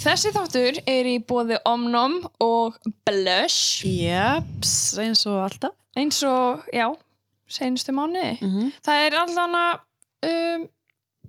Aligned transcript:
Þessi 0.00 0.30
þáttur 0.32 0.78
er 0.88 1.08
í 1.10 1.18
bóði 1.20 1.58
Omnom 1.68 2.14
og 2.40 2.78
Blush 3.04 3.84
Jeps, 3.84 4.72
eins 4.96 5.26
og 5.28 5.42
alltaf 5.44 5.74
eins 5.98 6.22
og, 6.24 6.62
já, 6.72 6.86
seinustu 7.50 7.92
mánuði. 7.92 8.38
mm 8.40 8.50
-hmm. 8.54 8.70
Það 8.86 9.04
er 9.06 9.16
allan 9.20 9.56
um, 9.60 10.68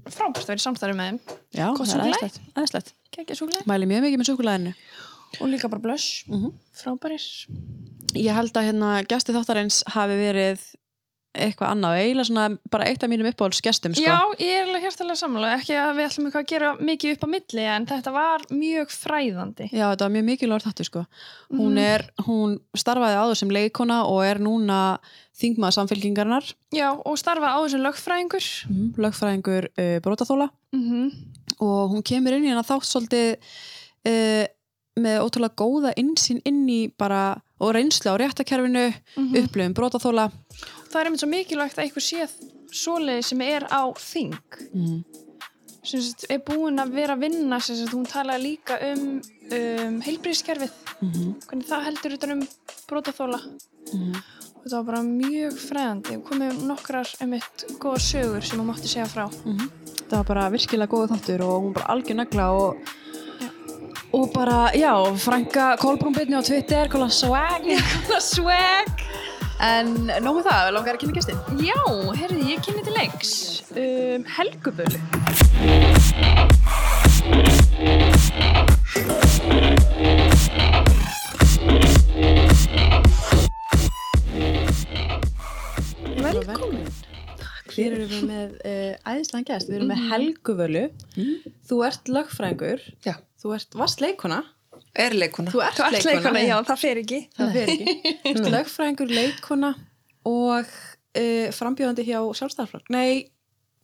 frábært 0.08 0.44
að 0.44 0.48
vera 0.48 0.62
í 0.62 0.64
samstæri 0.64 0.96
með 0.96 1.10
þeim. 1.10 1.20
Já, 1.52 1.68
Gott 1.76 1.88
það 1.88 2.06
er 2.08 2.40
aðeinslegt. 2.56 2.94
Mæli 3.68 3.86
mjög 3.92 4.02
mikið 4.06 4.20
með 4.20 4.30
súkulæðinu 4.30 4.74
Og 5.42 5.48
líka 5.48 5.68
bara 5.68 5.82
Blush. 5.82 6.24
mm 6.28 6.46
-hmm. 6.46 6.52
Frábærir. 6.74 7.48
Ég 8.16 8.34
held 8.34 8.58
að 8.58 8.66
hérna 8.68 9.04
gæsti 9.04 9.34
þáttarins 9.34 9.84
hafi 9.88 10.16
verið 10.16 10.60
eitthvað 11.34 11.70
annað, 11.72 11.98
eiginlega 12.02 12.28
svona 12.28 12.46
bara 12.72 12.86
eitt 12.90 13.04
af 13.04 13.10
mínum 13.12 13.28
uppáhaldsgestum 13.30 13.94
sko. 13.96 14.04
Já, 14.04 14.18
ég 14.42 14.52
er 14.60 14.66
alveg 14.68 14.84
hérstalega 14.84 15.16
samanlega. 15.22 15.60
Ekki 15.62 15.78
að 15.80 15.92
við 15.96 16.08
ætlum 16.10 16.26
eitthvað 16.28 16.44
að 16.44 16.50
gera 16.52 16.72
mikið 16.90 17.14
upp 17.16 17.24
á 17.24 17.30
milli 17.32 17.66
en 17.72 17.86
þetta 17.88 18.12
var 18.16 18.46
mjög 18.52 18.92
fræðandi. 18.92 19.70
Já, 19.72 19.86
þetta 19.94 20.08
var 20.08 20.14
mjög 20.18 20.26
mikilvægt 20.32 20.68
þáttur 20.68 20.90
sko. 20.90 21.06
Hún 21.52 21.72
Mhm. 21.72 21.78
er, 21.78 22.06
hún 22.28 22.60
starfaði 22.76 23.16
áður 23.22 23.38
sem 23.38 23.50
leikona 23.50 24.04
og 24.06 24.24
er 24.26 24.40
núna 24.44 25.00
þingmaður 25.42 25.78
samfélkingarnar, 25.80 26.54
Já, 26.76 26.92
og 27.06 27.18
starfa 27.18 27.56
á 27.56 27.58
þessum 27.64 27.82
lögfræðingur. 27.88 28.46
mm 28.70 28.94
lögfræðingur 28.98 29.70
uh, 29.78 30.00
brotaþóla 30.04 30.50
Mm 30.74 31.12
og 31.60 31.92
hún 31.92 32.02
kemur 32.04 32.34
inn 32.34 32.46
í 32.46 32.50
hana 32.50 32.64
þátt 32.64 32.88
svolítið 32.88 33.38
uh, 34.08 34.46
með 35.00 35.22
ótrúlega 35.24 35.56
góða 35.56 35.94
insýn 36.00 36.42
inn 36.46 36.66
í 36.70 36.92
bara 36.98 37.42
og 37.62 37.76
reynslu 37.76 38.12
á 38.12 38.16
réttakerfinu, 38.20 38.94
Mhm. 39.16 39.36
upplöfum 39.46 39.74
brotaþóla 39.74 40.32
Það 40.92 41.00
er 41.00 41.06
einmitt 41.06 41.22
svo 41.22 41.30
mikilvægt 41.30 41.78
að 41.78 41.84
eitthvað 41.86 42.08
sé 42.10 42.28
svoleiði 42.72 43.24
sem 43.24 43.42
er 43.42 43.64
á 43.72 43.82
þing. 43.96 44.36
mm. 44.74 45.04
sem 45.84 46.02
er 46.30 46.40
búin 46.40 46.78
að 46.78 46.92
vera 46.94 47.16
að 47.16 47.20
vinna 47.22 47.60
sem 47.60 47.88
hún 47.88 48.06
talaði 48.06 48.44
líka 48.44 48.78
um, 48.92 49.22
um 49.52 50.02
heilbríðskerfið, 50.02 50.72
Mm 51.02 51.36
hvernig 51.48 51.66
það 51.68 51.86
heldur 51.86 52.14
utan 52.14 52.32
um 52.32 52.48
brotaþóla 52.88 53.40
-hmm. 53.40 54.16
og 54.56 54.66
það 54.66 54.78
var 54.78 54.84
bara 54.84 55.02
mjög 55.04 55.54
fræðandi 55.58 56.18
og 56.18 56.24
komið 56.30 56.62
nokkrar 56.68 57.08
einmitt 57.22 57.66
góða 57.80 58.00
sögur 58.00 58.44
sem 58.44 58.60
hún 58.60 58.68
mátti 58.68 58.88
segja 58.88 59.06
frá 59.08 59.30
það 60.10 60.18
var 60.18 60.24
bara 60.26 60.50
virkilega 60.50 60.92
góð 60.92 61.10
þáttur 61.12 61.42
og 61.42 61.64
hún 61.64 61.74
bara 61.74 61.88
algjör 61.88 62.16
negla 62.16 62.52
og. 62.52 62.76
Og 64.14 64.32
bara, 64.34 64.72
já, 64.76 64.94
frænka 65.16 65.76
Kolbrún 65.80 66.14
Byrni 66.14 66.36
á 66.36 66.44
Twitter, 66.44 66.88
kolla 66.92 67.10
swag. 67.10 67.68
Swag! 68.20 68.92
en 69.62 69.92
nóg 70.26 70.40
með 70.40 70.48
það, 70.48 70.62
við 70.66 70.74
langar 70.76 70.96
að 70.96 71.02
kynna 71.04 71.18
gestin 71.20 71.62
Já, 71.62 71.82
heyrði, 72.18 72.46
ég 72.50 72.64
kynni 72.66 72.82
til 72.86 72.96
leiks. 72.98 73.34
Um, 73.78 74.26
Helgubölu. 74.38 75.00
Velkomin. 86.22 86.90
Erum 87.82 88.10
við 88.12 88.24
með 88.28 88.56
uh, 88.68 88.96
æðislega 89.08 89.54
gest, 89.54 89.70
við 89.70 89.78
erum 89.78 89.92
með 89.94 90.08
Helguvölu 90.10 90.88
þú 91.70 91.84
ert 91.88 92.12
lögfræðingur. 92.12 92.88
Já. 93.06 93.16
Þú 93.42 93.48
ert 93.58 93.72
vast 93.82 93.98
leikona 94.04 94.40
Er 94.96 95.12
leikuna. 95.16 95.52
þú 95.52 95.60
ert, 95.64 95.76
Þú 95.78 95.84
ert 95.88 96.06
leikona, 96.08 96.40
já, 96.44 96.58
það 96.68 96.78
fer 96.82 96.98
ekki. 97.02 97.20
Það 97.38 97.52
fer 97.56 97.68
ekki. 97.72 97.86
Þú 98.24 98.30
ert 98.32 98.50
lögfræðingur, 98.56 99.10
leikona 99.16 99.70
og 100.28 100.66
uh, 100.72 101.48
frambjóðandi 101.56 102.04
hjá 102.08 102.20
sjálfstæðarflokk 102.40 102.88
nei, 102.92 103.12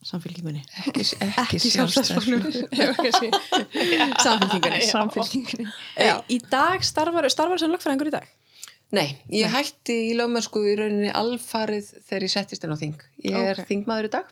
samfélkingunni 0.08 0.62
Ekki, 0.84 1.04
ekki, 1.44 1.58
samfélkingunni 1.74 2.52
Samfélkingunni 4.92 5.68
Já. 6.08 6.16
Í 6.30 6.38
dag 6.52 6.84
starfar, 6.86 7.28
starfar 7.34 7.60
sem 7.62 7.72
lögfræðingur 7.74 8.12
í 8.12 8.14
dag? 8.18 8.28
Nei, 8.96 9.18
ég 9.34 9.50
hætti 9.52 9.96
í 10.12 10.14
lögmennsku 10.16 10.62
í 10.64 10.76
rauninni 10.80 11.10
alfarið 11.12 11.90
þegar 12.08 12.24
ég 12.28 12.32
settist 12.32 12.64
inn 12.64 12.72
á 12.72 12.78
þing. 12.80 13.02
Ég 13.26 13.36
er 13.36 13.58
Ok. 13.60 13.66
þingmaður 13.72 14.08
í 14.08 14.12
dag 14.14 14.26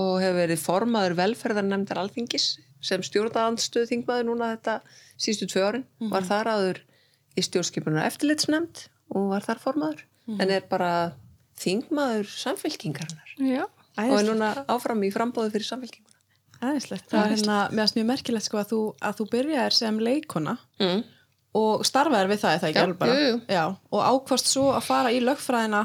og 0.00 0.20
hefur 0.22 0.38
verið 0.40 0.62
formaður 0.64 1.14
velferðarnemndar 1.20 2.00
alþingis 2.02 2.48
sem 2.80 3.02
stjórnaðandstöð 3.04 3.90
þingmaður 3.92 4.28
núna 4.30 4.52
þetta 4.54 4.78
sístu 5.20 5.48
tvö 5.50 5.64
árin. 5.68 5.84
Var 6.12 6.24
þar 6.28 6.50
áður 6.54 6.78
í 7.36 7.44
stjórnskipunar 7.44 8.06
eftirlitsnemnd 8.08 8.86
og 9.14 9.26
var 9.34 9.44
þar 9.44 9.60
formaður. 9.66 10.04
En 10.40 10.50
er 10.54 10.64
bara 10.70 10.92
þingmaður 11.60 12.28
samfélkingarnar 12.30 13.34
Já, 13.40 13.64
og 14.00 14.14
er 14.16 14.24
núna 14.30 14.52
áfram 14.72 15.02
í 15.04 15.10
frambóðu 15.12 15.52
fyrir 15.56 15.68
samfélkinguna. 15.68 16.06
Æðislegt. 16.60 17.06
Það 17.08 17.22
er 17.24 17.30
hérna, 17.34 17.58
meðast 17.72 17.96
mjög 17.96 18.06
merkilegt 18.10 18.46
sko 18.46 18.58
að 18.60 18.68
þú, 18.72 18.78
að 19.08 19.14
þú 19.20 19.26
byrjaðir 19.34 19.76
sem 19.76 19.98
leikona 20.04 20.54
Mm. 20.80 21.02
og 21.56 21.84
starfaðir 21.88 22.28
við 22.32 22.40
það, 22.42 22.52
er 22.54 22.60
það 22.62 22.68
ekki 22.70 22.82
alveg 22.84 22.98
bara? 23.00 23.14
jú, 23.16 23.28
jú. 23.30 23.38
Já, 23.48 23.62
og 23.90 24.00
ákvast 24.12 24.50
svo 24.52 24.66
að 24.76 24.84
fara 24.88 25.12
í 25.16 25.20
lögfræðina 25.24 25.80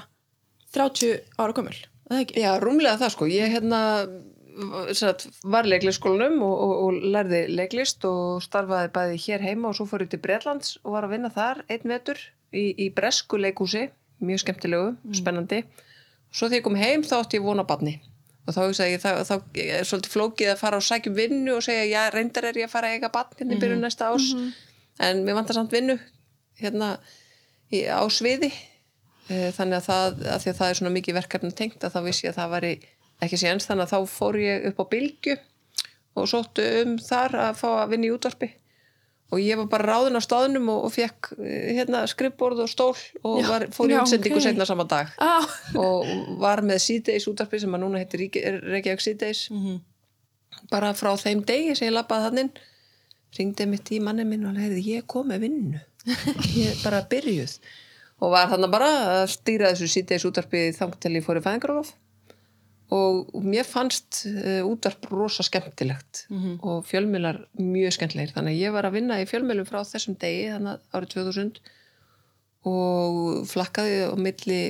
30 0.76 1.22
ára 1.40 1.56
gömul, 1.56 1.76
eða 2.16 2.24
ekki? 2.26 2.40
Já, 2.42 2.52
rúmlega 2.64 2.98
það 3.02 3.14
sko. 3.16 3.28
Ég 3.32 3.54
hérna 3.54 3.82
satt, 4.96 5.26
var 5.44 5.68
leiklistskólanum 5.68 6.40
og, 6.46 6.56
og, 6.64 6.74
og 6.86 7.08
lærði 7.14 7.42
leiklist 7.52 8.06
og 8.08 8.42
starfaði 8.44 8.92
bæði 8.96 9.22
hér 9.26 9.44
heima 9.44 9.70
og 9.70 9.78
svo 9.78 9.88
fór 9.90 10.06
ég 10.06 10.12
til 10.14 10.22
Bretlands 10.24 10.78
og 10.84 10.96
var 10.96 11.08
að 11.08 11.16
vinna 11.18 11.32
þar 11.34 11.64
einn 11.68 11.92
vetur 11.92 12.20
í, 12.56 12.72
í 12.86 12.90
bresku 12.96 13.40
leikhúsi, 13.42 13.90
mjög 14.24 14.46
skemmtilegu, 14.46 14.94
spennandi. 15.18 15.64
Svo 16.32 16.48
þegar 16.48 16.60
ég 16.62 16.68
kom 16.68 16.80
heim 16.80 17.04
þá 17.08 17.18
átti 17.20 17.40
ég 17.40 17.48
vona 17.48 17.68
badni 17.68 17.98
og 18.46 18.54
þá 18.54 18.62
hugsaði 18.62 18.96
ég, 18.96 19.02
þá, 19.02 19.26
þá 19.26 19.36
er 19.58 19.88
svolítið 19.90 20.14
flókið 20.14 20.52
að 20.52 20.60
fara 20.62 20.80
og 20.80 20.86
sækjum 20.86 21.18
vinnu 21.18 21.56
og 21.56 21.66
segja, 21.66 21.86
já, 21.90 22.02
reyndar 22.14 22.46
er 22.52 22.60
ég 22.62 22.70
að 22.70 22.76
fara 22.76 22.92
að 22.92 23.00
eiga 23.00 23.12
badni 23.14 23.40
hérna 23.42 23.56
í 23.58 23.62
byrjun 23.64 23.82
næsta 23.82 24.12
ás, 24.14 24.28
en 25.02 25.24
mér 25.26 25.40
vantar 25.40 25.58
samt 25.58 25.74
vinnu 25.74 25.98
hérna 26.62 26.92
í, 27.74 27.82
á 27.90 28.06
sviði 28.14 28.52
þannig 29.28 29.78
að 29.80 29.86
það, 29.90 30.20
að 30.36 30.44
því 30.44 30.50
að 30.52 30.58
það 30.60 30.70
er 30.70 30.78
svona 30.80 30.94
mikið 30.96 31.18
verkefni 31.20 31.52
tengt 31.58 31.84
að 31.88 31.96
þá 31.96 32.00
vissi 32.06 32.28
ég 32.28 32.34
að 32.34 32.40
það 32.42 32.52
væri 32.56 32.74
ekki 33.26 33.40
séns. 33.42 33.66
Þannig 33.70 33.88
að 33.88 33.94
þá 33.96 34.14
fór 34.18 34.38
ég 34.44 34.68
upp 34.70 34.84
á 34.84 34.86
bylgju 34.92 35.36
og 36.16 36.30
sóttu 36.32 36.66
um 36.84 36.94
þar 37.02 37.36
að 37.50 37.58
fá 37.60 37.68
að 37.82 37.90
vinna 37.96 38.08
í 38.08 38.14
útvarpi. 38.16 38.52
Og 39.34 39.42
ég 39.42 39.58
var 39.58 39.66
bara 39.72 39.88
ráðin 39.90 40.16
á 40.16 40.22
staðnum 40.22 40.68
og, 40.70 40.84
og 40.86 40.92
fekk 40.94 41.32
eh, 41.42 41.72
hérna 41.80 42.04
skrifborð 42.08 42.62
og 42.62 42.70
stól 42.70 42.92
og 43.26 43.40
Já, 43.42 43.48
var, 43.50 43.66
fór 43.74 43.90
í 43.90 43.96
útsendingu 43.98 44.38
ok. 44.38 44.44
setna 44.46 44.68
sama 44.70 44.86
dag. 44.88 45.10
Á, 45.18 45.42
og 45.82 46.06
var 46.44 46.62
með 46.64 46.84
síðdeis 46.86 47.26
útvarpi 47.32 47.60
sem 47.64 47.74
að 47.74 47.82
núna 47.88 48.04
heitir 48.04 48.22
Reykjavík 48.62 49.02
síðdeis 49.02 49.48
Mhm. 49.50 49.80
bara 50.72 50.94
frá 50.94 51.10
þeim 51.20 51.42
degi 51.46 51.74
sem 51.76 51.90
ég 51.90 51.96
lappaði 51.98 52.30
þannig 52.30 52.62
ringdi 53.40 53.66
mitt 53.68 53.90
í 53.92 54.00
manni 54.00 54.24
minn 54.30 54.46
og 54.48 54.56
hefði 54.62 54.86
ég 54.94 55.08
kom 55.12 55.28
með 55.34 55.42
vinnu. 55.50 55.82
Ég 56.56 56.78
bara 56.86 57.02
byrjuð 57.10 57.58
og 58.24 58.32
var 58.32 58.50
þannig 58.52 58.72
bara 58.72 58.90
að 59.20 59.30
stýra 59.34 59.72
þessu 59.74 59.92
síðdeis 59.92 60.26
útvarpi 60.28 60.66
þangt 60.76 61.00
til 61.04 61.16
ég 61.18 61.26
fór 61.26 61.40
í 61.42 61.46
fæðingarof 61.46 61.94
og 62.96 63.32
mér 63.42 63.66
fannst 63.66 64.22
uh, 64.30 64.62
útvarp 64.68 65.08
rosa 65.10 65.44
skemmtilegt 65.44 66.28
og 66.62 66.86
fjölmiðlar 66.86 67.42
mjög 67.58 67.96
skemmtilegir. 67.98 68.36
Þannig 68.36 68.54
að 68.54 68.62
ég 68.62 68.76
var 68.76 68.86
að 68.86 68.98
vinna 69.00 69.18
í 69.22 69.26
fjölmiðlum 69.30 69.66
frá 69.66 69.80
þessum 69.90 70.18
degi 70.22 70.52
þannig 70.54 70.84
árið 70.94 71.16
2000 71.16 71.60
og 72.70 73.48
flakkaði 73.50 73.98
á 74.06 74.14
milli 74.18 74.62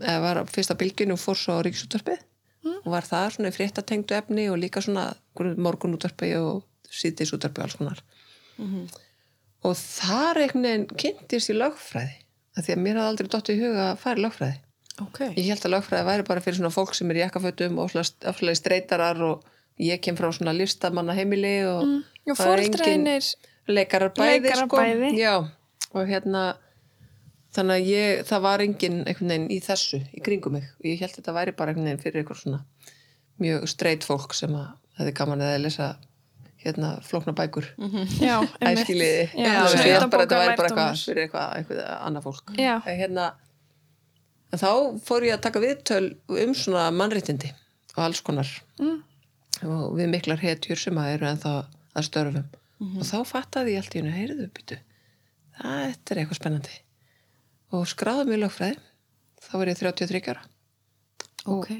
eða 0.00 0.20
var 0.22 0.40
fyrsta 0.50 0.78
bylginu 0.78 1.18
fór 1.18 1.38
svo 1.38 1.58
á 1.58 1.64
ríksútvarpið 1.66 2.22
og 2.84 2.90
var 2.94 3.06
það 3.06 3.28
svona 3.34 3.50
í 3.50 3.54
fréttatengdu 3.54 4.16
efni 4.16 4.48
og 4.50 4.58
líka 4.58 4.80
svona 4.82 5.10
morgunútvarpi 5.36 6.32
og 6.38 6.64
síðdeisútvarpi 6.90 7.60
og 7.60 7.66
alls 7.66 7.76
konar. 7.78 8.00
Og 9.64 9.74
þar 9.76 10.40
einhvern 10.44 10.66
veginn 10.66 10.86
kynntist 10.94 11.50
í 11.50 11.58
lögfræði 11.58 12.23
af 12.56 12.64
því 12.66 12.74
að 12.76 12.82
mér 12.84 12.98
hafði 13.00 13.10
aldrei 13.12 13.28
dottið 13.34 13.56
í 13.56 13.62
huga 13.64 13.86
að 13.92 13.98
fara 14.04 14.20
í 14.20 14.24
lögfræði 14.24 14.60
Ok. 15.02 15.18
ég 15.34 15.48
held 15.50 15.64
að 15.66 15.72
lögfræði 15.74 16.06
væri 16.06 16.26
bara 16.28 16.40
fyrir 16.44 16.58
svona 16.60 16.70
fólk 16.74 16.94
sem 16.94 17.10
er 17.10 17.18
í 17.18 17.22
jakkafötum 17.24 17.78
og 17.82 17.90
afslega 17.98 18.54
streytarar 18.60 19.22
og 19.26 19.42
ég 19.82 20.00
kem 20.00 20.14
frá 20.16 20.28
svona 20.32 20.52
listamanna 20.54 21.16
heimili 21.18 21.56
og 21.66 21.82
já 22.28 22.34
það 22.38 22.52
er 22.52 22.62
engin- 22.68 23.34
leikarar 23.66 24.12
bæði, 24.14 24.40
Leikarar 24.44 24.68
sko. 24.68 24.76
bæði. 24.76 25.08
Já, 25.18 25.34
og 25.94 26.06
hérna 26.06 26.56
þannig 27.54 27.74
að 27.80 27.86
ég, 27.88 28.22
það 28.28 28.40
var 28.44 28.58
engin 28.60 29.48
í 29.50 29.58
þessu, 29.62 30.00
í 30.14 30.20
kringum 30.22 30.52
mig 30.58 30.64
og 30.78 30.84
ég 30.86 31.00
held 31.00 31.10
að 31.12 31.16
þetta 31.22 31.34
væri 31.38 31.52
bara 31.56 31.74
fyrir 31.74 32.22
eitthvað 32.22 32.40
svona 32.42 32.60
mjög 33.40 33.66
streit 33.68 34.04
fólk 34.06 34.34
sem 34.34 34.50
að 34.54 34.68
hefði 34.98 35.14
gaman 35.14 35.40
að 35.42 35.58
lesa 35.64 35.96
hérna 36.64 36.90
flókna 37.04 37.34
bækur. 37.36 37.66
Já, 38.18 38.36
einmitt. 38.60 38.84
æskiliði, 38.84 39.24
Já, 39.36 39.54
ég 39.84 39.98
held 39.98 40.10
bara 40.12 40.24
að 40.24 40.28
þetta 40.28 40.40
væri 40.40 40.56
bara 40.58 40.68
eitthvað 40.68 41.00
fyrir 41.04 41.26
eitthvað, 41.26 41.56
eitthvað 41.58 41.82
annað 41.94 42.26
fólk. 42.28 42.54
Hérna 42.88 43.26
en 44.54 44.62
þá 44.62 44.70
fór 45.02 45.26
ég 45.26 45.36
að 45.36 45.44
taka 45.48 45.62
viðtöl 45.62 46.04
um 46.44 46.54
svona 46.56 46.86
mannréttindi 46.94 47.50
og 47.94 48.00
alls 48.06 48.22
konar. 48.26 48.50
Mm. 48.80 49.02
og 49.70 49.94
við 49.98 50.10
miklar 50.10 50.40
hetjur 50.42 50.80
sem 50.80 50.98
að 50.98 51.12
eru 51.14 51.28
en 51.30 51.42
að 51.46 52.06
störfum. 52.08 52.48
Og 52.84 53.04
þá 53.06 53.16
fattaði 53.28 53.76
ég 53.76 53.84
allt 53.84 53.94
í 53.94 54.00
hennu 54.02 54.12
heyrðu 54.12 54.48
byttu, 54.54 54.78
þetta 55.60 56.14
er 56.14 56.20
eitthvað 56.20 56.40
spennandi. 56.40 56.80
Og 57.74 57.86
skráði 57.90 58.34
í 58.34 58.40
lögfræði 58.42 58.80
þá 59.44 59.52
var 59.60 59.70
ég 59.70 59.78
33 59.80 60.22
ára. 60.32 60.42
Ok. 61.50 61.70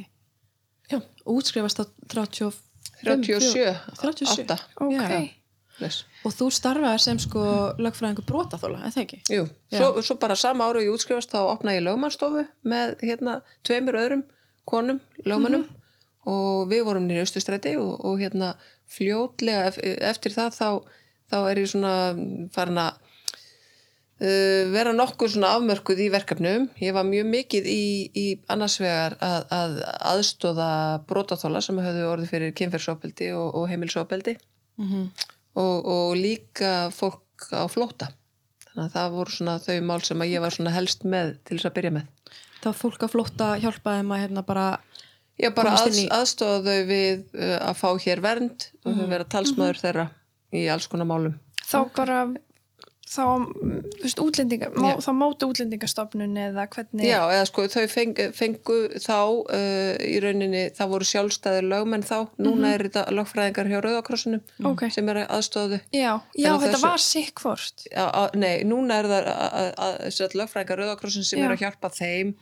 Já. 0.92 0.98
Útskrifast 1.24 1.80
á 1.80 1.84
30 2.12 2.52
37, 3.04 3.74
37. 4.00 4.44
8 4.44 4.58
Ok. 4.84 4.92
Já. 5.10 5.24
Les. 5.82 6.04
og 6.22 6.30
þú 6.30 6.46
starfaði 6.54 7.00
sem 7.02 7.18
sko 7.18 7.40
lögfræðingur 7.82 8.26
brotaþóla, 8.28 8.84
eða 8.86 9.02
ekki? 9.02 9.16
Jú, 9.34 9.48
svo, 9.74 9.88
svo 10.06 10.14
bara 10.22 10.36
sama 10.38 10.68
ára 10.68 10.78
og 10.78 10.86
ég 10.86 10.94
útskrifast 10.94 11.32
þá 11.32 11.40
opnaði 11.48 11.80
ég 11.80 11.86
lögmannstofu 11.88 12.44
með 12.62 12.92
hérna 13.02 13.40
tveimur 13.66 13.98
öðrum 13.98 14.22
konum, 14.70 15.00
lögmannum 15.26 15.64
og 16.30 16.68
við 16.70 16.84
vorum 16.86 17.08
nýri 17.08 17.24
austustræti 17.24 17.74
og, 17.80 17.98
og 18.06 18.22
hérna 18.22 18.52
fljótlega 18.94 19.66
ef, 19.72 19.80
eftir 19.82 20.36
það 20.36 20.54
þá, 20.60 20.68
þá 21.34 21.36
er 21.50 21.60
ég 21.64 21.72
svona 21.74 21.94
farin 22.54 22.80
að 22.84 23.02
uh, 24.24 24.72
vera 24.74 24.94
nokkuð 24.96 25.34
svona 25.36 25.52
afmörkuð 25.58 26.00
í 26.06 26.08
verkefnum. 26.14 26.66
Ég 26.82 26.96
var 26.96 27.04
mjög 27.08 27.28
mikið 27.30 27.68
í, 27.70 27.82
í 28.16 28.26
annars 28.52 28.78
vegar 28.82 29.14
að, 29.24 29.46
að 29.54 29.76
aðstóða 30.14 30.68
brotaþóla 31.10 31.62
sem 31.64 31.78
höfðu 31.84 32.08
orðið 32.10 32.32
fyrir 32.34 32.56
kynferðsopeldi 32.58 33.30
og, 33.36 33.48
og 33.60 33.70
heimilsopeldi 33.72 34.38
Mm 34.80 35.08
og, 35.54 35.84
og 35.86 36.16
líka 36.18 36.88
fólk 36.90 37.44
á 37.54 37.62
flóta. 37.70 38.08
Þannig 38.64 38.88
að 38.88 38.94
það 38.96 39.12
voru 39.14 39.30
svona 39.36 39.52
þau 39.62 39.76
mál 39.86 40.00
sem 40.02 40.24
að 40.24 40.32
ég 40.32 40.42
var 40.42 40.50
svona 40.56 40.72
helst 40.74 41.04
með 41.06 41.28
til 41.46 41.58
þess 41.60 41.68
að 41.68 41.74
byrja 41.76 41.92
með. 41.94 42.08
Það 42.58 42.66
var 42.66 42.78
fólk 42.80 43.04
að 43.06 43.12
flótta 43.12 43.50
hjálpaði 43.62 44.06
maður 44.08 44.24
hérna 44.24 44.42
bara 44.48 44.64
Já, 45.38 45.52
bara 45.54 45.70
Komast 45.76 45.86
aðs, 45.86 46.00
inn 46.00 46.08
í- 46.08 46.10
aðstofa 46.16 46.58
þau 46.66 46.88
við 46.90 47.22
uh, 47.38 47.54
að 47.68 47.78
fá 47.84 47.86
hér 48.02 48.24
vernd 48.26 48.66
og 48.82 48.98
þau 48.98 49.06
vera 49.14 49.28
talsmaður 49.36 49.80
þeirra 49.84 50.04
í 50.58 50.64
alls 50.74 50.90
konar 50.90 51.08
málum. 51.12 51.38
þá 51.62 51.78
bara 52.00 52.18
þá, 53.14 53.22
mm, 53.38 53.76
þú 53.94 54.02
veist, 54.04 54.20
útlendingar 54.24 54.72
má, 54.74 54.88
þá 55.04 55.10
móti 55.16 55.46
útlendingastofnun 55.48 56.34
eða 56.44 56.64
hvernig 56.74 57.06
Já, 57.06 57.20
eða 57.30 57.44
sko 57.50 57.66
þau 57.70 57.84
feng, 57.92 58.18
fengu 58.34 58.78
þá 59.04 59.14
uh, 59.14 59.92
í 60.02 60.16
rauninni, 60.24 60.64
það 60.74 60.92
voru 60.94 61.08
sjálfstæðir 61.10 61.68
lögmenn 61.70 62.06
þá, 62.06 62.16
núna 62.42 62.74
er 62.74 62.86
þetta 62.88 63.06
lögfræðingar 63.14 63.70
hjá 63.72 63.78
Rauðakrossinum 63.84 64.42
ok, 64.72 64.86
sem 64.94 65.08
er 65.14 65.22
aðstofaðu. 65.24 65.80
já, 65.94 66.10
já 66.34 66.50
þetta 66.52 66.74
þessu- 66.74 66.88
var 66.88 67.04
sikk 67.06 67.44
hvort. 67.44 67.86
Nei, 68.34 68.54
núna 68.68 69.00
er 69.02 69.10
það 69.12 70.36
lögfræðingar 70.42 70.82
Rauðakrossin 70.82 71.24
sem 71.26 71.38
Já. 71.40 71.46
er 71.48 71.54
að 71.56 71.62
hjálpa 71.64 71.90
þeim 71.94 72.34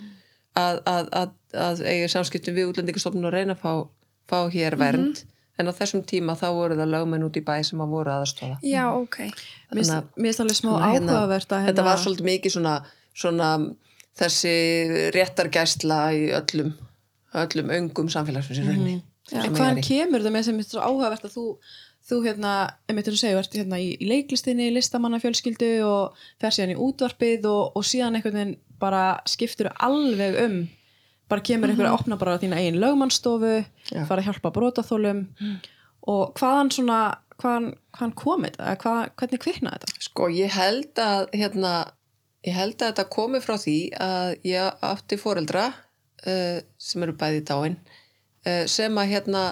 að, 0.58 0.80
að, 0.88 1.08
að, 1.16 1.34
að 1.66 1.82
eiga 1.88 2.08
samskiptum 2.12 2.56
við 2.56 2.72
útlendingastofnun 2.72 3.28
og 3.30 3.34
reyna 3.34 3.54
að 3.56 3.62
fá, 3.62 3.72
fá 4.28 4.38
hér 4.52 4.76
vernd. 4.80 5.22
En 5.62 5.70
á 5.70 5.74
þessum 5.78 6.02
tíma 6.08 6.34
þá 6.38 6.48
voru 6.56 6.78
það 6.80 6.92
lögmenn 6.96 7.26
út 7.28 7.38
í 7.38 7.44
bæ 7.46 7.54
sem 7.68 7.82
að 7.84 7.94
voru 7.94 8.12
aðstofa. 8.16 8.58
já, 8.66 8.82
ok, 8.90 9.20
Mér 9.72 9.84
finnst 10.18 10.42
alveg 10.44 10.58
smá 10.58 10.72
að 10.74 10.88
hérna- 10.96 11.16
áhugavert 11.16 11.54
að 11.54 11.70
þetta 11.70 11.86
var 11.86 12.02
svolítið 12.02 12.28
mikið 12.32 12.56
svona, 12.56 12.74
svona 13.14 13.52
þessi 14.18 14.56
réttargæsla 15.14 16.00
í 16.18 16.26
öllum 16.36 16.74
öllum 17.32 17.72
öngum 17.78 18.10
rauninni 18.12 18.98
Já. 19.30 19.38
En 19.38 19.44
sem 19.46 19.54
hvaðan 19.54 19.78
er 19.78 19.86
kemur 19.86 20.24
það 20.24 20.34
með 20.34 20.44
sem 20.48 20.58
er 20.58 20.66
svo 20.66 20.82
áhugavert 20.82 21.24
að 21.28 21.34
þú, 21.36 21.44
þú 22.10 22.18
hérna, 22.26 22.52
einmitt 22.90 23.08
er 23.08 23.14
að 23.14 23.20
segja, 23.22 23.38
ert 23.38 23.54
hérna 23.56 23.78
í, 23.80 23.92
í 23.94 24.08
leiklistinni, 24.10 24.66
listamannafjölskyldu 24.74 25.70
og 25.86 26.24
fer 26.42 26.56
síðan 26.56 26.74
í 26.74 26.80
útvarpið 26.82 27.46
og, 27.48 27.78
og 27.78 27.86
síðan 27.86 28.18
einhvern 28.18 28.38
veginn 28.40 28.56
bara 28.82 29.04
skiptur 29.30 29.70
alveg 29.78 30.38
um, 30.42 30.58
bara 31.32 31.44
kemur 31.48 31.72
einhver 31.72 31.88
að 31.88 31.96
opna 31.98 32.18
bara 32.20 32.38
þína 32.42 32.60
eigin 32.60 32.80
lögmannstofu, 32.82 33.54
Já. 33.90 34.04
fara 34.08 34.20
að 34.22 34.28
hjálpa 34.28 34.52
brotaþólum 34.56 35.22
og 36.12 36.32
hvaðan 36.38 36.70
svona, 36.74 37.00
hvaðan, 37.40 37.68
hvaðan 37.96 38.14
kom 38.18 38.44
þetta, 38.46 38.62
eða 38.68 38.80
hvað, 38.84 39.02
hvernig 39.22 39.42
kviknaði 39.44 39.80
þetta? 39.86 40.02
sko 40.08 40.28
ég 40.34 40.56
held 40.56 41.02
að 41.04 41.26
hérna, 41.40 41.72
ég 42.46 42.56
held 42.58 42.76
að 42.82 42.88
þetta 42.92 43.08
komi 43.16 43.40
frá 43.44 43.56
því 43.62 43.76
að 44.02 44.32
ég 44.50 44.86
átti 44.92 45.18
foreldra 45.20 45.66
uh, 45.72 46.58
sem 46.78 47.02
eru 47.06 47.14
bæði 47.20 47.40
í 47.42 47.46
dáin 47.52 47.76
uh, 48.46 48.64
sem 48.66 48.98
að 48.98 49.12
hérna 49.14 49.44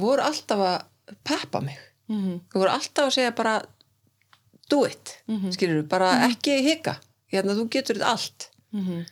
voru 0.00 0.22
alltaf 0.26 0.66
að 0.72 1.14
peppa 1.26 1.60
mig 1.66 1.78
Mm 2.10 2.22
-hmm. 2.24 2.38
voru 2.58 2.70
alltaf 2.74 3.04
að 3.06 3.12
segja 3.14 3.30
bara 3.38 3.60
do 4.70 4.84
it, 4.86 5.22
mm 5.28 5.36
Mhm. 5.36 5.52
skilur 5.54 5.82
bara 5.88 6.08
ekki 6.26 6.56
hika, 6.66 6.96
hérna 7.32 7.54
þú 7.54 7.68
getur 7.70 7.94
þetta 7.96 8.10
allt 8.10 8.50
Mm 8.72 8.80
-hmm. 8.86 9.04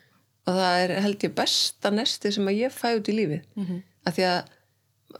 Og 0.48 0.56
það 0.56 0.82
er 0.84 0.94
held 1.04 1.26
ég 1.26 1.34
besta 1.36 1.90
nesti 1.92 2.32
sem 2.32 2.48
að 2.48 2.60
ég 2.62 2.72
fæ 2.74 2.94
út 2.96 3.10
í 3.12 3.16
lífið. 3.18 3.42
Mhm. 3.58 3.82
af 4.08 4.14
því 4.16 4.24
að 4.24 4.54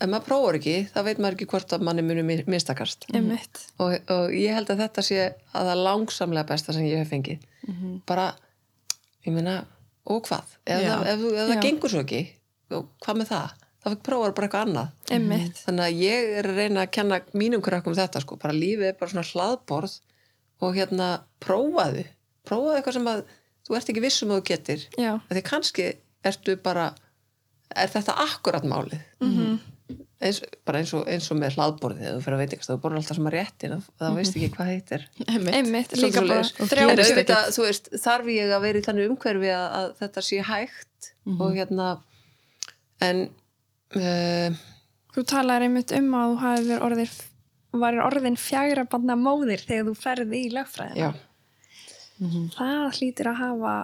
ef 0.01 0.09
maður 0.09 0.25
prófar 0.29 0.57
ekki 0.59 0.75
þá 0.95 0.99
veit 1.05 1.19
maður 1.21 1.35
ekki 1.37 1.47
hvort 1.53 1.73
að 1.77 1.83
manni 1.85 2.03
muni 2.05 2.23
mi- 2.25 2.45
mistakast. 2.49 3.05
Einmitt. 3.13 3.61
Og, 3.81 3.95
og 4.13 4.31
ég 4.33 4.55
held 4.57 4.69
að 4.73 4.81
þetta 4.85 5.03
sé 5.05 5.19
að 5.53 5.69
það 5.69 5.83
langsamlega 5.85 6.47
besta 6.49 6.73
sem 6.77 6.87
ég 6.89 6.99
hef 7.03 7.11
fengið. 7.13 7.39
Mhm. 7.69 8.01
bara, 8.09 8.31
ég 9.27 9.33
meina 9.35 9.65
og 10.07 10.23
hvað, 10.25 10.45
ef, 10.67 10.81
Já. 10.81 10.89
það, 10.89 11.07
ef, 11.13 11.25
ef 11.33 11.49
það 11.53 11.63
gengur 11.67 11.91
svo 11.93 12.01
ekki 12.05 12.21
hvað 12.71 13.17
með 13.21 13.29
það, 13.33 13.51
þá 13.85 13.89
prófar 14.09 14.33
bara 14.37 14.49
eitthvað 14.49 14.67
annað. 14.69 14.89
Einmitt, 15.11 15.61
þannig 15.67 15.85
að 15.89 15.99
ég 16.01 16.33
er 16.39 16.49
að 16.49 16.57
reyna 16.63 16.85
að 16.87 16.91
kenna 16.97 17.21
mínum 17.35 17.63
krakkum 17.65 17.95
þetta 17.97 18.21
sko, 18.25 18.37
bara 18.41 18.55
lífið 18.57 18.89
er 18.89 18.97
bara 19.01 19.11
svona 19.13 19.29
hlaðborð 19.33 19.99
og 20.63 20.75
hérna 20.77 21.11
prófaðu. 21.45 22.07
Prófaðu 22.49 22.77
eitthvað 22.81 22.97
sem 22.97 23.05
að 23.13 23.23
þú 23.69 23.77
ert 23.79 23.91
ekki 23.93 24.03
viss 24.05 24.23
um 24.25 24.33
að 24.35 24.41
þú 24.41 24.47
getur 24.53 24.87
því 25.31 25.43
kannski 25.53 25.89
ertu 26.27 26.57
bara 26.65 26.91
er 27.77 27.89
þetta 27.93 28.17
akkurat 28.25 28.65
málið? 28.65 29.03
Mm 29.23 29.59
eins, 30.19 30.41
bara 30.67 30.81
eins 30.83 30.91
og, 30.99 31.05
eins 31.09 31.29
og 31.31 31.39
með 31.39 31.55
hlaðborðið 31.55 32.09
þú 32.17 32.23
fyrir 32.25 32.35
að 32.35 32.41
veit 32.43 32.55
ekki, 32.57 32.67
þú 32.67 32.77
borður 32.83 32.99
alltaf 32.99 33.17
sama 33.21 33.31
réttin 33.31 33.75
og 33.77 33.85
það 34.01 34.17
veist 34.19 34.35
ekki 34.37 34.49
hvað 34.57 34.71
heitir. 34.73 35.05
Einmitt. 35.29 35.55
einmitt, 35.55 35.93
Svolítið 35.95 36.25
líka 36.27 37.23
bara 37.29 37.53
þú 37.55 37.63
veist, 37.69 37.91
þarf 38.03 38.31
ég 38.35 38.51
að 38.57 38.65
vera 38.67 38.81
í 38.81 38.85
þannig 38.89 39.13
umhverfi 39.13 39.53
að, 39.55 39.67
að 39.79 39.87
þetta 40.03 40.25
sé 40.27 40.41
hægt 40.49 41.11
Mhm. 41.29 41.41
og 41.45 41.55
hérna 41.55 41.87
en 43.05 43.19
uh, 43.95 44.59
þú 45.15 45.25
talar 45.31 45.63
einmitt 45.67 45.93
um 45.95 46.11
að 46.19 46.35
þú 46.43 46.79
orðir 46.89 47.15
varir 47.79 48.03
orðin 48.03 48.39
fjagra 48.41 48.85
banna 48.91 49.15
móðir 49.21 49.63
þegar 49.69 49.87
þú 49.91 49.95
ferði 50.03 50.41
í 50.47 50.51
lögfræðina 50.57 51.13
já, 52.19 52.27
Mhm. 52.27 52.49
það 52.57 52.99
hlýtur 52.99 53.27
að 53.33 53.39
hafa 53.43 53.75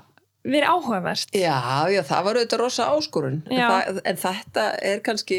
verið 0.45 0.69
áhugavert 0.75 1.31
já, 1.33 1.59
já, 1.95 2.03
það 2.03 2.25
var 2.25 2.37
auðvitað 2.37 2.59
rosa 2.61 2.87
áskorun 2.93 3.43
en, 3.51 3.61
það, 3.61 4.01
en 4.05 4.17
þetta 4.17 4.65
er 4.83 5.01
kannski 5.01 5.39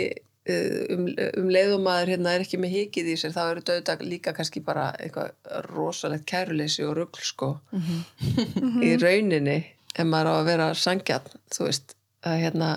uh, 0.49 0.95
um, 0.95 1.05
um 1.41 1.49
leiðum 1.53 1.83
maður 1.85 2.11
hérna 2.15 2.33
er 2.35 2.41
ekki 2.45 2.57
með 2.61 2.73
hikið 2.77 3.11
í 3.13 3.17
sér, 3.21 3.33
þá 3.35 3.43
eru 3.51 3.61
þetta 3.61 3.97
líka 4.01 4.33
kannski 4.33 4.63
bara 4.65 4.87
eitthvað 4.99 5.31
rosalegt 5.75 6.25
kæruleysi 6.25 6.83
og 6.87 6.95
rugl 6.97 7.21
sko 7.21 7.59
Mhm. 7.71 8.81
í 8.83 8.95
rauninni 9.01 9.57
ef 9.95 10.05
maður 10.05 10.31
á 10.31 10.33
að 10.41 10.45
vera 10.45 10.67
sangjarn 10.73 11.29
þú 11.53 11.65
veist 11.69 11.95
að 12.25 12.39
hérna 12.41 12.73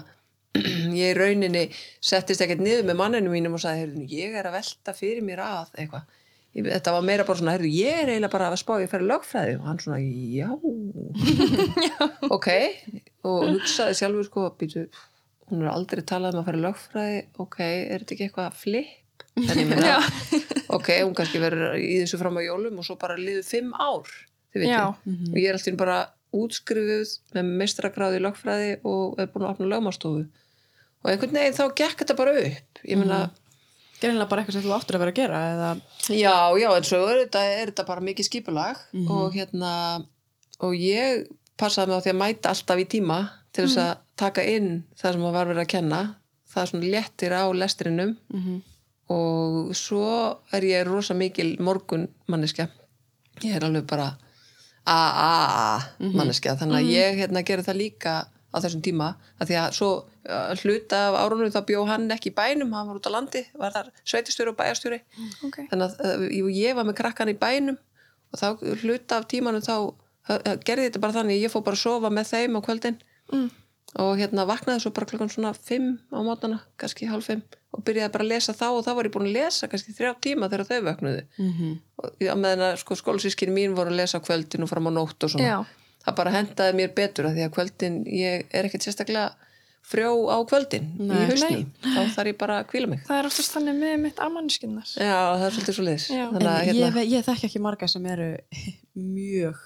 ég 0.59 1.12
í 1.12 1.17
rauninni 1.17 1.65
settist 2.00 2.41
ekkert 2.44 2.61
niður 2.65 2.85
með 2.88 2.97
manninu 3.00 3.31
mínum 3.31 3.55
og 3.55 3.61
sagði, 3.62 4.05
ég 4.11 4.35
er 4.35 4.49
að 4.49 4.56
velta 4.59 4.93
fyrir 4.97 5.23
mér 5.23 5.43
að 5.44 5.75
eitthvað 5.79 6.03
þetta 6.56 6.94
var 6.94 7.04
meira 7.06 7.24
bara 7.28 7.38
svona, 7.38 7.54
heyrðu, 7.56 7.70
ég 7.76 7.98
er 8.02 8.12
eiginlega 8.12 8.32
bara 8.32 8.48
að 8.50 8.60
spá 8.62 8.72
ég 8.82 8.90
fer 8.90 9.04
í 9.04 9.08
lögfræði. 9.08 9.56
Og 9.60 9.66
hann 9.68 9.82
svona, 9.82 9.98
já. 10.00 10.50
Ok. 12.36 12.48
Og 13.28 13.44
hugsaði 13.52 13.98
sjálfur 13.98 14.26
sko 14.28 14.46
býtu, 14.58 14.86
hún 15.50 15.64
er 15.64 15.70
aldrei 15.72 16.02
talað 16.06 16.38
um 16.38 16.43
að 16.43 16.48
fara 16.48 16.60
í 16.60 16.64
lögfræði. 16.64 17.20
Ok, 17.44 17.58
er 17.64 18.02
þetta 18.05 18.17
ekki 18.17 18.26
eitthvað 18.28 18.58
flip? 18.58 18.94
En 19.38 19.60
ég 19.60 19.69
meina, 19.70 19.98
ok, 20.76 20.88
hún 21.05 21.14
kannski 21.19 21.40
verður 21.43 21.76
í 21.78 22.00
þessu 22.02 22.19
fram 22.20 22.38
á 22.38 22.43
jólum 22.43 22.81
og 22.81 22.86
svo 22.86 22.96
bara 22.98 23.19
liðu 23.19 23.44
fimm 23.46 23.70
ár, 23.78 24.08
þið 24.55 24.64
veitir 24.64 24.74
Já. 24.74 24.86
Mhm. 25.06 25.28
og 25.31 25.38
ég 25.38 25.48
er 25.50 25.58
alltaf 25.58 25.78
bara 25.78 25.98
útskrifuð 26.38 27.12
með 27.36 27.52
mestragráði 27.62 28.19
í 28.19 28.24
lögfræði 28.26 28.72
og 28.88 29.20
er 29.22 29.31
búin 29.32 29.46
að 29.46 29.52
opna 29.55 29.69
lögmástofu 29.70 30.24
og 30.26 31.10
einhvern 31.12 31.38
veginn 31.38 31.56
þá 31.56 31.62
gekk 31.78 32.02
þetta 32.02 32.17
bara 32.19 32.34
upp. 32.43 32.82
Ég 32.84 32.98
meina, 33.00 33.20
Gerðinlega 34.00 34.28
bara 34.31 34.43
eitthvað 34.43 34.52
sem 34.58 34.62
þú 34.69 34.74
áttur 34.76 34.96
að 34.96 35.02
vera 35.05 35.12
að 35.12 35.19
gera 35.19 35.38
eða? 35.52 35.70
Já, 36.14 36.34
já, 36.62 36.69
en 36.76 36.84
svo 36.86 37.00
er 37.10 37.20
þetta, 37.24 37.43
er 37.62 37.67
þetta 37.72 37.86
bara 37.86 38.00
mikið 38.06 38.28
skipulag 38.28 38.76
Mhm. 38.93 39.10
og 39.10 39.34
hérna 39.34 39.72
og 40.60 40.72
ég 40.74 41.26
passaði 41.58 41.88
mig 41.88 41.98
á 41.98 42.02
því 42.05 42.10
að 42.14 42.20
mæta 42.22 42.48
alltaf 42.52 42.78
í 42.78 42.86
tíma 42.86 43.19
til 43.52 43.64
þess 43.67 43.76
að 43.82 43.96
taka 44.17 44.43
inn 44.46 44.84
það 45.00 45.12
sem 45.12 45.22
að 45.22 45.32
var 45.32 45.46
verið 45.46 45.62
að 45.64 45.72
kenna. 45.74 46.00
Það 46.48 46.62
er 46.62 46.67
svona 46.70 46.90
léttir 46.94 47.32
á 47.34 47.44
lestrinum 47.52 48.17
mm 48.32 48.40
-hmm. 48.43 48.62
og 49.10 49.74
svo 49.76 50.38
er 50.52 50.62
ég 50.62 50.86
rosa 50.86 51.14
mikil 51.14 51.56
morgun 51.60 52.08
manneskja 52.28 52.69
ég 53.43 53.55
er 53.56 53.64
alveg 53.64 53.86
bara 53.86 54.17
a 54.86 54.98
a 55.28 55.76
a 55.78 55.81
manneskja 56.00 56.56
þannig 56.56 56.76
að 56.82 56.90
ég 56.90 57.17
hérna 57.19 57.43
gerði 57.44 57.64
það 57.64 57.76
líka 57.76 58.26
á 58.58 58.65
þessum 58.65 58.82
tíma 58.84 59.08
að 59.38 59.50
því 59.53 59.56
að 59.62 59.77
svo 59.79 59.91
uh, 60.03 60.50
hluta 60.62 61.00
af 61.08 61.19
árunum 61.22 61.53
þá 61.55 61.60
bjó 61.70 61.84
hann 61.88 62.08
ekki 62.15 62.32
í 62.32 62.34
bænum 62.36 62.74
hann 62.74 62.91
var 62.91 62.98
út 62.98 63.06
á 63.08 63.12
landi, 63.15 63.44
var 63.58 63.72
þar 63.77 63.93
sveitistjóri 64.03 64.50
og 64.53 64.58
bæjarstjóri. 64.58 64.98
Ok, 65.46 65.60
þannig 65.70 65.86
að 65.86 66.27
uh, 66.27 66.50
ég- 66.50 66.74
var 66.79 66.88
með 66.91 66.98
krakkan 67.00 67.31
í 67.32 67.36
bænum 67.38 67.79
og 68.32 68.43
þá 68.43 68.48
hluta 68.82 69.22
af 69.22 69.29
tímanum 69.31 69.62
þá 69.65 69.72
uh, 69.79 69.94
uh, 70.36 70.56
gerði 70.67 70.91
þetta 70.91 71.00
bara 71.06 71.17
þannig 71.20 71.41
ég 71.46 71.55
fór 71.55 71.62
bara 71.65 71.79
að 71.79 71.84
sofa 71.86 72.10
með 72.12 72.34
þeim 72.34 72.58
á 72.58 72.60
kvöldin 72.67 72.98
Mm. 73.29 73.50
og 74.00 74.15
hérna 74.17 74.46
vaknaði 74.48 74.81
svo 74.81 74.91
bara 74.96 75.05
klokkan 75.08 75.29
svona 75.29 75.50
fimm 75.53 75.98
á 76.08 76.17
mótana, 76.24 76.62
kannski 76.81 77.05
hálf 77.10 77.27
fimm 77.29 77.43
og 77.77 77.82
byrjaði 77.84 78.12
bara 78.15 78.24
að 78.24 78.31
lesa 78.31 78.55
þá 78.56 78.65
og 78.72 78.79
þá 78.86 78.88
var 78.96 79.05
ég 79.08 79.12
búin 79.12 79.27
að 79.29 79.34
lesa 79.36 79.69
kannski 79.69 79.93
þrjá 79.93 80.15
tíma 80.24 80.48
þegar 80.48 80.65
þau 80.70 80.79
vöknuðu. 80.86 81.22
Og 82.00 82.24
á 82.24 82.36
meðan 82.41 82.62
að 82.70 82.79
sko, 82.81 82.96
skólasískinni 82.96 83.53
mín 83.53 83.74
voru 83.77 83.93
að 83.93 83.98
lesa 84.00 84.20
kvöldin 84.24 84.65
og 84.65 84.70
fram 84.72 84.88
á 84.88 84.93
nótt 84.96 85.27
og 85.29 85.34
svona. 85.34 85.44
Já 85.44 85.58
það 86.08 86.17
bara 86.22 86.34
hendaði 86.34 86.79
mér 86.81 86.96
betur 86.96 87.29
að 87.29 87.38
því 87.38 87.46
að 87.46 87.55
kvöldin 87.58 88.00
ég 88.12 88.48
er 88.50 88.69
ekkert 88.69 88.88
sérstaklega 88.88 89.29
frjó 89.88 90.10
á 90.29 90.36
kvöldin 90.48 90.88
Nei. 90.98 91.17
í 91.17 91.27
hausnum, 91.31 91.65
þá 91.81 92.00
þarf 92.17 92.31
ég 92.31 92.38
bara 92.41 92.58
að 92.60 92.69
kvíla 92.72 92.91
mig 92.91 93.05
Það 93.06 93.20
er 93.20 93.29
oftast 93.31 93.55
þannig 93.55 93.79
með 93.79 93.94
mitt 94.05 94.22
amanniskinnar. 94.24 94.91
Já, 94.93 95.20
það 95.38 95.44
er 95.46 95.56
svolítið 95.56 95.79
svo 95.79 96.17
Já. 96.19 96.24
Þannig 96.34 96.50
að 96.50 96.58
ég, 96.69 96.81
hérna, 96.82 97.05
ég 97.08 97.29
þekki 97.29 97.48
ekki 97.48 97.62
marga 97.65 97.88
sem 97.88 98.08
eru 98.12 98.29
mjög 99.19 99.62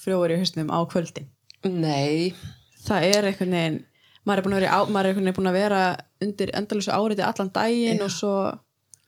frjóður 0.00 0.36
í 0.36 0.38
hausnum 0.40 0.72
á 0.72 0.78
kvöldin. 0.92 1.28
nei 1.66 2.32
Það 2.86 3.08
er 3.10 3.26
einhvern 3.32 3.56
veginn, 3.56 3.80
maður 4.22 4.38
er 4.38 4.46
búin 4.46 4.54
að 4.56 4.60
vera, 4.60 4.68
í 4.68 4.76
á, 4.76 4.80
maður 4.86 5.08
er 5.08 5.10
einhvern 5.10 5.26
veginn 5.26 5.38
búin 5.40 5.50
að 5.50 5.58
vera 5.58 5.80
undir 6.22 6.52
endalösu 6.54 6.92
áriti 6.94 7.24
allan 7.26 7.50
daginn 7.56 8.04
og 8.04 8.12
svo, 8.14 8.34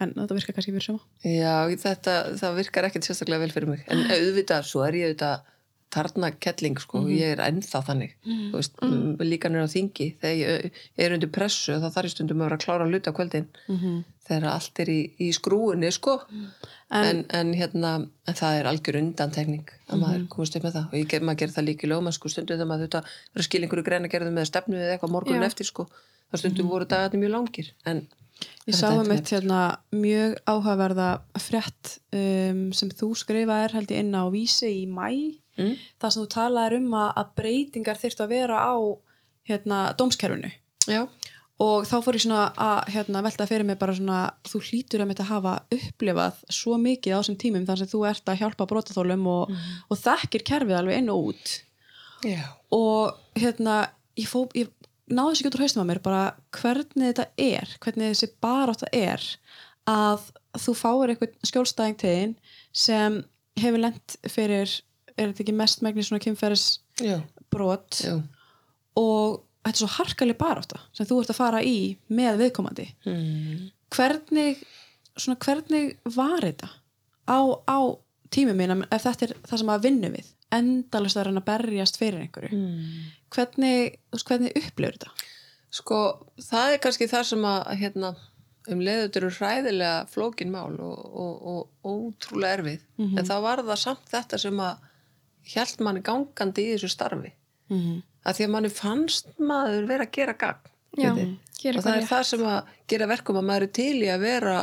en 0.02 0.16
þetta 0.16 0.36
virkar 0.36 0.56
kannski 0.56 0.74
fyrir 0.74 0.86
sama. 0.88 1.04
Já, 1.22 1.54
þetta, 1.84 2.16
það 2.40 2.58
virkar 2.58 2.88
ekkert 2.88 3.06
sérstaklega 3.06 3.44
vel 3.44 3.54
fyrir 3.54 3.70
mig 3.70 3.84
en 3.86 4.02
auðvitað, 4.16 4.66
svo 4.66 4.82
er 4.88 4.98
ég 4.98 5.12
auðvitað 5.12 5.46
tarna 5.94 6.30
kettling, 6.36 6.78
sko, 6.80 7.02
ég 7.08 7.34
er 7.34 7.40
ennþá 7.44 7.80
þannig 7.86 8.14
þú 8.26 8.58
veist, 8.58 8.74
mm. 8.84 9.22
líka 9.24 9.50
nýra 9.50 9.64
á 9.64 9.72
þingi 9.72 10.08
þegar 10.20 10.36
ég, 10.36 10.80
er 11.00 11.14
undir 11.16 11.30
pressu 11.32 11.78
þá 11.80 11.88
þarf 11.94 12.08
ég 12.10 12.14
stundum 12.14 12.42
að 12.42 12.48
vera 12.48 12.58
að 12.58 12.64
klára 12.66 12.88
hluti 12.88 13.12
á 13.12 13.16
kvöldin. 13.16 13.46
Þegar 14.28 14.44
allt 14.50 14.82
er 14.84 14.90
í, 14.92 14.98
í 15.24 15.30
skrúinni, 15.32 15.88
sko. 15.94 16.18
En, 16.92 17.22
en, 17.32 17.54
hérna 17.56 17.94
en 18.28 18.36
það 18.36 18.58
er 18.58 18.68
algjör 18.68 19.00
undantekning 19.00 19.72
að 19.88 20.02
maður 20.02 20.28
komast 20.34 20.58
upp 20.58 20.66
með 20.68 20.76
það. 20.76 20.90
Og 20.90 20.98
ég, 21.00 21.16
maður 21.24 21.40
gerir 21.42 21.54
það 21.56 21.68
líka 21.70 21.88
í 21.88 21.90
lögum 21.94 22.12
sko, 22.12 22.32
stundum 22.32 22.58
þegar 22.58 22.68
maður 22.68 22.90
þetta 22.90 23.02
að 23.08 23.48
skilja 23.48 23.68
einhverju 23.68 23.86
greina 23.88 24.12
gerðum 24.12 24.36
með 24.36 24.50
stefnu 24.50 24.76
eða 24.76 24.94
eitthvað 24.96 25.14
morgunin 25.16 25.44
Já. 25.44 25.48
eftir, 25.48 25.68
sko. 25.68 25.88
Þá 26.28 26.42
stundum 26.42 26.68
voru 26.68 26.88
dagarnir 26.88 27.24
mjög 27.24 27.34
langir. 27.38 27.72
En 27.88 28.04
Ég 28.68 28.76
sá 28.76 28.90
um 28.92 29.10
eitt 29.14 29.30
hérna 29.32 29.78
mjög 29.96 30.36
áhugaverða 30.44 31.08
frétt 31.40 31.98
um, 32.12 32.68
sem 32.76 32.90
þú 32.92 33.14
skrifaðir 33.16 33.74
held 33.78 33.90
ég 33.94 34.04
inn 34.04 34.12
á 34.14 34.28
vísi 34.32 34.72
í 34.82 34.86
mæ 34.86 35.38
Mm. 35.58 35.74
þar 35.98 36.12
sem 36.14 36.22
þú 36.22 36.28
talaðir 36.30 36.76
um 36.78 36.92
að, 36.94 37.32
breytingar 37.34 37.98
þyrftu 37.98 38.22
að 38.22 38.30
vera 38.30 38.60
á 38.62 38.76
hérna 39.48 39.78
dómskerfinu. 39.98 40.52
Já, 40.86 41.00
og 41.58 41.86
þá 41.88 41.96
fór 42.04 42.14
ég 42.14 42.22
svona 42.22 42.42
að 42.54 42.92
hérna, 42.94 43.22
velta 43.26 43.46
fyrir 43.50 43.66
mig 43.66 43.78
bara 43.80 43.96
svona 43.98 44.20
þú 44.46 44.60
hlýtur 44.68 45.02
að 45.02 45.10
mitt 45.10 45.22
að 45.24 45.32
hafa 45.32 45.54
upplifað 45.74 46.38
svo 46.54 46.78
mikið 46.78 47.16
á 47.16 47.18
þessum 47.18 47.38
tímum 47.42 47.66
þar 47.66 47.82
sem 47.82 47.90
þú 47.90 48.04
ert 48.12 48.30
að 48.30 48.38
hjálpa 48.44 48.68
brotaþólum 48.70 49.26
og, 49.32 49.56
og 49.90 49.98
þekkir 50.04 50.46
kerfið 50.52 50.78
alveg 50.78 51.02
inn 51.02 51.10
og 51.10 51.32
út. 51.32 51.54
Já, 52.22 52.42
og 52.74 53.18
hérna 53.38 53.80
ég, 54.18 54.30
fó, 54.30 54.44
ég 54.54 54.70
náði 55.10 55.34
þessi 55.38 55.48
úr 55.50 55.62
haustum 55.64 55.82
að 55.84 55.88
mér 55.92 56.00
bara 56.04 56.22
hvernig 56.58 57.10
þetta 57.12 57.26
er 57.40 57.74
hvernig 57.84 58.12
þessi 58.14 58.28
barátta 58.44 58.88
er 58.92 59.24
að 59.88 60.26
þú 60.58 60.74
fáir 60.76 61.12
eitthvað 61.14 61.36
skjólstæðing 61.48 61.98
þín 62.02 62.34
sem 62.76 63.20
hefur 63.58 63.82
lent 63.82 64.16
fyrir 64.30 64.68
er 65.18 65.30
þetta 65.32 65.44
ekki 65.44 65.54
mest 65.58 65.82
megnis 65.82 66.10
svona 66.10 66.22
kynferðis 66.22 66.66
já, 67.02 67.18
brot 67.50 68.00
já. 68.04 68.16
og 68.98 69.40
þetta 69.64 69.74
er 69.74 69.80
svo 69.82 69.90
harkaleg 69.98 70.38
barátta 70.40 70.78
sem 70.96 71.06
þú 71.08 71.20
ert 71.22 71.32
að 71.34 71.40
fara 71.40 71.62
í 71.66 71.78
með 72.08 72.38
viðkomandi 72.44 72.88
Mm. 73.06 73.70
hvernig 73.94 74.60
svona 75.18 75.38
hvernig 75.42 75.96
var 76.14 76.44
þetta 76.46 76.68
á, 77.28 77.38
á 77.66 77.78
tímum 78.30 78.56
mín 78.60 78.84
ef 78.92 79.02
þetta 79.08 79.26
er 79.28 79.34
það 79.48 79.58
sem 79.62 79.72
að 79.74 79.82
vinnu 79.88 80.10
við 80.14 80.28
endalist 80.54 81.16
að 81.18 81.26
reyna 81.28 81.42
að 81.42 81.48
berjast 81.50 81.98
fyrir 82.00 82.22
einhverju 82.24 82.52
Mm. 82.52 83.12
Hvernig, 83.34 83.98
hvernig 84.24 84.54
upplifur 84.56 84.98
þetta? 84.98 85.28
Sko, 85.78 86.00
það 86.40 86.74
er 86.74 86.82
kannski 86.84 87.08
það 87.10 87.24
sem 87.30 87.46
að 87.48 87.72
hérna, 87.82 88.12
um 88.72 88.84
leiðut 88.84 89.18
eru 89.20 89.30
hræðilega 89.36 90.06
flókin 90.12 90.52
mál 90.52 90.76
og, 90.80 91.02
og, 91.08 91.34
og, 91.52 91.60
ótrúlega 91.84 92.58
erfið. 92.58 92.86
En 93.08 93.28
það 93.28 93.44
var 93.44 93.64
það 93.64 93.82
samt 93.82 94.08
þetta 94.12 94.40
sem 94.44 94.62
að 94.64 94.86
hjælt 95.48 95.84
manni 95.84 96.04
gangandi 96.04 96.64
í 96.64 96.72
þessu 96.74 96.90
starfi. 96.92 97.32
Mm 97.68 97.78
-hmm. 97.78 98.02
Að 98.24 98.36
því 98.36 98.44
að 98.44 98.52
manni 98.54 98.72
fannst 98.72 99.30
maður 99.38 99.88
vera 99.88 100.04
að 100.04 100.14
gera 100.16 100.34
gagn. 100.40 100.74
Já, 100.98 101.12
gera 101.62 101.78
og 101.78 101.84
það 101.84 101.92
er 101.92 102.00
eitthvað 102.00 102.16
það 102.16 102.28
sem 102.30 102.44
að 102.48 102.72
gera 102.88 103.06
verkum 103.06 103.36
að 103.36 103.48
maður 103.48 103.66
er 103.68 103.72
til 103.78 103.96
í 104.02 104.08
að 104.08 104.24
vera 104.24 104.56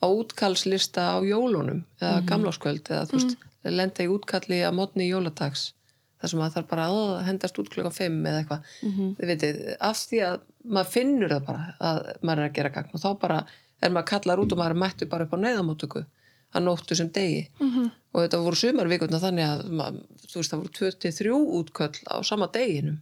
á 0.00 0.06
útkallslista 0.08 1.02
á 1.16 1.18
jólunum 1.24 1.84
eða 2.00 2.24
gamláskvöld 2.28 2.88
eða 2.88 3.06
þú 3.10 3.18
veist, 3.18 3.36
lenda 3.64 4.04
í 4.04 4.08
útkalli 4.08 4.62
að 4.64 4.76
mótni 4.78 5.04
í 5.04 5.12
jólatags 5.12 5.74
þar 6.20 6.32
sem 6.32 6.44
að 6.44 6.54
það 6.54 6.62
er 6.62 6.68
bara 6.70 6.86
að 6.90 7.10
hendast 7.26 7.58
út 7.60 7.72
klukkan 7.72 7.96
5 7.96 8.20
eða 8.30 8.40
eitthvað, 8.42 8.70
þið 9.18 9.32
veitir 9.32 9.60
af 9.80 10.00
því 10.00 10.22
að 10.28 10.38
maður 10.64 10.94
finnur 10.94 11.34
það 11.34 11.44
bara 11.46 11.74
að 11.90 12.00
maður 12.20 12.42
er 12.42 12.48
að 12.48 12.56
gera 12.58 12.72
gagn 12.76 12.96
og 12.96 13.04
þá 13.04 13.10
bara 13.20 13.42
er 13.80 13.92
maður 13.94 14.08
kallar 14.12 14.42
út 14.42 14.52
og 14.52 14.60
maður 14.60 14.76
er 14.76 14.82
mættu 14.84 15.08
bara 15.08 15.26
upp 15.26 15.36
á 15.36 15.38
neyðamóttöku 15.44 16.04
að 16.50 16.64
nóttu 16.66 16.96
sem 16.98 17.10
degi. 17.14 17.48
-hmm. 17.58 17.90
og 18.12 18.22
þetta 18.24 18.42
voru 18.42 18.56
sumarvíkurna 18.56 19.20
þannig 19.22 19.46
að 19.46 19.60
maður, 19.70 20.02
þú 20.26 20.36
veist 20.40 20.52
það 20.52 20.60
voru 20.60 20.72
23 20.78 21.30
útköll 21.58 21.98
á 22.10 22.16
sama 22.22 22.50
deginum. 22.52 23.00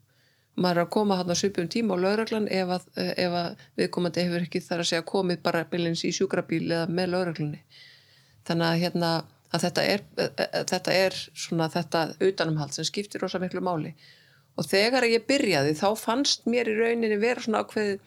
Maður 0.58 0.76
er 0.76 0.84
að 0.84 0.90
koma 0.90 1.16
hann 1.16 1.30
að 1.30 1.38
svipum 1.38 1.68
tíma 1.68 1.94
á 1.94 2.02
lauraglan 2.02 2.48
ef 2.50 2.68
að, 2.68 2.82
ef 2.96 3.32
að 3.32 3.56
viðkomandi 3.78 4.24
hefur 4.26 4.42
ekki 4.42 4.60
þar 4.60 4.82
að 4.82 4.88
segja 4.90 5.02
komið 5.02 5.42
bara 5.42 5.64
bylins 5.64 6.04
í 6.04 6.12
sjúkrabíl 6.12 6.66
eða 6.66 6.86
með 6.90 7.06
lauraglunni 7.14 7.60
þannig 8.48 8.66
að 8.66 8.80
hérna 8.82 9.10
að 9.54 9.64
þetta 9.64 9.84
er, 9.94 10.04
þetta 10.68 10.94
er 10.94 11.16
svona 11.32 11.70
þetta 11.72 12.04
utanumhald 12.20 12.74
sem 12.76 12.86
skiptir 12.88 13.22
rosa 13.24 13.40
miklu 13.40 13.62
máli. 13.64 13.94
Og 14.58 14.66
þegar 14.66 15.06
ég 15.08 15.26
byrjaði 15.28 15.74
þá 15.78 15.88
fannst 15.96 16.48
mér 16.50 16.68
í 16.68 16.76
rauninni 16.76 17.20
vera 17.22 17.44
svona 17.44 17.62
ákveði 17.62 17.98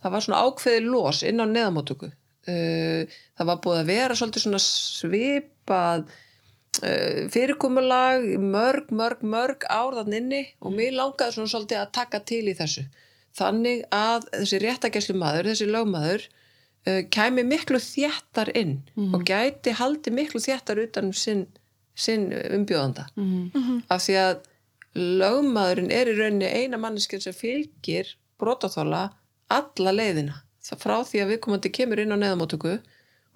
það 0.00 0.14
var 0.14 0.24
svona 0.24 0.40
ákveði 0.46 0.80
los 0.86 1.22
inn 1.26 1.42
á 1.42 1.46
neðamótöku 1.48 2.08
uh, 2.10 3.04
það 3.36 3.50
var 3.50 3.62
búið 3.64 3.82
að 3.82 3.92
vera 3.92 4.16
svolítið 4.18 4.44
svona 4.46 4.62
svipað 4.64 6.04
uh, 6.06 7.22
fyrirkomulag 7.34 8.26
mörg, 8.42 8.90
mörg, 8.94 9.22
mörg 9.22 9.68
ár 9.68 10.00
þann 10.00 10.18
inni 10.20 10.42
og 10.60 10.74
mér 10.76 10.96
langaði 10.98 11.38
svona 11.38 11.54
svolítið 11.54 11.82
að 11.82 11.94
taka 12.00 12.22
til 12.32 12.44
í 12.48 12.56
þessu. 12.58 12.86
Þannig 13.38 13.84
að 13.94 14.26
þessi 14.34 14.58
réttagæslu 14.64 15.16
maður, 15.18 15.52
þessi 15.52 15.68
lögmaður 15.70 16.26
uh, 16.88 17.02
kæmi 17.12 17.44
miklu 17.46 17.80
þjættar 17.82 18.52
inn 18.56 18.78
og 19.14 19.24
gæti 19.28 19.74
haldi 19.76 20.12
miklu 20.14 20.40
þjættar 20.40 20.82
utan 20.84 21.10
um 21.10 21.12
sinn, 21.12 21.46
sinn 21.94 22.30
umbjóðanda. 22.32 23.08
Af 23.90 24.06
því 24.06 24.16
að 24.20 24.36
lögmaðurinn 24.96 25.92
er 25.94 26.10
í 26.10 26.16
rauninni 26.18 26.46
eina 26.46 26.78
manneskinn 26.78 27.22
sem 27.22 27.36
fylgir 27.36 28.16
brotaþóla 28.40 29.10
alla 29.48 29.92
leiðina. 29.92 30.40
Það 30.62 30.82
frá 30.82 30.96
því 31.04 31.20
að 31.22 31.30
viðkomandi 31.34 31.70
kemur 31.72 32.00
inn 32.02 32.14
á 32.14 32.18
neðamótöku 32.20 32.78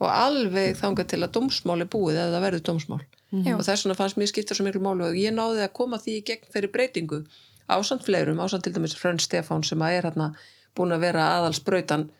og 0.02 0.08
alveg 0.10 0.76
þangað 0.76 1.10
til 1.12 1.22
að 1.22 1.34
dómsmál 1.36 1.80
er 1.80 1.90
búið 1.90 2.18
eða 2.18 2.34
það 2.34 2.46
verður 2.46 2.64
dómsmál. 2.68 3.04
Já. 3.34 3.56
og 3.56 3.64
þess 3.66 3.82
vegna 3.82 3.96
fannst 3.98 4.18
mér 4.20 4.30
skipta 4.30 4.54
svo 4.54 4.62
miklu 4.66 4.80
málu 4.84 5.08
og 5.08 5.16
ég 5.18 5.32
náði 5.34 5.64
að 5.64 5.72
koma 5.74 5.98
því 5.98 6.12
í 6.20 6.24
gegn 6.28 6.50
fyrir 6.54 6.70
breytingu 6.70 7.24
ásand 7.66 8.04
fleirum, 8.06 8.38
ásand 8.38 8.62
til 8.62 8.74
dæmis 8.76 8.94
Frönn 8.94 9.18
Stefán 9.18 9.64
sem 9.66 9.80
að 9.82 9.96
er 9.96 10.06
hérna 10.08 10.28
búin 10.76 10.94
að 10.94 11.06
vera 11.08 11.24
aðalsbrautan 11.38 12.10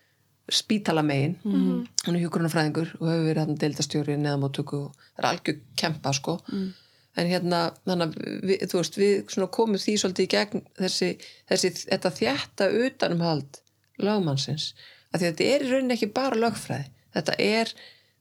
spítalamegin 0.53 1.39
mm 1.43 1.53
-hmm. 1.53 1.87
hann 2.05 2.17
er 2.17 2.21
hjúgrunafræðingur 2.21 2.89
og 3.01 3.09
hefur 3.09 3.27
verið 3.29 3.41
hérna 3.41 3.61
deildastjóri 3.61 4.17
neðamótöku 4.17 4.77
og 4.77 4.97
það 5.17 5.25
er 5.25 5.29
algjör 5.31 5.61
kempa 5.77 6.13
sko. 6.13 6.39
En 7.17 7.29
hérna, 7.31 7.73
þannig 7.87 8.07
að 8.07 8.15
við, 8.43 8.63
þú 8.71 8.77
veist, 8.77 8.97
við 8.99 9.31
svona 9.31 9.47
komum 9.47 9.79
því 9.79 9.95
svolítið 9.99 10.25
í 10.25 10.33
gegn 10.37 10.63
þessi, 10.79 11.11
þessi 11.49 11.71
þetta 11.71 12.11
þjætta 12.11 12.71
utanumhald 12.87 13.61
lögmannsins, 13.99 14.75
að 15.13 15.21
því 15.21 15.27
að 15.27 15.31
þetta 15.31 15.45
er 15.45 15.63
í 15.63 15.71
rauninni 15.71 15.95
ekki 15.95 16.11
bara 16.13 16.37
lögfræði, 16.37 16.89
þetta 17.15 17.35
er 17.39 17.75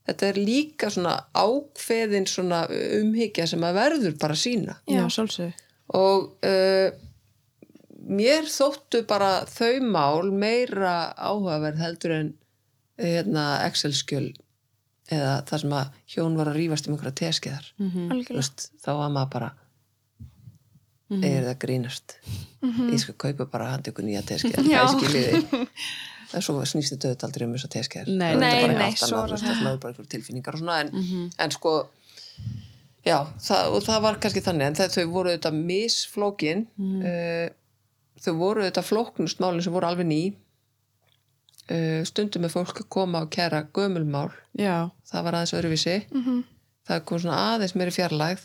þetta 0.06 0.28
er 0.28 0.38
líka 0.38 0.90
svona 0.92 1.14
ákveðin 1.34 2.26
svona 2.28 2.64
umhyggja 3.00 3.46
sem 3.46 3.64
að 3.64 3.78
verður 3.80 4.16
bara 4.20 4.36
sína 4.36 4.76
Já, 4.90 5.04
sálsög 5.08 5.52
og 5.94 6.30
uh, 6.44 6.88
mér 8.08 8.48
þóttu 8.50 9.02
bara 9.08 9.32
þau 9.50 9.80
mál 9.84 10.30
meira 10.32 11.12
áhugaverð 11.16 11.80
heldur 11.82 12.14
en 12.18 12.32
hérna, 13.00 13.44
Excel-skjöl 13.68 14.32
eða 15.12 15.34
það 15.48 15.60
sem 15.64 15.72
að 15.76 15.98
hjón 16.14 16.36
var 16.38 16.48
að 16.52 16.58
rífast 16.62 16.88
um 16.88 16.94
einhverja 16.94 17.18
teskeiðar 17.20 17.66
Þú 17.76 17.86
algjörlega. 18.08 18.38
Veist, 18.38 18.66
þá 18.84 18.90
var 19.00 19.10
maður 19.12 19.32
bara 19.34 19.50
er 21.14 21.44
það 21.46 21.58
grínast? 21.62 22.16
Ég 22.64 22.98
skal 23.02 23.14
kaupa 23.20 23.46
bara 23.52 23.72
handi 23.74 23.92
ykkur 23.92 24.06
nýja 24.08 24.22
teskeiðar 24.26 24.68
Já. 24.70 24.80
það 24.80 24.86
er 24.86 25.00
skiljiði 25.00 25.66
en 26.34 26.42
svo 26.42 26.54
snýst 26.66 26.94
þetta 26.94 27.10
auðvitað 27.10 27.28
aldrei 27.28 27.44
um 27.46 27.52
þess 27.54 27.68
að 27.68 27.74
teskeiðar 27.76 28.08
Nei, 28.14 28.24
Það 28.24 28.32
er 28.34 28.72
nei, 28.72 28.78
nei, 28.80 28.94
svo 28.98 29.20
er 29.20 29.34
það. 29.34 29.60
er 29.72 29.82
bara 29.82 29.92
einhver 29.92 30.08
tilfinningar 30.14 30.56
og 30.56 30.62
svona 30.64 30.78
en, 30.82 31.28
en 31.44 31.54
sko 31.54 31.74
já, 33.04 33.18
það, 33.44 33.68
og 33.76 33.84
það 33.86 34.00
var 34.06 34.18
kannski 34.24 34.42
þannig 34.48 34.70
en 34.70 34.78
það, 34.80 34.96
þau 34.96 35.04
voru 35.12 35.34
auðvitað 35.34 35.60
misflókin 35.68 36.64
uh, 36.80 37.44
þau 38.22 38.34
voru 38.38 38.62
auðvitað 38.64 38.88
flóknust 38.90 39.40
málin 39.42 39.62
sem 39.64 39.72
voru 39.74 39.86
alveg 39.88 40.06
ný. 40.06 40.22
Uh, 41.64 42.02
stundum 42.04 42.44
með 42.44 42.52
fólk 42.58 42.82
að 42.82 42.88
koma 42.92 43.22
og 43.24 43.30
kæra 43.32 43.62
gömulmál 43.72 44.28
Já, 44.52 44.90
það 45.08 45.22
var 45.24 45.36
aðeins 45.38 45.54
öðruvísi. 45.56 45.94
Mhm. 46.12 46.42
það 46.84 47.04
kom 47.08 47.18
svona 47.22 47.38
aðeins 47.54 47.72
meiri 47.74 47.94
fjarlægð. 47.96 48.42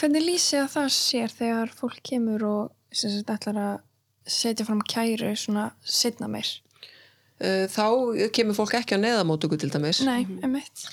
Hvernig 0.00 0.24
lýsið 0.24 0.62
að 0.62 0.70
það 0.72 0.86
sér 0.96 1.34
þegar 1.36 1.74
fólk 1.76 2.00
kemur 2.08 2.42
og 2.48 2.70
sagt 2.96 3.28
ætlar 3.28 3.58
að 3.60 3.74
setja 4.24 4.64
fram 4.64 4.80
kæru 4.80 5.34
svona 5.36 5.72
setna 5.84 6.28
meir? 6.32 6.48
uh, 7.42 7.66
þá 7.68 7.84
kemur 8.32 8.56
fólk 8.56 8.74
ekki 8.80 8.96
á 8.96 9.04
neðamótöku 9.04 9.58
til 9.60 9.68
dæmis. 9.74 10.00
Nei, 10.06 10.24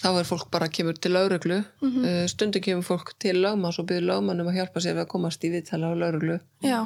þá 0.01 0.09
er 0.19 0.27
fólk 0.27 0.49
bara 0.51 0.67
kemur 0.67 0.97
til 0.99 1.13
lauruglu 1.15 1.61
uh, 1.63 2.25
stundum 2.27 2.61
kemur 2.65 2.83
fólk 2.83 3.13
til 3.21 3.39
lögmanns 3.39 3.79
og 3.79 3.87
byrður 3.87 4.09
lögmann 4.11 4.41
um 4.43 4.49
að 4.51 4.59
hjálpa 4.59 4.83
sér 4.83 4.99
að 4.99 5.07
komast 5.13 5.43
í 5.47 5.53
viðtala 5.55 5.93
á 5.93 5.95
lauruglu 5.95 6.39
Já, 6.65 6.83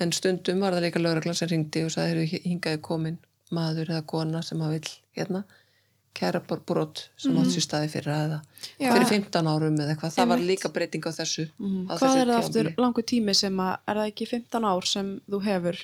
en 0.00 0.12
stundum 0.12 0.60
var 0.60 0.72
það 0.76 0.84
líka 0.86 1.00
lögreglan 1.02 1.34
sem 1.38 1.48
ringdi 1.48 1.84
og 1.84 1.90
sagði, 1.90 2.26
"Heyrðu, 2.28 2.42
hingaði 2.46 2.80
komin 2.80 3.18
maður 3.52 3.88
eða 3.94 4.06
kona 4.06 4.42
sem 4.42 4.58
að 4.60 4.70
vill 4.76 4.90
hérna, 5.16 5.44
kæra 6.14 6.40
brot 6.66 7.08
sem 7.16 7.36
átt 7.38 7.46
sér 7.54 7.62
staði 7.62 7.88
fyrir 7.92 8.12
eða 8.14 8.40
Já. 8.80 8.92
fyrir 8.92 9.06
15 9.06 9.46
árum 9.46 9.76
eða 9.78 9.94
eitthvað, 9.94 10.14
það 10.18 10.28
var 10.28 10.38
líka 10.38 10.68
breyting 10.72 11.02
á 11.06 11.12
þessu 11.14 11.44
á 11.48 11.94
Hvað 11.94 11.98
þessu 12.02 12.20
er 12.20 12.26
það 12.26 12.42
aftur 12.42 12.74
langur 12.78 13.02
tími 13.04 13.34
sem 13.34 13.56
að, 13.56 13.78
er 13.88 13.94
það 13.94 14.10
ekki 14.12 14.26
15 14.28 14.64
ár 14.64 14.84
sem 14.86 15.20
þú 15.30 15.42
hefur? 15.44 15.78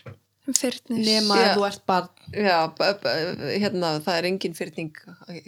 Fyrnis. 0.45 1.07
nema 1.09 1.37
Já. 1.37 1.45
ef 1.51 1.57
þú 1.57 1.67
ert 1.67 1.87
bara 1.87 2.09
Já, 2.35 2.69
hérna, 3.63 3.99
það 4.05 4.19
er 4.19 4.25
engin 4.29 4.53
fyrning 4.55 4.93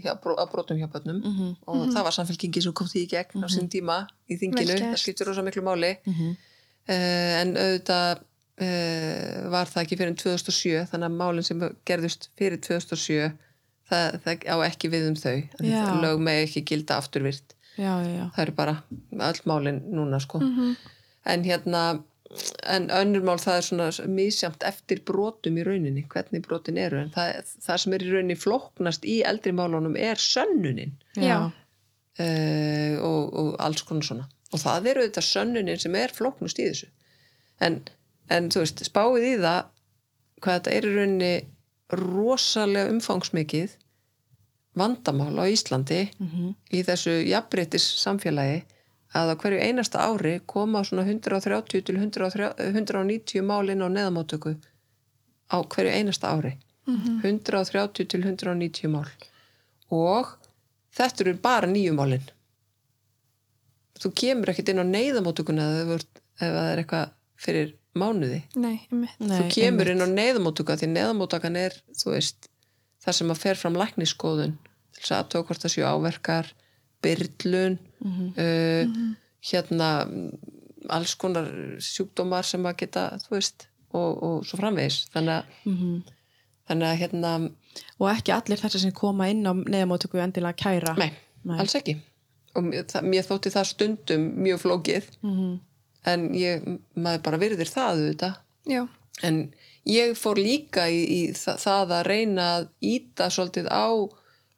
hjá, 0.01 0.15
bro- 0.23 0.37
að 0.37 0.51
brotum 0.53 0.79
hjá 0.79 0.89
bönnum 0.89 1.21
Mhm. 1.23 1.57
og 1.69 1.89
það 1.93 2.03
var 2.03 2.13
samfélkingi 2.13 2.63
sem 2.63 2.73
kom 2.73 2.87
því 2.87 3.03
í 3.05 3.09
gegn 3.11 3.45
á 3.45 3.49
sín 3.49 3.69
tíma 3.69 4.07
í 4.31 4.39
þinginu, 4.41 4.79
það 4.81 4.97
skiptir 4.97 5.27
rosa 5.27 5.43
miklu 5.43 5.63
máli. 5.63 5.97
Uh, 6.89 6.93
en 7.43 7.55
auðvitað 7.57 8.21
uh, 8.63 9.51
var 9.53 9.71
það 9.71 9.83
ekki 9.83 9.99
fyrir 10.01 10.17
2007 10.23 10.87
þannig 10.93 11.11
að 11.11 11.19
málinn 11.21 11.49
sem 11.49 11.63
gerðust 11.89 12.31
fyrir 12.39 12.63
2007 12.65 13.31
það, 13.91 14.19
það 14.25 14.49
á 14.51 14.57
ekki 14.67 14.93
við 14.93 15.09
um 15.13 15.21
þau. 15.21 15.39
Já. 15.63 15.85
lög 16.03 16.25
með 16.27 16.43
ekki 16.47 16.67
gilda 16.73 16.99
afturvirt 17.01 17.57
já, 17.77 17.93
já, 18.03 18.27
það 18.35 18.43
eru 18.47 18.57
bara 18.57 18.77
öll 19.31 19.41
málin 19.49 19.81
núna 19.93 20.21
sko. 20.23 20.43
Mhm. 20.43 20.77
en 21.27 21.43
hérna 21.45 21.87
en 22.67 22.89
önnur 22.91 23.23
mál 23.27 23.39
það 23.41 23.59
er 23.59 23.67
svona 23.67 24.09
mísjamt 24.11 24.65
eftir 24.67 25.03
brotum 25.07 25.59
í 25.61 25.65
rauninni, 25.67 26.05
hvernig 26.11 26.45
brotin 26.47 26.79
eru. 26.81 26.99
En 27.05 27.13
það, 27.15 27.53
það 27.65 27.83
sem 27.83 27.95
er 27.97 28.05
í 28.05 28.11
rauninni 28.13 28.39
flóknast 28.39 29.07
í 29.09 29.21
eldri 29.31 29.55
málunum 29.57 29.97
er 29.99 30.21
sönnunin. 30.21 30.97
Já. 31.15 31.39
uh, 32.19 32.95
og, 33.07 33.23
og 33.41 33.53
alls 33.63 33.85
konar 33.87 34.09
svona. 34.09 34.29
Og 34.55 34.63
það 34.63 34.91
eru 34.93 35.07
þetta 35.07 35.25
sönnunin 35.27 35.81
sem 35.83 35.97
er 35.99 36.15
flóknust 36.15 36.61
í 36.63 36.69
þessu. 36.71 36.91
En, 37.63 37.81
en 38.31 38.49
þú 38.51 38.63
veist, 38.65 38.83
spáið 38.89 39.27
í 39.33 39.35
það 39.43 39.65
hvað 40.43 40.55
þetta 40.57 40.73
er 40.77 40.85
í 40.87 40.95
rauninni 40.97 41.35
rosalega 41.97 42.91
umfangsmikið 42.93 43.77
vandamál 44.77 45.39
á 45.41 45.45
Íslandi 45.49 46.11
Mhm. 46.21 46.55
í 46.73 46.83
þessu 46.85 47.15
jafnbreytis 47.29 47.87
samfélagi 48.03 48.65
að 49.15 49.31
á 49.33 49.35
hverju 49.41 49.61
einasta 49.63 49.99
ári 50.05 50.41
koma 50.47 50.83
svona 50.85 51.05
130 51.07 51.83
til 51.87 51.97
130, 51.97 52.53
190 52.59 53.43
mál 53.43 53.71
inn 53.71 53.81
á 53.81 53.89
neðamóttöku 53.89 54.57
á 55.51 55.57
hverju 55.65 55.91
einasta 55.95 56.29
ári. 56.37 56.57
130 57.23 58.05
til 58.07 58.21
190 58.23 58.89
mál. 58.89 59.07
Og 59.91 60.27
þetta 60.95 61.21
eru 61.25 61.35
bara 61.35 61.67
nýju 61.67 61.95
málin. 61.95 62.23
Þú 63.99 64.13
kemur 64.15 64.51
ekkert 64.53 64.69
inn 64.69 64.79
á 64.83 64.87
ert- 65.97 66.21
ef 66.41 66.53
það 66.53 66.73
er 66.73 66.83
eitthvað 66.83 67.11
fyrir 67.41 67.73
mánuði 68.01 68.43
Nei. 68.57 68.81
Nei, 68.91 69.09
þú 69.21 69.49
kemur 69.55 69.89
einmitt. 69.89 69.97
inn 69.97 70.05
á 70.05 70.09
neyðamóttöka 70.19 70.77
því 70.81 70.89
neyðamóttökan 70.93 71.57
er, 71.57 71.73
veist 72.07 72.49
það 73.05 73.13
sem 73.21 73.31
að 73.35 73.43
fer 73.45 73.55
fram 73.61 73.75
lækniskoðun 73.79 74.57
til 74.93 75.03
þess 75.03 75.15
að 75.19 75.29
tók 75.35 75.47
hvort 75.51 75.63
það 75.65 75.75
séu 75.77 75.87
áverkar 75.91 76.53
byrlun 77.03 77.79
Mhm. 78.01 78.27
uh, 78.37 79.15
hérna 79.47 79.89
mm, 80.07 80.33
alls 80.91 81.15
konar 81.19 81.47
sjúkdómar 81.83 82.45
sem 82.45 82.63
að 82.69 82.77
geta, 82.83 83.05
þú 83.25 83.31
veist 83.39 83.67
og, 83.95 84.23
og 84.23 84.45
svo 84.47 84.59
framvegis 84.61 85.07
þannig 85.15 85.33
að, 85.39 85.45
Mhm. 85.65 86.03
þannig 86.69 86.87
að 86.91 86.99
hérna 87.01 87.31
og 88.01 88.09
ekki 88.11 88.33
allir 88.35 88.59
þetta 88.61 88.79
sem 88.83 88.93
koma 88.93 89.29
inn 89.31 89.47
á 89.47 89.53
neðamótöku 89.55 90.19
endilega 90.21 90.57
kæra 90.59 90.97
nei, 90.99 91.13
Nei. 91.45 91.59
alls 91.59 91.75
ekki 91.75 91.97
og 92.57 92.65
mér, 92.65 92.85
það, 92.89 93.03
mér 93.13 93.25
þótti 93.29 93.53
það 93.55 93.67
stundum 93.73 94.29
mjög 94.43 94.61
flókið 94.65 95.05
Mhm. 95.23 95.61
En 96.07 96.27
ég, 96.35 96.65
maður 96.95 97.23
bara 97.29 97.41
virðir 97.43 97.71
það 97.73 97.91
auðvitað 97.95 98.37
Já. 98.67 98.83
En 99.23 99.37
ég 99.89 100.17
fór 100.19 100.37
líka 100.37 100.89
í, 100.91 100.99
í 101.07 101.21
það, 101.33 101.93
að 101.95 102.07
reyna 102.11 102.47
að 102.59 102.65
íta 102.85 103.29
svolítið 103.31 103.69
á 103.71 103.87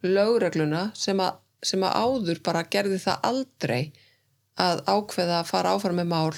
lögregluna 0.02 0.88
sem 0.98 1.20
að, 1.22 1.36
sem 1.62 1.82
að 1.84 1.96
áður 2.02 2.40
bara 2.46 2.64
gerði 2.70 2.98
það 3.02 3.26
aldrei 3.28 3.82
að 4.58 4.82
ákveða 4.90 5.40
að 5.42 5.50
fara 5.52 5.74
áfram 5.76 6.00
með 6.00 6.08
mál 6.10 6.34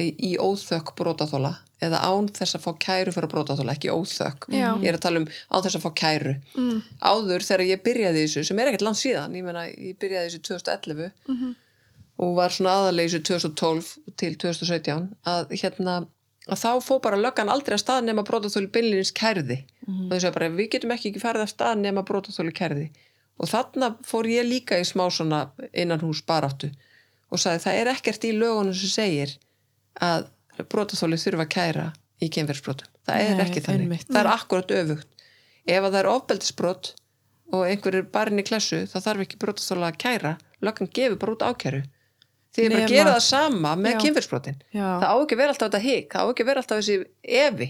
í, 0.00 0.34
óþökk 0.40 0.94
brotaþóla 0.98 1.54
eða 1.80 2.02
án 2.04 2.28
þess 2.36 2.58
að 2.58 2.64
fá 2.66 2.70
kæru 2.84 3.12
fyrir 3.16 3.30
brotaþóla, 3.32 3.72
ekki 3.72 3.88
óþökk. 3.94 4.50
Já. 4.52 4.74
Ég 4.82 4.90
er 4.90 4.98
að 4.98 5.04
tala 5.06 5.22
um 5.22 5.28
án 5.48 5.62
þess 5.64 5.78
að 5.78 5.84
fá 5.86 5.90
kæru. 5.96 6.34
Mm. 6.60 6.82
Áður 7.00 7.46
þegar 7.46 7.62
ég 7.70 7.82
byrjaði 7.86 8.24
þessu, 8.26 8.42
sem 8.50 8.60
er 8.60 8.68
ekkert 8.68 8.84
langt 8.84 9.00
síðan, 9.00 9.36
ég 9.38 9.46
meina 9.46 9.62
ég 9.70 9.96
byrjaði 10.00 10.28
þessu 10.28 10.42
2011 10.50 11.06
Mhm. 11.30 11.54
Og 12.20 12.34
var 12.36 12.52
svona 12.52 12.90
þessu 12.92 13.20
2012 13.24 13.92
til 14.20 14.34
2017 14.36 15.06
að 15.30 15.54
hérna 15.62 16.00
að 16.50 16.60
þá 16.60 16.70
fó 16.84 16.94
bara 17.02 17.20
löggan 17.20 17.50
aldrei 17.52 17.76
að 17.76 17.82
stað 17.84 18.06
nema 18.08 18.24
brotaþóli 18.26 18.70
beinlýnins 18.74 19.12
kærði. 19.16 19.60
Og 19.86 20.10
þess 20.12 20.28
að 20.28 20.36
bara 20.36 20.50
við 20.56 20.70
getum 20.74 20.92
ekki 20.94 21.10
ekki 21.12 21.22
farið 21.22 21.44
að 21.46 21.52
stað 21.52 21.80
nema 21.84 22.04
brotaþóli 22.06 22.54
kærði. 22.56 22.86
Og 23.40 23.48
þarna 23.48 23.92
fór 24.04 24.28
ég 24.28 24.48
líka 24.48 24.78
í 24.80 24.86
smá 24.88 25.06
svona 25.12 25.44
innan 25.72 26.02
hús 26.04 26.22
baráttu 26.26 26.70
og 27.30 27.38
sagði 27.38 27.62
það 27.64 27.80
er 27.80 27.90
ekkert 27.92 28.24
í 28.26 28.32
lögunum 28.34 28.74
sem 28.74 28.90
segir 28.90 29.36
að 30.02 30.26
brotaþóli 30.72 31.20
þurfa 31.20 31.46
að 31.46 31.52
kæra 31.54 31.84
í 32.20 32.28
kemverðsbrotum 32.34 32.90
það 33.06 33.22
er 33.24 33.36
Nei, 33.36 33.44
ekki 33.44 33.62
þannig, 33.64 33.86
einmitt. 33.86 34.08
það 34.10 34.20
er 34.20 34.30
akkurat 34.34 34.74
öfugt. 34.80 35.08
Ef 35.70 35.84
að 35.84 35.92
það 35.92 36.00
er 36.00 36.10
ofbeldisbrot 36.10 36.90
og 37.54 37.64
einhver 37.66 37.96
er 38.00 38.10
barinn 38.12 38.42
í 38.42 38.46
klessu 38.46 38.82
þá 38.90 38.98
þarf 39.06 39.24
ekki 39.24 39.40
brotaþóla 39.40 39.90
að 39.92 40.00
kæra. 40.04 40.34
Löggan 40.60 40.90
gefur 40.94 41.20
bara 41.22 41.36
út 41.36 41.46
ákæru 41.46 41.82
því 42.54 42.64
bara 42.66 42.80
að 42.80 42.84
Nema- 42.84 42.90
gera 42.94 43.14
það 43.14 43.24
sama 43.28 43.72
með 43.78 43.96
kynfyrsbrotin 44.04 44.56
það 44.74 45.08
á 45.10 45.16
ekki 45.22 45.36
vera 45.40 45.54
alltaf 45.54 45.68
þetta 45.70 45.82
hik 45.84 46.12
það 46.14 46.20
á 46.20 46.30
ekki 46.32 46.46
vera 46.48 46.62
alltaf 46.64 46.80
þessi 46.80 46.96
evi 47.46 47.68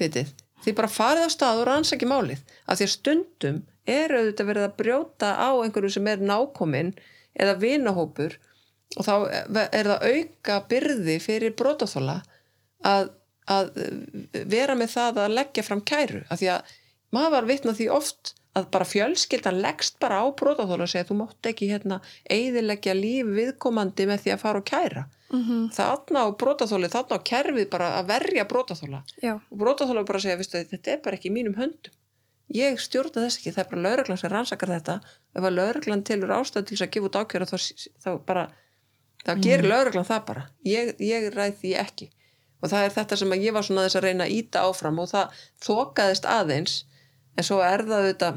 þittið, 0.00 0.32
því 0.64 0.74
bara 0.76 0.92
farið 0.92 1.26
á 1.28 1.30
stað 1.32 1.60
og 1.62 1.66
rannsaki 1.70 2.08
málið, 2.08 2.40
af 2.68 2.78
því 2.78 2.86
að 2.86 2.94
stundum 2.94 3.60
er 3.86 4.12
auðvitað 4.16 4.48
verið 4.50 4.66
að 4.66 4.74
brjóta 4.80 5.28
á 5.40 5.48
einhverju 5.62 5.92
sem 5.94 6.08
er 6.10 6.24
nákominn 6.24 6.90
eða 7.36 7.54
vinahópur 7.62 8.34
og 8.96 9.06
þá 9.06 9.14
er 9.72 9.90
það 9.92 10.08
auka 10.10 10.56
byrði 10.70 11.16
fyrir 11.22 11.54
brotaþóla 11.58 12.18
að, 12.86 13.10
að 13.48 13.70
vera 14.52 14.74
með 14.78 14.92
það 14.96 15.20
að 15.24 15.36
leggja 15.38 15.64
fram 15.66 15.82
kæru, 15.86 16.24
af 16.30 16.40
því 16.40 16.50
að 16.56 16.74
maður 17.16 17.34
var 17.36 17.48
vitna 17.52 17.74
því 17.76 17.88
oft 17.94 18.34
að 18.56 18.70
bara 18.72 18.86
fjölskyldan 18.88 19.60
leggst 19.60 19.98
bara 20.00 20.22
á 20.22 20.26
brotaþóla 20.38 20.86
og 20.86 20.92
segja 20.92 21.08
þú 21.10 21.18
mátt 21.20 21.50
ekki 21.50 21.68
hérna 21.70 22.00
eiðileggja 22.32 22.94
líf 22.96 23.28
viðkomandi 23.36 24.08
með 24.08 24.24
því 24.24 24.34
að 24.34 24.42
fara 24.44 24.62
og 24.62 24.66
kæra. 24.70 25.04
Mhm. 25.26 25.70
þarna 25.74 26.22
á 26.22 26.26
brotaþóli, 26.38 26.88
þarna 26.88 27.18
á 27.18 27.26
kerfið 27.26 27.70
bara 27.70 27.86
að 27.98 28.10
verja 28.12 28.44
brotaþóla 28.46 29.00
Já. 29.22 29.34
og 29.34 29.56
brotaþóla 29.58 30.04
bara 30.06 30.20
segja, 30.22 30.36
viðstu, 30.38 30.62
þetta 30.70 30.92
er 30.92 31.00
bara 31.02 31.16
ekki 31.16 31.30
í 31.30 31.34
mínum 31.34 31.56
höndum. 31.58 31.94
Ég 32.54 32.78
stjórna 32.78 33.24
þess 33.26 33.40
ekki, 33.40 33.50
það 33.50 33.64
er 33.64 33.70
bara 33.72 33.82
lögreglan 33.82 34.20
sem 34.20 34.30
rannsakar 34.30 34.70
þetta. 34.70 35.00
Ef 35.34 35.42
að 35.42 35.56
lögreglan 35.58 36.04
tilur 36.06 36.30
ástæð 36.30 36.66
til 36.68 36.76
þess 36.76 36.86
að 36.86 36.92
gefa 36.94 37.08
út 37.10 37.18
ákjöra 37.18 37.48
þá, 37.50 37.56
þá 38.04 38.10
bara 38.24 38.44
þá 39.26 39.32
gerir 39.42 39.66
lögreglan 39.66 40.06
það 40.06 40.26
bara. 40.28 40.44
Ég, 40.62 40.94
ég 41.02 41.26
ræð 41.34 41.56
því 41.62 41.72
ekki. 41.82 42.10
Og 42.62 42.70
það 42.70 42.84
er 42.86 42.94
þetta 42.94 43.18
sem 43.18 43.34
ég 43.42 43.52
var 43.52 43.66
svona 43.66 43.86
þess 43.88 43.98
að 43.98 44.06
reyna 44.06 44.28
að 44.28 44.36
íta 44.38 44.62
áfram 44.62 45.00
og 45.02 45.10
það 45.10 45.42
þokaðist 45.66 46.28
aðeins 46.30 46.76
en 47.36 47.44
svo 47.44 47.58
er 47.64 47.82
það 47.88 48.06
þetta 48.12 48.30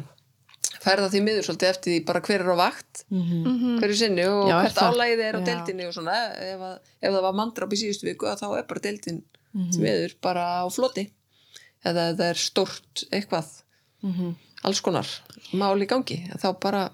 færða 0.79 1.09
því 1.12 1.19
miður 1.25 1.45
svolítið 1.47 1.69
eftir 1.73 1.91
því 1.93 2.05
bara 2.07 2.21
hver 2.23 2.39
er 2.45 2.51
á 2.51 2.57
vakt 2.59 3.03
Mhm. 3.12 3.79
hverju 3.79 3.95
sinni 3.99 4.25
og 4.27 4.47
Já, 4.49 4.55
er 4.59 4.69
hvert 4.69 4.83
álægið 4.93 5.23
er 5.27 5.35
á 5.35 5.39
Já. 5.41 5.45
deildinni 5.49 5.88
og 5.88 5.93
svona, 5.93 6.17
ef, 6.39 6.59
að, 6.59 6.77
ef 7.01 7.13
það 7.13 7.21
var 7.27 7.33
mandrap 7.33 7.73
í 7.73 7.79
síðustu 7.81 8.05
viku 8.09 8.25
þá 8.35 8.45
er 8.57 8.63
bara 8.69 8.79
deildin 8.79 9.21
Mhm. 9.53 9.71
því 9.73 9.79
miður 9.83 10.13
bara 10.21 10.43
á 10.62 10.65
floti 10.71 11.09
eða 11.85 12.13
það 12.15 12.29
er 12.29 12.33
stórt 12.35 13.03
eitthvað 13.12 13.47
Mhm. 14.03 14.35
alls 14.63 14.81
konar 14.81 15.07
mál 15.53 15.79
í 15.81 15.88
gangi 15.88 16.29
þá 16.39 16.59
bara, 16.59 16.89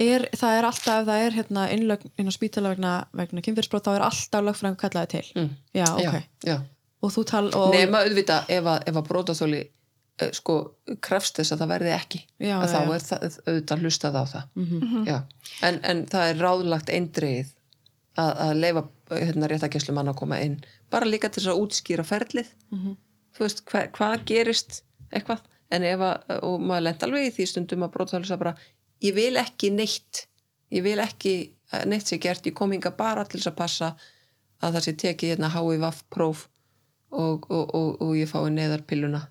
er, 0.00 0.28
það 0.36 0.58
er 0.58 0.64
alltaf, 0.64 1.00
ef 1.02 1.06
það 1.08 1.26
er 1.26 1.36
hérna 1.36 1.66
innlögn 1.72 2.10
inn 2.18 2.28
á 2.28 2.32
spítala 2.34 2.72
vegna, 2.74 3.06
vegna 3.14 3.42
kynfyrsbrot 3.44 3.84
þá 3.86 3.96
er 3.96 4.04
alltaf 4.08 4.44
lögfræðing 4.44 4.76
kallaði 4.80 5.08
til 5.08 5.24
mm, 5.36 5.50
já, 5.74 5.86
ok, 5.94 6.02
já, 6.02 6.22
já. 6.44 6.56
og 7.02 7.10
þú 7.14 7.24
tal 7.24 7.46
og, 7.54 7.72
nema 7.74 8.02
auðvitað 8.04 8.50
ef 8.50 8.64
að, 8.64 8.84
að 8.92 9.06
brótaþóli 9.08 9.62
sko 10.36 10.54
krefst 11.04 11.36
þess 11.36 11.52
að 11.52 11.62
það 11.62 11.72
verði 11.74 11.92
ekki. 11.96 12.20
Já, 12.40 12.54
að 12.56 12.72
þá 12.72 12.78
er 12.80 13.02
það 13.06 13.26
auðvitað 13.46 13.82
hlustað 13.84 14.16
á 14.16 14.24
það. 14.32 14.46
Mhm. 14.62 15.02
já. 15.06 15.18
en, 15.68 15.80
en 15.84 16.04
það 16.12 16.30
er 16.30 16.40
ráðlagt 16.40 16.92
eindreið 16.92 17.50
að, 18.16 18.30
að 18.46 18.52
leifa 18.62 18.84
hérna, 19.10 19.50
réttakeslu 19.52 19.96
mann 19.96 20.12
að 20.12 20.18
koma 20.22 20.40
inn. 20.44 20.56
Bara 20.90 21.08
líka 21.08 21.28
til 21.28 21.42
þess 21.42 21.52
að 21.52 21.60
útskýra 21.64 22.06
ferlið. 22.06 22.54
Mhm. 22.72 22.96
þú 23.36 23.44
veist, 23.44 23.60
hva, 23.68 23.84
hvað 23.92 24.24
gerist 24.24 24.80
eitthvað, 25.12 25.44
en 25.70 25.84
ef 25.84 26.00
að 26.00 26.40
og 26.40 26.62
maður 26.64 26.86
lent 26.86 27.02
alveg 27.04 27.26
í 27.26 27.34
því 27.36 27.46
stundum 27.50 27.84
að 27.84 28.00
sagði 28.14 28.38
bara, 28.40 28.56
ég 29.04 29.14
vil 29.14 29.36
ekki 29.36 29.70
neitt. 29.70 30.26
Ég 30.72 30.82
vil 30.82 30.98
ekki 30.98 31.52
að 31.76 31.88
neitt 31.92 32.08
sé 32.08 32.18
gert. 32.18 32.46
Ég 32.46 32.54
kom 32.54 32.72
hinga 32.72 32.90
bara 32.96 33.24
til 33.24 33.38
þess 33.38 33.52
að 33.52 33.58
passa 33.60 33.94
að 34.62 34.78
það 34.78 34.84
sé 34.86 34.92
tekið 35.02 35.34
hérna 35.34 35.52
HIVAF 35.52 36.02
próf 36.08 36.48
og, 37.10 37.44
og, 37.50 37.74
og, 37.74 37.90
og 38.02 38.16
ég 38.16 38.30
fái 38.30 38.48
neðarpilluna 38.50 39.26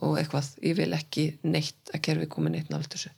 og 0.00 0.16
eitthvað, 0.18 0.48
ég 0.62 0.76
vil 0.76 0.92
ekki 0.96 1.26
neitt 1.44 1.90
að 1.94 2.00
kerfi 2.02 2.26
komi 2.32 2.50
neitt 2.50 2.70
nált 2.72 2.88
þessu 2.94 3.10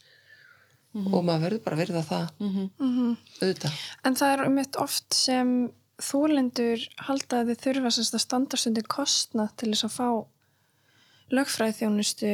og 0.94 1.24
maður 1.26 1.42
verður 1.48 1.62
bara 1.64 1.76
að 1.76 1.80
verða 1.82 2.02
það 2.06 2.28
Mhm. 2.40 2.70
Mhm. 2.78 3.16
auðvitað 3.42 3.72
En 4.04 4.14
það 4.14 4.32
er 4.38 4.44
um 4.46 4.58
eitt 4.58 4.76
oft 4.76 5.14
sem 5.14 5.70
þólendur 5.98 6.84
halda 6.98 7.40
að 7.42 7.50
þið 7.50 7.60
þurfa 7.64 7.90
að 8.14 8.20
standa 8.20 8.56
stundir 8.56 8.82
kostnað 8.88 9.56
til 9.56 9.70
þess 9.72 9.84
að 9.84 9.96
fá 9.98 10.26
lögfræði 11.34 11.76
þjónustu 11.80 12.30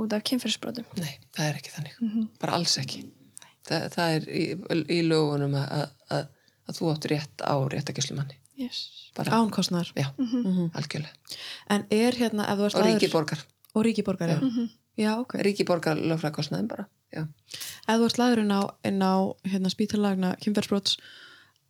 út 0.00 0.12
af 0.16 0.22
kynferðisbrotum. 0.28 0.84
Nei, 1.00 1.18
það 1.34 1.46
er 1.48 1.58
ekki 1.58 1.72
þannig. 1.74 2.28
Bara 2.40 2.52
alls 2.58 2.76
ekki. 2.80 3.02
Það, 3.68 3.86
það 3.94 4.14
er 4.16 4.26
í, 4.32 4.44
í 4.96 5.00
lögunum 5.06 5.54
að, 5.60 5.66
að, 5.76 5.90
að, 6.16 6.28
að 6.70 6.78
þú 6.80 6.90
átt 6.94 7.08
rétt 7.12 7.44
á 7.44 7.54
réttakeslumanni. 7.74 8.36
Yes. 8.60 8.80
Bara, 9.16 9.32
Ánkostnar. 9.40 9.90
já, 9.96 10.06
algjörlega. 10.76 11.12
En 11.74 11.86
er 11.90 12.12
hérna, 12.18 12.46
ef 12.52 12.58
þú 12.60 12.66
ert 12.68 12.74
Og 12.74 12.82
aður- 12.84 12.98
ríkiborgar. 13.00 13.44
Og 13.74 13.84
ríkiborgar, 13.86 14.28
já. 14.34 14.38
Já, 14.98 15.12
ok. 15.20 15.36
Ríkiborgar 15.46 15.96
lögfræðkostnaðin 16.00 16.68
bara. 16.68 16.84
Já. 17.14 17.22
Ef 17.88 17.96
þú 18.00 18.08
ert 18.08 18.18
laður 18.20 18.42
inn 18.42 18.50
á, 18.54 18.60
inn 18.84 19.00
á 19.02 19.14
hérna, 19.46 19.70
spítalagna 19.72 20.32
kynferðsbrots, 20.42 20.96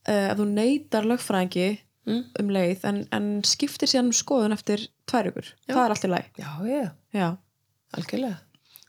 uh, 0.09 0.27
ef 0.33 0.37
þú 0.41 0.49
neytar 0.55 1.09
lögfræðingi 1.09 1.69
Mm. 2.09 2.23
um 2.41 2.49
leið, 2.49 2.81
en, 2.89 2.99
en 3.13 3.25
skiptir 3.45 3.87
síðan 3.87 4.07
um 4.09 4.15
skoðun 4.17 4.55
eftir 4.57 4.87
tvær 5.07 5.27
ykkur. 5.29 5.51
Já. 5.69 5.75
Það 5.77 5.83
er 5.85 5.93
allt 5.93 6.07
í 6.07 6.09
læg. 6.11 6.31
Já, 6.41 6.49
já, 6.67 6.87
Já. 7.13 7.27
algjörlega. 7.93 8.39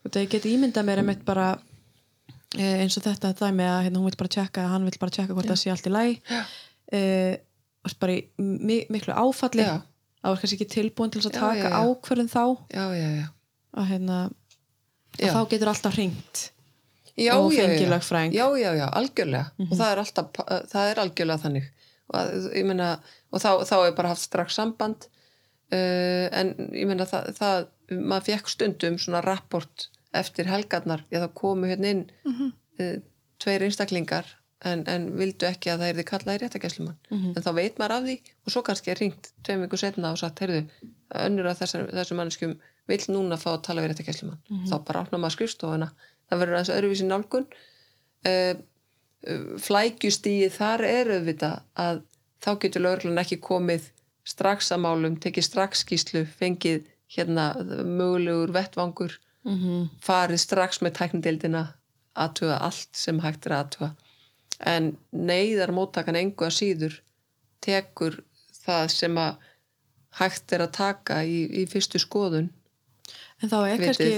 Og 0.06 0.14
það 0.16 0.24
ég 0.24 0.30
get 0.32 0.48
ímyndað 0.48 0.88
mér 0.88 1.02
einmitt 1.04 1.26
bara 1.28 1.50
eh, 2.58 2.80
eins 2.82 2.96
og 2.98 3.04
þetta 3.04 3.34
dæmi 3.38 3.68
að 3.68 3.82
hérna, 3.86 4.00
hún 4.00 4.08
vil 4.08 4.18
bara 4.24 4.32
tjekka, 4.38 4.64
hann 4.72 4.88
vil 4.88 4.96
bara 5.04 5.12
tjekka 5.14 5.36
hvort 5.36 5.52
það 5.52 5.60
sé 5.60 5.74
allt 5.76 5.90
í 5.92 5.94
læg. 5.94 6.22
Já. 6.32 6.42
Uh, 6.96 7.92
bara 8.00 8.16
í 8.16 8.24
mi 8.40 8.80
miklu 8.96 9.14
áfalli. 9.14 9.68
Það 10.22 10.34
var 10.34 10.42
kannski 10.42 10.58
ekki 10.60 10.70
tilbúin 10.70 11.12
til 11.14 11.22
að 11.24 11.32
Já, 11.32 11.40
taka 11.40 11.70
ákvörðun 11.82 12.30
þá. 12.30 12.44
Að, 13.72 13.86
hérna, 13.90 14.18
að 15.18 15.32
þá 15.34 15.40
getur 15.54 15.72
alltaf 15.72 15.96
hringt. 15.98 16.42
Já, 17.18 17.34
Og 17.38 17.52
já, 17.54 17.64
fengið 17.64 17.88
já. 17.88 17.90
Já, 18.38 18.46
já, 18.78 18.86
algjörlega. 19.00 19.46
Og 19.66 19.74
það 19.74 19.88
er 19.88 20.02
alltaf, 20.04 20.42
það 20.72 20.92
er 20.92 21.02
algjörlega 21.04 21.44
þannig. 21.46 21.72
Og, 22.12 22.46
meina, 22.68 22.90
og 23.32 23.42
þá, 23.44 23.50
þá 23.68 23.76
er 23.80 23.96
bara 23.98 24.12
haft 24.14 24.26
strax 24.28 24.58
samband. 24.60 25.08
Uh, 25.72 26.28
en 26.36 26.54
ég 26.76 26.88
meina, 26.90 27.08
það, 27.08 27.32
það, 27.38 27.66
maður 27.96 28.28
fekk 28.28 28.52
stundum 28.52 29.00
svona 29.02 29.24
rapport 29.26 29.88
eftir 30.18 30.50
helgarnar. 30.52 31.06
Já, 31.10 31.22
það 31.24 31.34
komu 31.42 31.72
hérna 31.72 31.96
inn 31.96 32.06
uh, 32.28 32.98
tveir 33.42 33.66
einstaklingar 33.66 34.30
en, 34.68 34.84
en 34.88 35.08
vildu 35.18 35.48
ekki 35.48 35.72
að 35.72 35.82
það 35.84 35.92
er 35.92 36.00
þið 36.00 36.08
kallaði 36.12 36.42
réttakeslumann. 36.44 36.98
En 37.36 37.46
þá 37.46 37.52
veit 37.58 37.80
maður 37.80 37.96
af 37.96 38.04
því 38.06 38.18
og 38.46 38.54
svo 38.54 38.62
kannski 38.68 38.92
er 38.92 39.02
ringt 39.02 39.32
tveim 39.44 39.64
vikur 39.66 39.82
setna 39.82 40.12
og 40.12 40.20
sagt, 40.22 40.40
heyrðu, 40.44 40.66
önnur 41.26 41.50
að 41.52 41.64
þessar, 41.64 41.88
þessum 41.92 42.22
manneskjum 42.22 42.56
vill 42.92 43.06
núna 43.10 43.38
fá 43.38 43.52
að 43.54 43.64
tala 43.68 43.82
við 43.82 43.94
réttakeslumann. 43.94 44.42
Þá 44.70 44.76
bara 44.88 45.02
opna 45.06 45.18
maður 45.22 45.38
skrifstofuna. 45.38 45.92
Það 46.30 46.44
verður 46.44 46.60
aðeins 46.60 46.76
öðruvísi 46.76 47.08
nálgun. 47.08 47.48
Uh, 48.28 48.54
flækjustíið 49.62 50.54
þar 50.56 50.86
er 50.86 51.12
auðvitað 51.16 51.58
að 51.78 52.02
þá 52.42 52.52
getur 52.64 52.82
lögreglan 52.82 53.22
ekki 53.22 53.38
komið 53.42 53.92
strax 54.26 54.72
að 54.72 54.84
málum, 54.86 55.18
tekið 55.22 55.46
strax 55.46 55.84
skýslu, 55.86 56.26
fengið 56.26 56.88
hérna 57.12 57.52
mögulegur 57.86 58.54
vettvangur, 58.56 59.20
Mm 59.42 59.90
farið 60.06 60.38
strax 60.38 60.82
með 60.86 60.92
tæknindildina 61.00 61.62
aðtuga 62.14 62.60
allt 62.62 62.90
sem 62.94 63.20
hægt 63.24 63.46
er 63.46 63.56
að 63.56 63.64
aðtuga. 63.64 63.88
En 64.68 64.92
neyðar 65.12 65.74
móttakan 65.76 66.20
engu 66.20 66.46
að 66.46 66.58
síður 66.58 66.98
tekur 67.64 68.20
það 68.62 68.88
sem 68.94 69.18
að 69.22 69.48
hægt 70.20 70.54
er 70.56 70.66
að 70.66 70.74
taka 70.76 71.22
í, 71.24 71.46
í 71.62 71.66
fyrstu 71.72 72.02
skoðun. 72.02 72.50
En 73.42 73.50
þá 73.50 73.58
er 73.66 73.82
kannski 73.82 74.12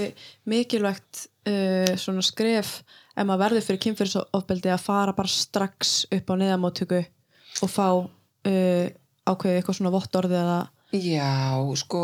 mikilvægt 0.50 1.26
uh, 1.48 1.94
svona 2.00 2.24
skref 2.24 2.82
ef 3.14 3.22
maður 3.22 3.44
verður 3.44 3.66
fyrir 3.68 3.82
kynfyrirsofbeldi 3.86 4.72
að 4.74 4.84
fara 4.84 5.14
bara 5.16 5.30
strax 5.30 6.02
upp 6.12 6.32
á 6.32 6.34
neðamóttöku 6.40 7.00
og 7.62 7.70
fá 7.70 7.88
uh, 7.94 8.86
ákveðið 9.24 9.58
eitthvað 9.60 9.78
svona 9.78 9.94
vottorði 9.94 10.40
eða 10.40 10.62
Já, 10.94 11.58
sko, 11.74 12.00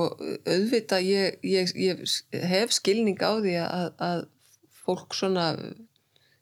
auðvitað 0.50 1.04
ég, 1.06 1.36
ég, 1.46 1.68
ég 1.78 2.00
hef 2.50 2.72
skilning 2.74 3.20
á 3.22 3.38
því 3.38 3.52
að, 3.62 3.84
að 4.02 4.22
fólk 4.82 5.14
svona 5.14 5.52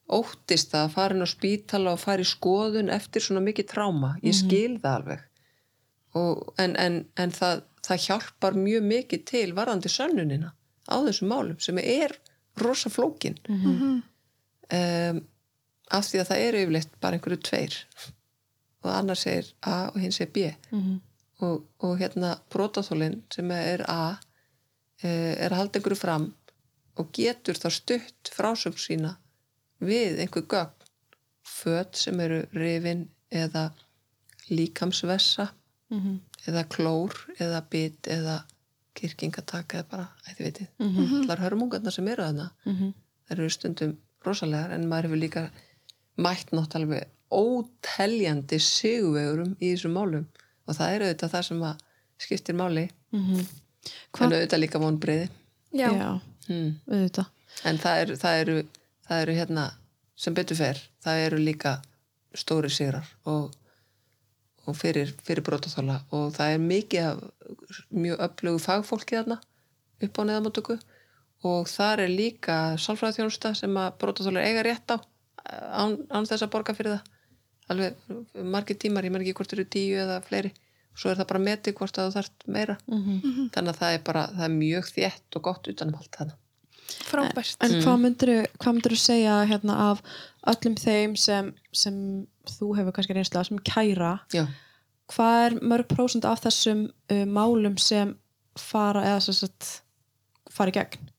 óttist 0.09 0.75
að 0.75 0.93
fara 0.97 1.15
inn 1.15 1.25
á 1.25 1.29
spítala 1.29 1.95
og 1.95 2.03
fara 2.03 2.25
í 2.25 2.29
skoðun 2.29 2.93
eftir 2.93 3.25
svona 3.25 3.45
mikið 3.45 3.71
tráma. 3.73 4.15
Ég 4.25 4.37
skil 4.37 4.79
það 4.83 4.95
alveg. 4.95 5.25
Og, 6.19 6.53
en 6.59 6.77
en, 6.81 7.01
en 7.21 7.35
það, 7.35 7.65
það 7.85 8.05
hjálpar 8.07 8.57
mjög 8.57 8.87
mikið 8.89 9.25
til 9.29 9.49
varðandi 9.57 9.93
sönnunina 9.93 10.55
á 10.89 10.97
þessum 11.05 11.29
málum 11.29 11.59
sem 11.61 11.79
er 11.83 12.17
rosa 12.57 12.91
flókin. 12.91 13.37
Mhm. 13.49 13.99
Um, 14.69 15.21
af 15.89 16.09
því 16.09 16.21
að 16.21 16.31
það 16.31 16.45
eru 16.47 16.63
yfirleitt 16.63 16.97
bara 17.01 17.17
einhverju 17.17 17.39
tveir 17.49 17.77
og 18.85 18.91
annar 18.93 19.19
segir 19.19 19.53
A 19.67 19.77
og 19.91 20.01
hinn 20.03 20.13
segir 20.15 20.33
B 20.35 20.75
mm 20.75 20.81
-hmm. 20.81 20.99
og, 21.47 21.65
og 21.79 21.99
hérna 21.99 22.39
brotaþólinn 22.51 23.23
sem 23.35 23.51
er 23.51 23.85
A 23.89 24.19
eh, 25.03 25.35
er 25.45 25.53
að 25.53 25.57
halda 25.57 25.79
einhverju 25.79 25.97
fram 25.97 26.35
og 26.97 27.13
getur 27.13 27.55
þá 27.55 27.71
stutt 27.71 28.31
frásögn 28.37 28.79
sína 28.79 29.17
við 29.81 30.19
einhver 30.25 30.43
gögn. 30.47 30.75
Föt 31.49 31.97
sem 31.97 32.21
eru 32.21 32.43
rifin 32.53 33.07
eða 33.33 33.71
líkamsvessa 34.51 35.49
eða 36.47 36.65
klór 36.69 37.15
eða 37.41 37.63
bit 37.71 38.07
eða 38.07 38.43
kirkingataka 38.99 39.79
eða 39.79 39.89
bara, 39.91 40.09
ætti 40.29 40.45
vitið. 40.45 40.69
Mhm. 40.79 41.23
allar 41.23 41.39
hörmungarnar 41.39 41.93
sem 41.93 42.09
eru 42.09 42.23
þarna 42.23 42.51
þær 43.29 43.39
eru 43.39 43.51
stundum 43.51 43.97
rosalegar 44.25 44.73
en 44.73 44.89
maður 44.89 45.03
hefur 45.09 45.21
líka 45.23 45.51
mætt 46.19 46.51
náttúrulega 46.53 47.07
óteljandi 47.31 48.59
sigurvegurum 48.61 49.57
í 49.61 49.73
þessum 49.75 49.93
málum. 49.95 50.27
Og 50.67 50.75
það 50.77 50.93
er 50.95 51.01
auðvitað 51.07 51.31
það 51.35 51.45
sem 51.45 51.61
að 51.63 51.77
skiptir 52.19 52.55
máli. 52.55 52.91
Hva- 53.13 54.25
en 54.27 54.33
auðvitað 54.33 54.61
líka 54.61 54.79
vonbreiði 54.81 55.29
Já. 55.73 55.89
Já, 55.93 56.21
hmm. 56.49 56.81
auðvitað. 56.89 57.27
En 57.65 57.79
það 57.79 58.01
eru, 58.03 58.17
það, 58.17 58.41
eru, 58.41 58.63
það 59.09 59.23
eru 59.25 59.37
hérna 59.39 59.65
sem 60.19 60.35
betur 60.35 60.59
fer, 60.59 60.81
það 61.05 61.25
eru 61.27 61.41
líka 61.43 61.79
stóri 62.37 62.71
sigrar 62.73 63.07
og, 63.31 63.53
og 64.67 64.77
fyrir, 64.77 65.13
fyrir 65.25 65.45
brotaþóla 65.47 66.01
og 66.15 66.33
það 66.37 66.55
er 66.55 66.65
mikið 66.65 67.09
af 67.09 67.23
mjög 67.95 68.25
öflugu 68.29 68.63
fagfólki 68.63 69.19
þarna 69.19 69.39
upp 70.05 70.19
á 70.19 70.23
neðamóttöku 70.29 70.79
og 71.49 71.71
þar 71.71 72.05
er 72.05 72.13
líka 72.13 72.59
sálfræðþjónusta 72.83 73.55
sem 73.59 73.79
að 73.79 73.95
brotaþólar 74.03 74.49
eiga 74.49 74.67
rétt 74.67 74.91
á 74.91 74.99
án, 75.49 75.97
án 76.11 76.27
þess 76.29 76.45
að 76.45 76.53
borga 76.55 76.75
fyrir 76.77 76.97
það. 76.97 77.15
Alveg 77.69 78.45
margir 78.49 78.79
tímar, 78.81 79.05
ég 79.05 79.13
menn 79.13 79.25
ekki 79.25 79.37
hvort 79.37 79.53
eru 79.55 79.65
tíu 79.69 79.99
eða 80.01 80.23
fleiri, 80.25 80.51
svo 80.97 81.11
er 81.13 81.21
það 81.21 81.31
bara 81.33 81.45
metið 81.45 81.77
hvort 81.79 82.01
að 82.01 82.09
þú 82.09 82.15
þarft 82.17 82.47
meira. 82.57 82.77
Mhm. 82.89 83.51
þannig 83.55 83.75
að 83.75 83.81
það 83.81 83.95
er 83.95 84.05
bara, 84.09 84.27
það 84.35 84.45
er 84.49 84.55
mjög 84.57 84.93
þétt 84.97 85.37
og 85.37 85.43
gott 85.49 85.69
utanum 85.73 85.99
allt 86.01 86.17
þarna 86.17 86.37
Frábært. 86.89 87.57
En 87.65 87.75
hvað 87.83 87.99
myndir 88.01 88.31
hvað 88.57 88.75
myndirðu 88.79 89.01
segja 89.01 89.43
hérna 89.49 89.77
af 89.91 90.01
öllum 90.49 90.77
þeim 90.81 91.17
sem, 91.21 91.51
sem 91.77 91.99
þú 92.57 92.73
hefur 92.79 92.97
kannski 92.97 93.17
reynslega 93.17 93.49
sem 93.49 93.61
kæra 93.67 94.15
já, 94.33 94.47
hvað 95.13 95.43
er 95.45 95.59
mörg 95.73 95.91
prósent 95.91 96.27
af 96.29 96.43
þessum 96.45 96.87
uh, 97.13 97.25
málum 97.29 97.77
sem 97.81 98.15
fara 98.59 99.05
eða 99.11 99.21
sem 99.27 99.37
sagt 99.37 99.71
fara 100.53 100.73
í 100.73 100.79
gegn 100.79 101.11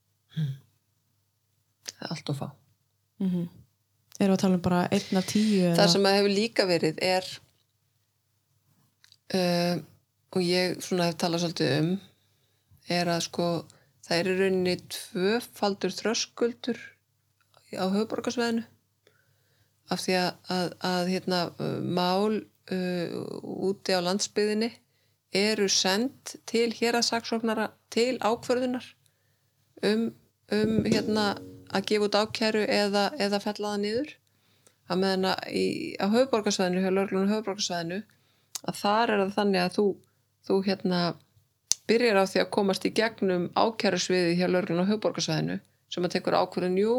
það 1.90 2.06
er 2.06 2.14
allt 2.14 2.32
og 2.32 2.38
fá 2.38 2.48
mm 2.48 3.30
-hmm. 3.30 3.46
erum 4.18 4.32
við 4.32 4.36
að 4.36 4.42
tala 4.42 4.54
um 4.54 4.66
bara 4.66 4.88
einn 4.90 5.16
af 5.16 5.26
tíu 5.26 5.62
eða? 5.64 5.76
það 5.76 5.92
sem 5.92 6.06
að 6.06 6.16
hefur 6.18 6.36
líka 6.36 6.66
verið 6.66 7.02
er 7.02 7.24
uh, 9.34 9.76
og 10.30 10.42
ég 10.42 10.80
svona 10.82 11.10
hef 11.10 11.16
talað 11.16 11.40
svolítið 11.44 11.78
um 11.80 12.00
er 12.88 13.06
að 13.06 13.20
sko 13.20 13.46
það 14.10 14.18
er 14.18 14.28
í 14.28 14.36
rauninni 14.40 14.76
tvöfaldur 14.90 15.94
þröskuldur 15.94 16.78
á 17.78 17.86
höfuborgarsveðinu 17.94 18.64
af 19.94 20.02
því 20.02 20.16
að, 20.18 20.30
að, 20.50 20.72
að 20.86 21.10
hérna, 21.12 21.40
mál 21.86 22.40
uh, 22.74 23.14
úti 23.70 23.94
á 23.94 24.02
landsbyðinni 24.02 24.72
eru 25.38 25.68
sendt 25.70 26.34
til 26.50 26.72
hér 26.74 26.98
að 26.98 27.06
saksóknara 27.12 27.68
til 27.94 28.18
ákvörðunar 28.18 28.86
um, 29.86 30.08
um 30.50 30.76
hérna, 30.86 31.36
að 31.70 31.86
gefa 31.92 32.08
út 32.08 32.18
ákæru 32.18 32.64
eða, 32.66 33.04
eða 33.14 33.42
fella 33.42 33.74
það 33.76 33.82
niður. 33.84 34.14
Að 34.90 35.02
meðan 35.04 35.28
að 35.30 36.96
löglunum 36.96 37.30
höfuborgarsvæðinu 37.30 38.00
að 38.66 38.80
þar 38.82 39.14
er 39.14 39.20
það 39.22 39.36
þannig 39.36 39.62
að 39.62 39.76
þú, 39.76 39.84
þú 40.48 40.56
hérna 40.66 41.02
byrjar 41.90 42.20
á 42.22 42.24
því 42.30 42.42
að 42.44 42.52
komast 42.56 42.86
í 42.86 42.92
gegnum 42.96 43.48
ákærusviði 43.58 44.36
hjá 44.38 44.46
löglunum 44.48 44.88
höfuborgarsvæðinu 44.88 45.58
sem 45.90 46.06
að 46.06 46.14
tekur 46.16 46.38
ákvörðun, 46.38 46.78
jú 46.78 46.94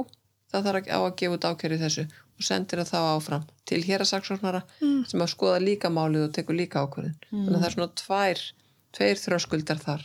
það 0.51 0.65
þarf 0.67 0.89
á 0.91 0.99
að 0.99 1.15
gefa 1.21 1.37
út 1.37 1.47
ákæru 1.47 1.77
í 1.77 1.81
þessu 1.81 2.03
og 2.11 2.43
sendir 2.43 2.81
það 2.81 2.89
þá 2.91 2.99
áfram 3.15 3.43
til 3.69 3.81
hér 3.87 4.03
að 4.03 4.09
saksóknara 4.11 4.61
Mm. 4.81 5.03
sem 5.07 5.21
að 5.23 5.29
skoða 5.31 5.59
líka 5.63 5.89
málið 5.93 6.25
og 6.27 6.33
tekur 6.35 6.57
líka 6.57 6.81
ákvörðun. 6.83 7.15
Þannig 7.31 7.55
að 7.55 7.61
það 7.61 7.67
er 7.69 7.75
svona 7.75 7.93
tvær, 8.01 8.41
tveir 8.97 9.21
þröskuldar 9.21 9.79
þar. 9.85 10.03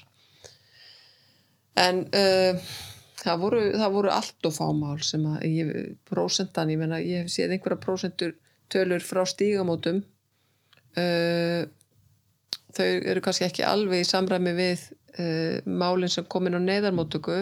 En 1.76 1.98
uh, 2.16 2.60
það 3.20 3.40
voru, 3.42 3.62
það 3.76 3.94
voru 3.96 4.12
allt 4.14 4.48
og 4.48 4.54
fá 4.56 4.66
mál 4.76 5.00
sem 5.04 5.24
að 5.28 5.46
ég, 5.50 5.72
prósentan, 6.08 6.70
ég 6.72 6.80
meina 6.80 7.00
ég 7.02 7.24
hef 7.24 7.32
séð 7.34 7.56
einhverja 7.56 7.82
prósentur 7.82 8.36
tölur 8.72 9.02
frá 9.04 9.24
stígamótum 9.28 10.02
uh, 10.96 11.66
þau 12.76 12.86
eru 13.12 13.22
kannski 13.24 13.46
ekki 13.48 13.64
alveg 13.66 14.02
í 14.04 14.08
samræmi 14.08 14.52
við 14.58 14.84
uh, 15.18 15.58
málinn 15.66 16.12
sem 16.12 16.24
komin 16.28 16.56
á 16.56 16.60
neyðarmótöku 16.60 17.40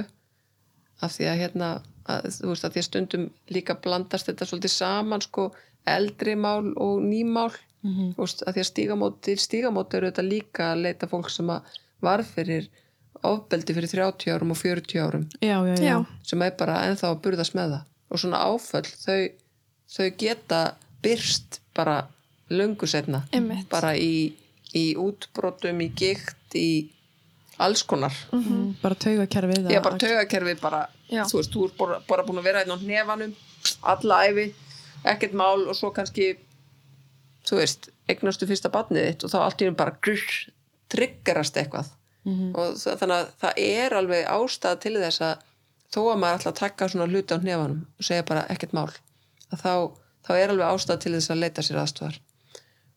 af 1.03 1.13
því 1.17 1.29
að 1.33 1.41
hérna 1.43 1.69
að, 2.07 2.29
þú 2.39 2.51
veist 2.53 2.65
að 2.69 2.75
því 2.77 2.81
að 2.83 2.89
stundum 2.89 3.25
líka 3.57 3.75
blandast 3.85 4.29
þetta 4.31 4.47
svolítið 4.49 4.75
saman 4.77 5.25
sko 5.25 5.49
eldri 5.87 6.35
mál 6.39 6.73
og 6.77 7.01
nýmál 7.05 7.53
Mhm. 7.85 8.15
þú 8.17 8.23
veist 8.25 8.43
að 8.49 8.55
því 8.57 8.61
að 8.63 8.69
stígamóti 8.71 9.33
stígamóti 9.37 9.97
eru 9.99 10.09
þetta 10.09 10.23
líka 10.25 10.69
að 10.73 10.79
leita 10.87 11.07
fólk 11.11 11.27
sem 11.29 11.51
að 11.53 11.75
varð 12.01 12.31
fyrir 12.33 12.69
ofbeldi 13.25 13.75
fyrir 13.77 13.91
30 13.93 14.33
árum 14.33 14.51
og 14.55 14.57
40 14.57 15.01
árum. 15.05 15.27
Já, 15.45 15.59
já, 15.69 15.75
já, 15.85 15.99
sem 16.25 16.43
er 16.47 16.55
bara 16.57 16.79
ennþá 16.89 17.11
að 17.13 17.21
burðast 17.27 17.55
með 17.57 17.75
það. 17.75 17.83
Og 18.11 18.19
svona 18.23 18.41
áföll 18.41 18.89
þau, 18.89 19.29
þau 19.97 20.09
geta 20.25 20.63
byrst 21.05 21.61
bara 21.77 21.99
löngu 22.51 22.89
setna 22.89 23.21
Einmitt. 23.37 23.69
bara 23.69 23.93
í, 24.01 24.33
í 24.75 24.95
útbrotum, 24.99 25.81
í 25.81 25.89
gikt 25.95 26.55
í 26.59 26.91
alls 27.59 27.83
konar 27.87 28.13
Mhm. 28.33 28.75
bara 28.83 28.95
taugakerfið 28.95 29.69
að- 29.69 29.83
bara 29.83 29.99
taugakerfi 29.99 30.61
bara, 30.61 30.89
Já. 31.11 31.23
þú 31.25 31.39
veist, 31.39 31.53
þú 31.53 31.65
ert 31.69 31.77
bara, 31.79 32.01
bara 32.09 32.23
búin 32.25 32.39
að 32.41 32.43
vera 32.45 32.61
einn 32.65 32.73
á 32.75 32.79
hnefanum 32.79 33.35
alla 33.83 34.15
æfi, 34.29 34.53
ekkert 35.05 35.33
mál 35.33 35.69
og 35.69 35.75
svo 35.77 35.93
kannski 35.95 36.37
þú 37.47 37.57
veist, 37.61 37.89
eignastu 38.09 38.47
fyrsta 38.49 38.71
barnið 38.71 39.07
þitt 39.11 39.25
og 39.25 39.31
þá 39.31 39.39
allt 39.45 39.61
í 39.63 39.67
einu 39.67 39.77
bara 39.77 39.97
grr, 40.03 40.51
triggerast 40.89 41.55
eitthvað 41.57 41.89
Mhm. 42.25 42.55
og 42.57 42.75
það, 42.75 42.99
þannig 42.99 43.19
að 43.21 43.29
það 43.43 43.53
er 43.57 43.91
alveg 43.95 44.27
ástæða 44.27 44.81
til 44.81 44.95
þess 44.97 45.21
að 45.21 45.39
þó 45.93 46.01
að 46.13 46.19
maður 46.19 46.39
ætla 46.41 46.53
að 46.53 46.55
taka 46.59 46.89
svona 46.89 47.07
hluti 47.13 47.35
á 47.35 47.39
hnefanum 47.39 47.87
og 47.99 48.05
segja 48.05 48.23
bara 48.27 48.47
ekkert 48.49 48.73
mál 48.73 48.91
að 49.53 49.61
þá, 49.61 49.93
þá 50.27 50.31
er 50.43 50.49
alveg 50.49 50.67
ástæða 50.75 51.01
til 51.01 51.13
þess 51.13 51.31
að 51.31 51.39
leita 51.45 51.63
sér 51.63 51.79
aðstofar 51.85 52.19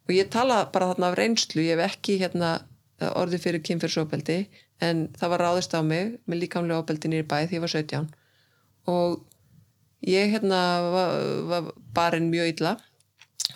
og 0.08 0.13
ég 0.15 0.32
tala 0.32 0.63
bara 0.74 0.91
þarna 0.93 1.12
af 1.12 1.17
reynslu, 1.20 1.62
ég 1.63 1.78
hef 1.78 1.93
ekki 1.98 2.17
hérna 2.22 2.54
orðið 2.98 3.43
fyrir 3.43 3.65
kynfyrsóbeldi 3.67 4.38
en 4.84 5.08
það 5.17 5.34
var 5.34 5.43
ráðist 5.46 5.76
á 5.78 5.82
mig 5.86 6.17
með 6.26 6.43
líkamlega 6.43 6.82
óbeldi 6.82 7.12
nýri 7.12 7.28
bæ 7.28 7.43
því 7.46 7.60
ég 7.60 7.63
var 7.65 7.74
17 7.74 8.08
og 8.88 9.17
ég 10.08 10.32
hérna 10.34 10.62
var, 10.93 11.17
var 11.50 11.72
barinn 11.98 12.32
mjög 12.32 12.54
illa 12.54 12.78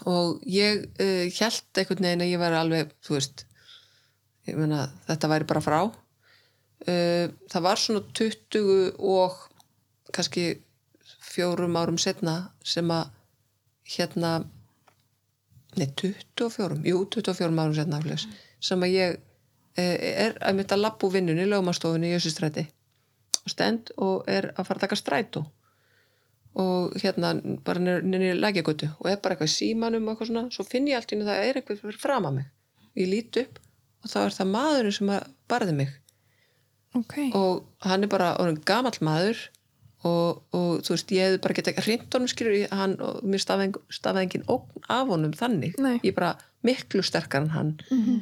og 0.09 0.41
ég 0.49 0.85
uh, 1.01 1.25
held 1.29 1.77
einhvern 1.77 2.07
veginn 2.07 2.25
að 2.25 2.33
ég 2.33 2.41
var 2.41 2.57
alveg, 2.57 2.93
þú 3.05 3.17
veist 3.17 3.45
ég 4.49 4.57
meina 4.57 4.87
þetta 5.05 5.29
væri 5.29 5.47
bara 5.49 5.63
frá. 5.63 5.79
Uh, 6.81 7.29
það 7.51 7.65
var 7.67 7.81
svona 7.81 8.01
20 8.17 8.95
og 8.97 9.37
kannski 10.15 10.45
fjórum 11.21 11.77
árum 11.77 11.99
setna 12.01 12.51
sem 12.65 12.89
að 12.91 13.11
hérna 13.91 14.31
nei 15.79 15.87
24, 16.01 16.81
jú 16.87 17.05
24 17.15 17.51
árum 17.51 17.75
setna 17.75 18.01
aflegs, 18.01 18.27
sem 18.59 18.83
að 18.83 18.95
ég 18.95 19.17
uh, 19.17 19.97
er 20.25 20.37
að 20.41 20.57
mynda 20.59 20.77
að 20.77 20.85
labbu 20.85 21.11
vinnunni 21.13 21.47
lögumastofunni 21.47 22.11
í 22.11 22.15
Jössustræti 22.15 22.67
stend 23.49 23.89
og 23.97 24.27
er 24.29 24.51
að 24.51 24.67
fara 24.67 24.77
að 24.77 24.85
taka 24.85 24.99
strætó. 24.99 25.43
Og 26.61 26.97
hérna 26.99 27.31
bara 27.63 27.79
nynni 27.79 28.33
lækjagötu 28.35 28.89
og 28.99 29.07
er 29.07 29.21
bara 29.23 29.37
eitthvað 29.37 29.53
í 29.53 29.55
símanum 29.55 30.03
og 30.03 30.13
eitthvað 30.13 30.29
svona, 30.29 30.43
svo 30.51 30.65
finn 30.67 30.89
ég 30.91 30.99
allt 30.99 31.13
í 31.13 31.17
einu 31.17 31.29
það 31.29 31.43
er 31.45 31.59
eitthvað 31.59 31.83
fyrir 31.85 32.01
fram 32.01 32.27
að 32.27 32.37
mig. 32.41 32.49
Ég 32.99 33.09
lít 33.09 33.39
upp 33.39 33.61
og 34.01 34.11
þá 34.11 34.19
er 34.21 34.35
það 34.35 34.51
maðurinn 34.51 34.97
sem 34.97 35.11
barði 35.51 35.77
mig. 35.79 35.97
Ok. 36.91 37.15
og 37.39 37.87
hann 37.87 38.03
er 38.03 38.09
bara 38.11 38.33
gamall 38.67 38.97
maður 38.99 39.45
og, 40.03 40.43
og 40.53 40.81
þú 40.81 40.89
veist, 40.95 41.11
ég 41.13 41.27
hefði 41.27 41.41
bara 41.43 41.53
getað 41.53 41.81
hreint 41.85 42.13
honum 42.13 42.27
skilur 42.31 42.67
hann, 42.71 42.95
og 43.01 43.21
mér 43.23 43.43
stafaði 43.43 44.23
engin, 44.25 44.45
ógn 44.49 44.81
af 44.89 45.07
honum 45.07 45.31
þannig 45.37 45.77
Nei. 45.79 45.99
ég 46.03 46.09
er 46.13 46.17
bara 46.17 46.37
miklu 46.63 47.03
sterkar 47.03 47.41
en 47.43 47.49
hann 47.49 47.79
Mhm. 47.91 48.21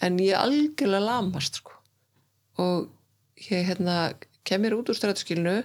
en 0.00 0.18
ég 0.18 0.34
algjörlega 0.38 1.04
lamast 1.04 1.54
sko. 1.56 1.72
og 2.58 2.88
ég 3.50 3.66
hérna 3.66 4.14
kemur 4.44 4.72
út 4.78 4.88
úr 4.90 4.94
strætóskilinu 4.98 5.62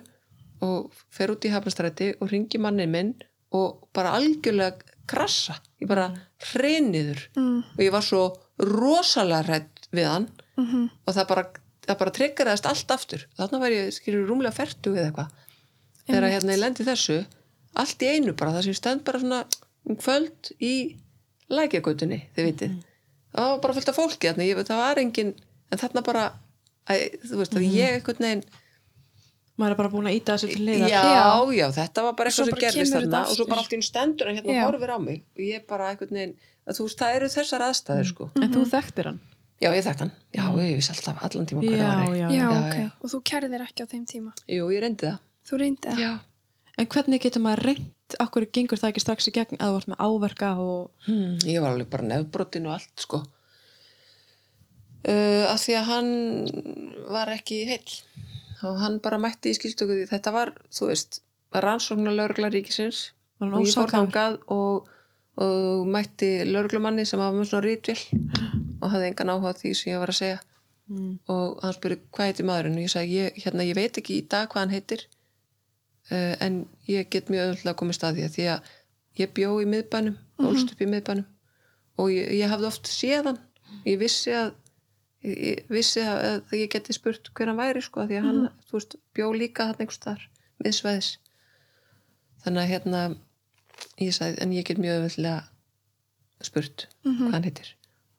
og 0.61 0.91
fer 1.09 1.27
út 1.31 1.45
í 1.45 1.49
hafnastræti 1.51 2.13
og 2.21 2.29
ringi 2.31 2.57
mannin 2.59 2.91
minn 2.91 3.13
og 3.51 3.87
bara 3.93 4.11
algjörlega 4.17 4.77
krassa, 5.07 5.55
ég 5.81 5.87
bara 5.87 6.13
hreinniður 6.53 7.27
Mm. 7.35 7.63
og 7.73 7.79
ég 7.79 7.91
var 7.91 8.01
svo 8.01 8.35
rosalega 8.59 9.43
hrætt 9.45 9.87
við 9.93 10.07
hann 10.07 10.29
Mhm. 10.57 10.89
og 11.07 11.13
það 11.15 11.27
bara, 11.27 11.43
það 11.87 11.97
bara 11.99 12.11
triggeraðist 12.11 12.65
allt 12.69 12.91
aftur 12.91 13.25
þarna 13.37 13.59
var 13.59 13.69
ég 13.71 13.87
skilur 13.91 14.27
rúmlega 14.27 14.53
fertu 14.53 14.93
við 14.93 15.11
eitthvað 15.11 15.29
þegar 16.09 16.29
hérna 16.33 16.55
ég 16.55 16.61
lendi 16.63 16.85
þessu 16.87 17.19
allt 17.83 18.03
í 18.05 18.09
einu 18.15 18.33
bara, 18.37 18.53
það 18.57 18.67
sem 18.69 18.77
stend 18.79 19.03
bara 19.07 19.19
svona 19.23 19.43
um 19.89 19.95
kvöld 19.99 20.51
í 20.63 20.73
lækjagötunni, 21.53 22.19
þið 22.35 22.47
vitið. 22.49 22.75
Það 23.33 23.47
var 23.49 23.61
bara 23.63 23.73
fullt 23.77 23.89
af 23.91 23.97
fólki 23.97 24.29
þarna, 24.29 24.45
ég, 24.47 24.59
það 24.67 24.81
var 24.83 25.01
engin 25.01 25.31
en 25.73 25.81
þarna 25.81 26.03
bara, 26.05 26.25
að, 26.89 27.01
þú 27.29 27.39
veist 27.41 27.57
að 27.57 27.65
ég 27.73 27.97
einhvern 27.97 28.21
veginn 28.27 28.43
maður 29.57 29.75
er 29.75 29.77
bara 29.83 29.91
búin 29.93 30.07
að 30.09 30.15
íta 30.17 30.35
þessu 30.37 30.49
til 30.53 30.63
liðar 30.65 30.89
já, 30.89 31.01
Já. 31.05 31.25
já, 31.57 31.65
þetta 31.75 32.03
var 32.07 32.15
bara 32.17 32.31
eitthvað 32.31 32.47
sem 32.49 32.61
gerðist 32.63 32.95
þarna 32.95 33.19
og 33.27 33.35
svo 33.37 33.45
bara 33.49 33.61
allt 33.61 33.73
í 33.73 33.77
einu 33.77 33.85
stendur 33.85 34.29
hann 34.29 34.39
hérna 34.39 34.55
Já. 34.55 34.63
horfir 34.65 34.93
á 34.93 34.97
mig. 35.03 35.19
Og 35.37 35.43
ég 35.45 35.67
bara 35.69 35.89
einhvern 35.91 36.17
veginn 36.17 36.33
að 36.65 36.79
þú 36.79 36.87
veist, 36.87 37.01
það 37.03 37.17
eru 37.19 37.29
þessar 37.35 37.65
aðstæður 37.67 38.09
sko. 38.09 38.29
En 38.41 38.49
þú 38.55 38.63
þekktir 38.71 39.09
hann? 39.11 39.19
Já, 39.61 39.69
ég 39.77 39.85
þekkt 39.85 40.01
hann, 40.03 40.11
já, 40.33 40.43
ég 40.57 40.73
vissi 40.79 40.91
alltaf 40.95 41.21
allan 41.27 41.45
tíma 41.47 41.61
hvað 41.63 41.77
já, 41.77 41.85
það 41.85 42.01
var. 42.01 42.15
Já, 42.17 42.23
Já, 42.23 42.39
já, 42.39 42.47
ok. 42.57 42.73
já. 42.81 42.87
Og 43.05 43.11
þú 43.13 43.19
kærðir 43.29 43.61
ekki 43.67 43.85
á 43.85 43.87
þeim 43.93 44.05
tíma. 44.09 44.33
jú, 44.49 44.65
ég 44.73 44.81
reyndi 44.83 45.07
það 45.07 45.19
Þú 45.43 45.59
reyndi 45.59 45.89
það. 45.89 45.99
já, 45.99 46.11
en 46.79 46.87
hvernig 46.93 47.21
getur 47.25 47.43
maður 47.43 47.65
reynd 47.69 48.17
okkur 48.23 48.45
gengur 48.53 48.79
það 48.79 48.91
ekki 48.93 49.01
strax 49.03 49.27
í 49.27 49.33
gegn 49.35 49.57
að 49.59 49.71
þú 49.71 49.77
vart 49.77 49.89
með 49.91 50.03
áverka 50.07 50.49
og 50.61 51.07
Hmm, 51.07 51.37
ég 51.49 51.61
var 51.63 51.73
alveg 51.73 51.89
bara 51.89 52.07
nefbrotin 52.11 52.67
og 52.69 52.75
allt 52.77 53.03
sko. 53.07 53.23
Uh, 55.03 55.43
að 55.51 55.57
því 55.65 55.73
að 55.75 55.87
hann 55.89 56.11
var 57.11 57.31
ekki 57.33 57.57
heill. 57.67 57.95
Og 58.63 58.77
hann 58.79 59.01
bara 59.03 59.19
mætti 59.19 59.51
í 59.51 59.57
skilstöku 59.57 59.97
því 59.97 60.05
þetta 60.13 60.31
var, 60.31 60.53
þú 60.71 60.87
veist, 60.93 61.19
rannsóknar 61.51 62.15
lögregla 62.15 62.47
ríkisins 62.53 63.09
og 63.43 63.57
ég 63.59 63.73
fór 63.75 63.91
þangað 63.91 64.37
og, 64.55 64.87
og 65.43 65.89
mætti 65.91 66.29
lögreglumanni 66.47 67.03
sem 67.05 67.19
var 67.19 67.35
með 67.35 67.49
svona 67.51 67.65
rítvél 67.67 67.99
og 68.79 68.87
hafði 68.93 69.09
engan 69.09 69.33
áhuga 69.33 69.51
á 69.51 69.59
því 69.59 69.73
sem 69.75 69.91
ég 69.91 69.99
var 69.99 70.13
að 70.13 70.19
segja. 70.21 70.39
Mm. 70.93 71.13
og 71.31 71.61
hann 71.63 71.71
spurði 71.77 71.95
hvað 72.11 72.27
heitir 72.27 72.45
maðurinn? 72.47 72.73
Og 72.75 72.83
ég 72.83 72.91
sagði, 72.91 73.19
ég, 73.21 73.37
hérna, 73.45 73.63
ég 73.63 73.77
veit 73.77 73.99
ekki 74.01 74.17
í 74.19 74.23
dag 74.27 74.49
hvað 74.51 74.65
hann 74.65 74.73
heitir 74.75 75.05
en 76.45 76.57
ég 76.89 77.09
get 77.13 77.29
mjög 77.31 77.45
öðvöldlega 77.47 77.77
komið 77.79 77.97
staði 77.99 78.27
því 78.35 78.47
að 78.55 78.71
ég 79.21 79.33
bjó 79.37 79.49
í 79.61 79.67
miðbænum 79.69 80.17
ólst 80.43 80.73
upp 80.73 80.81
í 80.81 80.89
miðbænum 80.89 81.25
og 82.01 82.09
ég, 82.11 82.31
ég 82.39 82.49
hafði 82.49 82.67
oft 82.69 82.89
séð 82.89 83.27
hann. 83.31 83.39
Ég 83.85 83.99
vissi 84.01 84.31
að 84.33 84.51
ég, 85.23 85.63
vissi 85.69 86.01
að, 86.01 86.43
að 86.49 86.55
ég 86.57 86.71
geti 86.73 86.93
spurt 86.97 87.29
hver 87.37 87.51
hann 87.51 87.59
væri 87.61 87.81
sko, 87.85 88.05
því 88.09 88.17
að 88.19 88.25
hann, 88.27 88.41
þú 88.69 88.77
veist, 88.79 88.95
bjó 89.13 89.27
líka 89.37 89.67
hann 89.69 89.79
einhvers 89.79 90.01
þar, 90.03 90.23
miðsvæðis. 90.63 91.11
Þannig 92.43 92.63
að 92.63 92.71
hérna 92.73 93.01
ég 94.01 94.13
sagði, 94.17 94.41
en 94.43 94.53
ég 94.57 94.65
get 94.67 94.81
mjög 94.81 94.97
öðvöldlega 94.99 95.37
spurt 96.43 96.87
Mhm. 97.05 97.19
hvað 97.27 97.31
hann 97.37 97.43
heitir. 97.47 97.69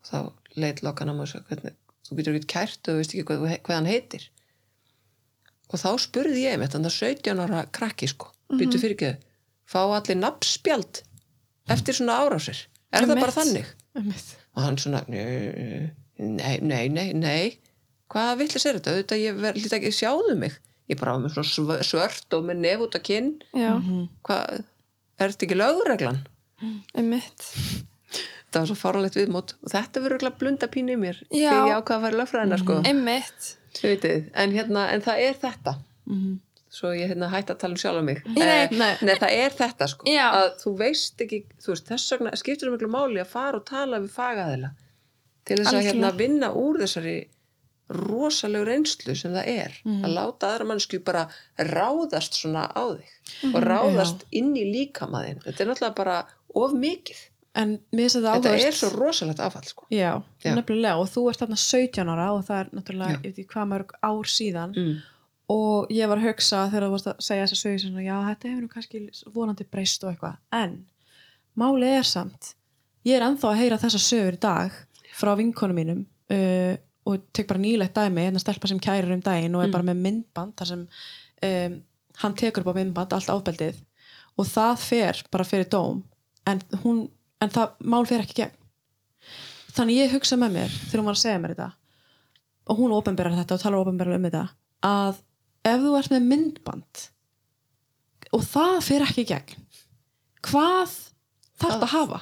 Og 0.00 0.08
þá 0.10 0.18
leit 0.56 0.82
lokkan 0.82 1.10
á 1.10 1.14
mig 1.14 1.22
og 1.26 1.28
sagði, 1.32 1.46
hvernig, 1.50 1.74
þú 2.08 2.16
getur 2.18 2.34
ekki 2.38 2.52
kært 2.54 2.88
og 2.88 2.94
þú 2.94 2.96
veist 3.02 3.14
ekki 3.14 3.24
hvað, 3.28 3.60
hvað 3.66 3.74
hann 3.80 3.90
heitir 3.90 4.28
og 5.74 5.80
þá 5.82 5.90
spurði 6.04 6.44
ég 6.46 6.58
með 6.62 6.76
að 6.78 6.90
17 6.94 7.40
ára 7.44 7.64
krakki 7.74 8.08
sko 8.12 8.30
Mhm. 8.50 8.58
býtu 8.60 8.78
fyrir 8.78 8.94
ekki 8.96 9.12
fá 9.66 9.80
allir 9.96 10.18
nafnspjald 10.20 11.02
eftir 11.74 11.96
svona 11.96 12.18
árásir 12.22 12.58
er 12.92 13.02
það 13.02 13.10
Einmitt. 13.10 13.20
bara 13.24 13.32
þannig 13.38 13.66
Einmitt. 13.96 14.34
og 14.54 14.62
hann 14.62 14.76
svona 14.78 15.00
nei, 15.08 16.58
nei, 16.60 16.88
nei, 16.88 17.12
nei 17.12 17.58
hvað 18.12 18.36
villis 18.38 18.66
er 18.68 18.78
þetta, 18.78 18.92
auðvitað 18.92 19.24
ég 19.24 19.40
lítið 19.56 19.76
ekki 19.78 19.92
sjáðu 19.96 20.36
mig 20.38 20.52
ég 20.92 20.98
bara 21.00 21.14
var 21.16 21.24
með 21.24 21.34
svona 21.34 21.48
sv- 21.48 21.82
svört 21.88 22.36
og 22.36 22.44
með 22.44 22.56
nef 22.66 22.80
út 22.86 22.94
á 22.94 23.00
kinn 23.02 23.32
Mhm. 23.54 24.08
hvað, 24.24 24.64
er 25.18 25.28
þetta 25.32 25.46
ekki 25.48 25.56
lögreglan 25.58 26.20
einmitt. 26.94 27.48
það 28.52 28.60
var 28.60 28.66
svo 28.70 28.76
faralegt 28.78 29.16
viðmót 29.18 29.54
og 29.64 29.70
þetta 29.72 30.00
verður 30.04 30.18
örugglega 30.20 30.38
blunda 30.38 30.66
pínu 30.68 30.92
í 30.94 31.00
mér 31.00 31.16
Já. 31.32 31.50
því 31.50 31.68
ég 31.72 31.76
ákvað 31.80 31.96
að 31.96 32.04
fara 32.04 32.18
lögfræðina 32.20 32.58
sko 32.62 32.82
Einmitt. 32.84 33.56
Vitið, 33.82 34.30
en, 34.34 34.52
hérna, 34.52 34.88
en 34.92 35.00
það 35.02 35.18
er 35.28 35.34
þetta 35.34 35.74
Mhm. 36.06 36.38
svo 36.70 36.88
ég 36.94 37.08
hérna 37.12 37.28
hætti 37.30 37.52
að 37.54 37.58
tala 37.58 37.72
um 37.72 37.76
sjálf 37.76 38.04
mig 38.04 38.22
Nei. 38.26 38.42
Eh, 38.42 38.68
nei, 38.70 39.14
það 39.16 39.30
er 39.30 39.50
þetta 39.50 39.88
sko 39.88 40.04
Já. 40.06 40.30
að 40.32 40.48
þú 40.62 40.76
veist 40.78 41.16
ekki, 41.18 41.44
þú 41.62 41.66
veist, 41.72 41.86
þess 41.88 42.10
vegna 42.12 42.30
skiptir 42.36 42.66
um 42.68 42.74
miklu 42.76 42.88
máli 42.90 43.20
að 43.20 43.26
fara 43.26 43.56
og 43.56 43.64
tala 43.64 44.00
við 44.00 44.10
fagaðila 44.10 44.70
til 45.44 45.56
þess 45.58 45.72
að 45.74 45.82
hérna 45.88 46.10
vinna 46.16 46.50
úr 46.52 46.78
þessari 46.82 47.28
rosalegu 47.90 48.64
reynslu 48.66 49.14
sem 49.16 49.32
það 49.32 49.46
er 49.46 49.72
Mhm. 49.84 50.04
að 50.04 50.14
láta 50.14 50.48
aðra 50.50 50.66
mannsku 50.66 50.98
bara 51.04 51.28
ráðast 51.58 52.32
svona 52.40 52.72
á 52.74 52.84
þig 52.96 53.10
Mhm. 53.42 53.54
og 53.54 53.62
ráðast 53.62 54.22
inn 54.32 54.54
í 54.56 54.64
líkamaðin 54.74 55.42
þetta 55.44 55.60
er 55.60 55.66
náttúrulega 55.66 55.94
bara 55.96 56.26
of 56.54 56.72
mikið 56.72 57.16
en 57.54 57.74
mér 57.94 58.04
finnst 58.04 58.18
þetta 58.18 58.34
þetta 58.34 58.52
áhugavert. 58.52 58.68
er 58.68 58.78
svo 58.78 58.90
rosalegt 58.94 59.42
afall 59.44 59.66
sko. 59.68 59.86
Já, 59.90 60.22
Já. 60.44 60.54
nefnilega. 60.54 60.96
Og 61.00 61.10
þú 61.12 61.26
ert 61.30 61.42
þarna 61.44 61.60
17 61.62 62.14
ára 62.14 62.30
og 62.34 62.46
það 62.48 62.60
er 62.60 62.72
náttúrulega, 62.78 63.18
ég 63.18 63.22
veit 63.28 63.38
ekki 63.38 63.52
hvað 63.54 63.70
mörg 63.74 63.94
ár 64.02 64.32
síðan. 64.36 64.74
Mm. 64.78 64.96
og 65.54 65.90
ég 65.92 66.08
var 66.08 66.16
að 66.16 66.30
hugsa 66.30 66.64
þegar 66.72 66.86
þú 66.86 66.92
varst 66.94 67.08
að 67.10 67.18
segja 67.20 67.44
þessa 67.44 67.60
sögur 67.60 67.80
svona, 67.82 68.02
já, 68.02 68.14
þetta 68.30 68.48
hefur 68.48 68.62
nú 68.64 68.68
kannski 68.72 69.00
vonandi 69.34 69.66
breyst 69.68 70.04
og 70.06 70.14
eitthvað, 70.14 70.38
en 70.56 70.78
málið 71.60 71.96
er 71.98 72.06
samt 72.08 72.54
ég 73.04 73.18
er 73.18 73.24
ennþá 73.26 73.50
að 73.52 73.60
heyra 73.60 73.80
þessa 73.82 74.00
sögur 74.02 74.38
í 74.38 74.42
dag 74.42 74.76
frá 75.14 75.32
vinkonum 75.38 75.78
mínum 75.78 76.04
uh, 76.34 76.74
og 77.04 77.26
tek 77.36 77.48
bara 77.50 77.60
nýlegt 77.60 77.96
dæmi 77.98 78.24
hérna 78.24 78.40
stelpa 78.40 78.70
sem 78.70 78.80
kærir 78.82 79.12
um 79.12 79.22
daginn 79.24 79.56
og 79.58 79.66
er 79.66 79.74
bara 79.74 79.86
með 79.86 80.00
myndband 80.06 80.54
þar 80.58 80.70
sem 80.70 80.86
um, 80.86 81.76
hann 82.22 82.38
tekur 82.38 82.64
upp 82.64 82.72
á 82.72 82.78
myndband 82.80 83.16
allt 83.16 83.32
ábeldið 83.32 83.82
og 84.40 84.48
það 84.48 84.80
fer 84.82 85.20
bara 85.32 85.46
fyrir 85.46 85.68
dóm 85.70 86.00
en, 86.48 86.62
hún, 86.82 87.04
en 87.44 87.54
það 87.54 87.78
mál 87.94 88.04
fer 88.08 88.24
ekki 88.24 88.40
gegn. 88.42 88.60
Þannig 89.74 90.00
ég 90.00 90.14
hugsa 90.14 90.38
með 90.38 90.58
mér 90.58 90.76
þegar 90.76 91.00
hún 91.02 91.08
var 91.10 91.18
að 91.18 91.24
segja 91.24 91.40
mér 91.42 91.54
þetta 91.54 91.70
og 92.64 92.80
hún 92.80 92.94
ofinberar 92.96 93.36
þetta 93.36 93.56
og 93.56 93.62
talar 93.62 93.82
ofinberar 93.82 94.18
um 94.18 94.28
þetta 94.28 94.44
að 94.86 95.20
ef 95.68 95.82
þú 95.82 95.94
ert 95.98 96.12
með 96.12 96.28
myndband 96.30 97.02
og 98.34 98.44
það 98.46 98.78
fer 98.86 99.04
ekki 99.06 99.26
gegn 99.28 99.66
hvað 100.44 100.94
þarf 101.60 101.74
það 101.74 101.86
að 101.86 101.92
hafa? 101.94 102.20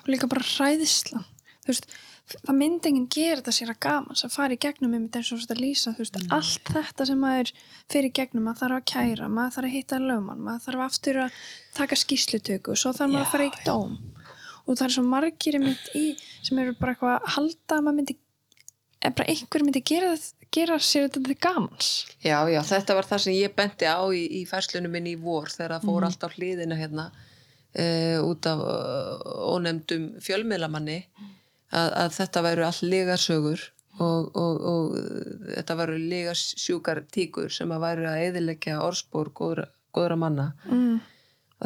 og 0.00 0.08
líka 0.10 0.28
bara 0.30 0.46
hræðislan 0.46 1.26
þú 1.64 1.72
veist, 1.72 1.90
það 2.38 2.56
myndi 2.56 2.90
enginn 2.90 3.08
gera 3.10 3.40
þetta 3.40 3.54
sér 3.54 3.72
að 3.72 3.78
gaman 3.84 4.18
sem 4.18 4.32
fari 4.32 4.56
í 4.56 4.60
gegnum 4.62 4.94
einmitt 4.96 5.16
eins 5.18 5.30
og 5.34 5.42
þetta 5.42 5.56
lýsa, 5.58 5.92
þú 5.96 6.04
veist, 6.04 6.18
allt 6.36 6.72
þetta 6.76 7.06
sem 7.08 7.20
maður 7.20 7.52
fyrir 7.92 8.14
gegnum, 8.16 8.46
maður 8.46 8.60
þarf 8.62 8.78
að 8.78 8.88
kæra 8.92 9.28
maður 9.30 9.56
þarf 9.56 9.70
að 9.70 9.76
hitta 9.76 10.00
lögmann, 10.04 10.42
maður 10.46 10.64
þarf 10.66 10.84
aftur 10.86 11.20
að 11.24 11.38
taka 11.76 11.98
skýslutöku, 12.00 12.76
svo 12.76 12.92
þarf 12.96 13.14
maður 13.14 13.26
að 13.26 13.32
fara 13.34 13.48
í 13.48 13.64
dóm. 13.66 13.96
Og 14.66 14.76
það 14.76 14.84
er 14.86 14.94
svo 14.96 15.06
margir 15.06 15.58
í, 15.98 16.04
sem 16.46 16.60
eru 16.62 16.76
bara 16.78 16.94
eitthvað 16.94 17.16
að 17.16 17.32
halda 17.36 17.78
að 17.78 17.86
maður 17.86 17.98
myndi, 17.98 18.16
eða 19.00 19.16
bara 19.18 19.34
einhver 19.34 19.66
myndi 19.66 19.82
gera, 19.90 20.12
gera 20.54 20.78
sér 20.84 21.08
þetta 21.08 21.24
til 21.26 21.38
gamans. 21.48 21.90
Já, 22.22 22.38
já, 22.52 22.60
þetta 22.68 22.98
var 23.00 23.10
það 23.10 23.24
sem 23.26 23.38
ég 23.38 23.56
benti 23.58 23.90
á 23.90 24.00
í, 24.14 24.22
í 24.40 24.44
færslunum 24.50 24.94
minni 24.94 25.16
í 25.16 25.20
vor 25.20 25.50
þegar 25.50 25.78
það 25.78 25.90
fór 25.90 26.06
allt 26.06 26.26
á 26.26 26.28
hliðina 26.36 26.78
hérna 26.78 27.10
uh, 27.10 28.18
út 28.26 28.46
af 28.50 28.62
uh, 28.62 29.28
ónefndum 29.56 30.10
fjölmiðlamanni 30.22 31.00
að, 31.70 31.92
að 32.04 32.16
þetta 32.18 32.42
væru 32.46 32.66
all 32.66 32.90
legasögur 32.92 33.66
og, 34.00 34.30
og, 34.38 34.60
og 34.72 34.96
þetta 35.54 35.76
væru 35.80 35.98
legasjúkar 36.10 37.02
tíkur 37.12 37.52
sem 37.54 37.70
að 37.74 37.84
væru 37.86 38.08
að 38.10 38.24
eðilegja 38.28 38.80
orðspór 38.84 39.32
góðra, 39.36 39.66
góðra 39.94 40.18
manna 40.20 40.48
mm. 40.68 41.00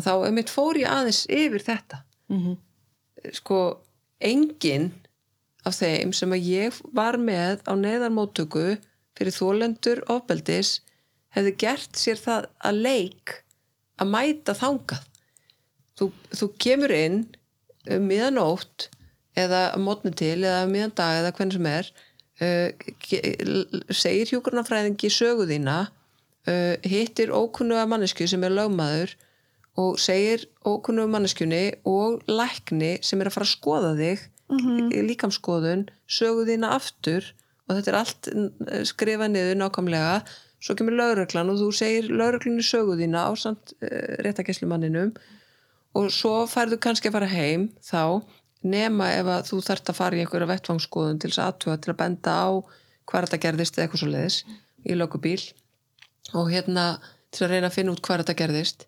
þá 0.00 0.12
einmitt 0.16 0.52
fór 0.52 0.80
ég 0.80 0.90
aðeins 0.90 1.24
yfir 1.30 1.64
þetta 1.64 2.02
mm 2.32 2.40
-hmm. 2.40 2.56
sko 3.40 3.60
enginn 4.20 4.92
af 5.64 5.78
þeim 5.80 6.12
sem 6.12 6.32
að 6.32 6.48
ég 6.48 6.80
var 6.92 7.16
með 7.20 7.64
á 7.68 7.72
neðarmóttöku 7.76 8.76
fyrir 9.16 9.32
þólendur 9.32 10.02
ofbeldis 10.12 10.80
hefði 11.34 11.56
gert 11.58 11.96
sér 11.98 12.20
það 12.20 12.48
að 12.60 12.80
leik 12.86 13.38
að 14.00 14.10
mæta 14.10 14.54
þangað 14.58 15.06
þú, 15.98 16.10
þú 16.34 16.50
kemur 16.58 16.94
inn 16.94 17.20
um 17.94 18.06
miðanótt 18.08 18.88
eða 19.36 19.62
mótni 19.82 20.12
til 20.16 20.38
eða 20.44 20.64
um 20.66 20.72
miðan 20.74 20.94
dag 20.98 21.20
eða 21.22 21.32
hvernig 21.36 21.56
sem 21.58 21.66
er 21.70 21.90
uh, 22.44 22.68
segir 23.94 24.30
hjúkurnafræðingi 24.32 25.10
sögu 25.12 25.46
þína 25.50 25.76
uh, 25.88 26.74
hittir 26.86 27.32
ókunnuga 27.34 27.86
mannesku 27.90 28.26
sem 28.30 28.44
er 28.46 28.54
lögmaður 28.54 29.14
og 29.80 29.96
segir 29.98 30.44
ókunnuga 30.62 31.10
manneskjunni 31.16 31.64
og 31.90 32.22
lækni 32.30 32.96
sem 33.02 33.20
er 33.24 33.30
að 33.30 33.36
fara 33.38 33.48
að 33.50 33.56
skoða 33.56 33.96
þig 34.00 34.30
Mhm. 34.44 34.90
í 34.92 35.00
líkamskoðun 35.08 35.86
sögu 36.04 36.42
þína 36.44 36.74
aftur 36.76 37.24
og 37.64 37.78
þetta 37.78 37.88
er 37.90 37.96
allt 37.96 38.26
uh, 38.28 38.82
skrifað 38.84 39.30
niður 39.32 39.56
nákvæmlega 39.56 40.18
svo 40.60 40.74
kemur 40.76 40.92
lauruglan 40.98 41.48
og 41.48 41.56
þú 41.62 41.68
segir 41.72 42.10
lauruglunni 42.12 42.60
sögu 42.62 42.92
þína 43.00 43.22
á 43.24 43.32
samt 43.40 43.72
uh, 43.80 43.88
réttakeslumanninum 44.20 45.14
og 45.96 46.10
svo 46.12 46.34
færðu 46.44 46.76
kannski 46.76 47.08
að 47.08 47.16
fara 47.16 47.30
heim 47.32 47.70
þá 47.80 48.20
nema 48.64 49.10
ef 49.18 49.28
að 49.28 49.50
þú 49.50 49.60
þarft 49.68 49.92
að 49.92 49.98
fara 50.00 50.16
í 50.16 50.22
einhverja 50.24 50.50
vettvangsskoðun 50.50 51.20
til 51.22 51.30
þess 51.30 51.44
aðtuga 51.44 51.76
til 51.84 51.92
að 51.92 52.00
benda 52.00 52.34
á 52.34 52.48
hvað 53.04 53.26
þetta 53.26 53.42
gerðist 53.44 53.78
eða 53.78 53.86
eitthvað 53.86 54.02
svo 54.02 54.10
leiðis 54.10 54.38
í 54.84 54.96
lögubíl 54.96 55.42
og 56.34 56.50
hérna 56.52 56.86
til 57.34 57.46
að 57.46 57.54
reyna 57.54 57.70
að 57.70 57.78
finna 57.78 57.94
út 57.94 58.02
hvað 58.04 58.22
þetta 58.24 58.38
gerðist. 58.40 58.86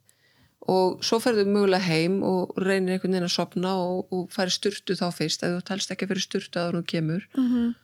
Og 0.66 1.02
svo 1.06 1.18
ferðu 1.22 1.44
mögulega 1.46 1.86
heim 1.86 2.22
og 2.26 2.56
reynir 2.58 2.96
einhvern 2.96 3.12
veginn 3.14 3.28
að 3.28 3.34
sopna 3.36 3.74
og, 3.78 4.06
og 4.10 4.30
færi 4.34 4.54
sturtu 4.54 4.96
þá 4.98 5.06
fyrst 5.14 5.44
ef 5.46 5.52
þú 5.54 5.66
telst 5.68 5.92
ekki 5.94 6.08
fyrir 6.10 6.24
sturtu 6.24 6.62
að 6.62 6.72
hún 6.74 6.86
kemur. 6.90 7.26
Mhm. 7.38 7.74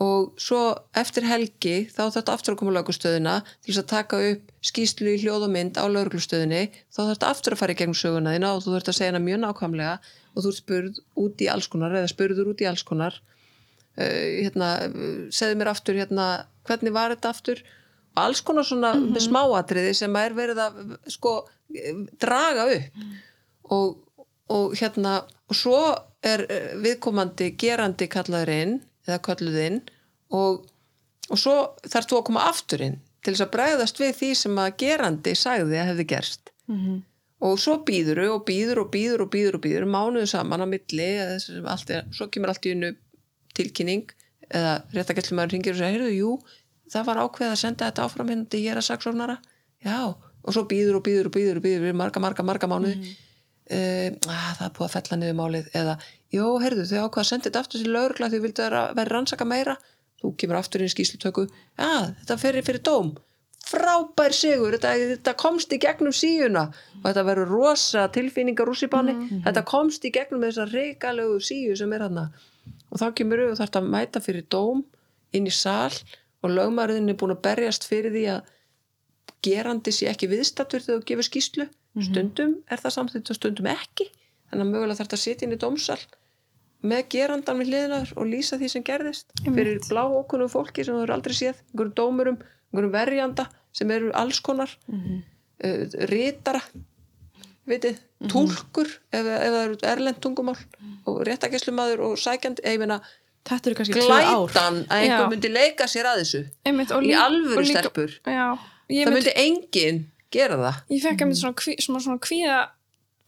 Og 0.00 0.38
svo 0.40 0.60
eftir 0.96 1.26
helgi 1.28 1.74
þá 1.92 2.06
þetta 2.14 2.34
aftur 2.34 2.54
að 2.54 2.60
koma 2.62 2.72
á 2.72 2.76
lögustöðina 2.78 3.34
til 3.60 3.72
þess 3.72 3.82
að 3.82 3.90
taka 3.90 4.20
upp 4.30 4.46
skýslu 4.64 5.12
í 5.12 5.18
hljóð 5.20 5.44
og 5.44 5.52
mynd 5.52 5.76
á 5.76 5.84
lögreglustöðinni. 5.92 6.62
Þá 6.88 7.00
þarf 7.02 7.10
þetta 7.10 7.32
aftur 7.34 7.56
að 7.56 7.60
fara 7.60 7.74
í 7.74 7.78
gegnum 7.80 7.98
söguna 8.00 8.32
þína 8.32 8.54
og 8.54 8.62
þú 8.64 8.74
þurft 8.74 8.92
að 8.92 8.96
segja 8.96 9.12
hana 9.12 9.20
mjög 9.26 9.42
nákvæmlega. 9.44 9.98
Og 10.30 10.44
þú 10.44 10.52
ert 10.52 10.60
spurð 10.62 11.02
út 11.20 11.44
í 11.44 11.50
alls 11.52 11.68
konar 11.68 11.98
eða 12.00 12.12
spurður 12.14 12.52
út 12.54 12.64
í 12.64 12.68
alls 12.70 12.86
konar. 12.88 13.20
Uh, 14.00 14.40
hérna, 14.46 14.72
uh, 14.88 15.22
segðu 15.36 15.60
mér 15.60 15.72
aftur 15.74 16.00
hérna, 16.00 16.26
hvernig 16.68 16.96
var 16.96 17.12
þetta 17.12 17.34
aftur? 17.34 17.64
Og 18.16 18.22
alls 18.24 18.40
konar 18.40 18.64
svona 18.64 18.94
mm 18.94 19.08
-hmm. 19.10 19.24
smáatriði 19.28 19.94
sem 19.94 20.16
er 20.16 20.32
verið 20.34 20.64
að 20.64 20.96
sko 21.12 21.34
draga 22.20 22.70
upp. 22.72 23.02
Og, 23.70 23.98
og 24.48 24.72
hérna 24.80 25.20
og 25.50 25.56
svo 25.56 25.80
er 26.22 26.44
eh, 26.50 26.72
viðkomandi 26.78 27.54
gerandi 27.58 28.08
kallaður 28.10 28.50
inn 28.54 28.80
eða 29.08 29.20
kalluð 29.26 29.60
inn. 29.64 29.78
Og, 30.36 30.64
og 31.30 31.40
svo 31.40 31.54
þarf 31.84 32.10
þú 32.10 32.18
að 32.20 32.26
koma 32.30 32.48
aftur 32.50 32.84
inn 32.86 32.98
til 33.20 33.34
þess 33.34 33.44
að 33.44 33.54
bregðast 33.54 34.00
við 34.00 34.12
því 34.16 34.30
sem 34.38 34.58
að 34.62 34.74
gerandi 34.80 35.36
sagði 35.36 35.80
að 35.80 35.92
hefði 35.92 36.10
gerst. 36.14 36.52
Mhm. 36.70 37.00
og 37.40 37.56
svo 37.58 37.78
býður 37.88 38.18
og 38.36 38.42
býður 38.46 38.82
og 38.82 38.90
býður 38.92 39.22
og 39.24 39.28
býður 39.32 39.56
og 39.56 39.62
býður 39.64 39.86
mánuðu 39.88 40.26
saman 40.28 40.60
á 40.60 40.66
milli 40.68 41.06
eða 41.24 41.38
er, 41.88 42.04
svo 42.12 42.26
kemur 42.28 42.52
allt 42.52 42.66
í 42.68 42.74
unnu 42.74 42.90
tilkynning 43.56 44.12
eða 44.52 44.74
réttakellum 44.92 45.40
maður 45.40 45.54
ringir 45.56 45.72
og 45.72 45.80
segir, 45.80 45.96
heyrðu, 45.96 46.10
jú, 46.18 46.34
það 46.92 47.08
var 47.08 47.22
ákveð 47.24 47.54
að 47.54 47.62
senda 47.62 47.88
þetta 47.88 48.04
áfram 48.04 48.28
hérna 48.28 48.46
til 48.52 48.60
er 48.68 48.76
að 48.76 48.86
saksóknara 48.90 49.38
já, 49.80 49.96
og 50.12 50.52
svo 50.52 50.66
býður 50.68 51.00
og 51.00 51.06
býður 51.08 51.30
og 51.30 51.34
býður 51.38 51.62
og 51.62 51.64
býður 51.64 51.96
marga, 51.96 52.22
marga, 52.22 52.46
marga 52.46 52.70
mánuði. 52.70 53.00
Mm 53.00 53.30
að, 53.70 54.16
það 54.58 54.64
er 54.66 54.72
búið 54.76 54.86
að 54.86 54.94
fella 54.96 55.18
niður 55.20 55.36
málið. 55.38 55.68
Eða, 55.78 55.96
jú, 56.34 56.50
heyrðu, 56.62 56.84
þau 56.90 57.06
ákveð 57.06 57.22
að 57.22 57.30
senda 57.30 57.48
þetta 57.48 57.64
aftur 57.64 57.82
til 57.82 57.94
lögregla 57.94 58.30
því 58.30 58.42
vildu 58.44 58.66
vera, 58.66 58.84
vera 58.98 59.14
rannsaka 59.14 59.48
meira. 59.48 59.78
Þú 60.20 60.34
kemur 60.36 60.60
aftur 60.60 60.82
inn 60.82 60.90
í 60.90 60.92
skýslutöku 60.92 61.46
já, 61.48 61.90
þetta 62.20 62.38
fer 62.40 62.60
fyrir 62.66 62.84
dóm. 62.84 63.14
Frábær 63.70 64.34
sigur, 64.34 64.74
þetta, 64.76 64.92
þetta 65.14 65.34
komst 65.38 65.72
í 65.72 65.78
gegnum 65.80 66.14
síuna. 66.16 66.68
Og 67.00 67.08
þetta 67.08 67.24
verður 67.28 67.52
rosa 67.54 68.06
tilfinningar 68.12 68.68
rússipanni, 68.68 69.16
þetta 69.46 69.64
komst 69.68 70.04
í 70.04 70.12
gegnum 70.12 70.44
þessa 70.44 70.66
reikalegu 70.70 71.40
síu 71.44 71.76
sem 71.78 71.92
er 71.96 72.08
hann 72.08 72.24
og 72.90 73.00
þá 73.00 73.06
kemur 73.18 73.42
við 73.44 73.52
og 73.54 73.60
þarf 73.60 73.78
að 73.80 73.90
mæta 73.94 74.22
fyrir 74.22 74.46
dóm 74.52 74.82
inn 75.36 75.48
í 75.48 75.54
sal 75.54 75.92
og 76.42 76.54
lögmaðurinn 76.54 77.12
er 77.12 77.18
búin 77.20 77.34
að 77.34 77.44
berjast 77.46 77.86
fyrir 77.88 78.14
því 78.14 78.24
að 78.34 78.48
gerandi 79.46 79.94
sé 79.94 80.08
ekki 80.10 80.30
viðstattur 80.30 80.84
þegar 80.84 81.02
þú 81.02 81.10
gefur 81.10 81.28
skýslu 81.28 81.68
stundum 82.06 82.56
er 82.70 82.82
það 82.82 82.96
samþýtt 82.96 83.32
og 83.32 83.38
stundum 83.38 83.70
ekki 83.70 84.08
þannig 84.50 84.66
að 84.66 84.72
mögulega 84.74 84.98
þarf 85.00 85.16
að 85.16 85.22
sitja 85.24 85.46
inn 85.46 85.56
í 85.56 85.60
dómsal 85.60 85.98
með 86.80 87.02
gerandan 87.12 87.60
við 87.60 87.72
hliðinar 87.72 88.12
og 88.16 88.28
lýsa 88.28 88.58
því 88.60 88.68
sem 88.72 88.84
gerðist 88.84 89.34
fyrir 89.44 89.80
blá 89.88 90.04
okkunum 90.06 90.50
fólki 90.52 90.84
sem 90.84 90.96
þú 90.96 91.02
eru 91.04 91.16
aldrei 91.16 91.36
séð 91.36 91.58
einhverjum 91.72 91.96
dómurum, 91.98 92.38
einhverjum 92.70 92.94
verjanda 92.94 93.48
sem 93.76 93.90
eru 93.90 94.14
alls 94.16 94.40
konar 94.44 94.72
mm 94.88 95.20
ritara 96.08 96.62
vitið, 97.68 97.98
túlkur 98.32 98.88
ef, 98.88 99.18
ef 99.20 99.26
það 99.28 99.58
eru 99.60 99.74
erlend 99.90 100.20
tungumál 100.24 100.56
og 101.04 101.18
réttakeslumadur 101.28 102.00
og 102.00 102.16
Þetta 103.40 103.70
eru 103.70 103.76
kannski 103.78 103.96
tvö 103.96 104.06
ár. 104.12 104.26
glætan 104.44 104.82
að 104.84 104.98
einhver 105.00 105.24
Já. 105.24 105.30
myndi 105.32 105.50
leika 105.50 105.86
sér 105.88 106.08
að 106.10 106.18
þessu 106.20 106.40
Einmitt, 106.68 106.90
og 106.92 107.06
í 107.08 107.14
alvöru 107.16 107.62
og 107.62 107.68
stelpur. 107.70 108.12
Já, 108.28 108.48
það 108.90 108.98
mynd, 109.00 109.14
myndi 109.16 109.32
enginn 109.40 110.00
gera 110.34 110.58
það. 110.60 110.82
Ég 110.92 111.02
fekk 111.06 111.24
einmitt 111.24 111.40
svona, 111.40 111.56
kví, 111.56 111.76
svona, 111.80 112.02
svona 112.04 112.20
kvíða 112.20 112.58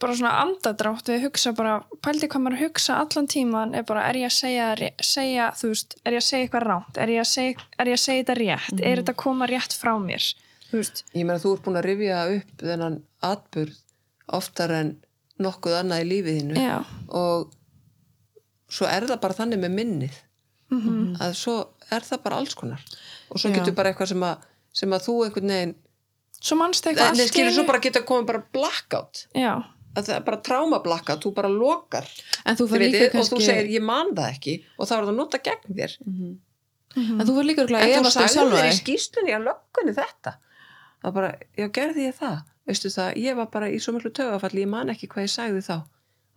bara 0.03 0.15
svona 0.19 0.33
andadrátt 0.43 1.09
við 1.09 1.25
hugsa 1.27 1.53
bara, 1.57 1.77
pældi 2.05 2.29
hvað 2.31 2.43
maður 2.45 2.57
að 2.57 2.65
hugsa 2.67 2.99
allan 3.01 3.29
tíman 3.31 3.73
er 3.77 3.85
bara, 3.87 4.05
er 4.09 4.19
ég 4.21 4.29
að 4.29 4.35
segja, 4.35 4.91
segja 4.99 5.49
þú 5.59 5.71
veist, 5.71 5.97
er 6.03 6.17
ég 6.17 6.21
að 6.21 6.27
segja 6.27 6.47
eitthvað 6.47 6.67
ránt 6.67 6.99
er 7.03 7.13
ég 7.13 7.23
að 7.23 7.29
segja, 7.31 7.67
er 7.79 7.91
ég 7.91 7.99
að 7.99 8.03
segja 8.03 8.23
þetta 8.23 8.37
rétt? 8.41 8.75
Er 8.81 9.01
þetta 9.01 9.15
að 9.15 9.21
koma 9.23 9.49
rétt 9.49 9.77
frá 9.79 9.93
mér? 10.03 10.27
Þú 10.69 10.81
veist, 10.81 11.03
ég 11.13 11.27
meina 11.27 11.41
þú 11.41 11.55
ert 11.55 11.65
búin 11.65 11.79
að 11.81 11.87
rifja 11.89 12.21
upp 12.35 12.63
þennan 12.67 12.99
atburð 13.23 13.81
oftar 14.39 14.75
en 14.77 14.93
nokkuð 15.43 15.79
annað 15.79 16.03
í 16.05 16.09
lífið 16.11 16.39
þínu 16.39 16.61
já. 16.61 16.77
og 17.09 17.51
svo 18.73 18.89
er 18.89 19.07
það 19.09 19.21
bara 19.23 19.37
þannig 19.37 19.61
með 19.63 19.75
minnið. 19.79 20.21
Mm 20.73 21.19
að 21.21 21.35
svo 21.37 21.55
er 21.93 22.05
það 22.05 22.21
bara 22.23 22.39
alls 22.41 22.55
konar. 22.57 22.81
Og 23.29 23.37
svo 23.37 23.51
Já. 23.51 23.59
getur 23.59 23.75
bara 23.77 23.91
eitthvað 23.91 24.13
sem 24.13 24.23
að, 24.25 24.45
sem 24.73 24.95
að 24.95 25.03
þú 25.05 25.15
einhvern 25.27 25.53
veginn 25.53 25.75
svo 26.43 26.57
mannstu 26.59 26.89
eitthvað 26.91 27.19
Nei, 27.19 27.27
skilur 27.29 27.55
svo 27.55 27.65
bara 27.67 27.81
geta 27.83 28.01
komið 28.07 28.29
bara 28.31 28.41
blackout. 28.55 29.27
Já, 29.37 29.53
að 29.93 30.07
það 30.07 30.15
er 30.15 30.23
bara 30.27 30.39
tráma 30.47 30.79
blackout, 30.83 31.21
þú 31.23 31.33
bara 31.37 31.51
lokar 31.51 32.07
En 32.45 32.57
þú 32.57 32.67
fyrir 32.71 32.89
líka 32.89 32.97
vitið, 32.97 33.07
og 33.07 33.13
kannski 33.17 33.35
þú 33.35 33.45
segir 33.47 33.69
ég 33.73 33.85
man 33.85 34.13
það 34.17 34.29
ekki 34.31 34.55
og 34.77 34.87
þá 34.89 34.93
er 34.95 35.03
það 35.03 35.11
að 35.11 35.19
nota 35.19 35.41
gegn 35.47 35.77
þér. 35.79 35.97
Mhm. 36.05 36.33
Mhm. 36.93 37.19
En 37.19 37.27
þú 37.27 37.35
fyrir 37.37 37.49
líka 37.49 37.61
en 37.63 37.69
þú 37.69 37.99
um 37.99 38.09
sagði 38.13 38.45
þér 38.53 38.67
í 38.67 38.71
þig. 38.71 38.79
skýslunni 38.81 39.35
að 39.37 39.45
löggunni 39.49 39.95
þetta. 39.97 40.35
Það 41.01 41.07
var 41.09 41.13
bara, 41.17 41.31
já 41.57 41.67
gerði 41.77 42.07
ég 42.07 42.15
það? 42.19 42.37
Veistu 42.67 42.89
það, 42.89 43.17
ég 43.17 43.35
var 43.35 43.47
bara 43.51 43.67
í 43.69 43.79
svo 43.81 43.93
miklu 43.93 44.11
tögafalli 44.13 44.63
ég 44.63 44.69
man 44.71 44.89
ekki 44.89 45.09
hvað 45.11 45.25
ég 45.27 45.33
sagði 45.33 45.61
þá. 45.65 45.83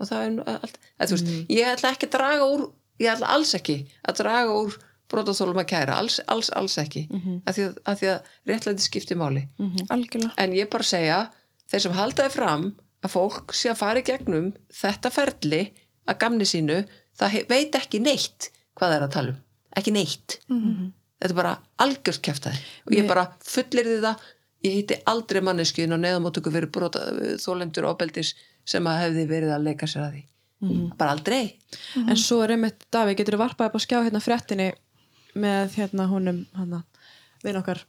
Og 0.00 0.09
það 0.09 0.24
er 0.26 0.59
allt 0.61 0.78
þú 0.98 1.16
veist, 1.16 1.32
ég 1.48 1.70
ætla 1.70 1.92
ekki 1.94 2.09
að 2.09 2.16
draga 2.16 2.44
úr 2.44 2.72
ég 2.98 3.12
ætla 3.12 3.32
alls 3.36 3.54
ekki 3.54 3.76
að 4.09 4.18
draga 4.22 4.57
úr 4.57 4.76
brotaþólum 5.12 5.61
að 5.62 5.68
kæra, 5.70 5.98
alls, 6.00 6.18
alls, 6.26 6.50
alls 6.50 6.78
ekki. 6.82 7.07
Mm 7.11 7.20
-hmm. 7.20 7.42
að, 7.46 7.54
því 7.54 7.62
að, 7.62 7.74
að 7.86 8.22
réttlæti 8.50 8.82
skipti 8.82 9.14
máli 9.14 9.48
algjörlega. 9.88 10.34
En 10.36 10.52
ég 10.52 10.68
bara 10.68 10.82
segja 10.82 11.30
þeir 11.70 11.80
sem 11.80 11.92
haldaði 11.92 12.30
fram 12.30 12.74
að 13.07 13.14
fólk 13.14 13.54
sé 13.57 13.72
að 13.72 13.80
fara 13.80 14.02
í 14.02 14.07
gegnum 14.07 14.52
þetta 14.74 15.12
ferli 15.14 15.62
að 16.07 16.20
gamni 16.22 16.46
sínu 16.48 16.82
það 17.18 17.40
veit 17.50 17.78
ekki 17.78 18.02
neitt 18.02 18.50
hvað 18.76 18.92
það 18.92 18.96
er 18.96 19.07
að 19.07 19.12
tala 19.16 19.34
um. 19.34 19.42
Ekki 19.76 19.92
neitt. 19.92 20.38
Þetta 20.46 21.32
er 21.32 21.36
bara 21.36 21.52
algjörst 21.84 22.22
kæftæði 22.24 22.62
og 22.86 22.94
ég 22.96 23.09
bara 23.09 23.26
fullir 23.44 23.88
því 23.88 23.98
það 24.04 24.24
ég 24.66 24.78
hitti 24.78 24.98
aldrei 25.12 25.42
manneskjun 25.44 25.94
á 25.94 25.98
neðamótöku 26.00 26.52
fyrir 26.52 26.70
brota, 26.72 27.02
þólendur 27.42 27.86
og 27.86 27.96
opeldis 27.96 28.32
sem 28.66 28.86
að 28.88 29.02
hefði 29.04 29.26
verið 29.30 29.52
að 29.54 29.66
leika 29.68 29.88
sér 29.90 30.07
að 30.07 30.16
því. 30.16 30.22
Bara 30.96 31.12
aldrei. 31.12 31.42
En 32.00 32.16
svo 32.18 32.40
er 32.42 32.54
einmitt, 32.57 32.86
Davíð, 32.92 33.18
getur 33.20 33.36
þú 33.36 33.42
varpað 33.44 33.68
upp 33.68 33.76
á 33.76 33.84
skjá 33.84 33.98
hérna 34.00 34.22
fréttinni 34.24 34.70
með 35.36 35.76
hérna 35.76 36.07
húnum 36.11 36.40
hana, 36.57 36.82
vinn 37.44 37.59
okkar 37.61 37.82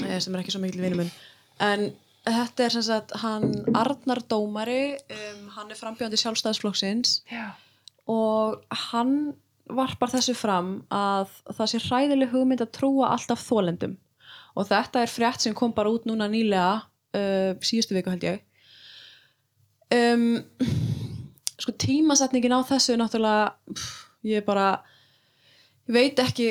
eh, 0.00 0.16
sem 0.18 0.32
er 0.32 0.40
ekki 0.40 0.54
svo 0.54 0.62
mikil 0.62 0.80
vinnum 0.80 1.10
en 1.60 1.90
þetta 2.34 2.64
er 2.64 2.74
sem 2.74 2.84
sagt 2.86 3.14
hann 3.22 3.52
Arnar 3.76 4.22
Dómari 4.30 4.96
um, 4.96 5.44
hann 5.56 5.70
er 5.72 5.78
frambjóðandi 5.78 6.20
sjálfstæðsflokksins 6.22 7.22
já, 7.30 7.52
og 8.10 8.60
hann 8.88 9.14
varpar 9.68 10.12
þessu 10.12 10.34
fram 10.38 10.78
að 10.94 11.32
það 11.52 11.70
sé 11.72 11.80
hræðileg 11.84 12.32
hugmynd 12.32 12.64
að 12.64 12.74
trúa 12.78 13.12
alltaf 13.12 13.42
þólendum 13.44 13.96
og 14.58 14.68
þetta 14.68 15.02
er 15.04 15.12
frétt 15.12 15.44
sem 15.44 15.56
kom 15.56 15.74
bara 15.76 15.92
út 15.92 16.06
núna 16.08 16.28
nýlega 16.30 16.80
uh, 16.82 17.52
síðustu 17.62 17.94
viku 17.96 18.10
held 18.10 18.26
ég. 18.26 18.40
Um, 19.94 20.40
sko 21.58 21.72
tímasetningin 21.80 22.56
á 22.56 22.60
þessu 22.66 22.94
er 22.94 23.00
náttúrulega 23.00 23.52
pff, 23.70 24.00
ég 24.28 24.44
bara 24.46 24.70
ég 25.88 25.94
veit 25.96 26.20
ekki 26.20 26.48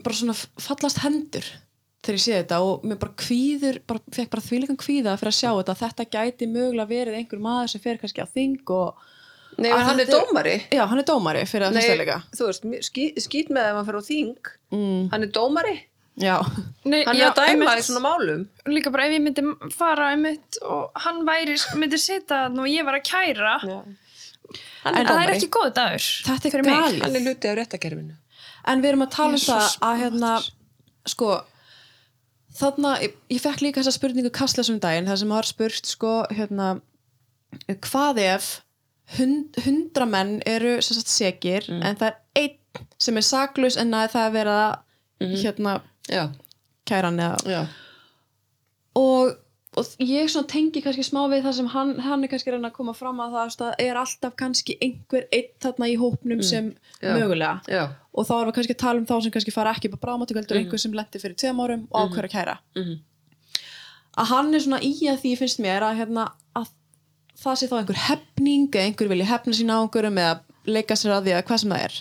bara 0.00 0.16
svona 0.18 0.34
fallast 0.34 1.02
hendur 1.04 1.46
þegar 2.04 2.18
ég 2.18 2.24
sé 2.24 2.36
þetta 2.38 2.58
og 2.64 2.84
mér 2.86 2.98
bara 3.00 3.14
kvíður 3.24 3.78
bara, 3.88 4.00
fekk 4.16 4.30
bara 4.34 4.44
þvíleikan 4.44 4.78
kvíða 4.80 5.16
fyrir 5.20 5.32
að 5.32 5.38
sjá 5.40 5.50
þetta. 5.58 5.74
Þetta 5.82 6.06
gæti 6.16 6.48
mögulega 6.52 6.90
verið 6.92 7.18
einhver 7.20 7.42
maður 7.44 7.72
sem 7.74 7.82
fer 7.84 7.98
kannski 8.02 8.24
á 8.24 8.28
þing 8.28 8.72
og 8.76 9.02
nei, 9.58 9.70
menn 9.70 9.86
hann 9.88 10.04
er 10.04 10.12
dómari. 10.12 10.54
Já, 10.74 10.84
hann 10.90 11.00
er 11.02 11.08
dómari 11.08 11.42
fyrir 11.48 11.66
að 11.70 11.80
fyrsta 11.80 11.96
leika. 12.02 12.20
þú 12.36 12.48
veist, 12.50 12.68
ský, 12.90 13.08
skýt 13.26 13.50
með 13.54 13.70
ef 13.72 13.80
hann 13.80 13.88
fyrir 13.90 14.00
á 14.00 14.04
þing. 14.10 14.52
Mm, 14.74 15.02
hann 15.14 15.26
er 15.28 15.32
dómari, 15.34 15.74
já, 16.20 16.36
Nei, 16.84 17.00
hann 17.08 17.16
já, 17.18 17.24
er 17.24 17.30
að 17.30 17.38
dæma 17.40 17.50
einmitt. 17.52 17.82
í 17.82 17.86
svona 17.88 18.02
málum. 18.04 18.46
Líka 18.70 18.90
bara 18.94 19.06
ef 19.08 19.14
ég 19.16 19.22
myndi 19.24 19.44
fara 19.74 20.10
einmitt 20.14 20.58
og 20.62 20.90
hann 21.06 21.22
væri, 21.26 21.56
myndi 21.80 21.98
sita 22.02 22.44
þarna 22.48 22.64
og 22.66 22.70
ég 22.72 22.84
var 22.86 22.98
að 23.00 23.06
kæra. 23.08 23.54
Hann 24.84 24.94
en 24.94 25.00
er 25.00 25.08
það 25.08 25.22
er 25.24 25.30
ekki 25.38 25.48
góð 25.54 25.70
dagur 25.74 26.04
þetta 26.26 26.50
er 26.50 26.62
galið. 26.66 27.00
hann 27.02 27.16
er 27.16 27.22
hluti 27.24 27.48
af 27.48 27.56
réttakerfinu 27.58 28.12
En 28.68 28.82
við 28.84 28.90
erum 28.90 29.02
að 29.06 29.10
tala 29.14 29.38
um 29.38 29.40
það 29.40 29.70
að 29.88 29.98
hérna, 30.02 30.32
sko, 31.10 31.30
þarna, 32.58 32.96
ég, 33.04 33.14
ég 33.32 33.42
fekk 33.42 33.64
líka 33.64 33.82
þessa 33.82 33.96
spurningu 33.96 34.32
kastlega 34.34 34.68
sem 34.68 34.80
daginn, 34.82 35.08
það 35.10 35.20
sem 35.22 35.34
var 35.34 35.48
spurt, 35.48 35.90
sko, 35.90 36.12
hérna, 36.34 36.68
hvað 37.86 38.20
ef 38.24 38.50
hund, 39.18 39.58
hundra 39.66 40.08
menn 40.08 40.36
eru 40.48 40.76
sem 40.82 40.98
sagt 40.98 41.12
segir, 41.12 41.68
en 41.70 41.98
það 42.00 42.10
er 42.10 42.20
einn 42.42 42.88
sem 42.98 43.18
er 43.20 43.26
saklaus 43.26 43.78
en 43.78 43.94
að 43.94 44.10
það 44.16 44.28
er 44.28 44.36
verið 44.38 44.60
að, 44.64 44.76
hérna, 45.44 45.74
já, 46.10 46.24
kæran 46.88 47.20
eða 47.22 47.54
já, 47.54 47.60
og, 48.98 49.34
og 49.74 49.86
ég 49.98 50.30
tengi 50.50 50.82
kannski 50.84 51.02
smá 51.02 51.24
við 51.30 51.46
það 51.46 51.56
sem 51.58 51.68
hann, 51.72 51.92
hann 52.04 52.24
er 52.24 52.30
kannski 52.30 52.50
að 52.50 52.56
reyna 52.56 52.70
að 52.70 52.76
koma 52.76 52.94
fram 52.94 53.22
að 53.24 53.32
það 53.34 53.56
það 53.62 53.80
er 53.86 53.98
alltaf 53.98 54.36
kannski 54.38 54.76
einhver 54.84 55.26
einn 55.34 55.50
þarna 55.64 55.88
í 55.90 55.96
hópnum 55.98 56.42
sem 56.46 56.68
Já. 57.00 57.14
mögulega. 57.16 57.56
Já. 57.66 57.82
Og 58.14 58.28
þá 58.28 58.34
erum 58.36 58.52
við 58.52 58.56
kannski 58.58 58.76
að 58.76 58.82
tala 58.84 59.02
um 59.02 59.08
þá 59.08 59.16
sem 59.24 59.34
kannski 59.34 59.54
fara 59.54 59.74
ekki 59.74 59.90
upp 59.90 59.98
á 59.98 60.04
brámatöku 60.04 60.38
heldur 60.38 60.60
einhver 60.60 60.82
sem 60.82 60.94
lendi 60.94 61.22
fyrir 61.22 61.34
tveim 61.40 61.62
árum 61.64 61.84
og 61.90 62.06
ákveður 62.06 62.28
að 62.30 62.34
kæra. 62.36 62.56
Mhm. 62.78 63.02
að 64.14 64.30
hann 64.30 64.54
er 64.54 64.62
svona 64.62 64.78
í 64.78 64.94
að 65.10 65.20
því 65.24 65.36
finnst 65.40 65.58
mér 65.58 65.82
að, 65.82 65.96
hérna, 65.98 66.28
að 66.54 66.70
það 67.34 67.56
sé 67.58 67.66
þá 67.66 67.76
einhver 67.80 68.02
hefning 68.04 68.68
eða 68.70 68.86
einhver 68.86 69.10
vilji 69.10 69.26
hefna 69.26 69.54
sína 69.58 69.74
á 69.74 69.82
einhverjum 69.82 70.20
eða 70.22 70.40
leika 70.70 70.94
sér 70.94 71.16
að 71.16 71.26
því 71.26 71.34
að 71.34 71.46
hvað 71.48 71.60
sem 71.64 71.74
það 71.74 71.86
er 71.88 71.96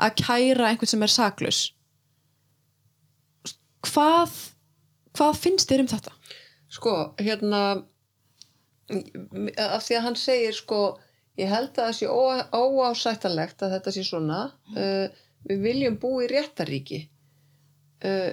að 0.00 0.16
kæra 0.22 0.70
einhvern 0.70 0.90
sem 0.90 1.04
er 1.04 1.12
saklaus. 1.12 1.60
Hvað 3.84 4.32
hvað 5.14 5.40
finnst 5.44 5.70
þér 5.70 5.84
um 5.84 5.90
þetta? 5.92 6.13
Sko, 6.74 6.94
hérna 7.22 7.64
af 8.90 9.84
því 9.86 9.96
að 9.96 10.04
hann 10.04 10.16
segir 10.20 10.56
sko, 10.56 10.80
ég 11.40 11.48
held 11.48 11.70
að 11.72 11.86
það 11.86 11.94
sé 11.98 12.08
óásættanlegt 12.52 13.62
að 13.64 13.76
þetta 13.78 13.94
sé 13.94 14.02
svona. 14.06 14.40
Uh, 14.76 15.06
við 15.48 15.62
viljum 15.64 15.96
búa 16.00 16.24
í 16.24 16.30
réttaríki 16.30 17.00
uh, 18.04 18.32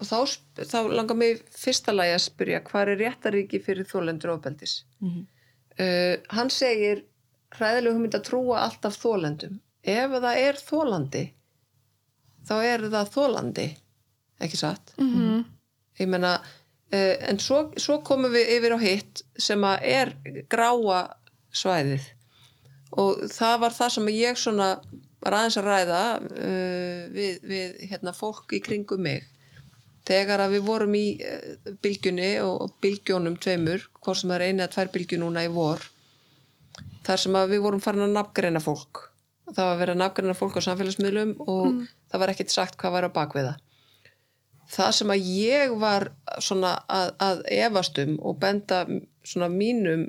og 0.00 0.08
þá, 0.08 0.16
þá 0.64 0.78
langar 0.88 1.18
mig 1.20 1.42
fyrsta 1.52 1.94
lagi 1.94 2.14
að 2.16 2.24
spyrja 2.24 2.62
hvað 2.66 2.94
er 2.94 3.02
réttaríki 3.04 3.60
fyrir 3.64 3.88
þólendur 3.88 4.34
ofbeldis? 4.36 4.80
Mhm. 5.04 5.26
uh, 5.76 6.14
hann 6.36 6.52
segir 6.54 7.04
hræðilegu 7.56 7.96
hugmynd 7.96 8.16
að 8.16 8.26
trúa 8.30 8.64
alltaf 8.64 8.96
þólendum 9.00 9.60
ef 9.82 10.16
það 10.16 10.40
er 10.46 10.60
þólandi 10.60 11.24
þá 12.48 12.54
er 12.64 12.86
það 12.92 13.14
þólandi 13.16 13.68
ekki 14.40 14.60
satt? 14.60 14.94
Mhm. 14.96 15.44
ég 16.00 16.08
meina 16.08 16.38
uh, 16.38 16.56
en 16.90 17.38
svo, 17.38 17.68
svo 17.78 18.00
komum 18.06 18.32
við 18.34 18.54
yfir 18.56 18.74
á 18.74 18.78
hitt 18.82 19.22
sem 19.38 19.62
að 19.66 19.84
er 19.86 20.14
gráa 20.50 21.02
svæðið. 21.54 22.08
Og 22.98 23.22
það 23.30 23.60
var 23.64 23.76
það 23.76 23.92
sem 23.94 24.10
ég 24.16 24.40
svona 24.40 24.70
var 25.20 25.36
aðeins 25.36 25.58
að 25.60 25.68
ræða 25.68 26.00
uh, 26.18 27.02
við, 27.14 27.36
við 27.46 27.84
hérna, 27.92 28.14
fólk 28.16 28.56
í 28.56 28.62
kringum 28.64 29.04
mig. 29.04 29.28
Þegar 30.08 30.46
að 30.46 30.56
við 30.56 30.66
vorum 30.66 30.96
í 30.98 31.06
uh, 31.20 31.70
bylgjunni 31.84 32.32
og 32.42 32.74
bylgjónum 32.82 33.38
tveimur, 33.38 33.86
hvort 34.00 34.22
sem 34.22 34.32
það 34.32 34.38
er 34.40 34.46
eina 34.48 34.66
eða 34.66 34.74
tvær 34.74 34.92
bylgju 34.96 35.20
núna 35.22 35.46
í 35.46 35.54
vor 35.54 35.86
þar 37.06 37.20
sem 37.20 37.36
að 37.36 37.54
við 37.54 37.64
vorum 37.64 37.80
farin 37.82 38.06
að 38.06 38.14
nafngreina 38.16 38.60
fólk. 38.62 39.06
Það 39.50 39.64
var 39.64 39.72
að 39.74 39.80
vera 39.82 39.98
nafngreina 39.98 40.36
fólk 40.38 40.58
á 40.58 40.66
samfélagsmiðlum 40.66 41.32
og 41.46 41.82
það 42.10 42.22
var 42.22 42.32
ekkert 42.32 42.52
sagt 42.54 42.78
hvað 42.80 42.96
var 42.96 43.08
á 43.08 43.16
bakviða 43.16 43.54
það 44.70 44.90
sem 44.96 45.10
að 45.14 45.20
ég 45.34 45.74
var 45.80 46.02
svona 46.42 46.72
að, 46.90 47.08
að 47.18 47.42
efast 47.56 47.98
um 48.02 48.12
og 48.22 48.38
benda 48.42 48.78
svona 49.26 49.48
mínum 49.52 50.02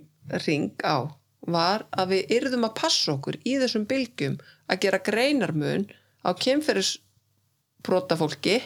ring 0.45 0.73
á 0.85 1.09
var 1.49 1.87
að 1.97 2.11
við 2.13 2.21
yrðum 2.37 2.67
að 2.67 2.77
passa 2.77 3.13
okkur 3.15 3.35
í 3.41 3.57
þessum 3.61 3.85
bylgjum 3.89 4.35
að 4.69 4.81
gera 4.83 5.05
greinarmun 5.05 5.83
á 6.21 6.29
kynferðisbrotafólki 6.37 8.57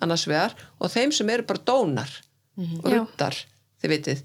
annars 0.00 0.24
vegar 0.28 0.52
og 0.80 0.90
þeim 0.92 1.12
sem 1.12 1.30
eru 1.32 1.44
bara 1.48 1.66
dónar 1.68 2.12
og 2.56 2.88
Já. 2.88 2.96
ruttar, 2.96 3.36
þið 3.80 3.90
vitið. 3.94 4.18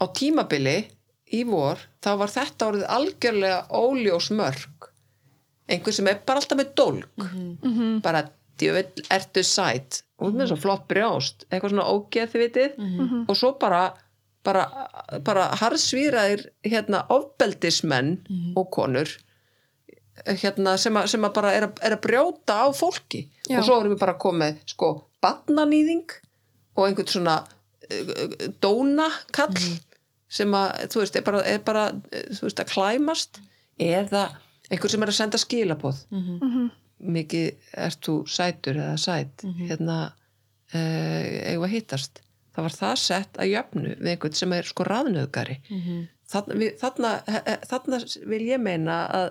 Á 0.00 0.04
tímabili 0.16 0.78
í 1.36 1.40
vor 1.48 1.78
þá 2.04 2.10
var 2.22 2.30
þetta 2.32 2.68
orðið 2.70 2.92
algjörlega 2.96 3.60
óljós 3.76 4.28
mörg 4.36 4.76
einhver 5.66 5.94
sem 5.94 6.08
er 6.08 6.16
bara 6.24 6.38
alltaf 6.40 6.58
með 6.58 6.68
dólg. 6.78 7.04
Bara 8.04 8.20
djöfull 8.56 9.02
ertu 9.12 9.42
sæt 9.44 9.90
og 10.18 10.32
með 10.34 10.50
svo 10.52 10.56
flott 10.56 10.86
brjóst 10.88 11.44
eitthvað 11.50 11.74
svona 11.74 11.88
ógeð 11.92 12.30
þið 12.32 12.44
vitið. 12.46 12.76
Og 13.28 13.36
svo 13.36 13.52
bara 13.60 13.82
bara, 14.46 14.64
bara 15.26 15.48
harðsvíraðir 15.60 16.46
hérna 16.64 17.04
ofbeldismenn 17.12 18.12
og 18.56 18.68
konur 18.74 19.10
hérna 20.26 20.76
sem, 20.80 20.96
að, 20.96 21.10
sem 21.12 21.26
að 21.26 21.34
bara 21.36 21.50
er 21.52 21.66
að, 21.68 21.80
er 21.84 21.96
að 21.96 22.00
brjóta 22.06 22.60
á 22.64 22.66
fólki. 22.72 23.26
Já. 23.50 23.58
og 23.60 23.66
svo 23.66 23.80
erum 23.80 23.92
við 23.92 24.00
bara 24.00 24.16
komið 24.18 24.62
sko 24.70 24.92
batnanýðing 25.22 26.14
og 26.76 26.86
einhvern 26.86 27.10
svona 27.10 27.34
uh, 27.42 28.48
dónakall 28.62 29.58
sem 30.28 30.54
að 30.56 30.88
þú 30.92 31.02
veist 31.02 31.16
er 31.20 31.26
bara, 31.26 31.42
er 31.46 31.60
bara 31.66 31.84
eh, 32.10 32.24
þú 32.34 32.48
veist 32.48 32.62
að 32.62 32.72
klæmast. 32.72 33.40
Eða 33.78 34.24
einhver 34.70 34.90
sem 34.90 35.02
er 35.04 35.12
að 35.12 35.18
senda 35.20 35.38
skilaboð. 35.38 36.00
Mhm. 36.10 36.70
Mikið 37.00 37.72
ert 37.86 38.00
þú 38.06 38.14
sætur 38.28 38.76
eða 38.80 38.96
sæt 38.98 39.42
hérna 39.68 39.96
uh, 40.74 41.50
eigum 41.50 41.64
að 41.68 41.74
hittast. 41.76 42.22
Það 42.56 42.62
var 42.64 42.72
það 42.80 42.94
sett 43.02 43.36
að 43.42 43.50
jöfnu 43.52 43.96
við 44.00 44.10
einhvern 44.14 44.32
sem 44.38 44.52
er 44.56 44.62
sko 44.64 44.84
raðnöðgari 44.88 45.56
þarna, 46.32 46.54
við, 46.56 46.70
þarna, 46.80 47.10
he- 47.28 47.42
he- 47.46 47.60
þarna 47.70 47.98
vil 48.32 48.42
ég 48.48 48.60
meina 48.64 48.94
að 49.18 49.28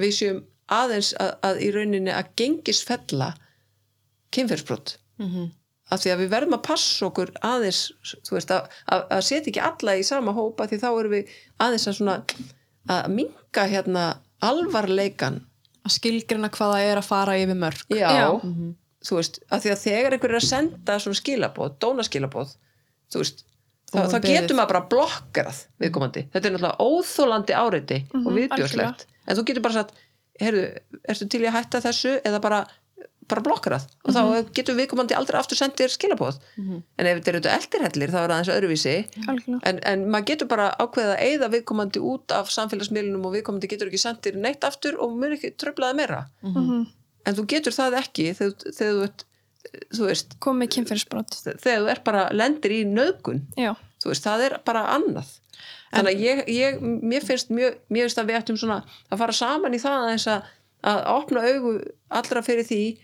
við 0.00 0.14
séum 0.16 0.38
aðeins 0.72 1.10
að, 1.20 1.34
að 1.44 1.60
í 1.60 1.68
rauninni 1.74 2.10
að 2.10 2.30
gengisfella 2.40 3.34
kynferðsbrot 4.34 4.96
af 5.92 6.00
því 6.00 6.10
að 6.14 6.18
við 6.24 6.30
verðum 6.32 6.56
að 6.56 6.62
passa 6.66 7.06
okkur 7.06 7.30
aðeins 7.44 7.82
veist, 8.32 8.50
að, 8.50 8.70
að, 8.88 9.02
að 9.12 9.22
setja 9.28 9.50
ekki 9.52 9.60
alla 9.62 9.94
í 10.00 10.02
sama 10.08 10.32
hópa 10.32 10.66
því 10.66 10.78
þá 10.80 10.88
erum 10.98 11.12
við 11.18 11.28
aðeins 11.60 11.86
að 11.90 11.96
svona 11.98 12.16
að 12.90 13.10
minka 13.14 13.66
hérna 13.70 14.06
alvarleikan 14.40 15.42
að 15.84 15.94
skilgrina 15.98 16.48
hvað 16.54 16.74
það 16.74 16.90
er 16.90 17.00
að 17.00 17.08
fara 17.08 17.38
yfir 17.40 17.58
mörg 17.60 17.82
já, 17.92 18.08
Já. 18.10 18.28
þú 19.04 19.18
veist, 19.18 19.40
að 19.52 19.64
því 19.66 19.72
að 19.74 19.82
þegar 19.86 20.16
einhver 20.16 20.30
er 20.34 20.40
að 20.40 20.46
senda 20.48 20.98
svona 21.04 21.20
skilabóð, 21.20 21.74
dónaskilabóð 21.84 22.54
þú 23.12 23.24
veist, 23.24 23.44
Þá, 23.94 24.00
þá 24.10 24.16
getur 24.26 24.56
maður 24.58 24.70
bara 24.72 24.86
blokkarað 24.90 25.58
viðkomandi. 25.78 26.22
Þetta 26.34 26.48
er 26.48 26.54
náttúrulega 26.56 26.82
óþólandi 26.82 27.54
áreiti 27.54 27.98
og 28.10 28.16
Mhm, 28.24 28.38
viðbjóðslegt. 28.40 29.04
En 29.28 29.36
þú 29.38 29.44
getur 29.46 29.62
bara 29.62 29.74
sagt, 29.76 29.92
heyrðu, 30.40 30.62
ertu 31.12 31.28
til 31.30 31.40
í 31.44 31.46
að 31.46 31.54
hætta 31.60 31.80
þessu 31.84 32.14
eða 32.26 32.40
bara, 32.42 32.58
bara 33.28 33.42
blokkarað 33.42 33.84
og 34.04 34.14
þá 34.14 34.20
Mhm. 34.24 34.48
getur 34.54 34.76
viðkomandi 34.78 35.14
aldrei 35.16 35.38
aftur 35.40 35.56
sendið 35.60 35.92
skilabóð. 35.94 36.38
En 36.98 37.06
ef 37.06 37.18
þetta 37.20 37.28
eru 37.34 37.40
eldirhellir 37.54 38.10
þá 38.12 38.18
er 38.20 38.28
það 38.28 38.34
aðeins 38.36 38.52
öðruvísi. 38.56 38.96
algjörlega 39.28 39.60
En, 39.70 39.78
en 39.84 40.04
maður 40.10 40.26
getur 40.32 40.48
bara 40.48 40.70
ákveðið 40.78 41.12
að 41.14 41.22
eyða 41.28 41.50
viðkomandi 41.54 42.00
út 42.00 42.32
af 42.32 42.50
samfélagsmiðlunum 42.50 43.24
og 43.26 43.32
viðkomandi 43.36 43.68
getur 43.70 43.88
ekki 43.88 44.02
sendir 44.04 44.36
neitt 44.36 44.64
aftur 44.64 44.98
og 45.00 45.14
mun 45.16 45.32
ekki 45.36 45.54
tröflaði 45.56 45.96
meira. 45.96 46.26
Mhm. 46.42 46.86
En 47.26 47.34
þú 47.34 47.46
getur 47.46 47.72
það 47.72 47.96
ekki 48.02 48.34
þegar, 48.36 48.72
þegar 48.74 48.92
þú 48.94 49.02
ert, 49.08 49.24
þú 49.96 50.06
veist, 50.06 50.34
komið 50.40 50.68
kynferðisbrot 50.74 51.30
þegar 51.62 51.80
þú 51.80 51.90
er 51.90 52.00
bara 52.04 52.28
lendir 52.36 52.70
í 52.70 52.84
nöðgun 52.84 53.40
já, 53.56 53.72
þú 54.02 54.10
veist, 54.12 54.22
það 54.26 54.40
er 54.50 54.58
bara 54.64 54.82
annað 54.92 55.30
þannig 55.94 56.12
að 56.12 56.20
ég, 56.20 56.42
ég, 56.52 56.80
mér 56.82 57.24
finnst 57.24 57.48
mjög, 57.48 57.78
mér 57.88 58.04
finnst 58.04 58.18
að 58.20 58.26
við 58.28 58.38
ættum 58.42 58.58
svona 58.60 58.84
að 59.10 59.18
fara 59.18 59.32
saman 59.32 59.72
í 59.74 59.78
það 59.80 60.26
að, 60.26 60.42
að 60.84 61.00
opna 61.14 61.40
augu 61.48 61.72
allra 62.10 62.42
fyrir 62.42 62.64
því 62.68 62.98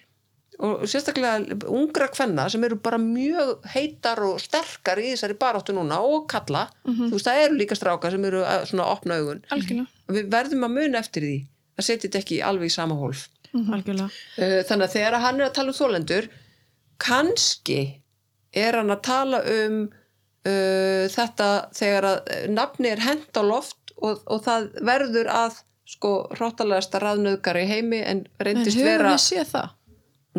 og 0.60 0.84
sérstaklega 0.88 1.58
ungra 1.72 2.10
kvenna 2.12 2.46
sem 2.52 2.64
eru 2.66 2.76
bara 2.84 2.98
mjög 3.00 3.64
heitar 3.72 4.20
og 4.26 4.40
sterkar 4.42 5.00
í 5.00 5.12
þessari 5.14 5.38
baráttu 5.40 5.74
núna 5.76 6.00
og 6.04 6.26
kalla, 6.30 6.66
þú 6.84 7.14
veist, 7.14 7.28
það 7.28 7.44
eru 7.46 7.60
líka 7.60 7.78
strákar 7.78 8.12
sem 8.14 8.26
eru 8.28 8.42
að 8.44 8.66
svona 8.70 8.88
opna 8.92 9.20
augun. 9.20 9.40
Algjörlega. 9.56 9.88
Við 10.10 10.28
verðum 10.34 10.66
að 10.68 10.76
muna 10.76 11.00
eftir 11.00 11.26
því 11.26 11.38
að 11.80 11.86
setja 11.86 12.06
þetta 12.08 12.20
ekki 12.24 12.42
alveg 12.50 12.68
í 12.68 12.74
sama 12.76 12.98
hólf. 13.00 13.24
Algjörlega. 13.56 14.10
Uh, 14.36 14.60
þannig 14.68 14.86
að 14.86 14.96
þegar 14.98 15.18
hann 15.24 15.40
er 15.40 15.48
að 15.48 15.56
tala 15.56 15.72
um 15.72 15.78
þólendur 15.80 16.30
kannski 17.00 17.80
er 18.52 18.78
hann 18.78 18.92
að 18.92 19.02
tala 19.06 19.40
um 19.56 19.80
uh, 19.88 21.04
þetta 21.10 21.50
þegar 21.76 22.08
að 22.12 22.30
nafni 22.52 22.92
er 22.92 23.04
hent 23.06 23.40
á 23.40 23.42
loft 23.46 23.94
og, 23.96 24.22
og 24.26 24.44
það 24.44 24.70
verður 24.86 25.32
að 25.32 25.60
sko 25.90 26.12
hróttalegasta 26.36 27.00
raðnöðgar 27.02 27.58
í 27.58 27.66
heimi 27.66 28.00
en 28.04 28.20
en 28.22 28.44
reyndist 28.46 28.78
höfum 28.78 28.86
vera 28.86 29.14
við 29.14 29.22
séð 29.24 29.48
það? 29.54 29.70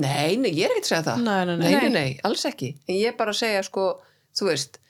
Nei, 0.01 0.37
nei, 0.41 0.51
ég 0.51 0.67
er 0.67 0.75
ekki 0.75 0.85
að 0.85 0.91
segja 0.91 1.03
það. 1.09 1.25
Nei, 1.25 1.41
nei, 1.49 1.57
nei. 1.61 1.91
nei, 1.93 2.09
alls 2.27 2.45
ekki. 2.49 2.73
En 2.87 2.97
ég 2.97 3.11
er 3.11 3.19
bara 3.19 3.33
að 3.33 3.41
segja 3.43 3.61
sko, 3.67 3.91
þú 4.37 4.49
veist 4.49 4.81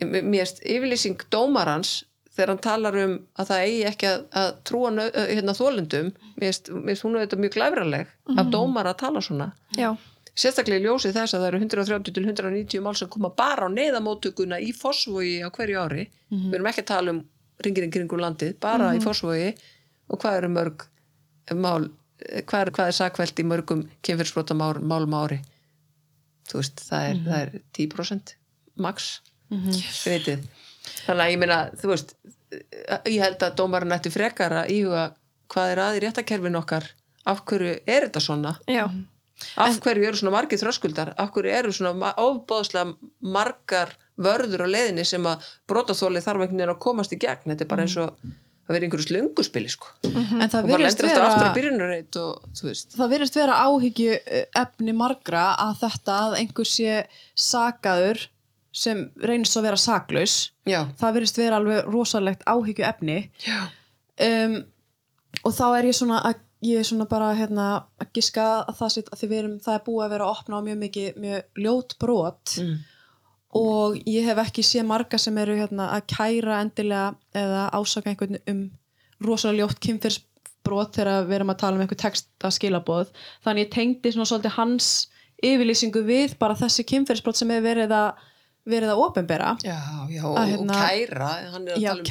mér 0.00 0.44
erst 0.44 0.62
yfirlýsing 0.64 1.26
dómarans 1.32 2.04
þegar 2.30 2.52
hann 2.54 2.62
talar 2.64 2.96
um 3.02 3.16
að 3.40 3.50
það 3.50 3.64
eigi 3.66 3.82
ekki 3.90 4.08
að, 4.08 4.22
að 4.40 4.52
trúa 4.68 4.92
uh, 4.94 5.18
hérna, 5.28 5.56
þólendum 5.58 6.12
mér 6.38 6.52
erst 6.52 6.70
hún 7.04 7.18
auðvitað 7.18 7.42
mjög 7.42 7.56
glæfraleg 7.56 8.14
af 8.38 8.52
dómara 8.54 8.94
að 8.94 9.00
tala 9.02 9.22
svona. 9.24 9.50
Já, 9.76 9.90
sérstaklega 10.38 10.80
í 10.80 10.86
ljósi 10.86 11.12
þess 11.14 11.34
að 11.34 11.42
það 11.42 11.48
eru 11.50 11.60
130 11.64 12.14
til 12.16 12.24
190 12.24 12.84
mál 12.86 12.96
sem 12.96 13.10
koma 13.12 13.32
bara 13.36 13.68
á 13.68 13.74
neðamóttökuna 13.74 14.60
í 14.62 14.70
Fossvogi 14.76 15.40
á 15.44 15.48
hverju 15.52 15.82
ári. 15.82 16.06
Við 16.30 16.56
erum 16.56 16.70
ekki 16.70 16.84
að 16.86 16.92
tala 16.92 17.14
um 17.16 17.20
ringirinn 17.60 17.92
kringum 17.92 18.22
landið 18.22 18.56
bara 18.62 18.94
í 18.96 19.02
Fossvogi. 19.04 19.52
Og 20.10 20.22
hvað 20.22 20.40
eru 20.40 20.52
mörg 20.54 20.86
mál 21.58 21.90
hvað 22.46 22.64
er, 22.64 22.72
hvað 22.76 22.90
er 22.90 22.96
sakveld 22.96 23.42
í 23.42 23.46
mörgum 23.46 23.86
kynfyrsbrota 24.06 24.56
málum 24.56 25.16
ári? 25.18 25.40
Þú 26.50 26.60
veist, 26.60 26.82
það 26.88 27.08
er, 27.08 27.22
það 27.26 27.44
er 27.44 27.54
10% 27.78 28.34
max. 28.80 29.10
Þið 29.50 30.14
vitið. 30.16 30.44
Þannig 31.04 31.24
að 31.24 31.32
ég 31.32 31.40
meina, 31.42 31.58
þú 31.78 31.92
veist 31.92 32.14
ég 33.06 33.20
held 33.22 33.44
að 33.44 33.56
dómarinn 33.60 33.94
ætti 33.94 34.12
frekar 34.12 34.54
að 34.62 34.74
íhuga 34.74 35.06
hvað 35.50 35.72
er 35.74 35.82
að 35.84 35.96
í 35.98 36.02
réttakerfin 36.04 36.58
okkar. 36.60 36.86
Af 37.30 37.42
hverju 37.46 37.72
er 37.84 38.06
þetta 38.06 38.22
svona? 38.24 38.54
Já, 38.70 38.86
af 39.60 39.80
hverju 39.84 40.06
eru 40.08 40.18
svona 40.18 40.34
margir 40.34 40.60
þröskuldar? 40.62 41.12
Af 41.20 41.32
hverju 41.34 41.52
eru 41.52 41.74
svona 41.74 42.14
ofboðslega 42.22 42.94
margar 43.36 43.92
vörður 44.20 44.66
á 44.66 44.68
leiðinni 44.72 45.04
sem 45.08 45.26
að 45.28 45.44
brotaþóli 45.70 46.22
þarf 46.24 46.44
einhvern 46.46 46.62
veginn 46.62 46.74
að 46.74 46.82
komast 46.86 47.14
í 47.14 47.20
gegn? 47.20 47.52
Þetta 47.52 47.66
er 47.66 47.70
bara 47.70 47.86
eins 47.86 47.98
og 48.00 48.32
að 48.70 48.76
vera 48.76 48.86
í 48.86 48.88
einhverju 48.88 49.08
slönguspili 49.08 49.70
sko. 49.72 49.92
en 50.06 50.46
það 50.46 50.58
og 50.60 50.70
bara 50.70 50.82
lendir 50.84 51.08
alltaf 51.08 51.26
aftur 51.26 51.46
að 51.48 51.56
byrjunarreit 51.58 52.18
og 52.20 52.50
þú 52.58 52.68
veist. 52.68 52.92
Það 52.96 53.14
virðist 53.14 53.38
vera 53.40 53.60
áhyggju 53.66 54.18
efni 54.62 54.94
margra 54.96 55.46
að 55.66 55.80
þetta 55.84 56.18
að 56.26 56.36
einhver 56.40 56.70
sé 56.70 56.98
sakaður 57.34 58.26
sem 58.70 59.08
reynist 59.26 59.58
að 59.58 59.66
vera 59.66 59.80
saklaus. 59.82 60.36
Já, 60.68 60.84
það 61.00 61.16
virðist 61.18 61.40
vera 61.40 61.58
alveg 61.58 61.90
rosalegt 61.90 62.46
áhyggju 62.46 62.86
efni 62.86 63.18
um, 64.22 64.60
og 65.42 65.56
þá 65.56 65.66
er 65.80 65.90
ég 65.90 65.98
svona 65.98 66.22
að 66.30 66.46
ég 66.60 66.80
er 66.80 66.86
svona 66.86 67.06
bara 67.08 67.32
hérna 67.36 67.66
að 68.00 68.10
giska 68.18 68.46
að 68.68 68.74
það, 68.82 68.94
sit, 68.94 69.10
að 69.14 69.22
við 69.24 69.38
erum, 69.38 69.58
það 69.64 69.76
er 69.76 69.84
búið 69.86 70.04
að 70.04 70.14
vera 70.14 70.26
að 70.26 70.34
opna 70.36 70.60
á 70.60 70.66
mjög 70.66 70.80
mikið, 70.84 71.20
mjög 71.24 71.62
ljót 71.64 71.94
brot. 72.02 72.56
Mm. 72.60 72.74
Og 73.56 73.96
ég 74.06 74.26
hef 74.28 74.38
ekki 74.44 74.62
séð 74.66 74.86
marga 74.86 75.18
sem 75.18 75.38
eru 75.42 75.56
hérna 75.58 75.88
að 75.96 76.04
kæra 76.12 76.60
endilega 76.62 77.14
eða 77.34 77.62
ásaka 77.74 78.12
einhvern 78.12 78.38
um 78.50 78.60
rosalega 79.26 79.64
ljótt 79.66 79.80
kynfyrsbrot 79.84 80.94
þegar 80.96 81.26
við 81.28 81.38
erum 81.40 81.50
að 81.54 81.58
tala 81.64 81.76
um 81.78 81.82
einhver 81.84 81.98
texta 81.98 82.50
skilaboð 82.54 83.10
þannig 83.44 83.66
ég 83.66 83.72
tengdi 83.74 84.12
svona 84.14 84.30
svolítið 84.30 84.54
hans 84.58 84.90
yfirlýsingu 85.42 86.04
við 86.06 86.36
bara 86.40 86.54
þessi 86.60 86.86
kynfyrsbrot 86.92 87.40
sem 87.40 87.50
hefur 87.50 87.66
verið 87.72 87.96
að 87.96 88.26
verið 88.70 88.92
að 88.92 89.02
og, 90.28 90.38
hérna- 90.52 90.78
og 90.78 90.90
kæra 90.92 91.28
hann 91.54 91.66
er 91.66 91.74
að 91.74 91.82
Já, 91.82 91.90
tala 91.90 91.98
um 91.98 92.04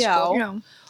Já. 0.00 0.14
sko. 0.16 0.38
já, 0.40 0.48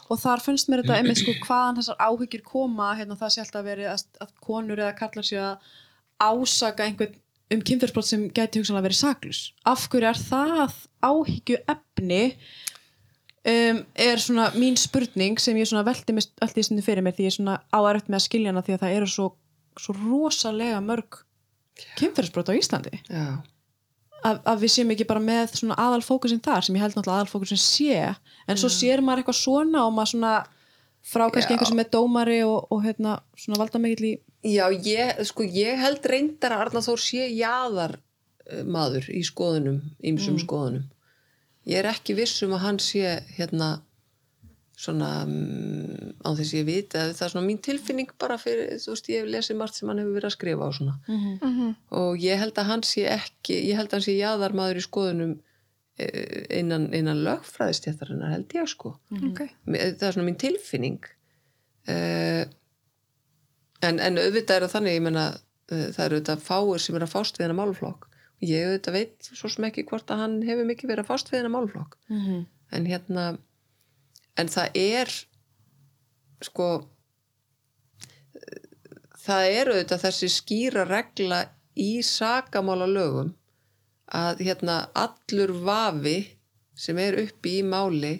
og 0.09 0.21
þar 0.23 0.43
finnst 0.47 0.69
mér 0.71 0.81
þetta 0.83 0.97
einmitt 1.03 1.21
sko 1.21 1.35
hvaðan 1.45 1.79
þessar 1.81 1.99
áhyggjur 2.07 2.45
koma 2.47 2.89
hérna 2.97 3.19
það 3.19 3.33
sé 3.35 3.43
alltaf 3.43 3.67
verið 3.67 3.91
að, 3.93 4.05
að 4.23 4.31
konur 4.47 4.81
eða 4.81 4.95
kallar 4.97 5.27
sér 5.29 5.43
að 5.49 5.73
ásaka 6.29 6.87
einhvern 6.87 7.19
um 7.53 7.61
kynfyrsbrot 7.65 8.07
sem 8.07 8.25
gæti 8.29 8.61
hugsanlega 8.61 8.87
verið 8.89 9.01
saklus 9.01 9.43
af 9.69 9.87
hverju 9.89 10.09
er 10.11 10.19
það 10.21 10.75
áhyggju 11.05 11.61
efni 11.73 12.23
um, 13.43 13.83
er 14.09 14.21
svona 14.21 14.49
mín 14.57 14.77
spurning 14.79 15.39
sem 15.41 15.57
ég 15.57 15.69
svona 15.69 15.85
velti 15.87 16.15
mér 16.15 16.27
allt 16.45 16.59
í 16.59 16.65
sinni 16.65 16.85
fyrir 16.85 17.05
mér 17.05 17.17
því 17.17 17.29
ég 17.29 17.37
svona 17.37 17.59
áært 17.73 18.09
með 18.09 18.21
að 18.21 18.27
skilja 18.27 18.53
hana 18.53 18.65
því 18.65 18.75
að 18.75 18.83
það 18.85 18.97
eru 18.99 19.13
svo, 19.13 19.29
svo 19.79 19.95
rosalega 20.01 20.81
mörg 20.83 21.23
kynfyrsbrot 21.99 22.51
á 22.51 22.53
Íslandi. 22.59 22.99
Já, 23.07 23.39
að, 24.25 24.39
að 24.43 24.63
við 24.63 24.73
séum 24.73 24.93
ekki 24.93 25.07
bara 25.09 25.23
með 25.23 25.53
svona 25.61 25.77
aðalfókusin 25.79 26.41
þar 26.43 26.65
sem 26.65 26.77
ég 26.77 26.83
held 26.83 26.97
náttúrulega 26.97 27.23
aðalfókusin 27.23 27.61
sé. 27.61 27.99
En 28.49 28.59
svo 28.59 28.71
sér 28.73 29.03
maður 29.03 29.23
eitthvað 29.23 29.39
svona 29.39 29.85
og 29.85 29.93
maður 29.95 30.13
svona 30.13 30.33
frá 31.09 31.25
kannski 31.31 31.53
Já. 31.53 31.55
einhver 31.55 31.69
sem 31.71 31.81
er 31.83 31.91
dómari 31.93 32.41
og, 32.43 32.67
og 32.73 32.83
hérna 32.83 33.19
svona 33.39 33.61
valda 33.61 33.81
mikill 33.81 34.09
í 34.09 34.13
já 34.43 34.65
ég, 34.71 35.19
sko, 35.27 35.43
ég 35.43 35.77
held 35.81 36.05
reyndar 36.07 36.53
að 36.55 36.61
Arna 36.67 36.81
Þór 36.85 37.01
sé 37.03 37.27
jaðar 37.33 37.97
eh, 38.47 38.63
maður 38.63 39.09
í 39.11 39.21
skoðunum 39.27 39.81
ýmsum 40.03 40.39
skoðunum. 40.39 40.85
Ég 41.67 41.81
er 41.83 41.89
ekki 41.91 42.15
viss 42.17 42.41
um 42.47 42.53
að 42.55 42.63
hann 42.65 42.79
sé 42.79 43.19
hérna 43.37 43.81
svona 44.79 45.09
um, 45.27 46.13
á 46.23 46.31
þess 46.37 46.53
að 46.53 46.59
ég 46.61 46.67
veit 46.69 46.95
að 46.95 47.09
það 47.17 47.25
er 47.25 47.31
svona 47.33 47.47
mín 47.49 47.57
tilfinning 47.65 48.13
bara 48.21 48.37
fyrir, 48.39 48.77
þú 48.79 48.93
veist, 48.93 49.09
ég 49.11 49.19
hef 49.25 49.27
lesið 49.33 49.57
margt 49.59 49.75
sem 49.75 49.89
hann 49.91 49.99
hefur 49.99 50.15
verið 50.15 50.29
að 50.29 50.35
skrifa 50.37 50.69
og 50.69 50.77
svona. 50.77 50.93
Mhm, 51.11 51.73
og 51.99 52.23
ég 52.23 52.39
held 52.39 52.55
að 52.63 52.69
hann 52.71 52.83
sé 52.87 53.03
ekki 53.11 53.57
ég 53.67 53.75
held 53.75 53.89
að 53.91 53.97
hann 53.97 54.05
sé 54.07 54.15
jaðar 54.15 54.55
maður 54.55 54.79
í 54.79 54.85
skoðunum 54.87 55.33
eh, 55.99 56.45
innan, 56.61 56.87
innan 56.95 57.19
lögfræðistjættarinnar 57.27 58.31
held 58.37 58.55
ég 58.55 58.71
sko. 58.71 58.93
Ok. 59.19 59.43
Mér- 59.67 59.97
það 59.99 60.07
er 60.07 60.15
svona 60.15 60.29
mín 60.31 60.39
tilfinning. 60.39 61.03
Uh, 61.89 62.45
en, 63.81 63.99
en 63.99 64.17
auðvitað 64.17 64.55
er 64.55 64.65
það 64.67 64.73
þannig 64.75 64.93
ég 64.97 65.03
menna 65.07 65.25
uh, 65.71 65.87
það 65.95 66.05
eru 66.05 66.15
auðvitað 66.19 66.45
fáir 66.49 66.79
sem 66.83 66.95
er 66.99 67.05
að 67.05 67.13
fást 67.15 67.37
við 67.39 67.45
hennar 67.47 67.59
málflokk 67.61 68.07
og 68.09 68.47
ég 68.47 68.67
auðvitað 68.67 68.93
veit 68.99 69.29
svo 69.33 69.49
sem 69.49 69.67
ekki 69.69 69.85
hvort 69.89 70.11
að 70.11 70.21
hann 70.23 70.37
hefur 70.47 70.65
mikið 70.69 70.89
verið 70.93 71.03
að 71.05 71.11
fást 71.11 71.31
við 71.31 71.39
hennar 71.39 71.55
málflokk 71.57 71.97
-hmm. 72.09 72.45
en 72.71 72.85
hérna 72.85 73.25
en 74.37 74.47
það 74.47 74.67
er 74.75 75.13
sko 76.41 76.69
það 79.25 79.45
er 79.59 79.71
auðvitað 79.73 80.03
þessi 80.05 80.29
skýra 80.33 80.85
regla 80.87 81.43
í 81.79 81.91
sakamála 82.03 82.87
lögum 82.89 83.33
að 84.15 84.41
hérna 84.47 84.77
allur 84.97 85.51
vafi 85.65 86.17
sem 86.79 86.97
er 86.97 87.17
uppi 87.21 87.59
í 87.59 87.63
máli 87.67 88.15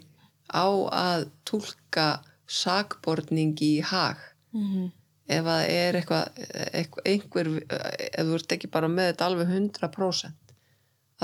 á 0.51 0.68
að 0.91 1.30
tólka 1.45 2.10
sakborningi 2.47 3.78
í 3.80 3.82
hag 3.82 4.18
Mhm. 4.51 4.91
Ef 5.30 5.45
að 5.53 5.63
er 5.69 5.97
eitthvað, 5.99 6.39
eitthvað 6.73 7.09
einhver, 7.11 7.49
ef 7.69 8.25
þú 8.30 8.38
ert 8.39 8.55
ekki 8.55 8.69
bara 8.73 8.89
með 8.91 9.11
þetta 9.11 9.27
alveg 9.30 9.51
100% 9.53 10.55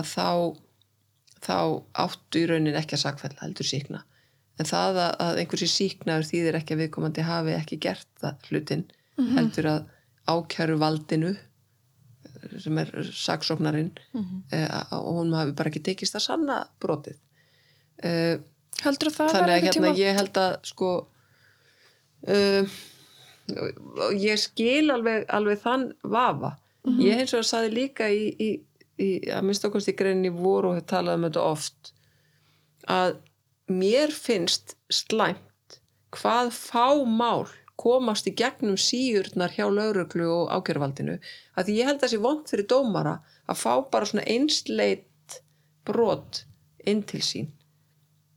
að 0.01 0.11
þá 0.11 0.27
þá 1.45 1.57
áttu 2.05 2.41
í 2.41 2.45
raunin 2.49 2.77
ekki 2.79 2.95
að 2.97 3.03
sakfella 3.05 3.41
heldur 3.43 3.67
síkna 3.69 4.03
en 4.59 4.69
það 4.69 4.99
að, 5.03 5.11
að 5.25 5.39
einhversi 5.41 5.67
síknaður 5.71 6.29
þýðir 6.29 6.57
ekki 6.61 6.75
að 6.75 6.81
viðkomandi 6.85 7.25
hafi 7.27 7.55
ekki 7.57 7.77
gert 7.83 8.07
það 8.21 8.47
hlutin 8.49 8.85
heldur 9.35 9.67
að 9.71 9.83
ákjæru 10.31 10.77
valdinu 10.81 11.33
sem 12.61 12.77
er 12.81 12.89
saksóknarinn 13.15 13.91
Mhm. 14.13 14.41
eh, 14.53 14.67
og 14.95 15.19
hún 15.19 15.33
hafi 15.35 15.53
bara 15.57 15.69
ekki 15.71 15.81
tekist 15.83 16.15
að 16.15 16.23
sanna 16.27 16.57
brotið. 16.81 17.17
Eh, 18.03 18.37
heldur 18.83 19.09
það 19.15 19.31
þannig 19.33 19.53
að 19.55 19.63
hérna 19.65 19.73
tíma? 19.73 19.93
ég 19.97 20.15
held 20.19 20.37
að 20.41 20.55
sko 20.71 20.89
uh, 23.53 24.11
ég 24.17 24.39
skil 24.41 24.89
alveg, 24.93 25.27
alveg 25.29 25.61
þann 25.61 25.91
vafa 26.03 26.55
ég 27.01 27.17
hins 27.17 27.33
vegar 27.33 27.47
saði 27.49 27.71
líka 27.73 28.07
í, 28.13 28.29
í 28.37 28.49
í, 29.01 29.09
að 29.31 29.45
minnst 29.47 29.67
okkast 29.67 29.91
í 29.91 29.95
greinni 29.97 30.31
voru 30.33 30.71
og 30.71 30.79
hef 30.79 30.87
talað 30.91 31.19
um 31.19 31.27
þetta 31.27 31.45
oft 31.49 31.91
að 32.91 33.17
mér 33.71 34.13
finnst 34.13 34.75
slæmt 34.93 35.79
hvað 36.15 36.51
fá 36.55 37.03
mál 37.05 37.47
komast 37.81 38.27
í 38.29 38.35
gegnum 38.37 38.77
síurnar 38.79 39.51
hjá 39.55 39.65
lauruglu 39.67 40.27
og 40.31 40.53
ákjöruvaldinu 40.55 41.17
að 41.17 41.67
því 41.67 41.79
ég 41.79 41.89
held 41.89 41.99
að 41.99 42.05
þessi 42.05 42.21
vond 42.23 42.51
fyrir 42.51 42.69
dómara 42.71 43.17
að 43.51 43.61
fá 43.61 43.73
bara 43.91 44.07
svona 44.09 44.27
einsleit 44.31 45.39
brot 45.85 46.45
inn 46.85 47.01
til 47.05 47.21
sín 47.25 47.49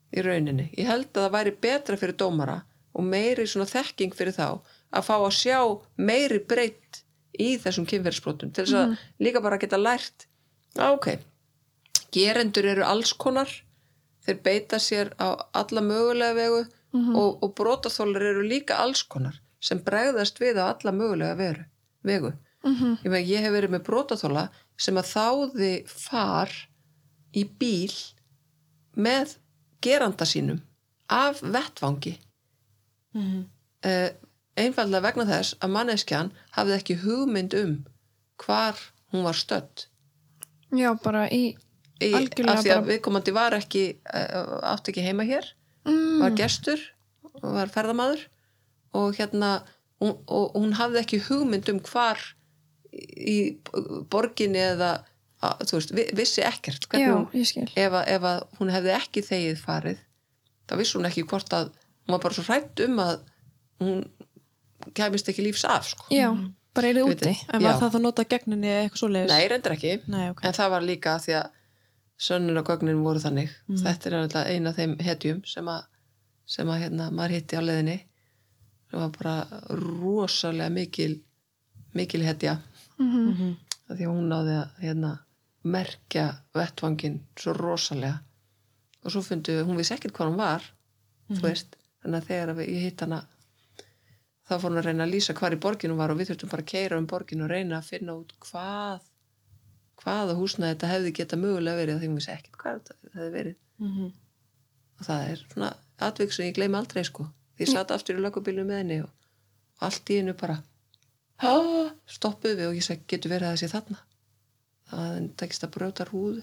í 0.09 0.25
rauninni. 0.25 0.71
Ég 0.73 0.89
held 0.89 1.13
að 1.13 1.27
það 1.27 1.35
væri 1.37 1.55
betra 1.63 1.99
fyrir 2.01 2.17
dómara 2.19 2.63
og 2.97 3.05
meiri 3.07 3.45
svona 3.47 3.69
þekking 3.69 4.17
fyrir 4.17 4.35
þá 4.35 4.59
að 4.93 5.05
fá 5.09 5.15
að 5.19 5.35
sjá 5.37 5.59
meiri 5.99 6.39
breytt 6.49 7.03
í 7.39 7.57
þessum 7.61 7.87
kynferðisbrotum 7.87 8.53
til 8.53 8.65
þess 8.65 8.75
að 8.75 8.97
líka 9.21 9.43
bara 9.45 9.59
geta 9.61 9.77
lært 9.79 10.27
að 10.79 10.95
ok, 10.97 11.09
gerendur 12.13 12.65
eru 12.73 12.85
alls 12.87 13.13
konar 13.13 13.51
þeir 14.27 14.41
beita 14.45 14.79
sér 14.83 15.13
á 15.21 15.37
alla 15.57 15.81
mögulega 15.85 16.35
vegu 16.35 16.65
og, 17.15 17.43
og 17.45 17.55
brotaþólar 17.55 18.23
eru 18.31 18.43
líka 18.49 18.79
alls 18.81 19.03
konar 19.05 19.37
sem 19.61 19.79
bregðast 19.85 20.39
við 20.41 20.57
á 20.57 20.73
alla 20.73 20.93
mögulega 20.93 21.37
veru, 21.37 21.65
vegu 22.05 22.33
Mhm. 22.65 22.97
ég, 23.05 23.11
með, 23.13 23.27
ég 23.31 23.39
hef 23.45 23.53
verið 23.55 23.71
með 23.71 23.83
brotaþóla 23.87 24.49
sem 24.77 24.97
að 24.99 25.07
þáði 25.15 25.69
far 25.89 26.51
í 27.39 27.45
bíl 27.45 27.95
með 28.99 29.37
geranda 29.81 30.27
sínum 30.27 30.59
af 31.09 31.39
vettvangi 31.41 32.17
Mhm. 33.15 33.45
uh, 33.87 34.11
einfallega 34.65 35.05
vegna 35.09 35.25
þess 35.29 35.57
að 35.65 35.73
manneskjan 35.77 36.31
hafði 36.57 36.77
ekki 36.79 36.97
hugmynd 37.05 37.55
um 37.59 37.73
hvar 38.45 38.79
hún 39.13 39.25
var 39.27 39.35
stödd. 39.39 39.87
Já, 40.77 40.91
bara 41.03 41.27
í 41.33 41.57
í, 42.03 42.13
Algjörlega 42.15 42.53
af 42.59 42.63
því 42.65 42.71
að 42.71 42.81
bara- 42.83 42.89
viðkomandi 42.93 43.33
var 43.35 43.57
ekki 43.57 43.85
uh, 44.15 44.59
átti 44.75 44.93
ekki 44.93 45.05
heima 45.07 45.25
hér 45.27 45.47
mm, 45.89 46.19
var 46.23 46.35
gestur 46.39 46.83
var 47.43 47.71
ferðamaður 47.73 48.27
og 48.99 49.17
hérna 49.19 49.49
hún, 50.03 50.15
og 50.29 50.55
hún 50.59 50.75
hafði 50.79 51.01
ekki 51.03 51.19
hugmynd 51.29 51.69
um 51.73 51.81
hvar 51.89 52.21
í 52.93 53.37
borginni 54.11 54.61
eða 54.63 54.93
að, 55.45 55.65
þú 55.71 55.77
veist, 55.79 55.93
vi- 55.95 56.09
vissi 56.19 56.43
ekkert 56.47 56.87
Já, 56.93 57.11
hún, 57.15 57.27
ef, 57.79 57.93
að, 57.93 58.05
ef 58.15 58.23
að 58.31 58.41
hún 58.61 58.73
hefði 58.75 58.95
ekki 58.97 59.23
þegið 59.27 59.61
farið 59.65 59.99
þá 60.69 60.77
vissi 60.81 60.99
hún 60.99 61.09
ekki 61.11 61.27
hvort 61.31 61.53
að 61.57 61.69
hún 61.73 62.15
var 62.17 62.23
bara 62.25 62.35
svo 62.39 62.47
hrætt 62.49 62.85
um 62.87 62.99
að 63.05 63.19
hún 63.83 64.01
kæmist 64.95 65.29
ekki 65.29 65.43
lífs 65.45 65.65
af 65.65 65.85
sko. 65.89 66.05
Já, 66.11 66.29
bara 66.75 66.89
eru 66.89 67.07
Veit 67.09 67.21
úti? 67.23 67.35
En 67.53 67.63
var 67.63 67.73
Já. 67.75 67.79
það 67.81 67.95
þá 67.95 68.01
nota 68.03 68.25
gegninni 68.25 68.67
eða 68.69 68.83
eitthvað 68.89 69.03
svoleiðis? 69.03 69.29
Nei, 69.33 69.49
reyndar 69.49 69.73
ekki 69.77 69.93
Nei, 70.09 70.31
ok. 70.31 70.45
en 70.45 70.53
það 70.53 70.71
var 70.71 70.83
líka 70.83 71.17
því 71.19 71.33
að 71.43 71.51
sönnun 72.19 72.59
og 72.59 72.67
gögnin 72.67 73.03
voru 73.05 73.19
þannig 73.23 73.51
Mm. 73.69 73.77
þetta 73.85 74.07
er 74.07 74.15
alltaf 74.19 74.47
eina 74.47 74.71
af 74.71 74.77
þeim 74.77 74.97
hetjum 75.01 75.43
sem 75.47 75.67
að, 75.69 75.83
sem 76.47 76.67
að 76.69 76.81
hérna, 76.83 77.11
maður 77.11 77.31
hitti 77.37 77.57
á 77.57 77.63
leiðinni 77.63 77.99
það 78.91 79.01
var 79.01 79.11
bara 79.11 79.63
rosalega 79.79 80.71
mikil 80.71 81.21
mikil 81.95 82.23
hetja 82.27 82.59
mm 82.99 83.29
Mhm. 83.29 83.57
af 83.91 83.97
því 83.97 84.05
að 84.05 84.13
hún 84.15 84.29
náði 84.29 84.55
að 84.63 84.69
hérna, 84.83 85.19
merkja 85.65 86.25
vettvangin 86.55 87.21
svo 87.37 87.53
rosalega 87.55 88.21
og 89.05 89.11
svo 89.13 89.23
fundu, 89.23 89.65
hún 89.65 89.77
vissi 89.77 89.95
ekkert 89.95 90.13
hvað 90.15 90.29
hún 90.31 90.37
var 90.37 90.63
þú 91.31 91.41
veist, 91.43 91.77
þannig 92.03 92.23
að 92.23 92.27
þegar 92.29 92.55
við- 92.57 92.69
ég 92.69 92.81
hitt 92.83 93.01
hana 93.01 93.25
þá 94.49 94.55
fór 94.57 94.71
hún 94.71 94.81
að 94.81 94.87
reyna 94.89 95.05
að 95.07 95.13
lýsa 95.15 95.35
hvar 95.37 95.55
í 95.57 95.61
borginu 95.61 95.97
var 95.99 96.11
og 96.15 96.19
við 96.21 96.31
þurftum 96.33 96.51
bara 96.53 96.65
að 96.65 96.71
keira 96.73 96.99
um 96.99 97.07
borginu 97.11 97.45
og 97.47 97.51
reyna 97.53 97.79
að 97.81 97.89
finna 97.93 98.15
út 98.17 98.33
hvað 98.47 99.05
hvaða 100.03 100.37
húsnaði 100.39 100.75
þetta 100.75 100.91
hefði 100.93 101.13
geta 101.19 101.37
mögulega 101.41 101.81
verið 101.83 102.01
því 102.01 102.09
hún 102.09 102.19
vissi 102.21 102.33
ekkert 102.33 102.59
hvað 102.63 102.79
þetta 102.79 103.13
hefði 103.19 103.31
verið. 103.35 103.57
Mhm. 103.83 104.09
og 104.99 105.07
það 105.07 105.29
er 105.33 105.43
svona 105.53 105.71
atvik 106.09 106.33
sem 106.35 106.47
ég 106.49 106.55
gleymi 106.57 106.79
aldrei 106.79 107.05
sko. 107.07 107.29
Því 107.59 107.67
ég 107.67 107.73
satt 107.75 107.91
aftur 107.95 108.17
í 108.19 108.23
lögubílu 108.23 108.65
með 108.67 108.79
henni 108.83 108.99
og, 109.03 109.11
og 109.79 109.87
allt 109.89 110.11
í 110.11 110.19
einu 110.23 110.35
bara 110.39 110.57
ha, 111.43 111.53
stoppuð 112.07 112.57
við 112.59 112.69
og 112.71 112.75
ég 112.79 112.87
segi 112.87 113.05
getur 113.11 113.31
verið 113.35 113.49
að 113.49 113.55
það 113.57 113.61
sé 113.63 113.69
þarna? 113.75 113.99
Að 114.89 115.09
henni 115.15 115.33
tekist 115.39 115.67
að 115.67 115.73
brjóta 115.77 116.07
rúðu. 116.09 116.43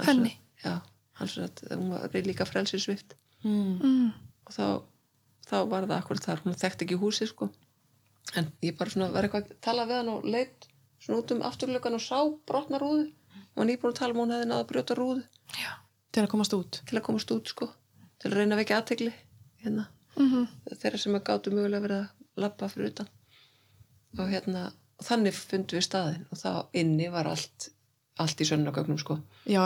Hann 0.00 0.08
Henni? 0.10 0.32
já, 0.64 0.74
hann 1.18 1.28
sagði 1.30 1.70
að 1.70 1.78
hún 1.78 1.92
var 1.94 2.26
líka 2.30 2.46
frelsisvift 2.46 3.14
Mm. 3.44 3.78
mm, 3.82 4.12
og 4.48 4.52
þá, 4.56 4.64
þá 5.44 5.56
var 5.70 5.86
það 5.88 5.96
akkur 5.98 6.22
þar. 6.24 6.42
Hún 6.44 6.58
þekkti 6.60 6.86
ekki 6.86 7.00
húsið 7.00 7.30
sko. 7.32 7.50
En 8.38 8.50
ég 8.64 8.76
bara 8.78 8.92
svona 8.92 9.10
var 9.14 9.26
eitthvað 9.26 9.50
að 9.50 9.60
tala 9.64 9.86
við 9.88 10.00
hann 10.00 10.12
og 10.14 10.28
leit 10.34 10.68
svona 11.02 11.20
út 11.20 11.34
um 11.34 11.44
afturlökan 11.48 11.98
og 11.98 12.04
sá 12.04 12.18
brotna 12.48 12.80
rúðu. 12.82 13.08
Og 13.54 13.62
hann 13.62 13.72
íbúin 13.74 13.92
að 13.92 14.00
tala 14.00 14.16
um 14.16 14.22
hún 14.24 14.34
hefði 14.34 14.50
náða 14.50 14.64
að 14.64 14.70
brjóta 14.72 14.98
rúðu. 14.98 15.24
Til 16.14 16.22
að 16.22 16.30
komast 16.30 16.54
út. 16.54 16.80
til 16.86 16.98
að 16.98 17.06
komast 17.08 17.34
út 17.34 17.50
sko. 17.50 17.68
Til 18.22 18.30
að 18.30 18.38
reyna 18.38 18.56
að 18.56 18.62
vekja 18.62 18.78
aðtegli 18.80 19.12
hérna, 19.64 19.88
mm 20.16 20.46
þeirra 20.80 20.98
sem 21.02 21.18
að 21.18 21.24
gátu 21.28 21.52
mögulega 21.52 21.84
verið 21.84 22.00
að 22.00 22.42
lappa 22.44 22.68
fyrir 22.70 22.92
utan. 22.92 23.08
Og 24.18 24.30
hérna 24.30 24.68
og 24.98 25.06
þannig 25.08 25.34
fundum 25.36 25.78
við 25.78 25.86
staðinn. 25.88 26.26
Og 26.30 26.38
þá 26.38 26.50
inni 26.80 27.08
var 27.12 27.28
allt 27.30 27.68
allt 28.22 28.40
í 28.40 28.46
sönnagögnum 28.46 28.98
sko. 29.00 29.16
Já, 29.50 29.60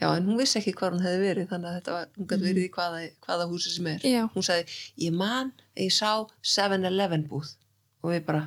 já 0.00 0.08
en 0.16 0.24
hún 0.30 0.38
vissi 0.40 0.58
ekki 0.60 0.72
hvað 0.78 0.94
hún 0.96 1.02
hefði 1.04 1.20
verið 1.26 1.48
þannig 1.50 1.68
að 1.70 1.74
þetta 1.78 1.92
var, 1.96 2.06
hún 2.16 2.28
gæti 2.30 2.46
verið 2.46 2.64
í 2.64 2.70
hvaða, 2.76 3.00
hvaða 3.26 3.48
húsi 3.50 3.72
sem 3.74 3.86
er. 3.92 4.06
Já. 4.08 4.22
hún 4.34 4.46
sagði, 4.46 4.78
ég 5.04 5.12
man 5.20 5.52
ég 5.76 5.92
sá 5.92 6.12
7-Eleven 6.40 7.26
búð. 7.28 7.50
Og 8.00 8.14
við 8.14 8.24
bara 8.30 8.46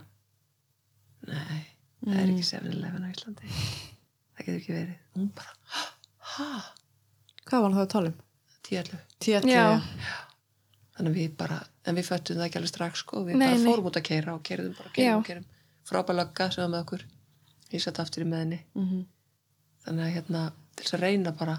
nei, 1.30 1.62
það 2.04 2.18
er 2.24 2.32
ekki 2.34 2.48
7-Eleven 2.50 3.06
á 3.06 3.10
Íslandi. 3.14 3.54
Það 4.34 4.48
getur 4.48 4.60
ekki 4.60 4.74
verið. 4.80 4.98
Og 5.14 5.22
hún 5.22 5.32
bara, 5.38 5.56
ha, 6.34 6.50
Hvað 7.44 7.60
var 7.62 7.70
hann 7.70 7.78
það 7.78 7.86
að 7.86 7.94
tala 7.94 8.10
um? 8.14 8.20
10-11 8.64 9.02
Tétli, 9.24 9.52
Já. 9.54 9.66
þannig 10.98 11.12
að 11.14 11.18
við 11.20 11.34
bara, 11.40 11.58
en 11.86 11.98
við 12.00 12.08
föttum 12.10 12.38
það 12.40 12.46
ekki 12.48 12.60
alveg 12.62 12.72
strax 12.74 13.02
sko, 13.04 13.22
við 13.28 13.36
Nei, 13.38 13.48
bara 13.52 13.58
nei. 13.60 13.66
fórum 13.70 13.90
út 13.90 13.98
að 14.00 14.06
keira 14.08 14.34
og 14.38 14.42
keirðum 14.48 14.74
bara, 14.80 14.92
keirðum, 14.96 15.26
keirðum 15.28 15.50
frábælögga 15.90 16.48
sem 16.56 16.64
var 16.64 16.72
með 16.74 16.84
okkur. 16.86 17.04
Ég 17.74 17.84
satt 17.84 18.00
aftur 18.00 18.24
í 18.24 18.28
með 18.30 18.42
henni 18.46 18.60
Mhm. 18.80 19.02
Þannig 19.86 20.06
að 20.08 20.14
hérna, 20.18 20.42
til 20.76 20.86
þess 20.86 20.94
að 20.98 21.04
reyna 21.06 21.32
bara 21.40 21.58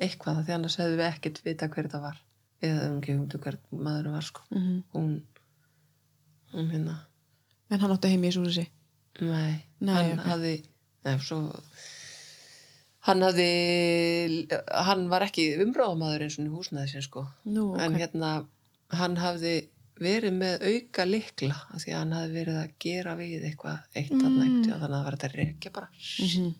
eitthvað, 0.00 0.44
því 0.46 0.54
annars 0.56 0.76
hefðu 0.80 0.96
við 1.00 1.08
ekkert 1.12 1.40
vita 1.44 1.68
hver 1.68 1.86
þetta 1.88 2.00
var 2.02 2.20
við 2.62 2.70
hefðum 2.74 2.98
ekki 3.00 3.14
humdu 3.18 3.38
hver 3.44 3.58
maðurinn 3.70 4.16
var 4.16 4.22
sko 4.28 4.42
Mhm. 4.50 4.78
hún, 4.94 5.10
hún 6.54 6.70
hérna 6.72 6.96
En 7.70 7.80
hann 7.80 7.90
átti 7.94 8.08
heimi 8.12 8.28
í 8.28 8.36
húsi. 8.36 8.66
nei, 9.20 9.64
Nei, 9.80 9.94
hann 9.94 10.18
ok. 10.18 10.26
hafði 10.26 10.54
nei, 11.04 11.18
svo 11.18 11.38
hann 13.06 13.20
hafði 13.22 13.48
hann 14.86 15.08
var 15.12 15.26
ekki 15.26 15.44
umráðamaður 15.64 16.24
eins 16.26 16.38
og 16.40 16.46
í 16.48 16.52
húsnaði 16.54 16.88
sin 16.94 17.02
sko 17.06 17.26
Nú, 17.44 17.74
ok. 17.74 17.80
en 17.84 17.94
hérna 18.00 18.32
hann 18.94 19.16
hafði 19.20 19.54
verið 20.00 20.34
með 20.40 20.64
auka 20.66 21.04
likla 21.06 21.54
því 21.78 21.92
að 21.92 21.98
hann 22.00 22.14
hafði 22.16 22.34
verið 22.40 22.56
að 22.62 22.72
gera 22.82 23.12
við 23.18 23.44
eitthvað 23.50 23.78
eitt 23.94 24.10
mm. 24.10 24.22
þannig 24.24 24.72
að 24.74 24.80
það 24.86 25.04
var 25.04 25.16
þetta 25.16 25.28
að 25.30 25.36
rekja 25.40 25.72
bara 25.72 25.88
Mhm. 26.18 26.46
en 26.48 26.54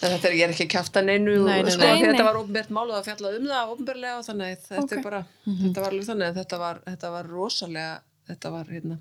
þetta 0.00 0.28
er, 0.28 0.34
ég 0.38 0.44
er 0.46 0.52
ekki 0.54 0.66
að 0.66 0.72
kjafta 0.76 1.02
neinu 1.02 1.34
Nei, 1.44 1.62
nei, 1.62 1.72
sko, 1.74 1.82
nei. 1.84 2.02
þetta 2.06 2.26
var 2.28 2.38
ofnbært 2.42 2.70
málið 2.76 2.96
að 2.98 3.04
fjalla 3.08 3.32
um 3.38 3.46
það 3.50 3.72
ofnbærlega 3.74 4.18
og 4.20 4.26
þannig 4.28 4.52
að 4.52 4.66
þetta 4.68 4.82
Ok. 4.84 4.92
er 4.98 5.02
bara 5.08 5.20
þetta 5.48 5.82
var 5.84 5.92
alveg 5.92 6.08
þannig 6.10 6.28
að 6.32 6.38
þetta 6.42 6.58
var, 6.62 6.80
þetta 6.86 7.10
var 7.16 7.30
rosalega 7.32 7.94
þetta 8.30 8.52
var 8.54 8.72
hérna 8.74 8.98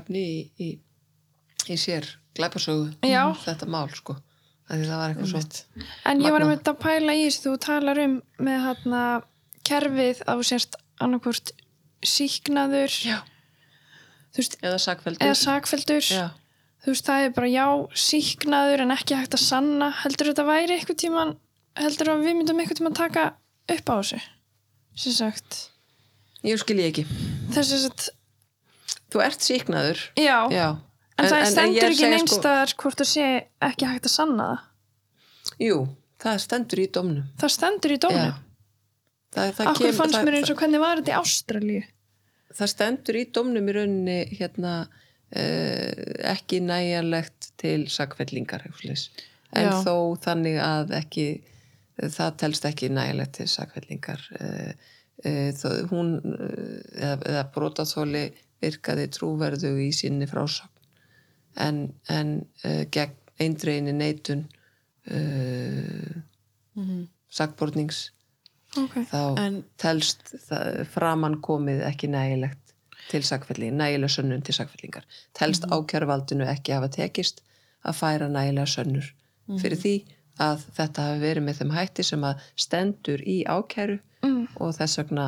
efni 0.00 0.22
í, 0.24 0.36
í, 0.58 0.68
í 1.68 1.76
sér 1.80 2.08
glæpasögu 2.38 2.86
Já. 3.04 3.24
þetta 3.44 3.68
mál 3.68 3.88
sko 3.92 4.16
það 4.72 4.86
var 4.96 5.10
eitthvað 5.12 5.28
svo. 5.28 5.40
En 6.08 6.22
ég 6.22 6.32
var 6.32 6.40
Magnað. 6.40 6.46
einmitt 6.46 6.68
að 6.70 6.78
pæla 6.80 7.12
í 7.18 7.24
þessu 7.26 7.42
þú 7.50 7.56
talar 7.66 7.98
um 8.06 8.14
með 8.40 8.62
hérna 8.66 9.00
kerfið 9.68 10.22
að 10.24 10.38
þú 10.40 10.46
sérst 10.48 10.78
annarkvort 11.02 11.52
síknaður 12.06 12.94
já. 13.04 13.18
þú 14.32 14.40
veist, 14.40 14.56
eða 14.64 14.78
sakveldur 14.80 15.26
eða 15.26 15.36
sakfeldur 15.42 16.06
já. 16.08 16.24
Þú 16.82 16.92
veist, 16.92 17.06
það 17.06 17.26
er 17.26 17.34
bara 17.36 17.50
já, 17.52 17.66
síknaður 18.04 18.84
en 18.84 18.94
ekki 18.96 19.18
hægt 19.18 19.36
að 19.38 19.44
sanna. 19.44 19.90
Heldur 20.02 20.32
þetta 20.32 20.46
væri 20.48 20.76
eitthvað 20.76 21.00
tíman 21.04 21.34
heldur 21.80 22.12
að 22.12 22.24
við 22.26 22.38
myndum 22.38 22.60
eitthvað 22.60 22.80
tíman 22.82 22.96
taka 22.96 23.28
upp 23.72 23.92
á 23.92 23.94
þessu 23.94 24.20
sem 25.02 25.14
sagt? 25.16 25.58
Ég 26.44 26.58
skilji 26.60 26.88
ekki. 26.90 27.04
Þess 27.54 27.86
að, 27.88 28.08
þú 29.14 29.22
ert 29.24 29.46
síknaður 29.46 30.02
já, 30.20 30.36
já. 30.52 30.66
En, 31.16 31.28
það 31.28 31.38
ég 31.38 31.50
stendur 31.52 31.86
að 31.86 31.94
ekki 31.94 32.10
neinstaðar 32.12 32.74
hvort 32.82 33.00
það 33.00 33.10
sé 33.12 33.26
ekki 33.62 33.88
hægt 33.88 34.08
að 34.08 34.14
sanna 34.16 34.48
það. 34.50 34.68
Jú, 35.62 35.78
það 36.22 36.40
stendur 36.44 36.82
í 36.82 36.88
domnum 36.92 37.28
það 37.40 37.54
stendur 37.56 37.94
í 37.94 38.00
það, 38.02 39.62
Akkur 39.72 39.94
fannst 39.96 40.20
mér 40.26 40.38
eins 40.40 40.50
og 40.52 40.58
hvernig 40.60 40.82
var 40.82 41.00
þetta 41.00 41.14
í 41.14 41.18
Ástralíu? 41.20 41.84
Það 42.52 42.70
stendur 42.74 43.16
í 43.16 43.22
domnum 43.32 43.68
í 43.70 43.74
rauninni 43.78 44.18
hérna 44.36 44.72
ekki 45.32 46.58
næjanlegt 46.60 47.50
til 47.60 47.86
sakfellingar 47.88 48.66
en 48.68 49.66
Já. 49.68 49.72
þó 49.84 49.94
þannig 50.24 50.58
að 50.60 50.92
ekki 50.98 51.26
það 52.02 52.36
telst 52.40 52.64
ekki 52.68 52.88
næjanlegt 52.92 53.32
til 53.38 53.48
sakfellingar. 53.52 54.22
Uh, 54.40 54.72
þó, 55.54 55.68
hún 55.92 56.14
eða, 56.96 57.18
eða 57.30 57.42
brotaþóli 57.54 58.22
virkaði 58.62 59.04
trúverðu 59.14 59.70
í 59.84 59.90
sinni 59.94 60.26
frásögn. 60.26 60.70
En, 61.60 61.82
en 62.08 62.32
gegn 62.90 63.16
eindreini 63.42 63.92
neitun 63.92 64.46
uh, 65.10 66.20
Mhm. 66.74 67.02
sakbornings 67.28 68.10
ok, 68.80 68.94
þá 69.10 69.38
En- 69.42 69.64
telst 69.76 70.22
það, 70.48 70.86
framan 70.88 71.34
komið 71.44 71.82
ekki 71.84 72.08
nægilegt 72.08 72.61
til 73.12 73.22
sakfelling, 73.28 73.76
nægilega 73.78 74.08
sönnun 74.16 74.42
til 74.46 74.54
sakfellingar. 74.56 75.04
Telst 75.36 75.66
mm 75.68 75.72
ákjæruvaldinu 75.76 76.48
ekki 76.48 76.72
hafa 76.76 76.88
tekist 76.88 77.42
að 77.84 77.98
færa 78.00 78.28
nægilega 78.32 78.66
sönnur 78.76 79.12
fyrir 79.60 79.76
því 79.84 79.94
að 80.40 80.62
þetta 80.78 81.02
hafi 81.06 81.20
verið 81.20 81.44
með 81.44 81.58
þeim 81.60 81.72
hætti 81.76 82.02
sem 82.08 82.22
að 82.24 82.40
stendur 82.56 83.20
í 83.26 83.42
ákæru 83.44 83.98
Mm. 84.22 84.44
og 84.62 84.70
þess 84.76 84.98
vegna 85.00 85.24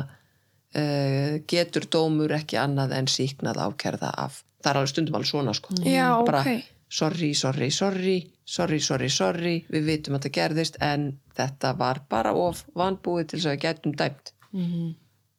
uh, 0.75 1.39
getur 1.51 1.83
dómur 1.91 2.31
ekki 2.37 2.55
annað 2.61 2.93
en 2.95 3.09
síknað 3.11 3.59
ákærða 3.65 4.11
af. 4.25 4.37
Það 4.63 4.71
er 4.71 4.79
alveg 4.79 4.91
stundum 4.93 5.17
alveg 5.19 5.29
svona 5.29 5.53
sko. 5.57 5.73
já, 5.83 6.07
Bara, 6.25 6.43
sorry, 6.89 7.33
sorry, 7.33 7.69
sorry, 7.71 8.15
sorry, 8.45 8.79
sorry, 8.79 9.09
sorry, 9.09 9.55
við 9.69 9.83
vitum 9.89 10.15
að 10.15 10.25
það 10.29 10.35
gerðist 10.39 10.77
en 10.81 11.19
þetta 11.37 11.73
var 11.77 11.99
bara 12.09 12.31
of 12.33 12.63
vanbúið 12.75 13.27
til 13.27 13.39
þess 13.39 13.49
að 13.51 13.55
við 13.57 13.63
gætum 13.67 13.95
dæmt. 13.99 14.31
Mhm. 14.53 14.95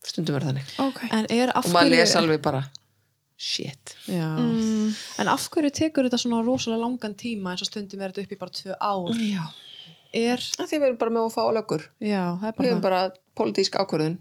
Stundum 0.07 0.37
er 0.39 0.45
þannig. 0.47 0.69
ok, 0.79 1.01
En 1.11 1.27
er 1.35 1.51
Og 1.57 1.65
maður 1.75 1.91
hverju 1.91 2.01
les 2.01 2.15
alveg 2.21 2.43
bara, 2.45 2.61
shit. 3.37 3.97
Já. 4.09 4.29
mm. 4.39 4.93
En 5.21 5.29
af 5.29 5.49
hverju 5.53 5.71
tekur 5.75 6.07
þetta 6.07 6.21
svona 6.23 6.43
rosalega 6.47 6.81
langan 6.85 7.15
tíma 7.19 7.53
eins 7.53 7.65
og 7.67 7.71
stundum 7.71 8.01
er 8.07 8.13
þetta 8.15 8.23
upp 8.29 8.33
í 8.37 8.39
bara 8.41 8.55
tvö 8.61 8.77
ár 8.81 9.19
Já. 9.21 9.45
Er, 10.17 10.39
Því 10.41 10.79
við 10.79 10.87
erum 10.87 10.97
bara 11.01 11.13
með 11.13 11.27
að 11.27 11.35
fá 11.35 11.43
löggur. 11.53 11.83
já, 12.01 12.23
það 12.41 12.47
er 12.49 12.53
Við 12.53 12.57
bara 12.57 12.71
erum 12.71 12.81
bara 12.87 13.01
pólitísk 13.37 13.75
ákvörðun 13.83 14.15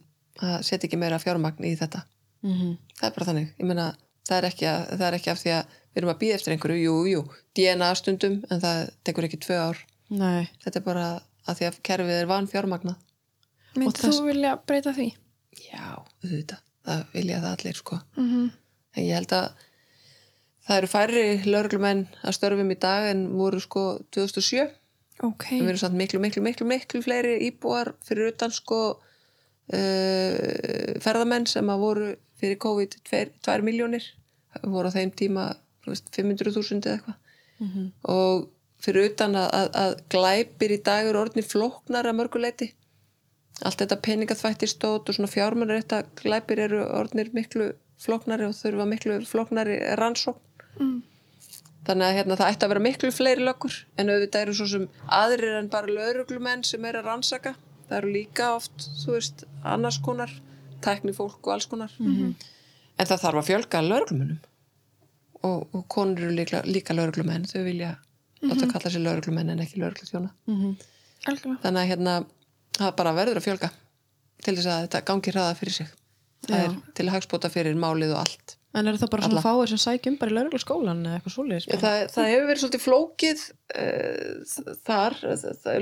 að 0.44 0.58
setja 0.68 0.90
ekki 0.90 0.98
meira 1.00 1.20
fjármagn 1.22 1.64
í 1.64 1.76
þetta. 1.80 2.02
Mhm. 2.44 2.74
Það 3.00 3.06
er 3.08 3.14
bara 3.16 3.28
þannig. 3.30 3.48
Ég 3.62 3.66
meina, 3.70 3.86
það 4.28 4.38
er 4.42 4.48
ekki, 4.50 4.66
að, 4.68 4.82
það 4.98 5.06
er 5.08 5.14
ekki 5.20 5.32
af 5.32 5.40
því 5.40 5.52
að 5.56 5.64
við 5.96 6.02
erum 6.02 6.12
að 6.12 6.20
býða 6.26 6.36
eftir 6.40 6.56
einhverju, 6.56 6.82
jú, 6.84 6.96
jú, 7.14 7.22
DNA 7.56 7.92
stundum, 7.96 8.36
en 8.52 8.60
það 8.66 8.82
tekur 9.08 9.24
ekki 9.30 9.40
tvö 9.46 9.60
ár. 9.70 9.78
Nei, 10.10 10.50
Þetta 10.66 10.76
er 10.82 10.86
bara 10.90 11.06
að 11.48 11.56
því 11.62 11.70
að 11.70 11.80
kerfið 11.88 12.20
er 12.20 12.26
van 12.34 12.48
fjármagnað. 12.52 12.98
myndi 13.78 13.96
þess- 14.02 14.20
þú 14.20 14.26
vilja 14.28 14.58
breyta 14.68 14.92
því? 14.98 15.08
Já, 15.60 16.00
auðvitað. 16.24 16.62
Það 16.86 17.00
vilja 17.16 17.42
það 17.42 17.54
allir, 17.58 17.76
sko. 17.82 17.96
Mm 18.18 18.52
En 18.96 19.04
ég 19.04 19.12
held 19.18 19.32
að 19.36 19.48
það 20.66 20.78
eru 20.78 20.88
færri 20.88 21.24
lögreglumenn 21.46 22.06
að 22.24 22.36
störfum 22.38 22.72
í 22.72 22.78
dag 22.80 23.04
en 23.12 23.26
voru 23.36 23.60
sko 23.60 24.00
2007. 24.16 24.70
ok, 25.24 25.44
Við 25.52 25.68
erum 25.68 25.78
samt 25.82 25.96
miklu, 26.00 26.20
miklu, 26.24 26.42
miklu, 26.42 26.66
miklu 26.70 27.02
fleiri 27.04 27.36
íbúar 27.50 27.92
fyrir 28.08 28.28
utan 28.32 28.52
sko 28.56 28.80
uh, 28.96 29.00
ferðamenn 31.04 31.46
sem 31.52 31.68
að 31.70 31.80
voru 31.84 32.08
fyrir 32.40 32.58
COVID 32.58 32.92
2 33.44 33.62
miljónir. 33.68 34.04
voru 34.64 34.88
á 34.88 34.96
þeim 34.96 35.12
tíma 35.12 35.52
þú 35.84 35.90
veist, 35.92 36.08
500.000 36.16 36.80
eða 36.82 36.96
eitthvað. 36.96 37.16
Mhm. 37.60 37.92
Og 38.12 38.50
fyrir 38.84 39.10
utan 39.12 39.36
að, 39.36 39.50
að, 39.60 39.70
að 39.84 39.94
glæpir 40.10 40.72
í 40.76 40.82
dag 40.84 41.08
eru 41.10 41.22
orðni 41.26 41.44
flóknar 41.46 42.06
að 42.08 42.18
mörguleiti. 42.20 42.68
Allt 43.64 43.80
þetta 43.80 43.98
peningaþvættistótt 44.04 45.10
og 45.10 45.16
svona 45.16 45.32
fjármennur 45.32 45.80
þetta 45.80 46.02
glæpir 46.20 46.60
eru 46.66 46.82
orðnir 46.84 47.30
miklu 47.36 47.72
flóknari 48.02 48.48
og 48.50 48.56
þurfa 48.58 48.88
miklu 48.90 49.20
flóknari 49.30 49.78
rannsókn. 50.00 50.42
Mm. 50.80 50.98
Þannig 51.86 52.08
að 52.08 52.18
hérna, 52.18 52.38
það 52.40 52.52
ætti 52.52 52.66
að 52.66 52.72
vera 52.74 52.84
miklu 52.84 53.12
fleiri 53.14 53.46
löggur 53.46 53.78
en 54.02 54.10
auðvitað 54.10 54.42
eru 54.42 54.56
svo 54.58 54.68
sem 54.72 54.88
aðrir 55.14 55.60
en 55.60 55.70
bara 55.72 55.96
lauruglumenn 56.00 56.66
sem 56.66 56.86
er 56.90 57.00
að 57.00 57.12
rannsaka. 57.12 57.54
Það 57.86 57.98
eru 58.00 58.12
líka 58.16 58.50
oft, 58.56 58.88
þú 59.04 59.14
veist, 59.14 59.46
annars 59.64 60.00
konar, 60.04 60.34
tækni 60.84 61.14
fólk 61.14 61.46
og 61.46 61.54
alls 61.54 61.70
konar. 61.70 61.94
-hmm. 62.00 62.34
En 62.98 63.06
það 63.06 63.22
þarf 63.22 63.40
að 63.40 63.48
fjölga 63.50 63.82
lauruglumennum 63.82 64.40
og, 65.44 65.68
og 65.72 65.88
konur 65.88 66.20
eru 66.20 66.36
líka, 66.36 66.62
líka 66.66 66.94
lauruglumenn, 66.94 67.46
þau 67.46 67.64
vilja 67.64 67.96
láta 68.42 68.68
kalla 68.72 68.92
sér 68.92 69.04
lauruglumenn 69.04 69.50
en 69.50 69.60
ekki 69.60 69.82
lauruglutjóna. 69.82 70.32
Algjörlega 71.26 71.62
Þannig 71.64 71.82
að 71.82 71.90
hérna, 71.92 72.26
það 72.80 72.94
bara 73.00 73.16
verður 73.16 73.42
að 73.42 73.48
fjölga 73.48 73.72
til 74.46 74.58
þess 74.58 74.70
að 74.70 74.84
þetta 74.86 75.02
gangi 75.10 75.34
hraða 75.34 75.56
fyrir 75.60 75.78
sig. 75.80 75.90
Það 76.46 76.62
Já. 76.62 76.68
er 76.68 76.78
til 77.00 77.10
hagspóta 77.10 77.50
fyrir 77.54 77.78
málið 77.80 78.14
og 78.14 78.22
allt. 78.26 78.56
En 78.76 78.90
er 78.92 78.98
það 79.00 79.12
bara 79.14 79.28
svona 79.30 79.42
fáir 79.44 79.70
sem 79.72 79.80
sækjum 79.80 80.18
bara 80.20 80.34
í 80.34 80.36
lauruglu 80.36 80.60
skólan 80.60 81.06
eða 81.08 81.18
eitthvað 81.18 81.34
svoleiðis? 81.38 81.68
bara? 81.70 81.80
Það, 81.80 82.02
það 82.12 82.26
hefur 82.32 82.50
verið 82.50 82.62
svolítið 82.64 82.82
flókið 82.84 83.44
uh, 83.82 84.74
þar, 84.90 85.16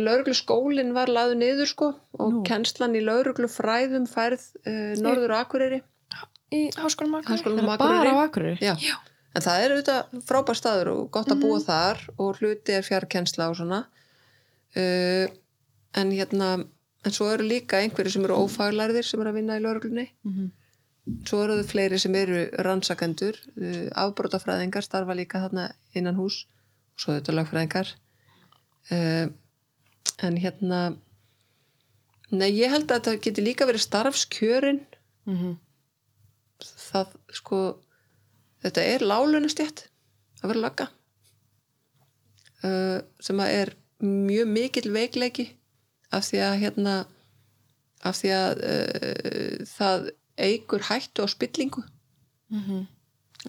lauruglu 0.04 0.36
skólinn 0.38 0.91
var 0.94 1.10
laðu 1.10 1.39
niður 1.39 1.72
sko 1.72 1.89
og 2.20 2.36
Nú. 2.36 2.44
kennslan 2.46 2.94
í 3.00 3.02
lauruglu 3.02 3.50
fræðum 3.50 4.06
færð 4.12 4.46
uh, 4.62 4.94
norður 5.02 5.34
og 5.34 5.41
akureyri, 5.41 5.82
í 6.54 6.62
háskólanum 6.78 7.18
Akureyri? 7.34 7.66
Bara 7.82 8.14
á 8.14 8.18
Akureyri? 8.28 8.62
Já. 8.62 8.94
En 9.34 9.41
það 9.41 9.64
er 9.64 9.74
auðvitað 9.74 10.26
frábær 10.30 10.60
staður 10.60 10.91
og 10.94 11.06
gott 11.16 11.32
að 11.34 11.41
búa 11.41 11.58
þar 11.64 12.04
og 12.22 12.38
hluti 12.38 12.78
er 12.78 12.86
fjarkensla 12.86 13.50
og 13.50 13.58
svona. 13.58 13.80
Uh, 14.78 15.26
en 15.98 16.14
hérna, 16.14 16.54
en 17.06 17.12
svo 17.12 17.28
eru 17.34 17.43
líka 17.47 17.80
einhverju 17.84 18.12
sem 18.16 18.24
eru 18.28 18.38
ófaglærðir 18.45 19.06
sem 19.08 19.20
eru 19.22 19.32
að 19.34 19.39
vinna 19.41 19.58
í 19.60 19.64
lauruglunni. 19.64 20.06
Mhm. 20.24 20.51
Svo 21.28 21.41
eru 21.43 21.58
þau 21.60 21.68
fleiri 21.68 21.97
sem 21.99 22.16
eru 22.16 22.45
rannsakendur, 22.64 23.36
uh, 23.60 23.89
afbrótafræðingar 24.06 24.86
starfa 24.86 25.16
líka 25.18 25.41
þarna 25.43 25.66
innan 25.99 26.16
hús 26.16 26.45
og 26.95 27.04
svo 27.04 27.16
þetta 27.18 27.36
lagfræðingar. 27.36 27.91
Uh, 28.91 29.28
en 30.24 30.38
hérna, 30.39 30.80
nei 32.32 32.49
ég 32.56 32.72
held 32.72 32.88
að 32.88 33.01
þetta 33.01 33.22
geti 33.26 33.43
líka 33.43 33.68
verið 33.68 33.84
starfskjörin, 33.88 34.80
Mhm. 35.26 35.58
það 36.64 37.08
sko, 37.34 37.60
þetta 38.64 38.82
er 38.93 38.99
lálunastjætt 39.04 39.88
að 40.43 40.47
vera 40.51 40.64
lögga 40.64 40.88
uh, 42.64 42.99
sem 43.20 43.39
að 43.43 43.54
er 43.62 43.72
mjög 44.04 44.47
mikill 44.51 44.91
veikleiki 44.93 45.45
af 46.18 46.24
því 46.30 46.41
að 46.47 46.57
hérna 46.64 46.95
af 48.03 48.18
því 48.20 48.32
að 48.36 48.64
uh, 48.68 49.64
það 49.70 50.09
eigur 50.47 50.88
hættu 50.89 51.24
á 51.24 51.28
spillingu 51.32 51.84
Mhm. 52.53 52.84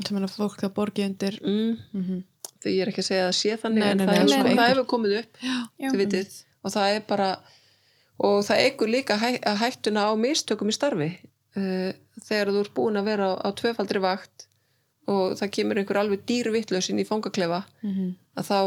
sem 0.07 0.17
er 0.17 0.25
að 0.25 0.33
fólk 0.39 0.55
það 0.63 0.73
borgi 0.77 1.05
undir 1.05 1.35
mm. 1.43 1.75
Mhm. 1.93 2.23
því 2.63 2.71
ég 2.73 2.81
er 2.85 2.89
ekki 2.93 3.03
að 3.05 3.09
segja 3.11 3.27
að 3.29 3.35
sé 3.37 3.57
þannig 3.61 3.83
Nei, 3.85 3.91
en 3.91 3.99
nei, 3.99 4.07
það, 4.07 4.15
nei, 4.15 4.23
er, 4.23 4.29
sko, 4.29 4.55
það 4.61 4.71
hefur 4.73 4.87
komið 4.95 5.17
upp 5.19 5.43
Já. 5.45 5.91
þið 5.91 5.99
vitið 6.01 6.39
og 6.65 6.73
það 6.73 6.95
er 6.97 7.03
bara 7.11 7.29
og 8.25 8.39
það 8.47 8.63
eigur 8.65 8.89
líka 8.95 9.17
hæ, 9.21 9.29
hættuna 9.61 10.07
á 10.09 10.13
mistökum 10.17 10.71
í 10.73 10.77
starfi 10.79 11.11
uh, 11.59 11.93
þegar 12.25 12.53
þú 12.55 12.61
ert 12.65 12.75
búin 12.79 12.97
að 13.01 13.05
vera 13.11 13.29
á, 13.29 13.33
á 13.45 13.49
tvöfaldri 13.53 14.01
vakt 14.01 14.47
og 15.07 15.35
það 15.37 15.51
kemur 15.59 15.77
einhver 15.83 16.01
alveg 16.01 16.25
dýrvittlaus 16.25 16.89
inn 16.91 17.03
í 17.03 17.07
fangaklefa 17.09 17.65
Mhm. 17.83 18.15
að 18.41 18.45
þá 18.49 18.59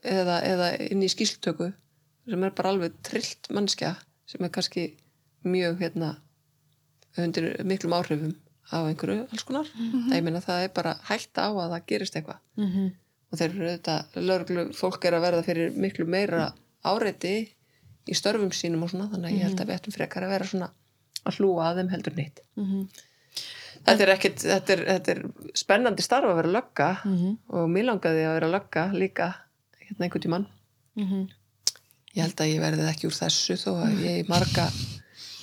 eða, 0.00 0.36
eða 0.48 0.68
inn 0.90 1.02
í 1.04 1.10
skýsltöku 1.12 1.74
sem 2.28 2.44
er 2.44 2.50
bara 2.56 2.70
alveg 2.74 2.92
trillt 3.02 3.50
mannskja 3.50 3.94
sem 4.26 4.44
er 4.44 4.52
kannski 4.54 4.84
mjög 5.44 5.78
hérna 5.82 6.16
undir 7.18 7.50
miklum 7.68 7.92
áhrifum 7.98 8.34
á 8.72 8.78
einhverju 8.88 9.26
alls 9.30 9.44
konar 9.44 9.66
það, 9.68 10.14
ég 10.16 10.24
meina 10.24 10.40
það 10.42 10.64
er 10.64 10.72
bara 10.74 10.94
hægt 11.10 11.36
á 11.38 11.46
að 11.52 11.70
það 11.74 11.86
gerist 11.86 12.16
eitthvað 12.16 12.38
Mhm. 12.56 12.86
og 13.32 13.38
þeir 13.38 13.50
eru 13.50 13.68
auðvitað 13.68 14.16
lögreglu 14.28 14.64
fólk 14.74 15.04
er 15.04 15.12
að 15.18 15.24
verða 15.26 15.44
fyrir 15.44 15.72
miklu 15.76 16.06
meira 16.06 16.52
áreiti 16.84 17.34
í 18.08 18.14
störfum 18.14 18.50
sínum 18.52 18.82
og 18.84 18.90
svona 18.90 19.08
þannig 19.12 19.30
að 19.30 19.36
ég 19.36 19.42
held 19.48 19.60
að 19.60 19.66
við 19.68 19.76
ættum 19.78 19.92
frekar 19.96 20.22
að 20.24 20.32
vera 20.34 20.44
svona 20.44 20.70
að 21.26 21.38
hlúa 21.38 21.68
að 21.70 21.76
þeim 21.80 21.90
heldur 21.92 22.16
neitt 22.16 22.40
Mhm. 22.56 22.88
þetta 23.84 24.00
er 24.02 24.08
ekkit, 24.16 24.36
þetta 24.40 24.70
er, 24.72 24.84
þetta 24.92 25.08
er 25.14 25.22
spennandi 25.54 26.02
starf 26.02 26.24
að 26.24 26.36
vera 26.36 26.52
lögga 26.56 26.90
Mhm. 27.04 27.38
og 27.48 27.68
mér 27.68 27.84
langaði 27.90 28.24
að 28.24 28.34
vera 28.40 28.50
lögga 28.58 28.84
líka 28.92 29.34
hérna 29.80 30.04
einhvern 30.08 30.22
tímann 30.24 30.46
Mhm. 30.96 31.28
Ég 32.14 32.22
held 32.24 32.40
að 32.44 32.50
ég 32.52 32.60
verði 32.62 32.86
ekki 32.90 33.08
úr 33.10 33.16
þessu 33.18 33.56
þó 33.58 33.70
að 33.84 33.98
ég 34.04 34.18
eigi 34.20 34.28
marga 34.30 34.68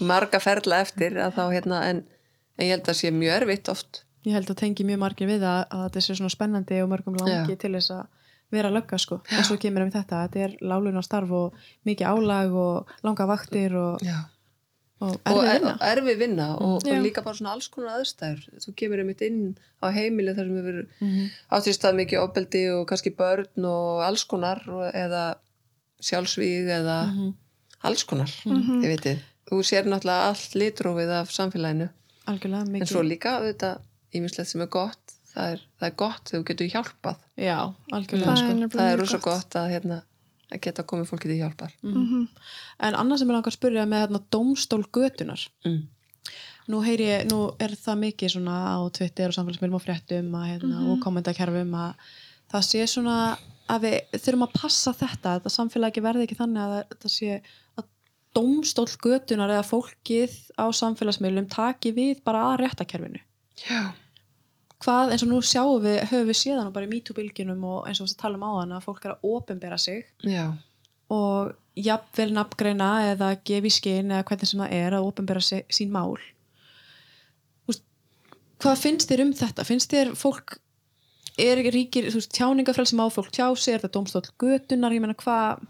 marga 0.01 0.39
ferla 0.41 0.79
eftir 0.85 1.17
að 1.21 1.35
þá 1.37 1.43
hérna 1.53 1.81
en, 1.89 1.99
en 2.57 2.65
ég 2.65 2.73
held 2.75 2.87
að 2.89 2.97
sé 3.01 3.11
mjög 3.13 3.35
erfitt 3.41 3.69
oft 3.75 4.03
Ég 4.21 4.35
held 4.37 4.51
að 4.53 4.59
tengi 4.61 4.83
mjög 4.85 4.99
margir 5.01 5.25
við 5.31 5.41
að, 5.49 5.63
að 5.73 5.79
þetta 5.87 6.01
sé 6.05 6.13
svona 6.19 6.29
spennandi 6.29 6.75
og 6.83 6.89
mörgum 6.91 7.15
langi 7.17 7.55
Já. 7.55 7.61
til 7.63 7.71
þess 7.73 7.89
að 7.95 8.03
vera 8.53 8.69
að 8.69 8.75
lögga 8.75 8.97
sko. 9.01 9.17
En 9.33 9.45
svo 9.47 9.55
kemur 9.57 9.81
við 9.87 9.95
þetta, 9.95 10.19
þetta 10.27 10.41
er 10.45 10.51
lálun 10.69 10.99
á 10.99 11.03
starf 11.07 11.31
og 11.33 11.55
mikið 11.89 12.05
álag 12.11 12.53
og 12.53 12.91
langa 13.07 13.25
vaktir 13.31 13.73
og, 13.79 14.03
og 15.01 15.15
og 15.15 15.17
erfið 15.25 15.49
er- 15.49 15.57
vinna. 15.57 15.73
og 15.73 15.87
erfið 15.89 16.19
vinna 16.21 16.47
og, 16.53 16.75
og 16.85 17.01
líka 17.07 17.23
bara 17.25 17.39
svona 17.39 17.55
alls 17.55 17.69
konar 17.73 17.95
aðstæður 17.97 18.43
þú 18.61 18.73
kemur 18.83 19.01
einmitt 19.01 19.23
inn 19.25 19.39
á 19.81 19.89
heimili 19.95 20.35
þar 20.37 20.45
sem 20.51 20.59
við 20.59 20.67
verum 20.69 20.87
Mhm. 21.01 21.25
áttist 21.57 21.89
mikið 22.03 22.21
ofbeldi 22.21 22.63
og 22.75 22.85
kannski 22.93 23.15
börn 23.17 23.65
og 23.71 24.03
alls 24.05 24.23
konar 24.29 24.61
eða 24.93 25.23
sjálfsvíg 26.01 26.67
eða 26.67 26.97
Mhm. 27.11 27.33
alls 27.83 28.03
konar, 28.03 28.29
Mhm. 28.45 28.81
þið 28.83 28.97
vitið 28.97 29.19
þú 29.51 29.59
sér 29.67 29.85
náttúrulega 29.85 30.27
allt 30.29 30.53
litrófið 30.55 31.09
af 31.21 31.29
samfélaginu 31.31 31.89
Algjörlega 32.27 32.75
en 32.81 32.85
svo 32.87 33.01
líka 33.03 33.39
auðvitað 33.39 33.79
ímislegt 34.13 34.47
sem 34.47 34.61
er 34.61 34.67
gott 34.67 35.15
það 35.35 35.53
er, 35.53 35.59
það 35.79 35.87
er 35.87 35.95
gott 35.95 36.23
þegar 36.29 36.41
þú 36.43 36.47
getur 36.51 36.69
hjálpað 36.71 37.17
Já, 37.37 37.57
algjörlega 37.91 38.25
Það 38.31 38.37
sko. 38.37 38.49
er 38.49 38.55
nefnilega 38.55 38.81
það 38.81 38.93
er 38.93 38.97
rosa 38.99 39.17
gott. 39.17 39.23
gott 39.23 39.49
að, 39.55 39.69
hérna, 39.71 40.01
að 40.51 40.61
geta 40.61 40.83
komið 40.83 41.07
fólki 41.09 41.27
til 41.31 41.39
hjálpar 41.39 41.71
Mhm. 41.83 42.27
En 42.79 42.93
annað 42.93 43.17
sem 43.19 43.27
ég 43.27 43.31
langar 43.33 43.51
að 43.51 43.57
spyrja 43.59 43.85
með 43.87 44.07
hérna, 44.07 44.21
dómstól 44.31 44.83
götunar. 44.91 45.47
mm. 45.65 45.87
Nú 46.69 46.83
heyri 46.85 47.05
ég, 47.09 47.25
nú 47.31 47.55
er 47.59 47.69
það 47.69 47.97
mikið 47.99 48.29
svona 48.35 48.77
á 48.77 48.89
Twitter 48.93 49.27
og 49.27 49.33
samfélagsmiðlum 49.33 49.75
og 49.75 49.83
fréttum 49.83 50.31
að, 50.31 50.45
hérna, 50.51 50.91
og 50.91 50.99
kommentakerfum 51.01 51.71
að 51.73 51.95
það 52.53 52.61
sé 52.63 52.83
svona 52.87 53.37
að 53.71 53.87
við 53.87 54.19
þurfum 54.19 54.45
að 54.47 54.55
passa 54.59 54.93
þetta 54.97 55.35
þetta 55.37 55.53
samfélagi 55.53 56.03
verði 56.03 56.27
ekki 56.27 56.37
þannig 56.39 56.61
að 56.63 56.77
þetta 56.93 57.11
sé 57.13 57.39
að 57.79 57.87
dómstól 58.37 58.87
götunar 59.03 59.51
eða 59.51 59.67
fólkið 59.67 60.37
á 60.55 60.65
samfélagsmiðlum 60.75 61.49
taki 61.51 61.93
við 61.95 62.23
bara 62.27 62.45
að 62.51 62.61
réttakerfinu 62.63 63.21
Já. 63.67 63.91
hvað 64.83 65.13
eins 65.13 65.25
og 65.25 65.31
nú 65.31 65.39
sjáum 65.45 65.83
við 65.83 66.01
höfum 66.09 66.29
við 66.31 66.39
séðan 66.41 66.69
og 66.69 66.75
bara 66.75 66.87
í 66.87 66.91
MeToo-bylginum 66.91 67.65
og 67.67 67.89
eins 67.89 68.01
og 68.01 68.09
við 68.09 68.19
tala 68.21 68.39
um 68.39 68.45
á 68.47 68.51
þann 68.61 68.75
að 68.77 68.85
fólk 68.87 69.07
er 69.07 69.15
að 69.15 69.31
ofinbera 69.35 69.79
sig 69.81 70.05
Já. 70.23 70.45
og 71.11 71.55
jafnvel 71.75 72.31
nafngreina 72.35 72.91
eða 73.13 73.33
gefa 73.47 73.67
í 73.69 73.73
skinn 73.73 74.11
eða 74.11 74.27
hvernig 74.27 74.51
sem 74.51 74.63
það 74.63 74.77
er 74.79 74.97
að 74.97 75.09
ofinbera 75.11 75.43
sín 75.43 75.91
mál 75.93 76.15
hvað 78.61 78.81
finnst 78.81 79.09
þér 79.09 79.25
um 79.25 79.31
þetta? 79.35 79.65
finnst 79.67 79.93
þér 79.93 80.13
fólk 80.17 80.59
er 81.39 81.57
ekki 81.61 81.71
ríkir, 81.75 82.09
þú 82.11 82.19
veist, 82.19 82.31
tjáningafrelsi 82.35 82.95
má 82.99 83.05
fólk 83.13 83.31
tjá 83.31 83.47
sig, 83.57 83.73
er 83.75 83.79
þetta 83.83 83.93
dómstóll 83.99 84.27
götunar 84.41 84.91
ég 84.95 85.01
meina 85.03 85.15
hvað 85.15 85.61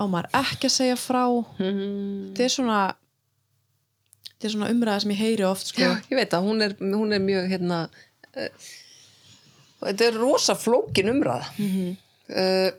á 0.00 0.02
maður 0.08 0.28
ekki 0.40 0.66
að 0.68 0.76
segja 0.76 0.96
frá 0.96 1.24
Mm. 1.58 2.34
þetta 2.34 2.44
er 2.44 2.48
svona 2.54 2.80
þetta 4.40 4.44
er 4.48 4.52
svona 4.54 4.70
umræða 4.72 5.00
sem 5.02 5.10
ég 5.10 5.18
heyri 5.20 5.44
oft 5.44 5.66
sko. 5.66 5.80
Já, 5.82 5.90
ég 6.10 6.16
veit 6.16 6.32
að 6.32 6.44
hún 6.46 6.62
er, 6.64 6.76
hún 6.80 7.12
er 7.12 7.20
mjög 7.20 7.48
hérna 7.52 7.80
uh, 8.36 8.48
þetta 9.84 10.06
er 10.06 10.14
rosa 10.20 10.54
flókin 10.54 11.10
umræða 11.12 11.44
Mhm. 11.58 11.96
uh, 12.30 12.70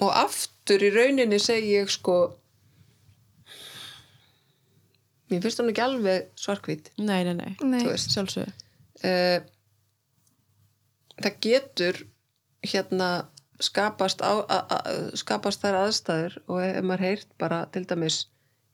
og 0.00 0.10
aftur 0.14 0.78
í 0.82 0.90
rauninni 0.94 1.38
segi 1.42 1.74
ég 1.78 1.90
sko 1.90 2.34
mér 5.30 5.42
finnst 5.44 5.60
hún 5.60 5.70
ekki 5.72 5.82
alveg 5.84 6.28
svarkvít 6.38 6.90
nei, 6.98 7.22
nei, 7.26 7.34
nei, 7.36 7.54
Nei. 7.62 7.80
þú 7.82 7.90
veist 7.92 8.14
sjálfsög 8.14 8.48
uh, 9.04 9.38
það 11.22 11.38
getur 11.44 12.00
hérna 12.66 13.08
skapast, 13.60 14.20
á, 14.22 14.32
a, 14.46 14.58
a, 14.70 14.78
skapast 15.18 15.62
þær 15.64 15.80
aðstæður 15.84 16.36
og 16.46 16.60
ef 16.62 16.82
maður 16.86 17.04
heyrt 17.08 17.32
bara 17.38 17.64
til 17.74 17.84
dæmis 17.90 18.26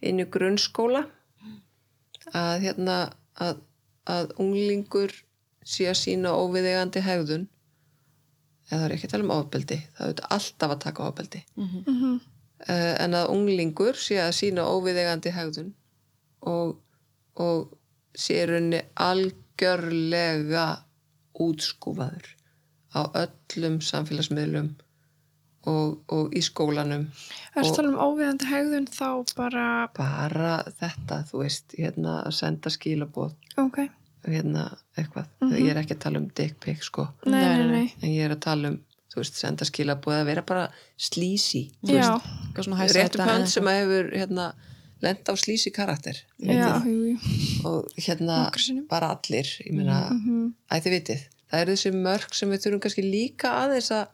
inn 0.05 0.21
í 0.21 0.27
grunnskóla 0.29 1.07
að 2.37 2.67
hérna 2.67 2.97
að, 3.41 3.59
að 4.09 4.35
unglingur 4.41 5.13
sé 5.65 5.87
að 5.89 5.99
sína 6.03 6.35
óviðegandi 6.37 7.01
hegðun 7.05 7.47
eða 8.69 8.79
það 8.81 8.85
er 8.87 8.95
ekki 8.97 9.09
að 9.09 9.15
tala 9.15 9.25
um 9.27 9.35
ofbeldi 9.39 9.79
það 9.97 10.13
er 10.15 10.23
alltaf 10.37 10.71
að 10.77 10.83
taka 10.85 11.09
ofbeldi 11.09 11.43
Mhm. 11.57 12.21
uh, 12.69 12.95
en 13.05 13.15
að 13.15 13.31
unglingur 13.33 13.97
sé 14.01 14.21
að 14.21 14.33
sína 14.37 14.65
óviðegandi 14.69 15.33
hegðun 15.37 15.73
og, 16.45 16.77
og 17.37 17.73
sé 18.17 18.43
í 18.43 18.47
rauninni 18.49 18.83
algjörlega 19.01 20.84
útskúfaður 21.41 22.29
á 22.95 23.01
öllum 23.25 23.81
samfélagsmiðlum 23.83 24.69
og, 25.67 25.99
og 26.13 26.35
í 26.37 26.43
skólanum. 26.45 27.07
Er 27.57 27.65
það 27.67 27.89
um 27.91 27.99
óviðandi 28.05 28.49
hegðun 28.51 28.89
þá 28.93 29.09
bara, 29.39 29.67
bara 29.97 30.55
þetta, 30.81 31.23
þú 31.31 31.41
veist 31.43 31.75
hérna 31.79 32.19
að 32.27 32.37
senda 32.39 32.71
skilaboð. 32.71 33.33
Ok, 33.59 33.79
hérna 34.29 34.67
eitthvað, 34.97 35.31
Mhm. 35.41 35.55
ég 35.59 35.71
er 35.71 35.81
ekki 35.83 35.97
að 35.97 36.03
tala 36.07 36.19
um 36.19 36.29
dick 36.35 36.59
pic 36.61 36.83
sko, 36.83 37.09
nei, 37.27 37.41
Nei, 37.41 37.67
nei, 37.71 37.95
en 38.03 38.11
ég 38.11 38.25
er 38.29 38.37
að 38.37 38.41
tala 38.41 38.69
um 38.69 38.79
þú 39.15 39.21
veist, 39.23 39.35
senda 39.39 39.65
skilaboð 39.65 40.21
að 40.21 40.27
vera 40.27 40.43
bara 40.43 40.69
slísi 40.99 41.71
Já, 41.87 42.21
réttu 42.55 43.19
pönd 43.23 43.47
sem 43.49 43.65
að 43.65 43.81
hefur 43.83 44.09
hérna 44.19 44.47
lent 45.05 45.29
á 45.31 45.35
slísi 45.39 45.71
karakter 45.75 46.17
já, 46.41 46.81
jú, 46.85 47.13
jú. 47.13 47.17
og 47.69 47.89
hérna 48.01 48.39
bara 48.91 49.13
allir 49.15 49.47
meina, 49.71 49.99
Mhm. 50.11 50.53
æ 50.73 50.75
þið 50.81 50.95
vitið. 50.99 51.23
Það 51.53 51.61
eru 51.63 51.73
þessi 51.77 51.93
mörg 51.95 52.35
sem 52.35 52.51
við 52.51 52.63
þurfum 52.65 52.81
kannski 52.85 53.05
líka 53.07 53.51
aðeins 53.63 53.91
að, 53.95 54.07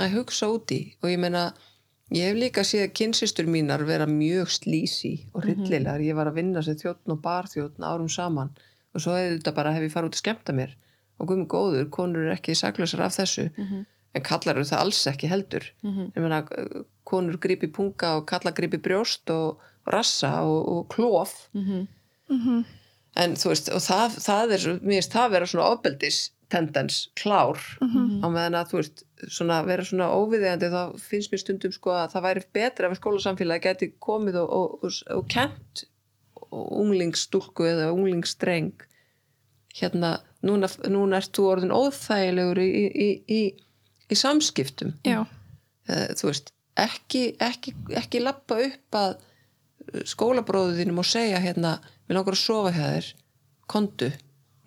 að 0.00 0.12
hugsa 0.16 0.46
út 0.48 0.70
í. 0.72 0.94
Og 1.02 1.10
ég 1.10 1.18
meina 1.20 1.52
ég 2.14 2.30
hef 2.30 2.36
líka 2.38 2.62
séð 2.64 2.92
kynnsistur 2.94 3.46
mínar 3.50 3.84
vera 3.84 4.06
mjög 4.06 4.48
slísi 4.54 5.26
og 5.34 5.42
hryllilegar. 5.44 6.00
Ég 6.00 6.14
var 6.14 6.26
að 6.30 6.34
vinna 6.38 6.62
sem 6.62 6.76
þjóttn 6.78 7.12
og 7.12 7.20
barþjóttn 7.20 7.82
árum 7.84 8.08
saman. 8.08 8.50
Og 8.94 9.00
svo 9.02 9.12
hefði 9.12 9.40
þetta 9.42 9.54
bara 9.54 9.72
hef 9.74 9.82
ég 9.82 9.92
farið 9.92 10.08
út 10.12 10.16
að 10.16 10.22
skemmta 10.22 10.52
mér. 10.56 10.70
Og 11.20 11.28
guðmur 11.28 11.46
góður, 11.48 11.90
konur 11.90 12.22
eru 12.24 12.32
ekki 12.36 12.54
saklausar 12.56 13.00
af 13.04 13.16
þessu. 13.18 13.50
En 14.14 14.22
kallar 14.22 14.56
eru 14.56 14.64
það 14.64 14.80
alls 14.80 15.02
ekki 15.10 15.28
heldur. 15.28 15.64
Ég 15.84 16.16
meina 16.22 16.40
konur 17.04 17.36
grípi 17.36 17.68
punga 17.72 18.16
og 18.16 18.24
kallar 18.26 18.52
grípi 18.56 18.78
brjóst 18.80 19.28
og 19.30 19.58
rassa 19.92 20.32
og, 20.44 20.62
og 20.72 20.88
klof. 20.92 21.48
Mhm. 21.54 22.64
en 23.16 23.32
þú 23.32 23.48
veist, 23.48 23.68
og 23.72 23.80
það, 23.80 24.16
það 24.20 24.50
er 24.52 24.64
mér 24.82 24.98
finnst 24.98 25.12
það 25.14 25.30
vera 25.32 25.46
svona 25.48 25.68
ofbeldis 25.72 26.18
tendens 26.52 26.96
klár. 27.16 27.60
Mhm. 27.80 28.20
á 28.22 28.26
meðan 28.28 28.58
að 28.60 28.72
þú 28.72 28.80
veist, 28.80 29.04
svona 29.32 29.60
vera 29.66 29.84
svona 29.84 30.10
óviðegandi 30.12 30.70
þá 30.70 30.98
finnst 31.00 31.32
mér 31.32 31.42
stundum 31.42 31.72
sko 31.72 31.94
að 31.96 32.10
það 32.12 32.26
væri 32.26 32.44
betra 32.52 32.90
ef 32.90 32.98
skólasamfélagi 33.00 33.62
geti 33.62 33.92
komið 34.00 34.40
og, 34.42 34.50
og, 34.50 34.84
og, 34.84 34.98
og 35.16 35.28
kent 35.32 35.86
unglingsstúlku 36.52 37.64
eða 37.66 37.92
unglingsstreng. 37.94 38.74
Hérna, 39.76 40.20
núna, 40.42 40.68
núna 40.88 41.18
ert 41.20 41.32
þú 41.36 41.48
orðin 41.52 41.74
óþægilegur 41.74 42.60
í, 42.62 42.68
í, 42.68 42.84
í, 43.06 43.08
í, 43.28 43.40
í 44.10 44.14
samskiptum. 44.16 44.94
Já, 45.04 45.24
Eh, 45.86 46.08
þú 46.18 46.30
veist, 46.32 46.48
ekki, 46.82 47.20
ekki, 47.38 47.72
ekki 47.94 48.18
lappa 48.18 48.58
upp 48.58 48.96
að 48.98 49.12
skólabróðu 50.04 50.76
þínum 50.80 50.98
og 51.02 51.06
segja 51.08 51.38
hérna, 51.42 51.76
við 52.08 52.16
langar 52.18 52.36
að 52.36 52.42
sofa 52.42 52.72
hjá 52.74 52.86
þér. 52.96 53.10
Kondu 53.66 54.10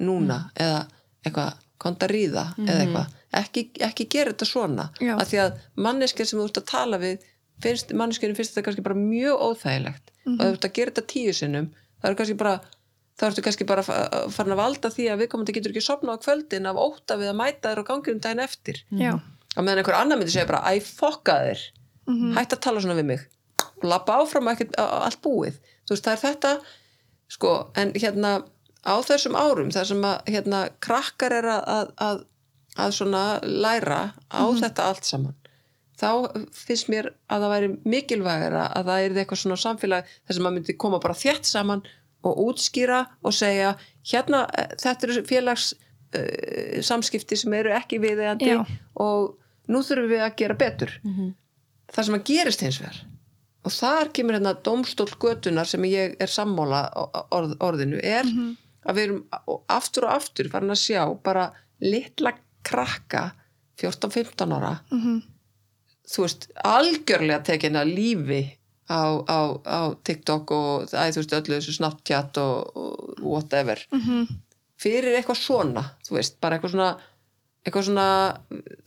núna 0.03 0.37
eða 0.59 0.79
eitthvað, 1.25 1.53
konda 1.79 2.07
ríða 2.11 2.45
eða 2.59 2.79
eitthvað, 2.83 3.13
ekki, 3.39 3.63
ekki 3.87 4.07
gera 4.11 4.33
þetta 4.33 4.47
svona 4.47 4.85
Já. 4.99 5.13
af 5.19 5.27
því 5.31 5.39
að 5.43 5.59
manneskja 5.75 6.25
sem 6.27 6.39
þú 6.39 6.47
ert 6.49 6.59
að 6.61 6.67
tala 6.71 6.99
við 6.99 7.23
finnst, 7.63 7.93
manneskjörnum 7.95 8.35
finnst 8.39 8.53
þetta 8.55 8.65
kannski 8.67 8.83
bara 8.83 8.95
mjög 8.99 9.39
óþægilegt. 9.49 10.11
Og 10.27 10.35
ef 10.39 10.45
þú 10.45 10.51
ert 10.57 10.67
að 10.69 10.75
gera 10.79 10.91
þetta 10.93 11.07
tíu 11.13 11.33
sinnum 11.35 11.69
það 12.01 12.09
er 12.11 12.15
kannski 12.19 12.37
bara 12.39 12.59
þá 13.19 13.25
ertu 13.29 13.43
kannski 13.43 13.65
bara 13.67 13.83
fa- 13.83 14.27
farin 14.31 14.53
að 14.55 14.61
valda 14.61 14.91
því 14.95 15.07
að 15.11 15.19
viðkomandi 15.23 15.55
getur 15.57 15.73
ekki 15.73 15.83
sopna 15.83 16.15
á 16.15 16.23
kvöldin 16.23 16.67
af 16.69 16.75
óta 16.79 17.17
við 17.19 17.31
að 17.33 17.39
mæta 17.39 17.71
þér 17.73 17.81
á 17.83 17.89
ganginum 17.89 18.21
daginn 18.23 18.43
eftir. 18.45 18.79
Já, 18.95 19.11
á 19.19 19.59
meðan 19.59 19.81
einhver 19.83 19.97
annar 19.99 20.19
myndi 20.19 20.31
segja 20.31 20.47
bara 20.47 20.63
æ 20.71 20.79
fokka 20.83 21.35
þér, 21.43 21.59
Mhm. 22.07 22.31
hætt 22.37 22.53
að 22.55 22.61
tala 22.63 22.79
svona 22.79 22.95
við 22.99 23.05
mig. 23.05 23.19
og 23.19 23.38
lappa 23.83 24.19
áfram 24.21 24.47
á- 24.49 25.03
allt 25.05 25.21
búið. 25.23 25.59
Þú 25.87 25.95
veist 25.95 26.05
það 26.07 26.15
er 26.17 26.23
þetta 26.25 26.53
sko 27.29 27.51
en 27.77 27.91
hérna 27.93 28.31
á 28.85 28.95
þessum 29.05 29.35
árum 29.37 29.69
þar 29.75 29.85
sem 29.85 30.05
að 30.07 30.31
hérna 30.33 30.59
krakkar 30.81 31.35
er 31.39 31.47
að, 31.51 31.63
að, 31.67 31.91
að, 32.07 32.21
að 32.85 32.93
svona 32.97 33.23
læra 33.43 33.99
á 34.31 34.43
þetta 34.57 34.87
allt 34.89 35.05
saman 35.05 35.35
þá 35.99 36.09
finnst 36.55 36.87
mér 36.89 37.09
að 37.27 37.41
það 37.43 37.51
væri 37.53 37.69
mikilvægara 37.91 38.61
að 38.71 38.85
það 38.87 39.01
er 39.03 39.17
eitthvað 39.19 39.41
svona 39.41 39.57
samfélag 39.59 40.05
þar 40.15 40.37
sem 40.37 40.45
maður 40.45 40.55
myndi 40.55 40.75
koma 40.79 40.99
bara 41.03 41.17
þétt 41.19 41.49
saman 41.49 41.83
og 42.23 42.39
útskýra 42.45 43.01
og 43.21 43.35
segja 43.35 43.73
hérna 44.07 44.45
eh, 44.57 44.71
þetta 44.79 45.07
eru 45.09 45.25
félags 45.27 45.73
uh, 46.15 46.79
samskipti 46.87 47.35
sem 47.39 47.53
eru 47.59 47.73
ekki 47.75 47.99
viðeigandi 48.03 48.53
og 48.95 49.35
nú 49.69 49.83
þurfum 49.85 50.09
við 50.09 50.23
að 50.25 50.35
gera 50.39 50.55
betur. 50.57 50.95
Það 51.93 52.05
sem 52.07 52.15
að 52.17 52.23
gerist 52.31 52.63
hins 52.65 52.79
vegar 52.81 52.97
og 53.65 53.71
þar 53.71 54.11
kemur 54.15 54.37
hérna 54.37 54.53
dómstól 54.63 55.09
götunar 55.19 55.65
sem 55.67 55.83
ég 55.83 56.15
er 56.19 56.27
sammála 56.31 56.83
orð, 57.31 57.57
orðinu 57.59 57.99
er 58.03 58.25
að 58.87 58.95
við 58.95 59.03
erum 59.03 59.23
aftur 59.67 60.05
og 60.07 60.13
aftur 60.15 60.49
farin 60.49 60.69
að 60.71 60.79
sjá 60.85 61.03
bara 61.23 61.51
litla 61.81 62.33
krakka 62.63 63.31
14-15 63.81 64.53
ára 64.55 64.79
Mhm. 64.91 65.21
þú 66.09 66.21
veist, 66.25 66.47
algjörlega 66.65 67.43
tekin 67.43 67.75
að 67.75 67.93
lífi 67.95 68.41
á, 68.89 69.21
á, 69.27 69.39
á 69.65 69.79
TikTok 70.03 70.51
og 70.51 70.87
þú 70.89 71.15
veist, 71.15 71.33
öllu 71.37 71.59
þessu 71.59 71.75
Snapchat 71.77 72.37
og, 72.37 72.71
og 72.75 73.19
whatever 73.21 73.77
Mhm. 73.91 74.27
fyrir 74.79 75.15
eitthvað 75.19 75.37
svona, 75.45 75.83
þú 76.07 76.15
veist, 76.17 76.39
bara 76.41 76.57
eitthvað 76.57 76.71
svona 76.71 76.97
eitthvað 77.65 77.85
svona, 77.89 78.07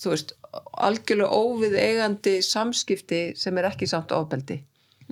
þú 0.00 0.12
veist 0.14 0.34
algjörlega 0.82 1.30
óvið 1.42 1.76
eigandi 1.80 2.34
samskipti 2.44 3.22
sem 3.38 3.58
er 3.60 3.68
ekki 3.70 3.88
samt 3.90 4.12
ofbeldi. 4.16 4.60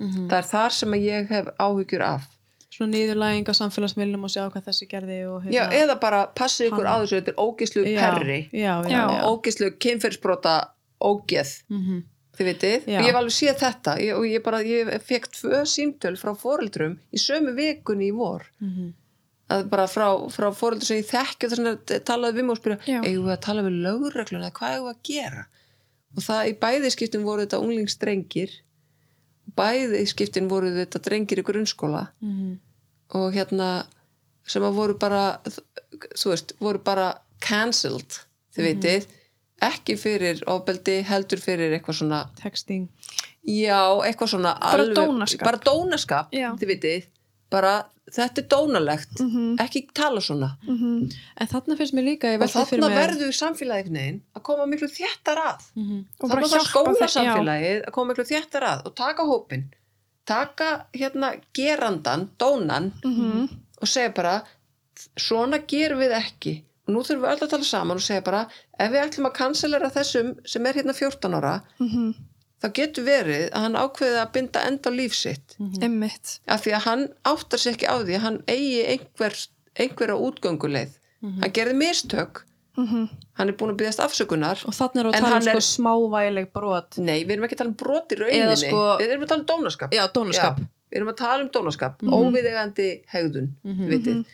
Það 0.01 0.37
er 0.39 0.47
þar 0.49 0.73
sem 0.73 0.93
að 0.97 1.03
ég 1.05 1.27
hef 1.29 1.49
áhyggjur 1.61 2.01
af. 2.05 2.23
Svona 2.71 2.93
niðurlæging 2.95 3.49
á 3.51 3.53
samfélagsmiðlum 3.53 4.23
og 4.25 4.31
sjá 4.31 4.45
hvað 4.49 4.69
þessi 4.69 4.87
gerði 4.89 5.17
og 5.27 5.43
já, 5.51 5.65
eða 5.75 5.97
bara 5.99 6.21
passið 6.39 6.69
ykkur 6.71 6.87
á 6.87 6.95
þessu 7.03 7.17
þetta 7.19 7.33
er 7.33 7.41
ógislu 7.43 7.83
já, 7.83 7.99
perri. 7.99 8.37
já, 8.55 8.73
já, 8.87 8.89
Já. 8.89 9.01
já. 9.11 9.21
ógislu 9.27 9.69
kynferðsbrota 9.77 10.55
ógeð. 11.03 11.51
Mhm. 11.69 11.99
þið 12.31 12.47
vitið, 12.47 12.85
ég 12.87 13.03
hef 13.05 13.15
alveg 13.19 13.33
séð 13.35 13.57
þetta. 13.59 13.93
Ég, 14.01 14.15
og 14.17 14.23
ég 14.25 14.41
bara, 14.41 14.61
ég 14.63 14.87
fekk 15.03 15.27
tvö 15.35 15.57
símtöl 15.67 16.15
frá 16.17 16.31
foreldrum 16.39 16.95
í 17.13 17.19
sömu 17.19 17.51
vikunni 17.53 18.07
í 18.09 18.15
vor. 18.15 18.45
Mhm. 18.63 18.93
Að 19.51 19.63
bara 19.71 19.85
frá, 19.91 20.07
frá 20.33 20.47
foreldrum 20.55 20.87
sem 20.87 20.97
ég 21.01 21.09
þekki 21.09 21.47
og 21.47 21.51
þess 21.53 21.61
vegna 21.61 21.99
talaði 22.09 22.37
við 22.39 22.45
mig 22.47 22.55
og 22.55 22.59
spyrja 22.61 23.01
eigum 23.03 23.25
við 23.27 23.33
að 23.35 23.41
tala 23.47 23.63
við 23.67 23.77
lögregluna, 23.85 24.51
hvað 24.57 24.75
eigum 24.75 24.87
við 24.89 24.95
að 24.95 25.01
gera? 25.11 25.45
Og 26.17 26.25
það 26.25 26.49
í 26.51 26.53
bæði 26.65 26.91
skiptin 26.95 27.23
voru 27.27 27.45
þetta 27.45 27.59
unglingsdrengir 27.63 28.57
bæði 29.57 30.01
skiptin 30.11 30.49
voru 30.51 30.69
þetta 30.75 31.01
drengir 31.07 31.41
í 31.41 31.45
grunnskóla 31.47 32.07
Mhm. 32.21 32.59
og 33.15 33.33
hérna 33.35 33.85
sem 34.47 34.63
að 34.63 34.73
voru 34.75 34.97
bara 34.99 35.39
þú 36.15 36.29
veist, 36.33 36.53
voru 36.59 36.79
bara 36.83 37.09
cancelled 37.41 38.19
þið 38.55 38.65
vitið, 38.67 39.05
ekki 39.61 39.95
fyrir 39.97 40.41
ofbeldi, 40.49 41.01
heldur 41.05 41.39
fyrir 41.39 41.73
eitthvað 41.77 41.97
svona 41.99 42.29
texting. 42.39 42.87
Já, 43.45 44.01
eitthvað 44.05 44.29
svona 44.33 44.53
Bara 44.59 44.85
dónaskap. 44.93 45.43
bara 45.45 45.57
dónaskap, 45.57 46.31
þið 46.31 46.67
vitið 46.71 47.05
bara, 47.51 47.73
þetta 48.11 48.41
er 48.41 48.47
dónalegt 48.51 49.19
Mhm. 49.19 49.57
ekki 49.59 49.81
tala 49.93 50.19
svona 50.23 50.49
Mhm. 50.67 51.11
en 51.37 51.47
þarna 51.47 51.77
finnst 51.77 51.93
mér 51.93 52.05
líka, 52.09 52.33
og 52.35 52.49
þarna 52.49 52.89
mér 52.89 52.97
verður 53.01 53.33
samfélagið 53.41 54.21
að 54.35 54.43
koma 54.43 54.65
miklu 54.65 54.87
þéttar 54.87 55.37
að 55.37 55.61
Mhm. 55.75 56.05
Og 56.21 56.29
bara 56.29 56.41
þarna 56.41 56.47
þarf 56.47 56.71
hjálpa 56.71 56.95
þeim- 56.95 56.97
skólasamfélagið 57.09 57.85
að 57.87 57.91
koma 57.91 58.13
miklu 58.13 58.25
þéttar 58.31 58.63
að 58.71 58.85
og 58.85 58.95
taka 58.95 59.23
hópin 59.23 59.63
taka 60.25 60.85
hérna 60.93 61.41
gerandan, 61.53 62.29
dónan 62.39 62.91
Mhm. 63.03 63.49
og 63.81 63.87
segja 63.87 64.13
bara 64.13 64.43
svona 65.17 65.59
gerum 65.67 65.99
við 65.99 66.11
ekki 66.13 66.63
og 66.87 66.93
nú 66.95 66.99
þurfum 67.03 67.21
við 67.21 67.31
öll 67.31 67.39
að 67.47 67.49
tala 67.49 67.63
saman 67.63 67.97
og 67.97 68.01
segja 68.01 68.23
bara 68.23 68.47
ef 68.79 68.91
við 68.91 69.03
ætlum 69.09 69.25
að 69.29 69.33
kanselera 69.33 69.89
þessum 69.91 70.35
sem 70.47 70.65
er 70.65 70.73
hérna 70.73 70.93
14 70.93 71.33
ára 71.33 71.61
Mhm. 72.61 72.69
þá 72.69 72.73
getur 72.77 73.03
verið 73.05 73.49
að 73.51 73.61
hann 73.65 73.73
ákveði 73.75 74.17
að 74.21 74.31
binda 74.33 74.59
enda 74.67 74.89
á 74.89 74.91
líf 74.93 75.13
sitt. 75.15 75.55
Einmitt. 75.81 76.39
af 76.47 76.61
því 76.63 76.71
að 76.77 76.81
hann 76.85 77.07
áttar 77.25 77.57
sér 77.59 77.73
ekki 77.75 77.87
á 77.89 77.95
því 78.05 78.15
að 78.15 78.19
hann 78.21 78.43
eigi 78.47 78.85
einhver, 78.85 79.33
einhverja 79.75 80.15
útgönguleið. 80.29 80.91
Hann 81.21 81.51
gerði 81.51 81.75
mistök. 81.75 82.43
Mhm. 82.77 83.09
hann 83.35 83.49
er 83.49 83.53
búin 83.53 83.71
að 83.73 83.77
byggast 83.81 83.99
afsökunar. 83.99 84.61
Og 84.65 84.73
þarna 84.73 84.99
er 85.01 85.05
að 85.09 85.15
En 85.15 85.21
tala 85.23 85.35
um 85.35 85.41
sko 85.41 85.57
er- 85.57 85.71
smávægileg 85.75 86.51
brot. 86.53 86.97
Nei, 86.99 87.25
við 87.25 87.31
erum 87.31 87.43
ekki 87.43 87.55
að 87.55 87.57
tala 87.57 87.69
um 87.69 87.75
brot 87.75 88.09
í 88.11 88.15
rauninni. 88.15 88.55
Sko- 88.55 88.97
við 88.99 89.09
erum 89.11 89.23
að 89.23 89.27
tala 89.27 89.39
um 89.41 89.45
dónaskap. 89.45 89.91
Já, 89.91 90.07
dónaskap. 90.07 90.57
Já, 90.59 90.67
við 90.91 90.97
erum 91.01 91.09
að 91.09 91.17
tala 91.17 91.41
um 91.43 91.49
dónaskap. 91.49 91.97
Óviðegandi 92.01 93.03
hegðun 93.11 93.49
Mhm. 93.65 93.89
vitið. 93.89 94.25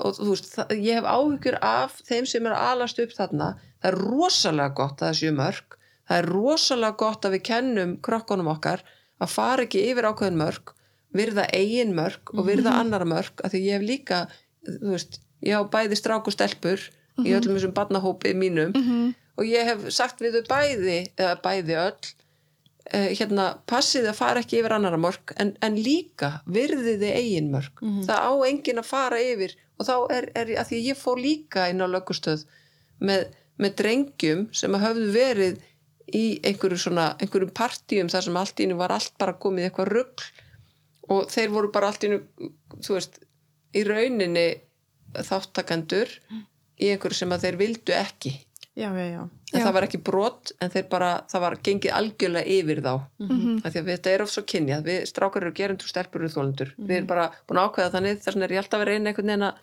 Og 0.00 0.14
þú 0.16 0.28
veist, 0.30 0.48
það, 0.56 0.68
ég 0.80 0.94
hef 0.94 1.04
áhyggjur 1.04 1.58
af 1.62 2.00
þeim 2.08 2.26
sem 2.26 2.46
er 2.46 2.52
að 2.52 2.64
alast 2.72 2.98
upp 2.98 3.10
þarna. 3.12 3.54
Það 3.82 3.92
er 3.92 3.98
rosalega 3.98 4.74
gott 4.74 4.96
að 5.02 5.08
það 5.10 5.18
séu 5.20 5.34
mörg 5.36 5.76
það 6.10 6.18
er 6.18 6.28
rosalega 6.34 6.96
gott 6.98 7.24
að 7.28 7.36
við 7.38 7.42
kennum 7.52 7.96
krokkunum 8.04 8.50
okkar 8.52 8.82
að 9.22 9.30
fara 9.30 9.64
ekki 9.68 9.84
yfir 9.92 10.08
ákveðin 10.10 10.40
mörg 10.42 10.74
virða 11.14 11.44
eigin 11.54 11.94
mörg 11.96 12.34
og 12.34 12.44
virða 12.50 12.76
annara 12.82 13.06
mörg 13.08 13.42
af 13.46 13.52
því 13.54 13.60
ég 13.66 13.78
hef 13.78 13.86
líka 13.88 14.18
þú 14.66 14.92
veist, 14.94 15.20
ég 15.46 15.54
á 15.58 15.62
bæði 15.72 15.96
strák 15.98 16.26
og 16.30 16.34
stelpur 16.36 16.82
í 17.20 17.32
öllum 17.36 17.56
þessum 17.58 17.74
barnahópi 17.76 18.34
mínum 18.34 18.74
Mhm. 18.76 19.14
og 19.38 19.44
ég 19.48 19.64
hef 19.70 19.86
sagt 19.92 20.20
við 20.20 20.38
þau 20.40 20.46
bæði 20.52 20.98
eða 21.16 21.34
bæði 21.42 21.76
öll 21.80 21.96
uh, 22.94 23.08
hérna, 23.14 23.46
passið 23.66 24.08
að 24.10 24.18
fara 24.18 24.40
ekki 24.42 24.58
yfir 24.60 24.72
annara 24.76 24.98
mörg 25.00 25.34
en, 25.36 25.54
en 25.62 25.76
líka 25.76 26.40
virðiði 26.46 27.10
eigin 27.16 27.50
mörg 27.54 27.82
það 28.06 28.20
á 28.26 28.32
enginn 28.50 28.78
að 28.82 28.88
fara 28.90 29.20
yfir 29.22 29.54
og 29.80 29.86
þá 29.86 29.94
er, 30.16 30.30
er 30.34 30.46
að 30.60 30.66
því 30.70 30.80
ég 30.90 30.98
fór 31.00 31.18
líka 31.22 31.68
inn 31.70 31.80
á 31.80 31.86
lögustöð 31.88 32.44
með, 33.00 33.26
með 33.58 33.74
drengjum 33.80 34.46
sem 34.52 34.74
að 34.76 34.84
höfðu 34.86 35.10
verið 35.14 35.60
í 36.16 36.40
einhverju 36.46 36.78
svona, 36.78 37.16
einhverjum 37.20 37.52
partíum 37.56 38.08
þar 38.12 38.22
sem 38.26 38.36
allt 38.36 38.60
í 38.60 38.66
einu 38.68 38.76
var 38.80 38.92
allt 38.94 39.12
bara 39.18 39.32
komið 39.40 39.68
eitthvað 39.70 39.90
rugl 39.94 40.28
og 41.10 41.30
þeir 41.32 41.50
voru 41.54 41.70
bara 41.74 41.88
allt 41.90 42.04
í 42.04 42.10
einu 42.10 42.20
þú 42.84 42.96
veist, 42.98 43.18
í 43.74 43.82
rauninni 43.86 44.46
þáttakendur 45.26 46.10
í 46.80 46.90
einhverju 46.94 47.18
sem 47.18 47.34
að 47.34 47.44
þeir 47.46 47.58
vildu 47.60 47.94
ekki 47.96 48.32
já, 48.78 48.88
já, 48.94 49.06
já, 49.10 49.20
en 49.26 49.58
Já. 49.58 49.64
það 49.66 49.72
var 49.76 49.84
ekki 49.88 49.98
brot 50.06 50.52
en 50.62 50.70
þeir 50.72 50.84
bara, 50.92 51.08
það 51.28 51.42
var 51.44 51.56
gengið 51.66 51.94
algjörlega 51.98 52.54
yfir 52.58 52.80
þá 52.86 52.92
Mhm. 53.20 53.56
af 53.66 53.72
því 53.74 53.80
að 53.82 53.88
þetta 53.90 54.10
er 54.14 54.22
of 54.22 54.30
svo 54.30 54.42
kynjað 54.46 54.84
við 54.86 55.00
strákar 55.10 55.42
eru 55.42 55.52
gerendur, 55.58 55.88
stelpur 55.90 56.20
eru 56.22 56.30
þólendur 56.32 56.70
við 56.78 56.96
erum 56.96 57.06
bara 57.10 57.30
búin 57.48 57.58
að 57.60 57.66
ákveða 57.70 57.92
þannig 57.96 58.20
þess 58.22 58.30
vegna 58.34 58.44
er 58.46 58.54
ég 58.54 58.62
alltaf 58.62 58.78
að 58.78 58.84
vera 58.84 58.94
einn 58.94 59.06
einhvern 59.10 59.26
veginn 59.32 59.48
að 59.50 59.54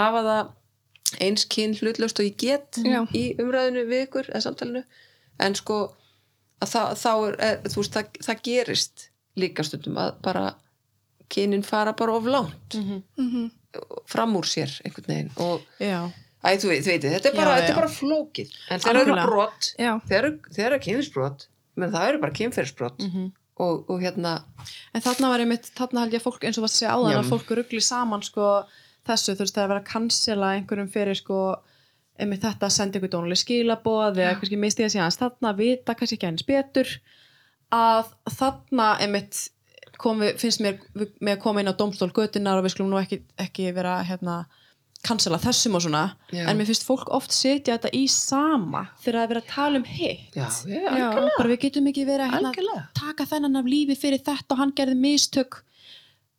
hafa 0.00 0.22
það 0.26 1.20
eins 1.28 1.44
kyn 1.46 1.76
hlutlaust 1.78 2.18
og 2.20 2.26
ég 2.26 2.36
get 2.36 2.80
Já. 2.82 3.00
í 3.14 3.24
umræðinu 3.38 3.84
við 3.86 4.06
ykkur 4.08 4.30
eða 4.32 4.42
samtalinu 4.48 4.82
en 5.40 5.54
sko 5.54 5.94
að 6.62 6.68
það, 6.72 6.92
þá 7.02 7.10
er, 7.28 7.34
er 7.48 7.56
þú 7.68 7.76
veist, 7.82 7.92
það, 7.96 8.20
það 8.26 8.42
gerist 8.42 9.08
líka 9.36 9.64
stundum 9.64 9.98
að 10.00 10.14
bara 10.22 10.44
kynin 11.28 11.64
fara 11.66 11.92
bara 11.92 12.14
of 12.16 12.24
langt 12.24 12.76
Mhm. 12.78 13.50
fram 14.08 14.36
úr 14.38 14.46
sér 14.48 14.70
einhvern 14.84 15.06
veginn 15.10 15.30
og. 15.36 15.60
Æ, 16.46 16.56
þú 16.62 16.68
veit, 16.70 16.84
þú 16.84 16.90
veit, 16.92 17.02
þetta 17.02 17.26
er 17.28 17.34
bara, 17.36 17.56
Já, 17.56 17.60
þetta 17.60 17.70
er 17.72 17.80
bara 17.80 17.88
flókið 17.92 18.50
en 18.70 18.80
þeir 18.80 18.90
eru 18.90 19.00
Algjörlega. 19.12 19.26
brot 19.26 19.74
Já. 19.78 19.92
þeir 20.08 20.66
eru, 20.70 20.78
kynfyrsbrot 20.78 21.46
menn 21.76 21.92
það 21.92 22.08
eru 22.08 22.18
bara 22.22 22.32
kynfyrsbrot 22.32 22.98
Mhm. 23.02 23.32
og, 23.58 23.90
og 23.90 24.00
hérna 24.00 24.44
En 24.94 25.00
þarna 25.02 25.28
var 25.32 25.40
einmitt, 25.40 25.70
þarna 25.74 26.00
held 26.04 26.12
ég 26.12 26.20
að 26.22 26.26
fólk 26.30 26.44
eins 26.44 26.58
og 26.58 26.62
var 26.62 26.68
að 26.70 26.76
segja 26.78 26.94
áðan 26.94 27.12
Já. 27.12 27.18
að 27.20 27.30
fólk 27.32 27.50
ruggli 27.56 27.82
saman 27.82 28.22
sko 28.22 28.64
þessu, 29.06 29.34
þú 29.34 29.38
veist, 29.44 29.54
það 29.54 29.62
er 29.62 29.66
að 29.66 29.68
vera 29.74 29.80
að 29.80 29.90
cancela 29.92 30.46
einhverjum 30.56 30.92
fyrir 30.92 31.16
sko 31.16 31.56
einmitt 32.20 32.44
þetta 32.44 32.68
að 32.68 32.76
senda 32.76 32.98
ykkur 32.98 33.12
dónuleg 33.12 33.40
skilaboð 33.40 34.20
eða 34.22 34.36
kannski 34.38 34.58
misti 34.60 34.84
það 34.84 34.94
síðan 34.94 35.18
þarna 35.20 35.52
vita 35.58 35.96
kannski 35.96 36.18
ekki 36.18 36.28
aðeins 36.28 36.48
betur 36.48 36.92
að 37.76 38.12
þarna 38.38 38.90
einmitt 39.04 39.40
kom 40.00 40.20
við, 40.20 40.36
finnst 40.40 40.62
mér 40.64 40.78
með 40.94 41.34
að 41.36 41.42
koma 41.42 41.62
inn 41.62 41.72
á 41.72 41.78
dómstól 41.78 42.12
götunar 42.14 42.60
og 42.60 42.66
við 42.66 42.76
skulum 42.76 42.92
nú 42.92 43.00
ekki, 43.00 43.22
ekki 43.40 43.70
vera 43.76 43.98
hérna 44.06 44.44
cancela 45.06 45.38
þessum 45.40 45.76
og 45.78 45.84
svona 45.84 46.02
Já. 46.32 46.44
en 46.48 46.58
mér 46.58 46.68
finnst 46.68 46.86
fólk 46.86 47.10
oft 47.14 47.34
setja 47.34 47.76
þetta 47.76 47.92
í 47.94 48.06
sama 48.10 48.86
þegar 49.02 49.18
það 49.18 49.22
er 49.22 49.30
verið 49.32 49.42
að 49.42 49.52
tala 49.52 49.80
um 49.80 49.86
hitt. 49.86 50.36
Já, 50.36 50.48
já, 50.66 51.06
bara 51.36 51.50
við 51.52 51.62
getum 51.66 51.90
ekki 51.92 52.06
verið 52.08 52.26
að 52.26 52.48
hérna, 52.56 52.76
taka 52.96 53.28
þennan 53.30 53.60
af 53.60 53.70
lífi 53.70 53.98
fyrir 54.00 54.24
þetta 54.26 54.56
og 54.56 54.62
hann 54.62 54.74
gerði 54.76 54.98
mistök 55.04 55.60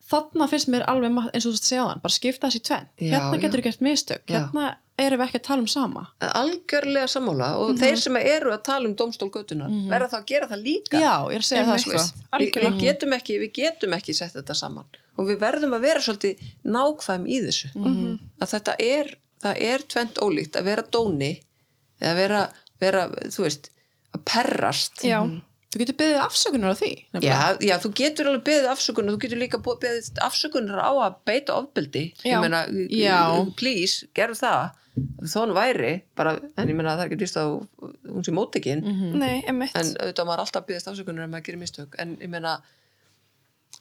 þarna 0.07 0.49
finnst 0.51 0.71
mér 0.71 0.85
alveg 0.87 1.17
eins 1.31 1.45
og 1.45 1.51
þú 1.51 1.55
veist 1.55 1.63
að 1.63 1.71
segja 1.71 1.85
á 1.85 1.89
hann 1.91 2.03
bara 2.03 2.17
skipta 2.17 2.49
þessi 2.49 2.65
tvenn, 2.67 2.91
hérna 3.01 3.31
já. 3.33 3.41
getur 3.43 3.59
þú 3.59 3.65
gert 3.69 3.87
mistök 3.87 4.33
hérna 4.33 4.67
erum 4.97 5.21
við 5.21 5.27
ekki 5.27 5.39
að 5.39 5.45
tala 5.45 5.61
um 5.61 5.69
sama. 5.69 6.03
Algjörlega 6.25 7.09
sammála 7.11 7.49
og 7.61 7.73
þeir 7.77 7.99
sem 8.01 8.17
eru 8.19 8.53
að 8.55 8.63
tala 8.65 8.89
um 8.89 8.95
domstól 8.97 9.29
götunar 9.33 9.73
verða 9.91 10.09
þá 10.13 10.17
að 10.19 10.29
gera 10.31 10.49
það 10.49 10.63
líka. 10.65 11.01
Já, 11.01 11.13
ég 11.29 11.37
er 11.37 11.43
að 11.43 11.49
segja 11.49 11.65
það 11.67 11.81
sko. 11.83 12.03
Við, 12.41 12.57
við, 12.63 12.79
getum 12.81 13.17
ekki, 13.17 13.37
við 13.43 13.51
getum 13.59 13.97
ekki 13.97 14.15
sett 14.17 14.33
þetta 14.37 14.57
saman 14.57 14.97
og 15.17 15.29
við 15.29 15.39
verðum 15.41 15.75
að 15.77 15.85
vera 15.87 16.03
svolítið 16.05 16.47
nákvæm 16.65 17.25
í 17.29 17.39
þessu. 17.45 17.71
Mhm. 17.75 18.17
að 18.41 18.53
þetta 18.53 18.75
er, 18.85 19.11
það 19.43 19.61
er 19.69 19.85
tvent 19.93 20.21
ólíkt 20.21 20.57
að 20.59 20.69
vera 20.71 20.87
dóni 20.97 21.31
eða 22.01 22.15
vera, 22.17 22.41
vera 22.81 23.05
þú 23.33 23.45
veist, 23.47 23.71
að 24.13 24.25
perrast. 24.29 25.03
Já. 25.05 25.19
Þú 25.77 25.83
getur 25.83 25.97
beðið 26.01 26.19
afsökunar 26.25 26.73
á 26.73 26.77
því 26.81 26.91
Já, 27.21 27.37
já, 27.61 27.75
þú 27.83 27.91
getur 28.01 28.31
alveg 28.31 28.43
beðið 28.49 28.67
afsökunar, 28.73 29.13
þú 29.13 29.21
getur 29.27 29.41
líka 29.43 29.59
beðið 29.61 30.09
afsökunar 30.25 30.81
á 30.81 30.91
að 31.05 31.15
beita 31.29 31.53
ofbeldi. 31.61 32.03
Ég 32.25 32.41
meina, 32.41 32.65
Já. 32.89 33.21
please, 33.55 34.07
gerðu 34.17 34.39
það. 34.41 34.71
Þó 35.29 35.35
hann 35.43 35.53
væri, 35.53 35.91
bara, 36.17 36.31
en 36.57 36.71
ég 36.71 36.73
meina 36.73 36.95
það 36.97 37.03
er 37.03 37.09
ekki 37.11 37.19
dýst 37.21 37.37
að 37.37 37.51
hún 38.09 38.23
sé 38.25 38.31
móttekinn, 38.33 38.81
Mhm. 38.81 39.13
Nei, 39.21 39.43
einmitt. 39.45 39.75
en 39.77 39.93
auðvitað 40.01 40.25
á 40.25 40.29
maður 40.31 40.41
alltaf 40.47 40.65
beðist 40.65 40.87
afsökunar 40.89 41.23
ef 41.27 41.29
maður 41.29 41.45
gerir 41.45 41.59
mistök, 41.61 41.93
en 41.99 42.15
ég 42.17 42.29
meina, 42.33 42.55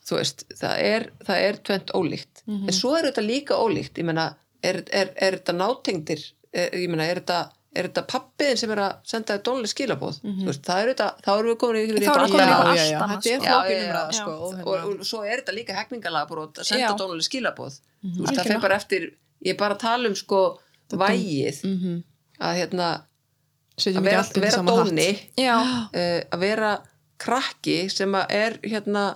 þú 0.05 0.19
veist, 0.19 0.43
það 0.59 0.75
er, 0.85 1.07
það 1.25 1.41
er 1.47 1.57
tvent 1.67 1.91
ólíkt. 1.97 2.43
En 2.47 2.69
svo 2.75 2.93
er 2.99 3.09
þetta 3.09 3.25
líka 3.25 3.57
ólíkt, 3.57 3.97
ég 3.97 4.05
meina, 4.05 4.35
er, 4.63 4.83
er, 4.93 5.09
er 5.17 5.39
þetta 5.39 5.55
nátengdir, 5.57 6.21
er, 6.53 6.69
ég 6.77 6.87
meina, 6.93 7.03
er 7.09 7.21
þetta, 7.23 7.39
er 7.75 7.87
þetta 7.89 8.03
pappiðin 8.11 8.57
sem 8.61 8.71
er 8.73 8.81
að 8.81 8.93
senda 9.11 9.35
þér 9.35 9.43
dónlega 9.47 9.71
skilabóð, 9.73 10.19
þú 10.23 10.47
veist, 10.47 10.63
það 10.65 10.81
er 10.81 10.91
þetta, 10.93 11.07
þá 11.25 11.29
erum 11.33 11.49
við 11.51 11.57
komin 11.63 11.81
yfir 11.81 11.97
í 11.97 12.05
Þá 12.07 12.11
erum 12.13 12.23
við 12.23 12.33
komin 12.33 12.53
yfir 12.53 12.77
já, 12.77 12.85
já, 12.87 12.99
allt 13.03 13.27
þetta 13.27 13.57
er 13.67 13.89
annað, 13.91 14.13
sko. 14.17 14.35
sko 14.37 14.47
og, 14.47 14.85
og, 14.85 14.93
og 15.01 15.09
svo 15.09 15.23
er 15.25 15.41
þetta 15.41 15.55
líka 15.57 15.75
hekningalagabrót 15.77 16.61
að 16.61 16.69
senda 16.71 16.87
Já. 16.87 16.97
dónuleg 17.01 17.27
skilaboð. 17.27 17.79
Þú 18.01 18.23
veist, 18.23 18.39
það 18.39 18.51
fer 18.53 18.63
bara 18.63 18.79
eftir 18.79 19.07
ég 19.43 19.53
er 19.53 19.59
bara 19.59 19.77
að 19.77 19.83
tala 19.83 20.09
um 20.09 20.15
sko 20.17 20.41
vægið. 20.95 21.61
Mhm. 21.67 21.97
að 22.39 22.57
hérna 22.61 22.87
að 23.77 24.03
vera, 24.05 24.23
vera 24.33 24.63
dóni. 24.65 25.09
Uh, 25.37 26.21
að 26.31 26.39
vera 26.39 26.71
krakki 27.21 27.89
sem 27.89 28.13
að 28.17 28.33
er 28.37 28.59
hérna 28.63 29.07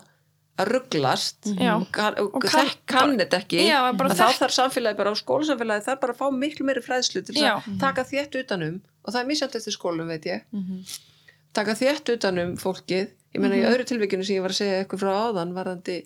að 0.62 0.72
rugglast 0.76 1.50
kann, 1.92 2.18
og 2.22 2.36
Og 2.38 2.46
kann, 2.88 3.16
þetta 3.20 3.40
ekki. 3.42 3.62
Já, 3.68 3.80
þá 3.92 4.26
þarf 4.40 4.56
samfélagi 4.56 5.00
bara 5.00 5.14
á 5.14 5.16
skólasamfélagi 5.20 5.86
þarf 5.88 6.02
bara 6.04 6.16
að 6.16 6.22
fá 6.22 6.28
miklu 6.36 6.68
meiri 6.68 6.84
fræðslu 6.86 7.24
til 7.28 7.36
Já. 7.40 7.54
að 7.60 7.80
taka 7.82 8.06
þétt 8.08 8.38
utanum 8.44 8.82
og 9.02 9.14
það 9.14 9.22
er 9.22 9.30
misjant 9.32 9.58
eftir 9.58 9.76
skólum 9.76 10.08
veit 10.12 10.28
ég. 10.30 10.44
Mhm. 10.54 10.84
taka 11.54 11.74
þétt 11.76 12.14
utanum 12.16 12.56
fólkið. 12.58 13.10
Ég 13.36 13.40
meina 13.42 13.56
í 13.60 13.66
öðru 13.68 13.84
tilvikinu 13.88 14.24
sem 14.24 14.38
ég 14.38 14.44
var 14.44 14.54
að 14.54 14.60
segja 14.62 14.84
eitthvað 14.84 15.02
frá 15.04 15.12
áðan 15.28 15.56
varðandi 15.56 15.98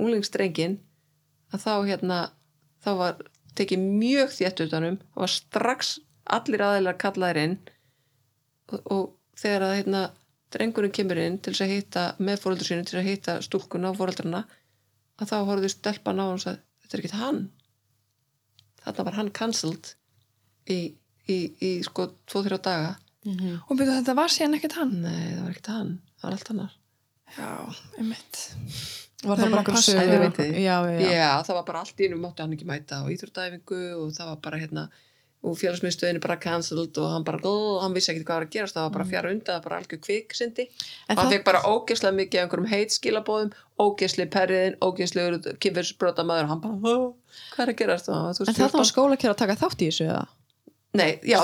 unglingsdrengin 0.00 0.78
að 1.52 1.64
þá 1.64 1.74
hérna 1.88 2.18
þá 2.84 2.90
var 2.98 3.22
tekið 3.56 3.78
mjög 3.78 4.34
þétt 4.36 4.64
utanum 4.66 4.98
og 5.14 5.24
var 5.24 5.32
strax 5.32 5.98
allir 6.26 6.64
aðeinar 6.64 6.98
kallaðir 7.00 7.42
inn. 7.42 7.56
Og, 8.72 8.80
og 8.88 9.04
þegar 9.38 9.66
að 9.68 9.76
hérna 9.80 10.02
drengurinn 10.54 10.92
kemur 10.94 11.18
inn 11.22 11.38
til 11.42 11.52
að 11.54 11.72
hitta 11.74 12.04
með 12.18 12.40
fóröldur 12.42 12.68
sínu 12.68 12.84
til 12.88 12.98
að 13.00 13.08
hitta 13.10 13.38
stúlkuna 13.44 13.90
og 13.92 13.98
fóröldrana 14.00 14.44
að 15.20 15.30
þá 15.32 15.36
horfðu 15.48 15.70
stelpan 15.72 16.20
á 16.20 16.24
hann 16.24 16.38
og 16.38 16.42
sagði 16.44 16.62
þetta 16.82 16.96
er 16.98 17.02
ekkert 17.02 17.18
hann 17.22 17.40
þarna 18.82 19.04
var 19.08 19.16
hann 19.20 19.30
cancelled 19.36 19.92
í, 20.70 20.78
í, 21.30 21.36
í 21.62 21.70
sko 21.86 22.10
2-3 22.32 22.60
daga 22.68 22.92
Mhm. 23.22 23.60
Og 23.70 23.76
byrju 23.78 23.92
þetta 24.00 24.14
var 24.18 24.32
síðan 24.34 24.56
ekkert 24.56 24.72
hann. 24.80 24.94
nei 25.04 25.28
það 25.36 25.42
var 25.44 25.50
ekkert 25.52 25.68
hann, 25.70 25.90
það 26.18 26.24
var 26.26 26.32
allt 26.34 26.48
annar 26.50 26.72
Já, 27.36 27.50
einmitt. 28.00 28.38
var 29.22 29.36
Við 29.36 29.42
það 29.42 29.44
erum 29.44 29.52
bara 29.52 29.52
að 29.52 29.58
einhver 29.60 29.76
passa- 29.76 29.92
sögur 29.92 30.56
já, 30.58 30.74
já, 30.82 30.98
já. 30.98 31.12
Já, 31.12 31.28
það 31.46 31.54
var 31.54 31.66
bara 31.68 31.82
allt 31.84 32.00
í 32.02 32.08
einu 32.08 32.18
mátti 32.18 32.42
hann 32.42 32.56
ekki 32.56 32.66
mæta 32.66 32.98
á 32.98 33.06
íþróttæfingu 33.14 33.78
og 34.00 34.10
það 34.16 34.26
var 34.32 34.40
bara 34.42 34.58
hérna 34.58 34.84
og 35.42 35.56
félagsmiðstöðin 35.58 36.18
er 36.20 36.22
bara 36.22 36.36
cancelled 36.38 36.98
og 37.02 37.08
hann 37.10 37.24
bara, 37.26 37.38
ó, 37.42 37.80
hann 37.82 37.94
vissi 37.96 38.12
ekki 38.12 38.22
hvað 38.24 38.36
var 38.38 38.44
að 38.46 38.52
gerast 38.54 38.76
það 38.76 38.84
var 38.86 38.92
bara 38.96 39.06
fjara 39.10 39.30
undan, 39.34 39.46
það 39.48 39.56
var 39.58 39.64
bara 39.68 39.78
algjör 39.82 40.00
kviksindi 40.06 40.66
Mm. 40.68 40.76
Og 41.08 41.16
hann 41.16 41.26
það- 41.26 41.32
fekk 41.34 41.44
bara 41.48 41.62
ógeðslega 41.66 42.14
mikið 42.18 42.38
af 42.38 42.44
einhverjum 42.46 42.70
heitskilabóðum, 42.72 43.50
ógeðsli 43.82 44.26
perriðin 44.30 44.76
ógeðslegur 44.78 45.58
kynferðsbrotamæður 45.58 46.44
og 46.46 46.52
hann 46.52 46.60
bara, 46.60 46.76
hvað 47.56 47.64
er 47.66 47.72
að 47.72 47.80
gerast 47.82 48.08
og 48.08 48.14
hann 48.14 48.34
þú 48.38 48.46
En 48.48 48.54
það 48.54 48.62
var 48.62 48.70
14. 48.70 48.92
skólakjör 48.92 49.34
að 49.34 49.40
taka 49.42 49.58
þátt 49.64 49.82
í 49.82 49.88
þessu 49.90 50.06
eða? 50.06 50.26
Nei, 50.94 51.18
já, 51.24 51.38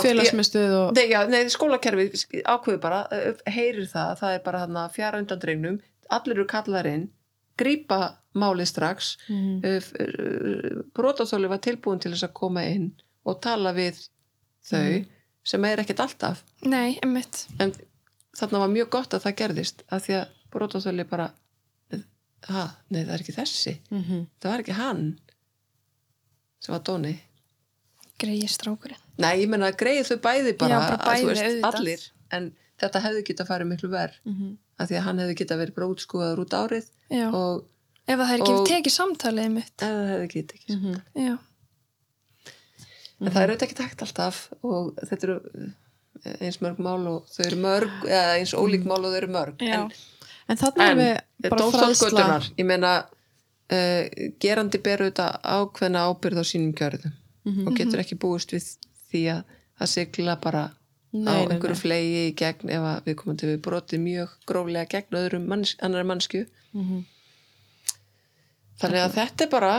og... 0.77 0.95
Nei, 0.95 1.07
já, 1.09 1.21
nei, 1.27 1.45
skólakerfi 1.49 2.05
ákveður 2.45 2.81
bara, 2.81 2.99
heyrir 3.49 3.87
það, 3.89 4.11
það 4.21 4.35
er 4.35 4.43
bara 4.45 4.59
þarna 4.67 4.83
fjara 4.93 5.19
undan 5.23 5.41
drengnum, 5.41 5.79
allir 6.11 6.37
eru 6.37 6.45
kallarinn, 6.47 7.07
grípa 7.59 8.01
málið 8.37 8.69
strax, 8.69 9.17
uh, 9.33 9.81
brotaþóli 10.95 11.49
var 11.51 11.59
tilbúin 11.65 11.99
til 12.03 12.13
þess 12.13 12.29
að 12.29 12.35
koma 12.37 12.63
inn 12.69 12.91
og 13.29 13.41
tala 13.45 13.73
við 13.77 14.01
þau 14.69 15.05
sem 15.49 15.65
er 15.65 15.81
ekkert 15.83 16.01
alltaf, 16.05 16.43
Nei, 16.69 16.99
emmitt. 17.03 17.47
en 17.61 17.73
þarna 18.37 18.59
var 18.65 18.69
mjög 18.75 18.91
gott 18.91 19.15
að 19.17 19.25
það 19.27 19.37
gerðist, 19.43 19.83
af 19.91 20.05
því 20.07 20.17
að 20.21 20.35
brotaþóli 20.53 21.07
bara, 21.09 21.31
ha, 22.49 22.65
nei, 22.91 23.03
það 23.05 23.15
er 23.15 23.23
ekki 23.25 23.35
þessi, 23.37 23.75
Mhm. 23.91 24.27
það 24.41 24.51
var 24.53 24.63
ekki 24.65 24.77
hann 24.79 25.19
sem 26.61 26.73
var 26.75 26.81
Dóni. 26.85 27.19
Greiði 28.19 28.49
strákurinn. 28.51 28.99
Nei, 29.19 29.37
ég 29.45 29.49
menna 29.49 29.71
að 29.71 29.77
greið 29.79 30.09
þau 30.11 30.17
bæði 30.25 30.57
bara, 30.59 30.71
Já, 30.75 30.79
bara 30.91 30.97
að, 30.99 31.07
bæði, 31.07 31.27
veist, 31.29 31.43
auðvitað. 31.45 31.75
allir 31.79 32.11
en 32.33 32.53
þetta 32.81 33.01
hefði 33.05 33.23
getað 33.29 33.47
farið 33.49 33.69
miklu 33.73 33.91
verð 33.91 34.17
Mhm. 34.25 34.57
af 34.79 34.89
því 34.89 34.97
að 34.99 35.03
hann 35.03 35.19
hefði 35.19 35.37
getað 35.41 35.61
verið 35.63 35.75
bara 35.75 35.87
útskúðaður 35.89 36.39
út 36.45 36.57
árið 36.59 36.89
og 37.35 37.65
Ef 38.09 38.19
það 38.19 38.33
er 38.33 38.41
ekki 38.41 38.67
tekið 38.73 38.95
samtalið 38.97 39.51
mitt. 39.53 39.77
eða 39.77 39.99
það 39.99 40.09
hefði 40.13 40.27
ekki 40.29 40.43
tekið 40.53 40.77
Mhm. 40.81 41.39
En 43.21 43.33
það 43.35 43.43
er 43.43 43.51
auðvitað 43.51 43.67
ekki 43.69 43.79
takt 43.83 44.03
alltaf 44.07 44.37
og 44.63 44.93
þetta 45.09 45.27
eru 45.27 45.37
eh, 46.25 46.37
eins 46.47 46.61
mörg 46.63 46.79
mál 46.79 47.07
og 47.11 47.27
þau 47.33 47.45
eru 47.49 47.57
mörg 47.65 48.05
eða 48.07 48.37
eins 48.39 48.53
ólík 48.55 48.85
mál 48.87 49.01
og 49.03 49.11
þau 49.11 49.17
eru 49.23 49.31
mörg 49.35 49.63
Já. 49.65 49.75
en, 49.81 49.93
En 50.49 50.57
en 50.57 50.81
erum 50.81 50.99
við 51.03 51.51
bara 51.51 51.61
dómstólgötunar 51.63 52.47
ég 52.57 52.65
meina 52.67 52.93
uh, 53.05 54.03
gerandi 54.41 54.79
ber 54.81 55.03
auðvitað 55.05 55.41
ákveðna 55.45 56.05
ábyrð 56.09 56.41
á 56.41 56.45
sínum 56.47 56.75
kjörðum 56.79 57.13
Mhm. 57.49 57.67
og 57.69 57.77
getur 57.79 58.01
ekki 58.03 58.17
búist 58.21 58.51
við 58.53 58.65
því 59.11 59.21
að 59.33 59.43
það 59.81 59.89
sigla 59.89 60.35
bara 60.43 60.63
Nei, 61.13 61.29
á 61.33 61.35
einhverju 61.49 61.75
nei. 61.77 61.81
flegi 61.81 62.19
í 62.29 62.35
gegn 62.37 62.69
ef 62.75 62.89
við 63.07 63.15
komum 63.17 63.37
til 63.41 63.49
við 63.55 63.61
brotið 63.65 64.01
mjög 64.05 64.29
gróflega 64.47 64.89
gegn 64.95 65.17
öðrum 65.23 65.47
manns, 65.49 65.77
annari 65.81 66.05
mannsku 66.05 66.43
Mhm. 66.75 67.05
þannig 68.81 69.01
að 69.07 69.15
þetta 69.17 69.45
er 69.47 69.51
bara 69.55 69.73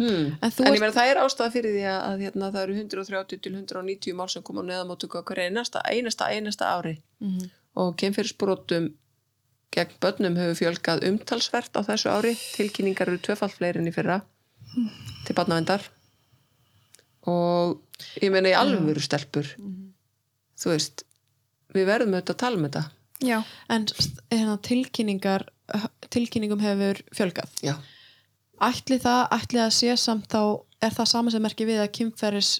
hmm. 0.00 0.26
En 0.40 0.50
en, 0.50 0.72
ég 0.74 0.80
meina 0.80 0.94
það 0.96 1.10
er 1.12 1.20
ástæða 1.22 1.52
fyrir 1.54 1.74
því 1.76 1.84
að, 1.92 2.00
að 2.10 2.24
hérna, 2.24 2.50
það 2.54 2.62
eru 2.64 2.76
130 2.80 3.42
til 3.44 3.52
190 3.54 4.16
mál 4.18 4.28
sem 4.32 4.42
koma 4.46 4.64
á 4.64 4.68
neðamóttöku 4.70 5.20
á 5.20 5.26
hverju 5.28 5.46
einasta, 5.50 5.84
einasta, 5.86 6.30
einasta 6.32 6.72
ári 6.74 6.96
Mhm. 7.20 7.50
og 7.76 7.94
kemfyrirsbrotum 8.00 8.90
gegn 9.70 9.92
börnum 10.02 10.36
hefur 10.40 10.56
fjölgað 10.58 11.04
umtalsvert 11.06 11.76
á 11.78 11.80
þessu 11.86 12.08
ári 12.10 12.32
tilkynningar 12.56 13.06
eru 13.12 13.18
tvöfalt 13.22 13.54
fleiri 13.54 13.78
enn 13.78 13.86
í 13.86 13.94
fyrra 13.94 14.16
til 15.26 15.34
barnavendar 15.38 15.84
og 17.30 17.78
ég 18.22 18.32
meina 18.32 18.50
í 18.50 18.56
alvöru 18.56 19.02
stelpur 19.04 19.46
þú 20.60 20.72
veist 20.72 21.04
við 21.74 21.86
verðum 21.86 22.16
auðvitað 22.16 22.34
að 22.34 22.42
tala 22.42 22.56
um 22.58 22.66
þetta 22.68 22.84
Já. 23.20 23.42
En 23.68 23.84
hérna, 24.32 24.54
tilkynningar 24.64 25.42
tilkynningum 26.10 26.62
hefur 26.64 27.02
fjölgað 27.14 27.50
já, 27.62 27.74
Ætli 28.60 28.98
það, 29.00 29.22
ætli 29.36 29.62
að 29.62 29.70
sé 29.76 29.94
samt 29.96 30.28
þá 30.32 30.42
er 30.84 30.96
það 30.96 31.08
sama 31.12 31.32
sem 31.32 31.44
merki 31.44 31.68
við 31.68 31.80
að 31.80 31.94
kynferðis 31.96 32.50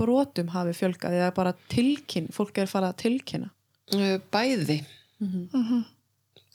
brotum 0.00 0.50
hafi 0.52 0.74
fjölgað 0.76 1.16
eða 1.18 1.30
bara 1.36 1.54
tilkynn, 1.72 2.28
fólk 2.32 2.60
er 2.60 2.70
farið 2.70 2.92
að 2.92 3.00
tilkynna? 3.04 3.50
Uh, 3.94 4.18
bæði. 4.32 4.82
Mm 5.20 5.48
Mm 5.52 5.84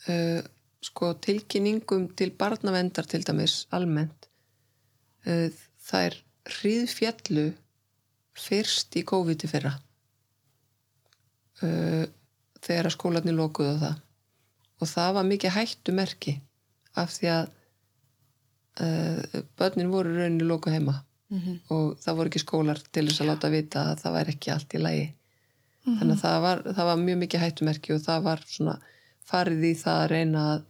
uh, 0.10 0.42
sko 0.86 1.14
tilkynningum 1.18 2.10
til 2.18 2.30
barnavendar 2.38 3.08
til 3.10 3.24
dæmis 3.26 3.64
almennt 3.74 4.28
uh, 5.26 5.50
það 5.82 6.10
er 6.10 6.18
hríðfjallu 6.60 7.46
fyrst 8.38 8.98
í 9.00 9.04
COVID 9.08 9.46
í 9.48 9.50
fyrra. 9.50 9.74
Uh, 11.64 12.06
þegar 12.62 12.90
að 12.90 12.96
skólarnir 12.98 13.38
lokuðu 13.38 13.78
á 13.80 13.84
það. 13.84 14.02
Og 14.84 14.92
það 14.92 15.14
var 15.18 15.30
mikið 15.30 15.56
hættumerki 15.56 16.36
af 17.00 17.14
því 17.16 17.32
að 17.32 17.55
uh, 18.82 19.44
börnin 19.58 19.92
voru 19.92 20.14
í 20.14 20.18
rauninni 20.20 20.48
loku 20.48 20.70
heima. 20.74 21.02
-hmm. 21.32 21.60
og 21.74 21.98
það 22.00 22.16
voru 22.18 22.30
ekki 22.32 22.40
skólar 22.44 22.80
til 22.92 23.08
þess 23.08 23.22
að 23.22 23.30
láta 23.32 23.50
vita 23.50 23.84
að 23.92 24.02
það 24.04 24.14
væri 24.18 24.34
ekki 24.36 24.52
allt 24.54 24.74
í 24.74 24.82
lagi. 24.82 25.06
Þannig 25.86 26.16
að 26.16 26.22
það 26.22 26.42
var, 26.42 26.62
það 26.76 26.86
var 26.90 26.98
mjög 27.02 27.18
mikið 27.22 27.40
hættumerki 27.44 27.94
og 27.94 28.02
það 28.02 28.24
var 28.26 28.40
svona 28.50 28.76
farið 29.26 29.64
í 29.70 29.74
það 29.78 30.00
að 30.04 30.10
reyna 30.10 30.44
að, 30.54 30.64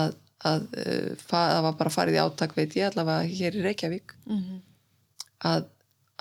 að, 0.00 0.14
að 0.50 0.66
fa- 1.20 1.50
það 1.52 1.62
var 1.68 1.76
bara 1.78 1.90
farið 1.90 2.14
í 2.18 2.22
átak 2.24 2.56
veit 2.56 2.76
ég 2.76 2.90
allavega 2.90 3.28
hér 3.38 3.56
í 3.56 3.62
Reykjavík. 3.64 4.14
Mhm. 4.26 4.60
að, 5.44 5.64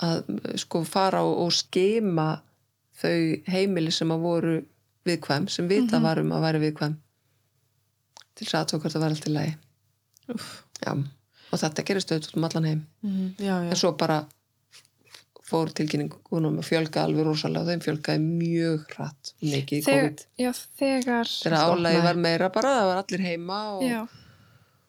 að 0.03 0.30
uh, 0.30 0.55
sko 0.59 0.84
fara 0.84 1.24
og, 1.24 1.38
og 1.45 1.51
skema 1.53 2.41
þau 2.99 3.43
heimili 3.47 3.91
sem 3.91 4.11
að 4.11 4.20
voru 4.24 4.55
viðkvæm, 5.07 5.47
sem 5.49 5.68
vita 5.68 5.99
var 5.99 6.20
um 6.20 6.32
að 6.32 6.41
væri 6.47 6.59
viðkvæm. 6.68 6.95
Til 8.36 8.45
þess 8.47 8.55
aðtók 8.59 8.82
hvort 8.82 8.93
það 8.93 9.01
var 9.03 9.09
allt 9.16 9.28
í 9.28 9.34
lagi. 9.34 9.53
Úff. 10.34 10.64
Já, 10.84 10.91
og 11.53 11.59
þetta 11.61 11.84
gerist 11.86 12.11
auðvitað 12.11 12.38
um 12.38 12.43
allan 12.49 12.65
heim 12.65 12.81
Mhm. 13.03 13.36
Já, 13.39 13.55
en 13.69 13.75
svo 13.75 13.91
bara 13.97 14.25
fór 15.43 15.69
tilkynningunum 15.75 16.55
að 16.61 16.65
fjölga 16.69 17.03
alveg 17.03 17.25
rosalega 17.27 17.61
og 17.61 17.67
þeim 17.69 17.81
fjölgaði 17.84 18.21
mjög 18.25 18.86
hratt 18.95 19.34
mikið 19.43 19.77
í 19.77 19.84
Þegar, 19.86 20.03
COVID 20.03 20.21
já, 20.39 20.51
þegar 20.79 21.31
þegar 21.43 21.65
álægi 21.67 22.03
var 22.03 22.15
meira 22.25 22.49
bara, 22.49 22.69
það 22.79 22.88
var 22.89 23.01
allir 23.03 23.25
heima 23.27 23.57
og, 23.75 23.84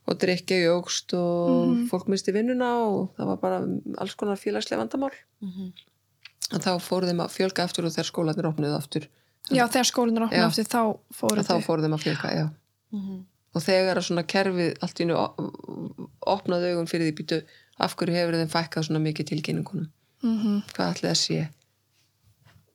og 0.09 0.19
drikja 0.23 0.61
jógst 0.63 1.13
og 1.19 1.69
Mhm. 1.75 1.89
fólk 1.91 2.09
misti 2.09 2.33
vinnuna 2.33 2.71
og 2.87 3.11
það 3.19 3.27
var 3.27 3.37
bara 3.43 3.59
alls 3.99 4.15
konar 4.15 4.37
félagslega 4.41 4.81
vandamál 4.87 5.11
Mhm. 5.43 5.73
en 6.53 6.61
þá 6.61 6.79
fór 6.81 7.03
þeim 7.11 7.21
að 7.27 7.35
fjölga 7.35 7.65
aftur 7.67 7.85
og 7.87 7.93
þegar 7.93 8.11
skólanir 8.13 8.49
opnuðu 8.55 8.77
aftur 8.79 9.07
já, 9.51 9.67
þegar 9.69 9.91
skólinn 9.91 10.23
opnað 10.23 10.39
Já. 10.39 10.47
aftur 10.47 10.65
þá 10.65 11.61
fór 11.67 11.81
þeim 11.83 11.95
að 11.99 12.05
fjölga, 12.05 12.31
já 12.33 12.51
Mhm. 12.93 13.25
Og 13.55 13.63
þegar 13.63 13.99
að 14.01 14.07
svona 14.09 14.25
kerfið 14.35 14.73
allt 14.83 15.01
í 15.01 15.07
nú 15.09 15.15
opnaði 16.35 16.73
augun 16.73 16.89
fyrir 16.91 17.09
því 17.11 17.15
býtu 17.21 17.39
af 17.85 17.95
hverju 17.99 18.15
hefur 18.17 18.39
þeim 18.39 18.53
fækkað 18.53 18.87
svona 18.89 19.03
mikið 19.05 19.27
tilkynningunum? 19.33 19.89
Mm 20.25 20.37
-hmm. 20.43 20.61
hvað 20.75 20.91
ætli 20.95 21.09
það 21.09 21.19
sé? 21.23 21.49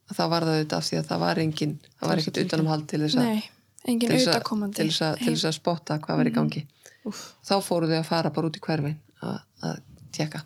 Að 0.10 0.16
það 0.18 0.30
var 0.30 0.44
það 0.44 0.56
auðvitað 0.58 0.78
af 0.78 0.86
því 0.90 0.98
að 1.00 1.08
það 1.10 1.20
var 1.20 1.40
engin 1.40 1.80
það 2.00 2.10
var 2.10 2.18
ekkert 2.18 2.38
utanumhald 2.46 2.88
til 2.88 3.02
þess 3.02 3.16
að 3.16 3.42
til 3.86 4.10
þess 4.10 4.28
að- 4.28 4.44
til 4.76 4.88
þess 4.90 5.02
að, 5.02 5.18
til 5.18 5.34
þess 5.36 5.46
að 5.46 5.52
spotta 5.60 5.98
hvað 6.00 6.18
var 6.18 6.26
í 6.28 6.34
gangi. 6.34 6.66
Úff, 7.06 7.34
þá 7.44 7.54
fóru 7.64 7.88
þau 7.88 8.00
að 8.00 8.06
fara 8.06 8.30
bara 8.30 8.48
út 8.48 8.58
í 8.58 8.60
hverfin 8.60 8.98
að, 9.22 9.40
að 9.64 9.78
tjekka 10.12 10.42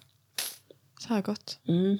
það 1.04 1.18
er 1.18 1.22
gott. 1.22 1.58
Mm. 1.68 2.00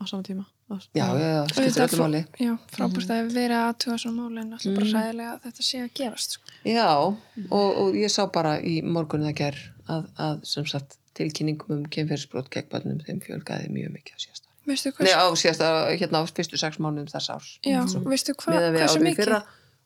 á 0.00 0.02
sama 0.06 0.22
tíma 0.22 0.44
já, 0.66 1.06
já, 1.14 1.28
já, 1.30 1.42
skiptir 1.52 1.82
öllu 1.86 1.98
máli 2.02 2.20
Já, 2.42 2.52
frábært 2.74 3.10
að 3.14 3.28
vera 3.36 3.58
aðtuga 3.70 3.98
svona 4.02 4.22
máli 4.26 4.40
en 4.42 4.52
alltaf 4.56 4.74
bara 4.74 4.86
Mhm. 4.86 4.96
ræðilega 4.96 5.32
að 5.36 5.42
þetta 5.46 5.62
sé 5.68 5.82
að 5.84 5.92
gerast 6.00 6.30
sko. 6.36 6.54
já, 6.66 6.86
og, 6.96 7.68
og 7.82 7.94
ég 7.94 8.10
sá 8.10 8.22
bara 8.32 8.56
í 8.60 8.80
morgunum 8.82 9.28
það 9.30 9.36
ger 9.42 9.60
að, 9.88 10.08
að 10.18 10.40
sem 10.44 10.66
sagt 10.66 10.96
tilkynningum 11.16 11.76
um 11.78 11.84
kemfyrirsbrot 11.86 12.50
gegn 12.50 12.68
bannum 12.72 12.98
þeim 13.06 13.20
fjölgaði 13.22 13.70
mjög 13.72 13.92
mikið 13.94 14.12
á 14.12 14.20
síðasta 14.24 14.48
ári. 14.50 15.06
Nei, 15.06 15.14
á 15.14 15.24
síðasta, 15.38 15.70
hérna 15.94 16.18
á 16.20 16.24
fyrstu 16.26 16.58
sex 16.58 16.76
mánuðum 16.82 17.06
þess 17.14 17.30
árs 17.30 17.52
Já, 17.64 17.78
Svo 17.86 18.02
veistu 18.10 18.34
hvað? 18.34 18.58
við 18.74 18.80
Hversu 18.82 18.98
í 18.98 19.02
mikið? 19.06 19.22
fyrra 19.22 19.40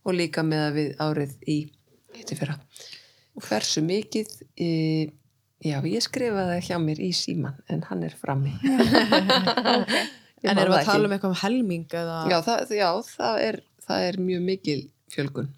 og 0.04 0.14
líka 0.16 0.42
meða 0.42 0.70
við 0.72 0.96
árið 0.96 1.36
í 1.46 1.58
hitti 2.16 2.34
fyrra 2.40 2.56
hversu 3.40 3.80
mikið 3.84 4.32
e, 4.58 4.68
já, 5.62 5.76
ég 5.84 6.02
skrifaði 6.02 6.56
það 6.56 6.64
hjá 6.66 6.78
mér 6.82 6.98
í 7.04 7.12
síman 7.14 7.60
en 7.68 7.82
hann 7.90 8.02
er 8.08 8.16
frammi 8.16 8.56
Ég 8.64 8.70
En 10.42 10.58
erum 10.58 10.72
við 10.72 10.78
það 10.78 10.80
að 10.80 10.88
tala 10.88 10.98
ekki. 11.00 11.06
um 11.10 11.14
eitthvað 11.16 11.34
um 11.34 11.40
helming 11.42 11.96
eða 12.00 12.18
já, 12.30 12.36
það, 12.46 12.74
já, 12.78 12.88
það 13.14 13.40
er 13.46 13.58
það 13.86 14.04
er 14.08 14.20
mjög 14.28 14.44
mikil 14.46 14.80
fjölgun 15.12 15.48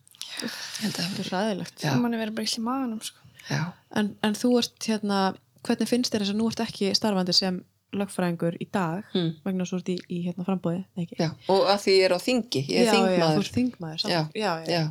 þetta 0.42 1.04
er 1.06 1.28
ræðilegt 1.32 1.76
Já. 1.82 1.90
Það 1.90 2.00
manni 2.02 2.20
verið 2.22 2.38
bara 2.38 2.48
í 2.48 2.62
maðanum 2.66 3.02
sko. 3.04 3.18
já, 3.50 3.62
en, 4.00 4.08
en 4.24 4.38
þú 4.38 4.50
ert 4.62 4.88
hérna 4.88 5.18
hvernig 5.62 5.90
finnst 5.90 6.14
þér 6.14 6.24
þess 6.24 6.34
að 6.34 6.40
nú 6.40 6.48
ert 6.50 6.64
ekki 6.64 6.90
starfandi 6.98 7.36
sem 7.36 7.60
lögfræðingur 7.92 8.56
í 8.56 8.66
dag 8.72 9.04
hm, 9.12 9.30
vegna 9.44 9.66
svo 9.68 9.78
ert 9.82 9.90
í, 9.92 9.98
í 10.08 10.22
hérna 10.24 10.46
frambóði 10.46 10.80
ekki? 10.96 11.18
já 11.20 11.28
og 11.52 11.68
að 11.68 11.82
því 11.84 11.96
ég 11.98 12.06
er 12.08 12.14
á 12.16 12.20
þingi 12.24 12.62
ég 12.72 12.80
er 12.80 12.88
já, 12.88 12.92
já, 12.92 12.96
þú 12.96 13.02
þingmaður 13.12 13.42
ert 13.44 13.58
þingmaður. 13.58 14.04
Já. 14.08 14.20
já, 14.32 14.52
já. 14.64 14.72
já. 14.72 14.84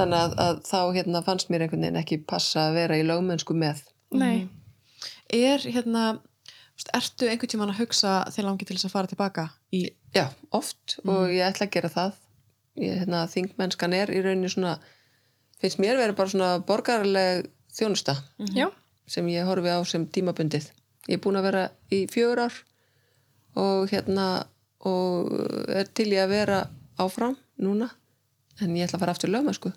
þannig 0.00 0.22
að, 0.22 0.36
að 0.46 0.62
þá 0.70 0.78
hérna 0.96 1.22
fannst 1.26 1.52
mér 1.52 1.66
einhvern 1.66 1.84
veginn 1.86 2.00
ekki 2.00 2.18
passa 2.32 2.68
að 2.70 2.78
vera 2.80 2.98
í 2.98 3.04
lögmennsku 3.06 3.56
með 3.58 3.84
Nei, 4.16 4.46
er 5.34 5.60
hérna 5.66 6.06
ertu 6.96 7.28
einhvern 7.28 7.50
tímann 7.50 7.72
að 7.72 7.80
hugsa 7.80 8.12
þegar 8.30 8.48
langi 8.50 8.66
til 8.68 8.76
þess 8.76 8.88
að 8.88 8.94
fara 8.94 9.10
tilbaka 9.10 9.44
í 9.72 9.82
já, 10.14 10.26
oft 10.56 10.98
og 11.04 11.32
ég 11.32 11.46
ætla 11.46 11.68
að 11.68 11.74
gera 11.76 11.92
það. 11.92 12.16
Ég, 12.76 12.98
hérna, 13.00 13.22
þingmennskan 13.32 13.96
er 13.96 14.12
í 14.12 14.20
rauninni 14.24 14.50
svona 14.52 14.76
finnst 15.62 15.80
mér 15.80 15.96
vera 15.96 16.16
bara 16.16 16.32
svona 16.32 16.50
borgarleg 16.68 17.48
þjónusta 17.76 18.18
já, 18.52 18.68
sem 19.08 19.28
ég 19.32 19.48
horfi 19.48 19.72
á 19.72 19.80
sem 19.88 20.04
tímabundið. 20.04 20.68
Ég 21.08 21.16
er 21.16 21.22
búin 21.24 21.38
að 21.40 21.48
vera 21.48 21.62
í 21.92 22.04
fjögur 22.12 22.44
ár 22.44 22.58
og 23.56 23.88
hérna 23.92 24.26
og 24.86 25.32
er 25.72 25.88
til 25.96 26.10
í 26.12 26.20
að 26.20 26.34
vera 26.34 26.58
áfram 27.00 27.38
núna. 27.56 27.88
En 28.60 28.72
ég 28.76 28.86
ætla 28.86 28.96
að 28.96 29.02
fara 29.04 29.12
aftur 29.16 29.32
lögma 29.32 29.52
sko 29.56 29.72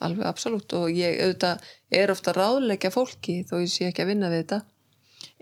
alveg 0.00 0.28
absolutt. 0.28 0.72
Og 0.76 0.92
ég 0.92 1.18
auðvitað 1.20 1.64
er 1.92 2.12
ofta 2.12 2.32
að 2.32 2.38
ráðleggja 2.40 2.92
fólki 2.92 3.40
þó 3.48 3.58
ég 3.60 3.72
sé 3.72 3.88
ekki 3.88 4.04
að 4.04 4.12
vinna 4.12 4.30
við 4.32 4.44
þetta 4.44 4.60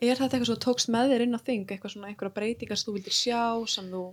Er 0.01 0.17
þetta 0.17 0.33
eitthvað 0.33 0.49
svo 0.49 0.59
tókst 0.65 0.91
með 0.93 1.13
þér 1.13 1.27
inn 1.27 1.37
á 1.37 1.41
þing? 1.45 1.69
Eitthvað 1.69 1.95
svona 1.95 2.11
einhverja 2.11 2.37
breytingar 2.39 2.81
sem 2.81 2.89
þú 2.89 2.97
vildir 2.97 3.17
sjá 3.17 3.43
sem 3.69 3.89
þú 3.93 4.05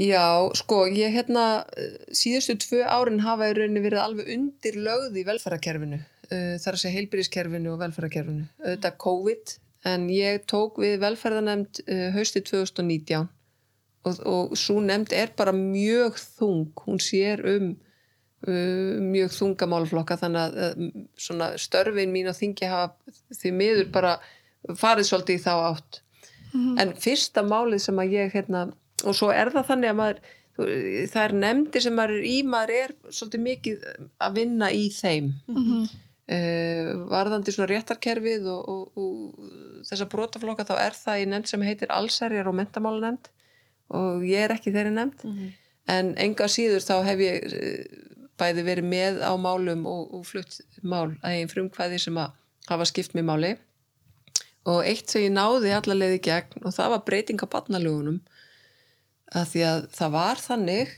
Já, 0.00 0.50
sko, 0.58 0.88
ég 0.90 1.12
hérna 1.14 1.62
eh, 1.78 1.98
síðustu 2.10 2.56
tvö 2.58 2.80
árin 2.82 3.20
hafa 3.22 3.52
í 3.52 3.54
rauninni 3.54 3.82
verið 3.84 4.02
alveg 4.02 4.30
undir 4.34 4.78
lögð 4.82 5.20
í 5.20 5.22
velferðarkerfinu. 5.28 6.00
Uh, 6.24 6.56
þar 6.58 6.72
að 6.72 6.80
segja 6.80 6.96
heilbyrðiskerfinu 6.96 7.70
og 7.70 7.78
velferðarkerfinu. 7.82 8.46
Auðvitað 8.64 8.96
COVID, 9.04 9.52
en 9.92 10.06
ég 10.10 10.46
tók 10.50 10.80
við 10.82 10.96
velferðarnemnd 11.02 11.82
uh, 11.84 12.06
hausti 12.16 12.42
2019 12.48 13.28
og, 14.08 14.22
og 14.26 14.54
svo 14.58 14.80
nefnd 14.82 15.14
er 15.14 15.34
bara 15.36 15.54
mjög 15.54 16.18
þung. 16.18 16.72
Hún 16.88 17.02
sér 17.02 17.44
um 17.54 17.74
mjög 18.44 19.30
þunga 19.32 19.66
málflokka 19.72 20.18
þannig 20.20 20.56
að 20.58 20.82
svona 21.16 21.46
störfin 21.56 22.10
mín 22.12 22.26
á 22.28 22.36
þingi 22.36 22.68
hafa 22.68 23.14
því 23.38 23.52
miður 23.56 23.86
bara 23.94 24.10
farið 24.80 25.10
svolítið 25.10 25.38
í 25.38 25.44
þá 25.44 25.52
átt. 25.56 26.00
En 26.54 26.94
fyrsta 27.02 27.42
málið 27.42 27.80
sem 27.82 27.98
að 27.98 28.12
ég 28.14 28.34
hérna, 28.36 28.68
og 29.02 29.16
svo 29.18 29.32
er 29.34 29.50
það 29.50 29.70
þannig 29.72 29.90
að 29.90 30.00
maður 30.00 30.20
það 30.54 31.20
er 31.24 31.34
nefndir 31.42 31.82
sem 31.82 31.96
maður 31.98 32.20
er 32.20 32.26
í 32.30 32.34
maður 32.46 32.72
er 32.78 32.92
svolítið 33.10 33.42
mikið 33.48 33.86
að 34.22 34.36
vinna 34.38 34.70
í 34.70 34.84
þeim. 34.94 35.32
Mhm. 35.50 35.86
uh, 36.34 36.90
varðandi 37.10 37.52
svona 37.52 37.70
réttarkerfið 37.72 38.46
og, 38.52 38.68
og, 38.70 39.02
og 39.02 39.82
þessa 39.88 40.08
brotaflokka 40.08 40.68
þá 40.68 40.74
er 40.78 40.96
það 40.96 41.24
í 41.24 41.26
nefnd 41.32 41.50
sem 41.50 41.66
heitir 41.66 41.92
allsærjar 41.92 42.48
og 42.48 42.56
mentamálanemnd 42.60 43.28
og 43.94 44.24
ég 44.24 44.46
er 44.46 44.54
ekki 44.54 44.72
þeirri 44.72 44.94
nefnd. 44.94 45.26
En 45.90 46.14
enga 46.16 46.48
síður 46.48 46.80
þá 46.80 46.94
hef 47.10 47.20
ég 47.20 47.44
eh, 47.52 47.98
bæði 48.40 48.64
verið 48.64 48.88
með 48.88 49.20
á 49.20 49.32
málum 49.36 49.84
og, 49.90 50.14
og 50.16 50.24
flutt 50.24 50.62
mál 50.82 51.12
að 51.20 51.34
einn 51.34 51.50
frumkvæði 51.50 52.00
sem 52.06 52.16
að 52.16 52.32
hafa 52.70 52.86
skipt 52.88 53.12
mér 53.18 53.26
máli 53.28 53.52
og 54.70 54.80
eitt 54.88 55.10
sem 55.12 55.26
ég 55.26 55.32
náði 55.34 55.72
alla 55.76 55.96
leið 55.98 56.14
í 56.18 56.22
gegn 56.24 56.64
og 56.64 56.72
það 56.76 56.92
var 56.94 57.02
breyting 57.08 57.42
á 57.44 57.46
barnalögunum 57.52 58.20
að 59.34 59.48
því 59.52 59.64
að 59.68 59.80
það 59.98 60.14
var 60.14 60.40
þannig 60.44 60.94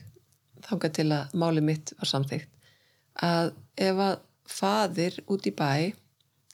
þangað 0.67 0.95
til 0.99 1.09
að 1.17 1.35
máli 1.43 1.65
mitt 1.65 1.93
var 1.99 2.11
samþykkt 2.11 2.53
að 3.27 3.53
ef 3.89 4.03
að 4.07 4.17
faðir 4.57 5.17
út 5.33 5.47
í 5.49 5.53
bæ 5.57 5.71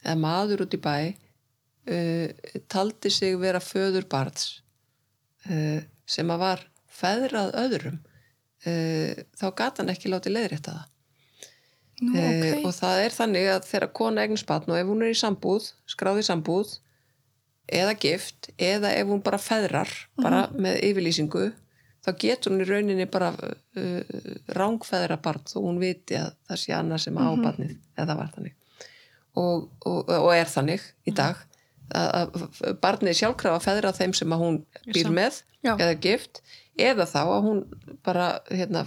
eða 0.03 0.17
maður 0.23 0.65
út 0.67 0.77
í 0.77 0.81
bæ 0.83 0.97
uh, 1.13 2.29
taldi 2.73 3.11
sig 3.13 3.37
vera 3.41 3.61
föður 3.63 4.07
barns 4.11 4.47
uh, 5.51 5.81
sem 6.07 6.31
að 6.33 6.43
var 6.47 6.65
feðrað 6.93 7.53
öðrum 7.65 7.99
uh, 7.99 9.13
þá 9.39 9.47
gat 9.59 9.83
hann 9.83 9.93
ekki 9.93 10.13
látið 10.13 10.37
leiðrétta 10.39 10.79
það 10.79 10.89
Nú, 12.03 12.17
Eh, 12.19 12.57
ok. 12.59 12.65
og 12.67 12.73
það 12.75 13.01
er 13.05 13.13
þannig 13.15 13.45
að 13.53 13.67
þegar 13.69 13.91
kona 13.95 14.23
eignast 14.25 14.47
batn 14.49 14.73
og 14.75 14.79
ef 14.81 14.89
hún 14.89 15.05
er 15.07 15.13
í 15.13 15.19
sambúð, 15.21 15.69
skráði 15.87 16.25
sambúð 16.27 16.73
eða 17.73 17.97
gift 18.01 18.51
eða 18.61 18.93
ef 18.99 19.09
hún 19.09 19.23
bara 19.25 19.41
feðrar 19.41 19.91
bara 20.21 20.47
með 20.53 20.81
yfirlýsingu 20.91 21.51
þá 22.03 22.11
getur 22.19 22.53
hún 22.53 22.65
í 22.65 22.67
rauninni 22.69 23.07
bara 23.11 23.31
uh, 23.39 24.17
rángfeðra 24.57 25.19
barn 25.23 25.45
þó 25.47 25.61
hún 25.61 25.81
viti 25.83 26.19
að 26.19 26.35
það 26.49 26.61
sé 26.65 26.75
annað 26.77 27.05
sem 27.05 27.21
á 27.23 27.27
barnið 27.39 27.77
eða 28.03 28.19
var 28.19 28.33
þannig. 28.35 28.57
Og, 29.39 29.69
og, 29.89 30.11
og 30.13 30.33
er 30.35 30.51
þannig 30.51 30.83
í 31.09 31.15
dag 31.17 31.39
að, 31.97 32.35
að 32.35 32.75
barnið 32.83 33.17
sjálfkrafa 33.21 33.63
feðra 33.65 33.95
þeim 33.97 34.17
sem 34.17 34.35
að 34.35 34.43
hún 34.43 34.59
býr 34.91 35.09
með 35.15 35.39
Já. 35.65 35.77
eða 35.77 35.95
gift 36.05 36.43
eða 36.81 37.07
þá 37.09 37.21
að 37.23 37.47
hún 37.47 37.63
bara 38.05 38.27
hérna 38.51 38.85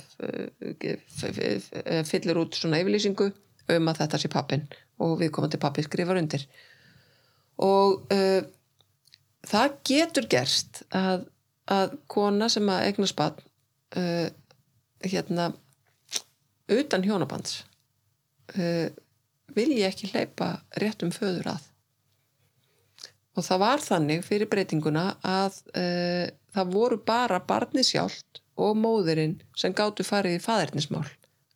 fyllir 2.09 2.41
út 2.41 2.57
svona 2.57 2.81
yfirlýsingu 2.81 3.31
um 3.75 3.89
að 3.89 4.03
þetta 4.03 4.21
sé 4.21 4.29
pappin 4.33 4.67
og 5.01 5.17
við 5.21 5.31
komum 5.33 5.51
til 5.51 5.61
pappi 5.61 5.85
skrifar 5.85 6.19
undir. 6.19 6.45
Og 7.63 8.03
uh, 8.11 8.41
það 9.49 9.77
getur 9.87 10.27
gerst 10.31 10.83
að, 10.95 11.27
að 11.71 11.95
kona 12.11 12.49
sem 12.51 12.69
að 12.71 12.87
eigna 12.89 13.09
spann 13.09 13.39
uh, 13.97 14.27
hérna 15.05 15.51
utan 16.71 17.05
hjónabands 17.05 17.61
uh, 18.57 18.89
vilji 19.55 19.85
ekki 19.87 20.11
hleypa 20.11 20.55
réttum 20.81 21.13
föður 21.15 21.53
að. 21.55 21.69
Og 23.35 23.43
það 23.43 23.61
var 23.61 23.83
þannig 23.83 24.23
fyrir 24.25 24.49
breytinguna 24.51 25.05
að 25.27 25.59
uh, 25.75 26.25
það 26.55 26.75
voru 26.75 26.99
bara 27.03 27.41
barnið 27.43 27.89
sjálft 27.91 28.41
og 28.55 28.77
móðurinn 28.79 29.41
sem 29.59 29.73
gáttu 29.75 30.05
farið 30.07 30.37
í 30.37 30.43
faðernismál 30.43 31.07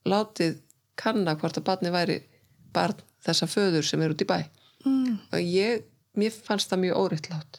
látið 0.10 0.60
kanna 1.00 1.36
hvort 1.40 1.60
að 1.60 1.68
barnið 1.68 1.96
væri 1.96 2.18
barn 2.76 3.00
þessa 3.24 3.48
föður 3.52 3.88
sem 3.88 4.02
er 4.04 4.14
út 4.14 4.24
í 4.24 4.28
bæ. 4.28 4.40
Mm. 4.88 5.18
og 5.36 5.42
ég, 5.44 5.82
mér 6.16 6.32
fannst 6.32 6.70
það 6.72 6.86
mjög 6.86 7.00
óriðtlátt 7.02 7.58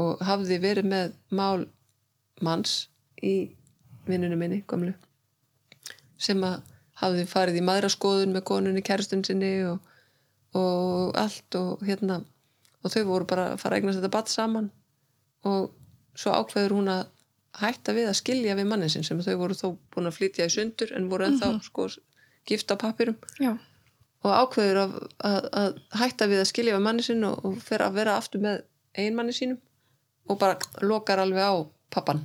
og 0.00 0.22
hafði 0.24 0.58
verið 0.62 0.88
með 0.88 1.16
mál 1.30 1.66
manns 2.40 2.88
í 3.22 3.52
vinnunum 4.08 4.40
minni, 4.40 4.62
gömlu 4.66 4.94
sem 6.22 6.42
að 6.46 6.60
hafði 7.02 7.24
farið 7.30 7.58
í 7.58 7.64
maðuraskoðun 7.66 8.34
með 8.36 8.44
konunni 8.50 8.82
kæristun 8.86 9.24
sinni 9.26 9.54
og, 9.66 9.80
og 10.58 11.16
allt 11.18 11.58
og 11.58 11.82
hérna 11.86 12.20
og 12.82 12.92
þau 12.92 13.02
voru 13.08 13.28
bara 13.30 13.48
að 13.52 13.60
fara 13.62 13.76
að 13.76 13.82
eignast 13.82 14.00
þetta 14.00 14.12
batt 14.16 14.30
saman. 14.30 14.70
Og 15.46 15.70
svo 16.18 16.34
ákveður 16.34 16.76
hún 16.76 16.90
að 16.92 17.04
hætta 17.62 17.94
við 17.96 18.08
að 18.10 18.18
skilja 18.20 18.56
við 18.58 18.70
mannin 18.70 18.92
sinn 18.92 19.06
sem 19.06 19.20
þau 19.22 19.34
voru 19.40 19.56
þó 19.58 19.66
búin 19.92 20.08
að 20.08 20.16
flytja 20.18 20.48
í 20.48 20.52
sundur 20.52 20.94
en 20.96 21.10
voru 21.10 21.28
ennþá 21.28 21.52
sko 21.66 21.88
gift 22.48 22.72
á 22.72 22.76
pappirum 22.80 23.18
Já. 23.38 23.52
og 24.24 24.30
ákveður 24.32 24.80
að, 24.82 24.94
að, 25.28 25.48
að 25.60 25.76
hætta 26.00 26.28
við 26.30 26.40
að 26.42 26.48
skilja 26.48 26.78
við 26.78 26.86
manni 26.86 27.04
sinn 27.04 27.26
og, 27.28 27.42
og 27.44 27.58
fer 27.62 27.84
að 27.84 27.98
vera 28.00 28.16
aftur 28.16 28.42
með 28.42 28.62
einmanni 28.98 29.36
sínum 29.36 29.60
og 30.28 30.38
bara 30.38 30.58
lokar 30.84 31.22
alveg 31.22 31.42
á 31.42 31.54
pappan. 31.92 32.24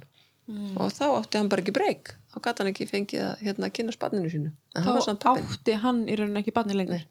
Og 0.79 0.93
þá 0.95 1.05
átti 1.17 1.41
hann 1.41 1.49
bara 1.51 1.63
ekki 1.63 1.75
breyk. 1.75 2.13
Þá 2.31 2.37
gæti 2.45 2.63
hann 2.63 2.71
ekki 2.71 2.87
fengið 2.87 3.23
að 3.25 3.41
hérna, 3.43 3.69
kynna 3.73 3.95
spanninu 3.95 4.29
sínu. 4.31 4.51
Hann 4.77 4.99
þá 5.03 5.17
pappin 5.19 5.47
átti 5.51 5.75
hann 5.83 6.03
í 6.07 6.15
rauninni 6.15 6.43
ekki 6.43 6.53
barni 6.55 6.77
lengur. 6.77 7.03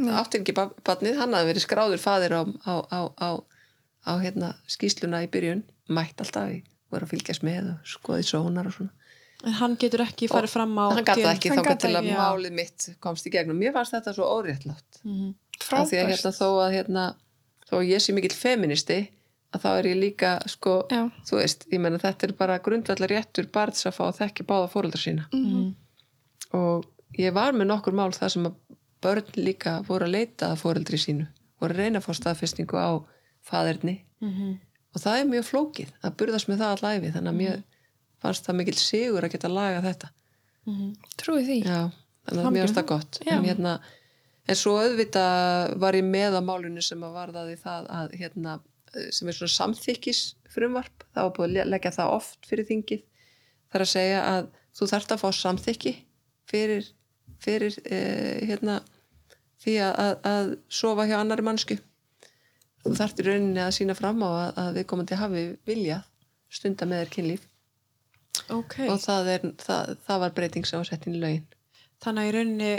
Nei. 0.00 0.14
átti 0.16 0.40
ekki 0.40 0.54
barnið, 0.56 1.18
hann 1.20 1.36
hafði 1.36 1.50
verið 1.50 1.64
skráður 1.66 2.00
faðir 2.00 2.34
á, 2.40 2.42
á, 2.64 2.74
á, 2.88 3.00
á, 3.20 3.30
á 4.08 4.12
hérna, 4.22 4.54
skýsluna 4.70 5.20
í 5.26 5.28
byrjun. 5.32 5.60
Mætt 5.92 6.22
alltaf 6.24 6.54
í, 6.54 6.62
voru 6.88 7.04
að 7.04 7.12
fylgjast 7.12 7.44
með 7.44 7.74
og 7.74 7.92
skoði 7.92 8.24
sónar 8.30 8.70
og 8.70 8.76
svona. 8.78 8.94
En 9.44 9.56
hann 9.56 9.76
getur 9.80 10.04
ekki 10.04 10.28
farið 10.28 10.52
fram 10.52 10.72
á 10.76 10.86
hann 10.92 11.04
gæti 11.04 11.24
ekki 11.28 11.52
Hann 11.52 11.64
þá 11.64 11.76
til 11.80 11.94
að 11.96 12.08
málið 12.12 12.56
mitt 12.56 12.88
komst 13.00 13.28
í 13.28 13.32
gegnum. 13.32 13.56
Mér 13.60 13.72
fannst 13.76 13.96
þetta 13.96 14.12
svo 14.16 14.28
óréttlátt. 14.28 15.00
Mhm. 15.04 15.34
af 15.70 15.88
því 15.88 16.00
að 16.00 16.10
hérna, 16.12 16.32
þó 16.32 16.48
að 16.64 16.74
hérna, 16.76 17.04
þó 17.68 17.74
að 17.80 17.88
ég 17.88 18.00
sé 18.04 18.12
mikill 18.16 18.36
feministi 18.36 18.98
að 19.54 19.60
þá 19.64 19.68
er 19.78 19.86
ég 19.90 19.96
líka 20.00 20.32
sko, 20.46 20.74
Já. 20.90 21.10
þú 21.26 21.36
veist, 21.40 21.66
ég 21.72 21.80
menna 21.80 21.98
þetta 21.98 22.28
er 22.28 22.32
bara 22.38 22.58
grundvallar 22.62 23.10
réttur 23.10 23.48
barns 23.52 23.84
að 23.86 23.96
fá 23.98 24.04
að 24.08 24.18
þekki 24.20 24.46
báða 24.46 24.70
fóreldra 24.70 25.00
sína 25.02 25.24
Mhm. 25.32 25.74
og 26.54 26.84
ég 27.18 27.32
var 27.34 27.52
með 27.52 27.66
nokkur 27.70 27.92
mál 27.96 28.10
þar 28.14 28.30
sem 28.30 28.46
að 28.46 28.54
börn 29.02 29.32
líka 29.36 29.80
voru 29.86 30.04
að 30.06 30.14
leita 30.14 30.52
að 30.52 30.60
fóreldri 30.62 30.98
sínu 31.00 31.26
voru 31.60 31.74
að 31.74 31.78
reyna 31.82 31.98
að 32.00 32.06
fá 32.06 32.12
staðfestingu 32.14 32.76
á 32.78 32.90
faðerni 33.50 34.00
Mhm. 34.20 34.58
og 34.94 35.00
það 35.00 35.20
er 35.20 35.24
mjög 35.32 35.44
flókið 35.50 35.90
að 36.04 36.16
burðast 36.16 36.48
með 36.48 36.58
það 36.58 36.76
allæfi 36.76 37.12
þannig 37.14 37.32
að 37.32 37.40
mér 37.42 37.62
fannst 38.22 38.44
það 38.46 38.56
mikill 38.56 38.74
sigur 38.78 39.22
að 39.24 39.32
geta 39.32 39.48
laga 39.48 39.80
þetta 39.82 40.08
Mhm. 40.66 40.94
Trúi 41.16 41.42
því. 41.46 41.64
Já, 41.64 41.90
þannig 42.28 42.44
að 42.44 42.52
mér 42.52 42.66
finnst 42.66 42.74
það 42.76 42.86
gott 42.86 43.18
en, 43.26 43.44
hérna, 43.44 43.80
en 44.46 44.54
svo 44.54 44.72
auðvitað 44.78 45.78
var 45.78 45.92
ég 45.94 46.04
með 46.04 46.36
á 46.36 46.40
málinu 46.44 46.82
sem 46.82 47.00
að 47.00 47.14
varðaði 47.16 47.56
það 47.58 47.86
að 47.88 48.12
hérna, 48.20 48.60
sem 49.14 49.28
er 49.30 49.36
svona 49.36 49.54
samþykkis 49.56 50.20
frumvarp, 50.50 51.04
það 51.14 51.26
var 51.28 51.34
búið 51.36 51.48
að 51.48 51.54
le- 51.56 51.66
leggja 51.74 51.92
það 51.98 52.14
oft 52.16 52.48
fyrir 52.50 52.68
þingið, 52.70 53.02
þar 53.70 53.84
að 53.84 53.92
segja 53.92 54.22
að 54.30 54.48
þú 54.78 54.88
þarft 54.94 55.14
að 55.14 55.22
fá 55.22 55.28
samþykki 55.40 55.92
fyrir, 56.50 56.88
fyrir 57.44 57.78
eh, 57.84 58.40
hérna, 58.50 58.80
því 59.62 59.76
að, 59.84 59.94
að, 60.06 60.12
að 60.32 60.50
sofa 60.80 61.06
hjá 61.06 61.16
annari 61.20 61.46
mannsku 61.46 61.76
þú 62.84 62.94
þarft 62.96 63.20
í 63.20 63.26
rauninni 63.28 63.62
að 63.62 63.74
sína 63.76 63.96
fram 63.98 64.22
á 64.24 64.30
að, 64.30 64.50
að 64.62 64.78
við 64.78 64.86
komandi 64.92 65.18
hafi 65.20 65.44
viljað 65.68 66.06
stunda 66.50 66.86
með 66.88 67.02
þér 67.04 67.10
kynlíf. 67.14 67.42
Ok, 68.50 68.76
og 68.88 68.96
það, 69.02 69.28
er, 69.34 69.44
það, 69.60 69.90
það 70.06 70.22
var 70.24 70.32
breyting 70.38 70.66
sem 70.66 70.80
var 70.80 70.88
sett 70.88 71.04
inn 71.06 71.18
í 71.18 71.20
lögin. 71.22 71.44
Þannig 72.02 72.22
að 72.22 72.30
í 72.30 72.34
rauninni 72.36 72.70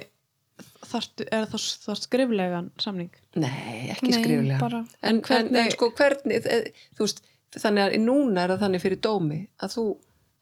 þarftu, 0.92 1.26
er 1.32 1.46
það 1.52 1.66
þá 1.86 1.92
skriflegan 2.02 2.70
samning 2.82 3.10
Nei, 3.36 3.90
ekki 3.94 4.10
Nei, 4.12 4.22
skriflega 4.24 4.60
bara- 4.60 4.80
en, 5.02 5.16
en, 5.16 5.22
hvernig- 5.22 5.60
en 5.66 5.72
sko 5.72 5.90
hvernig 5.98 6.46
e, 6.46 6.62
þú 6.98 7.06
veist, 7.06 7.22
þannig 7.58 7.84
að 7.86 7.98
núna 8.06 8.44
er 8.46 8.54
það 8.56 8.64
þannig 8.66 8.82
fyrir 8.86 9.00
dómi 9.08 9.40
að 9.62 9.74
þú, 9.76 9.86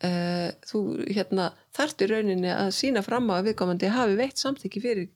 uh, 0.09 0.49
þú 0.71 0.81
hérna, 1.15 1.47
þarft 1.77 2.01
í 2.05 2.09
rauninni 2.11 2.51
að 2.53 2.71
sína 2.79 3.03
fram 3.05 3.29
á 3.29 3.39
að 3.39 3.47
viðkomandi 3.49 3.89
hafi 3.93 4.15
veitt 4.19 4.37
samþykki 4.37 4.81
fyrir 4.81 5.09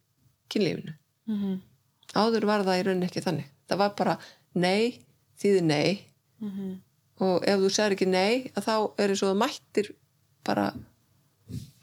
kynlífinu 0.50 0.94
mm 1.28 1.38
-hmm. 1.42 1.60
áður 2.16 2.46
var 2.46 2.64
það 2.64 2.80
í 2.80 2.84
rauninni 2.88 3.06
ekki 3.10 3.22
þannig 3.26 3.46
það 3.70 3.78
var 3.78 3.94
bara 3.98 4.18
nei, 4.56 5.00
þýði 5.42 5.62
nei 5.64 6.00
Mhm. 6.44 6.80
og 7.22 7.44
ef 7.48 7.60
þú 7.60 7.70
segir 7.72 7.92
ekki 7.96 8.08
nei 8.08 8.52
að 8.56 8.64
þá 8.68 8.76
er 9.00 9.10
það 9.16 9.38
mættir 9.38 9.92
bara 10.44 10.74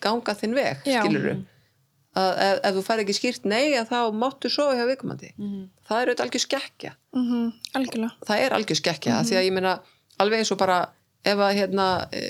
ganga 0.00 0.34
þinn 0.34 0.54
veg 0.54 0.82
Já. 0.84 1.00
skilur 1.04 1.44
að 2.16 2.30
ef, 2.42 2.60
ef 2.64 2.74
þú 2.74 2.82
fær 2.88 2.98
ekki 3.04 3.14
skýrt 3.14 3.44
nei 3.46 3.74
að 3.78 3.88
þá 3.92 3.98
máttu 4.18 4.50
sofa 4.50 4.74
hjá 4.74 4.86
viðkomandi 4.88 5.28
Mhm. 5.38 5.68
það 5.88 6.00
er 6.02 6.08
auðvitað 6.08 6.24
algjör 6.26 6.44
skekkja 6.46 6.92
mm 7.14 7.52
algjörlega 7.74 8.12
það 8.26 8.38
er 8.46 8.52
algjör 8.56 8.80
skekkja 8.80 9.12
Mhm. 9.14 9.26
því 9.28 9.36
að 9.38 9.44
ég 9.46 9.52
meina 9.52 9.74
alveg 10.18 10.38
eins 10.40 10.52
og 10.52 10.58
bara 10.58 10.78
ef 11.24 11.38
að 11.38 11.54
hérna 11.54 11.86
e, 12.12 12.22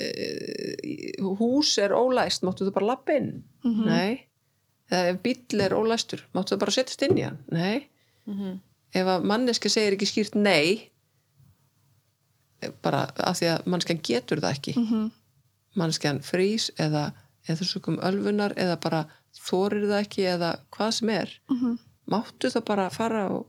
hús 1.39 1.77
er 1.79 1.91
ólæst 1.95 2.43
máttu 2.43 2.65
þú 2.67 2.73
bara 2.73 2.85
lappa 2.85 3.13
inn 3.17 3.43
Mhm. 3.63 3.85
nei 3.85 4.27
eða 4.91 5.09
ef 5.15 5.21
bíll 5.23 5.61
er 5.61 5.71
ólæstur 5.73 6.19
máttu 6.35 6.55
þú 6.55 6.59
bara 6.59 6.71
setjast 6.71 7.01
inn 7.07 7.17
í 7.17 7.23
hann 7.23 7.39
nei 7.51 7.87
Mhm. 8.27 8.59
ef 8.93 9.05
að 9.07 9.23
manneski 9.23 9.69
segir 9.69 9.93
ekki 9.97 10.05
skýrt 10.11 10.35
nei 10.35 10.91
eh, 12.61 12.69
bara 12.83 13.07
af 13.17 13.39
því 13.39 13.47
að 13.55 13.65
mannskjan 13.65 14.01
getur 14.03 14.41
það 14.43 14.55
ekki 14.57 14.75
mm 14.77 15.11
mannskjan 15.79 16.19
frýs 16.19 16.69
eða 16.77 17.13
eða 17.47 17.63
sökum 17.63 17.95
ölfunar 18.03 18.51
eða 18.59 18.75
bara 18.83 19.05
þorir 19.37 19.87
það 19.89 20.03
ekki 20.05 20.27
eða 20.33 20.51
hvað 20.75 20.91
sem 20.97 21.13
er 21.15 21.33
-hmm. 21.51 21.77
máttu 22.11 22.51
það 22.53 22.65
bara 22.67 22.89
fara 22.93 23.23
og, 23.35 23.45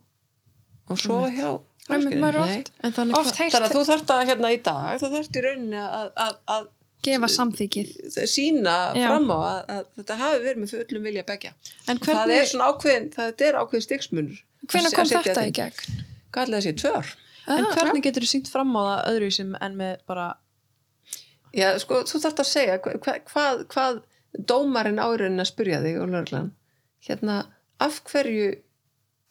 og 0.88 1.00
sofa 1.00 1.30
hjá 1.30 1.50
er 1.90 1.98
Nei. 1.98 2.62
En 2.82 2.92
þannig 2.94 3.18
oft 3.18 3.36
heilt 3.36 3.52
Þannig 3.56 3.68
að 3.68 3.74
þú 3.74 3.82
þarft 3.88 4.12
að 4.14 4.22
hérna 4.28 4.52
í 4.52 4.60
dag, 4.62 5.00
þú 5.02 5.10
þarft 5.16 5.36
í 5.36 5.42
rauninni 5.42 5.82
að, 5.82 6.12
að, 6.16 6.36
að 6.54 6.68
gefa 7.02 7.28
samþykið 7.28 7.88
sína 8.30 8.76
Já. 8.94 9.08
fram 9.10 9.26
á 9.34 9.38
að, 9.42 9.58
að 9.74 9.88
þetta 9.98 10.18
hafi 10.20 10.38
verið 10.44 10.60
með 10.62 10.70
fullum 10.76 11.08
vilja 11.08 11.24
begja. 11.26 11.52
En 11.90 11.98
Það 11.98 12.06
hvernig, 12.06 12.36
er 12.38 12.46
svona 12.46 12.68
ákveðin, 12.70 13.08
það 13.16 13.44
er 13.48 13.58
ákveðin 13.58 13.86
stigsmunur. 13.88 14.38
hvenær 14.70 14.94
kom 14.94 15.10
þetta 15.10 15.46
í 15.48 15.54
gegn? 15.58 15.98
Hvað 16.30 16.46
ætlaði 16.46 16.62
þessi 16.62 16.76
tvör? 16.78 17.10
en 17.50 17.66
Ah, 17.66 17.74
hvernig 17.74 18.04
getur 18.04 18.22
þú 18.22 18.30
sínt 18.30 18.48
fram 18.52 18.70
á 18.78 18.82
það 18.86 19.10
öðruvísum 19.12 19.52
en 19.58 19.76
með 19.78 20.02
bara 20.06 20.28
Já, 21.52 21.74
sko, 21.82 22.00
þú 22.08 22.20
þarft 22.22 22.40
að 22.40 22.48
segja 22.48 22.76
hva, 22.80 23.16
hvað, 23.28 23.64
hvað 23.72 23.98
dómarinn 24.38 24.98
áraunin 25.02 25.40
að 25.42 25.50
spyrja 25.52 25.80
þig 25.84 25.98
og 26.02 26.08
lörglan. 26.14 26.50
Hérna, 27.06 27.46
af 27.80 28.00
hverju, 28.04 28.54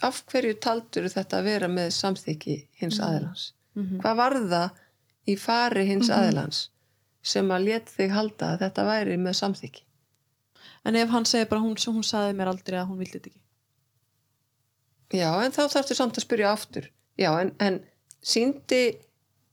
af 0.03 0.23
hverju 0.31 0.53
taldur 0.59 1.07
þetta 1.09 1.39
að 1.39 1.43
vera 1.43 1.67
með 1.67 1.89
samþykki 1.95 2.57
hins 2.81 2.99
Mm. 2.99 3.05
aðilans? 3.07 3.51
Mhm. 3.75 4.01
Hvað 4.01 4.15
var 4.15 4.33
það 4.33 4.71
í 5.27 5.37
fari 5.39 5.85
hins 5.85 6.09
Mhm. 6.09 6.17
aðilans 6.17 6.67
sem 7.23 7.47
að 7.49 7.65
let 7.65 7.85
þig 7.85 8.09
halda 8.11 8.57
að 8.57 8.59
þetta 8.59 8.85
væri 8.85 9.17
með 9.17 9.35
samþykki? 9.41 9.81
En 10.85 10.95
ef 10.95 11.09
hann 11.09 11.25
segir 11.25 11.49
bara 11.49 11.61
hún, 11.61 11.75
hún 11.75 12.03
sagði 12.03 12.35
mér 12.35 12.47
aldrei 12.47 12.77
að 12.81 12.87
hún 12.89 12.97
vildi 12.97 13.19
þetta 13.19 13.27
ekki 13.29 13.37
Já, 15.13 15.31
en 15.43 15.51
þá 15.51 15.67
þarftu 15.67 15.95
samt 15.95 16.15
að 16.17 16.23
spyrja 16.25 16.51
aftur. 16.55 16.85
Já, 17.19 17.33
en, 17.41 17.49
en 17.59 17.81
síndi 18.23 18.95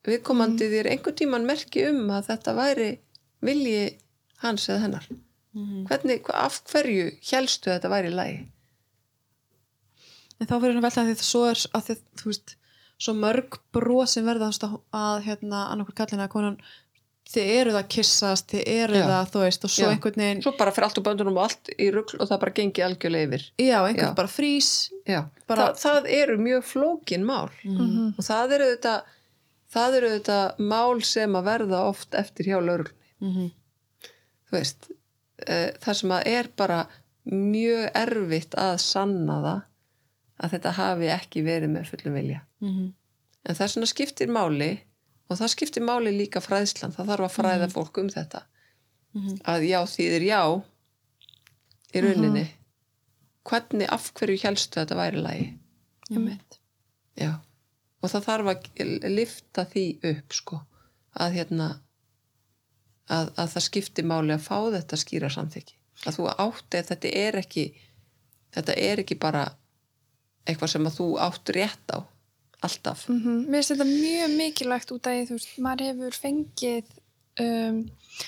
viðkomandi 0.06 0.68
þér 0.70 0.86
einhvern 0.92 1.16
tíman 1.18 1.46
merki 1.48 1.82
um 1.88 2.04
að 2.14 2.28
þetta 2.30 2.54
væri 2.54 2.90
vilji 3.42 3.98
hans 4.44 4.68
eða 4.70 4.80
hennar. 4.84 5.08
Mhm. 5.54 5.86
Hvernig, 5.88 6.22
af 6.34 6.60
hverju 6.70 7.06
helstu 7.32 7.70
þetta 7.70 7.88
væri 7.90 8.10
í 8.10 8.14
lagi? 8.14 8.38
En 10.40 10.46
þá 10.46 10.58
fyrir 10.60 10.74
hann 10.76 10.84
velta 10.84 11.04
því 11.06 11.14
að 11.16 11.22
svo 11.26 11.44
er 11.50 11.62
að 11.74 11.88
að, 11.94 12.02
þú 12.20 12.28
veist, 12.30 12.52
svo 12.98 13.14
mörg 13.14 13.56
brot 13.74 14.08
sem 14.12 14.26
verða 14.26 14.50
að, 14.52 14.76
að 14.94 15.24
hérna, 15.26 15.64
annarkur 15.72 15.96
kallina 15.98 16.26
að 16.28 16.32
konan 16.34 16.58
þið 17.28 17.48
eruð 17.58 17.76
að 17.80 17.88
kissast, 17.92 18.46
þið 18.52 18.62
eruð 18.72 19.02
Já. 19.02 19.08
að 19.18 19.32
þú 19.34 19.40
veist, 19.42 19.64
og 19.66 19.70
svo 19.74 19.84
Já. 19.84 19.90
einhvern 19.92 20.22
veginn 20.22 20.42
Svo 20.46 20.52
bara 20.56 20.72
fyrir 20.72 20.86
allt 20.86 20.98
úr 21.00 21.04
böndunum 21.08 21.36
og 21.36 21.42
allt 21.48 21.70
í 21.76 21.88
rugl 21.92 22.16
og 22.22 22.28
það 22.30 22.40
bara 22.44 22.54
gengi 22.56 22.84
algjörlega 22.86 23.28
yfir. 23.28 23.44
já, 23.60 23.78
einhvern 23.84 24.14
bara 24.16 24.28
frís 24.32 24.70
Bara- 25.48 25.72
Þa, 25.74 25.82
það 25.82 26.08
eru 26.20 26.36
mjög 26.38 26.62
flókin 26.64 27.24
mál 27.24 27.50
Mhm. 27.64 28.14
og 28.18 28.24
það 28.24 28.52
eru 28.56 28.70
þetta, 28.76 28.94
það 29.74 29.94
eru 29.98 30.08
þetta 30.18 30.38
mál 30.58 31.02
sem 31.04 31.32
að 31.32 31.44
verða 31.44 31.82
oft 31.88 32.14
eftir 32.14 32.44
hjá 32.46 32.60
lauruglunni. 32.60 32.94
mm 33.20 33.34
-hmm. 33.34 33.50
þú 34.48 34.52
veist 34.56 34.90
uh, 35.44 35.70
það 35.82 35.98
sem 36.00 36.14
að 36.16 36.30
er 36.32 36.50
bara 36.56 36.78
mjög 37.28 37.88
erfitt 37.98 38.54
að 38.58 38.76
sanna 38.82 39.38
það 39.44 39.64
að 40.38 40.52
þetta 40.54 40.74
hafi 40.78 41.10
ekki 41.12 41.42
verið 41.46 41.72
með 41.74 41.90
fullum 41.92 42.14
vilja. 42.18 42.44
Mhm. 42.62 42.92
en 43.48 43.54
það 43.54 43.64
er 43.64 43.72
svona 43.72 43.88
skiptir 43.88 44.28
máli 44.28 44.70
og 45.30 45.38
það 45.38 45.52
skiptir 45.54 45.82
máli 45.82 46.10
líka 46.12 46.40
fræðslan 46.40 46.92
það 46.92 47.10
þarf 47.12 47.26
að 47.26 47.36
fræða 47.36 47.68
fólk 47.72 47.98
um 47.98 48.08
þetta. 48.08 48.42
Mhm. 49.14 49.40
að 49.44 49.68
já 49.68 49.80
þýðir 49.86 50.24
já 50.28 50.42
í 51.94 52.02
rauninni. 52.04 52.46
Hvernig 53.48 53.88
af 53.88 54.12
hverju 54.12 54.42
helstu 54.42 54.80
þetta 54.80 54.96
væri 54.96 55.22
lagi? 55.22 55.46
Já. 57.16 57.40
Og 58.02 58.10
það 58.12 58.26
þarf 58.28 58.50
að 58.52 59.10
lifta 59.10 59.64
því 59.64 59.84
upp 60.12 60.32
sko. 60.36 60.60
Að 61.18 61.32
hérna 61.38 61.68
að, 63.08 63.30
að 63.40 63.48
það 63.54 63.64
skipti 63.68 64.04
máli 64.06 64.34
að 64.36 64.44
fá 64.48 64.58
þetta 64.76 64.98
skýra 65.00 65.30
samþykki 65.32 65.74
að 66.06 66.18
þú 66.18 66.28
átti 66.46 66.78
að 66.82 66.88
þetta 66.92 67.12
er 67.24 67.38
ekki 67.42 67.64
þetta 68.54 68.76
er 68.90 69.02
ekki 69.02 69.16
bara 69.20 69.46
eitthvað 70.48 70.72
sem 70.74 70.86
að 70.88 70.96
þú 71.00 71.06
átt 71.26 71.52
rétt 71.56 71.92
á 71.94 71.98
alltaf 72.66 73.04
Mhm. 73.08 73.34
Mér 73.50 73.60
finnst 73.62 73.72
þetta 73.74 73.88
mjög 73.88 74.36
mikilvægt 74.38 74.92
út 74.94 75.06
af 75.06 75.12
því, 75.14 75.26
þú 75.28 75.36
veist, 75.36 75.50
maður 75.62 75.88
hefur 75.88 76.16
fengið, 76.22 76.88
um, 77.44 77.76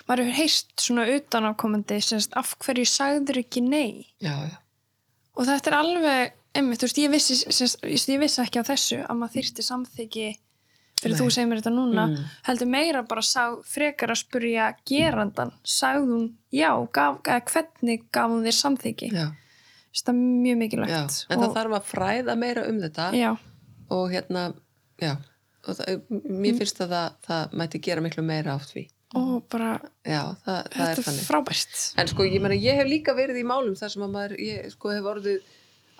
maður 0.06 0.22
hefur 0.24 0.36
heyrt 0.38 0.74
svona 0.84 1.06
utanákomandi, 1.16 1.96
af 2.38 2.52
hverju 2.62 2.86
sagður 2.86 3.40
ekki 3.42 3.62
nei? 3.66 4.06
já, 4.22 4.34
já, 4.46 4.58
Og 5.36 5.46
þetta 5.46 5.70
er 5.70 5.76
alveg, 5.78 6.32
einmitt, 6.54 6.78
þú 6.82 6.86
veist, 6.86 6.98
ég 6.98 7.10
vissi, 7.10 7.34
ég 8.12 8.20
vissi 8.20 8.40
ekki 8.42 8.60
á 8.62 8.70
þessu 8.70 9.00
að 9.06 9.16
maður 9.18 9.34
þyrfti 9.38 9.62
samþyggi 9.66 10.28
Nei. 11.08 11.18
þú 11.20 11.30
segir 11.32 11.48
mér 11.48 11.60
þetta 11.62 11.72
núna, 11.72 12.04
Mm. 12.10 12.24
heldur 12.44 12.66
meira 12.68 13.02
bara 13.08 13.20
sá, 13.22 13.56
frekar 13.64 14.10
að 14.12 14.20
spurja 14.20 14.74
gerandan, 14.84 15.52
sagði 15.64 16.06
hún, 16.10 16.26
já, 16.52 16.70
gaf, 16.92 17.22
hvernig 17.24 18.04
gaf 18.12 18.30
hún 18.30 18.44
þér 18.44 18.56
samþyggi? 18.60 19.10
Þetta 19.90 20.08
er 20.08 20.14
mjög 20.14 20.56
mikilvægt. 20.58 20.90
já. 20.90 21.26
en 21.30 21.38
það 21.40 21.54
þarf 21.56 21.72
að 21.80 21.84
fræða 21.94 22.36
meira 22.38 22.68
um 22.68 22.80
þetta 22.80 23.12
Já, 23.14 23.36
og 23.90 24.10
hérna, 24.10 24.54
já 25.00 25.16
og 25.66 25.76
það, 25.76 26.02
mér 26.28 26.56
finnst 26.58 26.80
að 26.80 26.88
það, 26.88 27.12
það 27.26 27.52
mætti 27.52 27.80
gera 27.80 28.00
miklu 28.00 28.22
meira 28.24 28.54
átt 28.56 28.70
því 28.74 28.88
og 29.14 29.48
bara, 29.50 29.80
já, 30.06 30.36
það, 30.46 30.68
þetta 30.70 31.10
er 31.10 31.24
frábært. 31.26 31.78
En 31.98 32.06
sko, 32.06 32.22
ég 32.22 32.40
meina, 32.40 32.54
ég 32.54 32.76
hef 32.78 32.86
líka 32.86 33.10
verið 33.12 33.40
í 33.40 33.44
málum 33.44 33.74
þar 33.74 33.90
sem 33.90 34.02
að 34.06 34.12
maður, 34.14 34.36
ég 34.38 34.70
sko 34.70 34.88
hef 34.94 35.02
orðið 35.02 35.40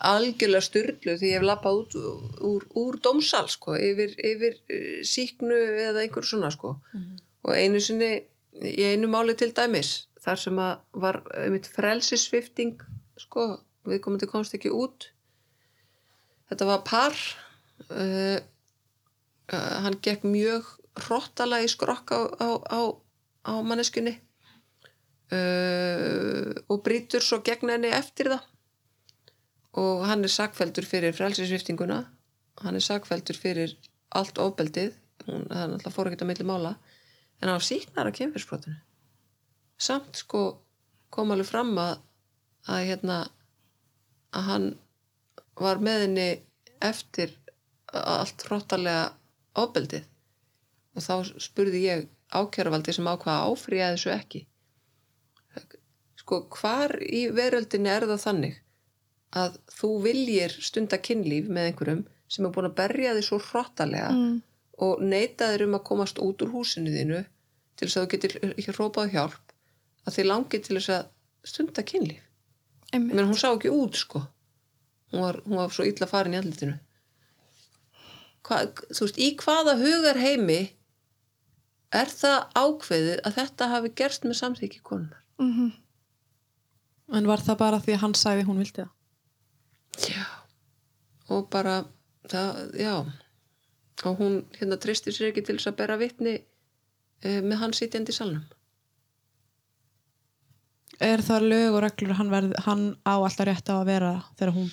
algjörlega 0.00 0.64
styrlu 0.64 1.16
því 1.18 1.30
ég 1.30 1.38
hef 1.38 1.46
lappað 1.46 1.80
út 1.80 1.96
úr, 2.50 2.66
úr 2.80 2.98
dómsal, 3.04 3.46
sko, 3.52 3.76
yfir, 3.76 4.14
yfir 4.16 4.56
eh, 4.72 5.00
síknu 5.06 5.56
eða 5.88 6.04
einhver 6.04 6.26
svona, 6.26 6.50
sko. 6.54 6.76
Og 7.44 7.52
einu 7.56 7.80
sinni, 7.84 8.12
í 8.60 8.86
einu 8.92 9.10
máli 9.12 9.36
til 9.38 9.52
dæmis, 9.56 10.06
þar 10.20 10.40
sem 10.40 10.60
að 10.60 11.02
var 11.04 11.20
einmitt 11.36 11.68
frelsisvifting, 11.72 12.80
sko, 13.20 13.52
við 13.88 14.02
komum 14.04 14.20
til 14.20 14.30
komst 14.32 14.56
ekki 14.56 14.72
út. 14.72 15.10
Þetta 16.50 16.68
var 16.68 16.82
par, 16.88 17.20
uh, 17.88 18.38
uh, 19.52 19.76
hann 19.84 20.00
gekk 20.02 20.24
mjög 20.26 20.66
hrottalega 21.04 21.64
í 21.64 21.70
skrokk 21.70 22.12
á, 22.12 22.20
á, 22.40 22.48
á, 22.58 22.80
á 23.46 23.52
manneskunni 23.62 24.16
uh, 25.30 26.50
og 26.66 26.82
brýtur 26.84 27.22
svo 27.24 27.38
gegn 27.46 27.70
henni 27.76 27.92
eftir 27.94 28.32
það 28.32 28.48
og 29.78 30.06
hann 30.08 30.24
er 30.26 30.32
sakveldur 30.32 30.86
fyrir 30.88 31.14
frelsisviftinguna 31.14 32.00
hann 32.64 32.76
er 32.76 32.84
sakveldur 32.84 33.38
fyrir 33.38 33.74
allt 34.16 34.38
ofbeldið. 34.42 34.94
Hún, 35.26 35.44
það 35.48 35.62
er 35.62 35.70
náttúrulega 35.70 35.94
fór 35.94 36.10
ekkert 36.10 36.24
að 36.24 36.30
milli 36.30 36.46
mála. 36.48 36.74
En 37.40 37.52
hann 37.52 37.64
síknar 37.64 38.08
af 38.10 38.16
kemfyrsbrotinu 38.18 38.78
samt 39.80 40.18
sko 40.20 40.40
kom 41.08 41.30
alveg 41.32 41.48
fram 41.48 41.70
að 41.80 42.02
að 42.68 42.82
hérna 42.90 43.14
að 44.36 44.48
hann 44.50 44.66
var 45.56 45.80
með 45.80 46.02
henni 46.04 46.26
eftir 46.84 47.32
allt 47.92 48.44
hróttalega 48.44 49.06
ofbeldið. 49.58 50.04
Og 50.96 51.04
þá 51.06 51.14
spurði 51.40 51.80
ég 51.86 52.04
ákjæravaldi 52.36 52.92
sem 52.94 53.08
ákvaða 53.08 53.38
að 53.38 53.54
áfrýja 53.54 53.88
þessu 53.94 54.12
ekki. 54.14 54.42
Sko 56.20 56.42
hvar 56.52 56.94
í 57.00 57.24
veröldinni 57.34 57.90
er 57.90 58.06
það 58.10 58.24
þannig 58.26 58.60
að 59.36 59.58
þú 59.70 59.90
viljir 60.04 60.50
stunda 60.62 60.98
kynlíf 60.98 61.48
með 61.48 61.68
einhverjum 61.70 62.04
sem 62.30 62.46
er 62.46 62.50
búin 62.54 62.66
að 62.70 62.74
berja 62.80 63.14
þig 63.14 63.24
svo 63.28 63.38
hrottalega 63.38 64.10
Mm. 64.10 64.42
og 64.80 65.00
neita 65.02 65.50
þér 65.52 65.62
um 65.68 65.74
að 65.78 65.84
komast 65.84 66.18
út 66.18 66.42
úr 66.42 66.50
húsinu 66.54 66.90
þínu 66.90 67.24
til 67.76 67.88
þess 67.88 67.96
að 67.96 68.04
þú 68.06 68.10
getur 68.14 68.36
ekki 68.50 68.72
hrópað 68.72 69.10
hjálp 69.12 69.54
að 70.06 70.14
þið 70.16 70.26
langir 70.30 70.62
til 70.64 70.76
þess 70.78 70.90
að 70.96 71.06
stunda 71.44 71.82
kynlíf 71.82 72.22
menn 72.92 73.26
hún 73.30 73.36
sá 73.38 73.50
ekki 73.54 73.70
út 73.70 73.94
sko 73.96 74.22
hún 75.12 75.20
var, 75.22 75.40
hún 75.46 75.56
var 75.56 75.70
svo 75.70 75.84
illa 75.84 76.06
farin 76.06 76.34
í 76.34 76.40
andlitinu 76.40 76.78
Hva, 78.42 78.62
þú 78.90 79.04
veist, 79.04 79.18
í 79.20 79.28
hvaða 79.36 79.74
hugar 79.78 80.16
heimi 80.18 80.60
er 81.92 82.06
það 82.08 82.38
ákveðið 82.56 83.20
að 83.26 83.34
þetta 83.36 83.68
hafi 83.74 83.90
gerst 84.00 84.24
með 84.26 84.38
samþykki 84.42 84.80
konunar 84.82 85.18
Mhm. 85.40 85.72
En 87.12 87.26
var 87.26 87.38
það 87.42 87.56
bara 87.58 87.78
því 87.80 87.92
að 87.94 88.00
hann 88.04 88.14
sagði 88.14 88.44
hún 88.46 88.58
vildi 88.62 88.82
það? 88.84 88.90
Já. 89.98 90.24
Og 91.30 91.48
bara 91.50 91.82
það, 92.30 92.62
já. 92.78 92.94
Og 94.04 94.16
hún 94.22 94.40
hérna 94.56 94.78
tristir 94.80 95.14
sér 95.14 95.30
ekki 95.30 95.44
til 95.44 95.58
þess 95.58 95.70
að 95.72 95.78
bera 95.82 95.98
vitni 96.00 96.38
uh, 96.40 97.40
með 97.44 97.56
hann 97.62 97.76
sitjandi 97.76 98.14
í 98.14 98.16
salnum. 98.16 98.46
Er 101.00 101.22
það 101.24 101.46
lög 101.48 101.76
og 101.76 101.82
reglur 101.84 102.16
hann, 102.18 102.32
verð, 102.32 102.56
hann 102.66 102.82
á 103.08 103.14
alltaf 103.16 103.46
rétt 103.48 103.70
á 103.72 103.80
að 103.80 103.86
vera 103.88 104.12
þegar 104.36 104.56
hún 104.58 104.68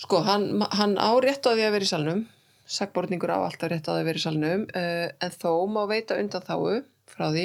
Sko, 0.00 0.22
hann, 0.24 0.62
hann 0.72 0.94
á 0.96 1.12
rétt 1.20 1.44
á 1.44 1.52
því 1.52 1.64
að 1.66 1.74
vera 1.74 1.84
í 1.84 1.88
salnum, 1.90 2.20
sagborningur 2.64 3.32
á 3.36 3.44
alltaf 3.44 3.68
rétt 3.68 3.84
á 3.84 3.92
því 3.92 4.00
að 4.00 4.06
vera 4.08 4.20
í 4.20 4.22
salnum, 4.22 4.62
uh, 4.72 5.08
en 5.20 5.34
þó 5.34 5.50
má 5.68 5.82
veita 5.90 6.16
undan 6.16 6.46
þáu 6.46 6.78
frá 7.10 7.26
því. 7.34 7.44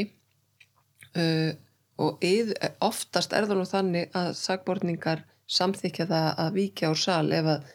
Uh, 1.15 1.51
og 1.99 2.23
yð, 2.23 2.53
oftast 2.83 3.35
er 3.35 3.47
það 3.47 3.59
nú 3.59 3.67
þannig 3.67 4.15
að 4.15 4.31
sagborningar 4.39 5.25
samþykja 5.47 6.05
það 6.09 6.27
að 6.45 6.53
víkja 6.59 6.89
úr 6.93 6.99
sal 6.99 7.31
ef 7.31 7.45
að, 7.45 7.65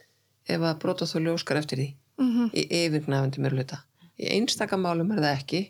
ef 0.50 0.60
að 0.70 0.78
brotaþóli 0.82 1.34
óskar 1.34 1.60
eftir 1.62 1.78
því 1.78 1.88
Mhm. 2.20 2.50
í 2.52 2.62
yfirgnæfandi 2.68 3.40
mörluta. 3.40 3.78
Í 4.20 4.26
einstaka 4.36 4.76
málum 4.76 5.10
er 5.14 5.22
það 5.22 5.36
ekki 5.38 5.60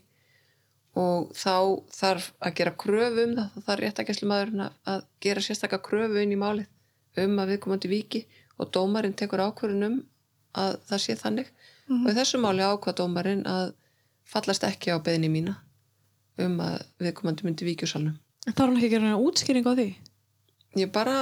og 0.98 1.28
þá 1.38 1.52
þarf 1.94 2.32
að 2.42 2.54
gera 2.58 2.72
kröfu 2.74 3.24
um 3.28 3.34
það, 3.36 3.50
það 3.54 3.66
þarf 3.68 3.82
réttakesslumæðurinn 3.84 4.64
að, 4.66 5.04
gera 5.22 5.40
sérstaka 5.40 5.78
kröfu 5.78 6.18
inn 6.22 6.32
í 6.34 6.38
málið 6.40 6.66
um 7.22 7.36
að 7.38 7.52
viðkomandi 7.54 7.88
viki 7.92 8.24
og 8.58 8.72
dómarinn 8.74 9.14
tekur 9.14 9.38
ákvörðun 9.46 9.86
um 9.86 10.00
að 10.58 10.80
það 10.90 10.98
sé 11.04 11.14
þannig 11.20 11.52
og 11.90 12.10
í 12.10 12.16
þessu 12.18 12.40
máli 12.42 12.62
ákvað 12.66 12.98
dómarinn 13.00 13.44
að 13.46 13.72
fallast 14.30 14.64
ekki 14.66 14.90
á 14.90 14.98
beðinni 14.98 15.30
mína 15.30 15.54
um 16.38 16.58
að 16.62 16.82
viðkomandi 17.02 17.44
myndi 17.46 17.66
víkjusalnum. 17.66 18.18
Það 18.46 18.60
er 18.60 18.66
hann 18.66 18.76
ekki 18.80 18.88
að 18.90 18.94
gera 18.98 19.16
útskýring 19.22 19.66
á 19.70 19.72
því 19.78 19.88
Ég 20.78 20.92
bara 20.94 21.14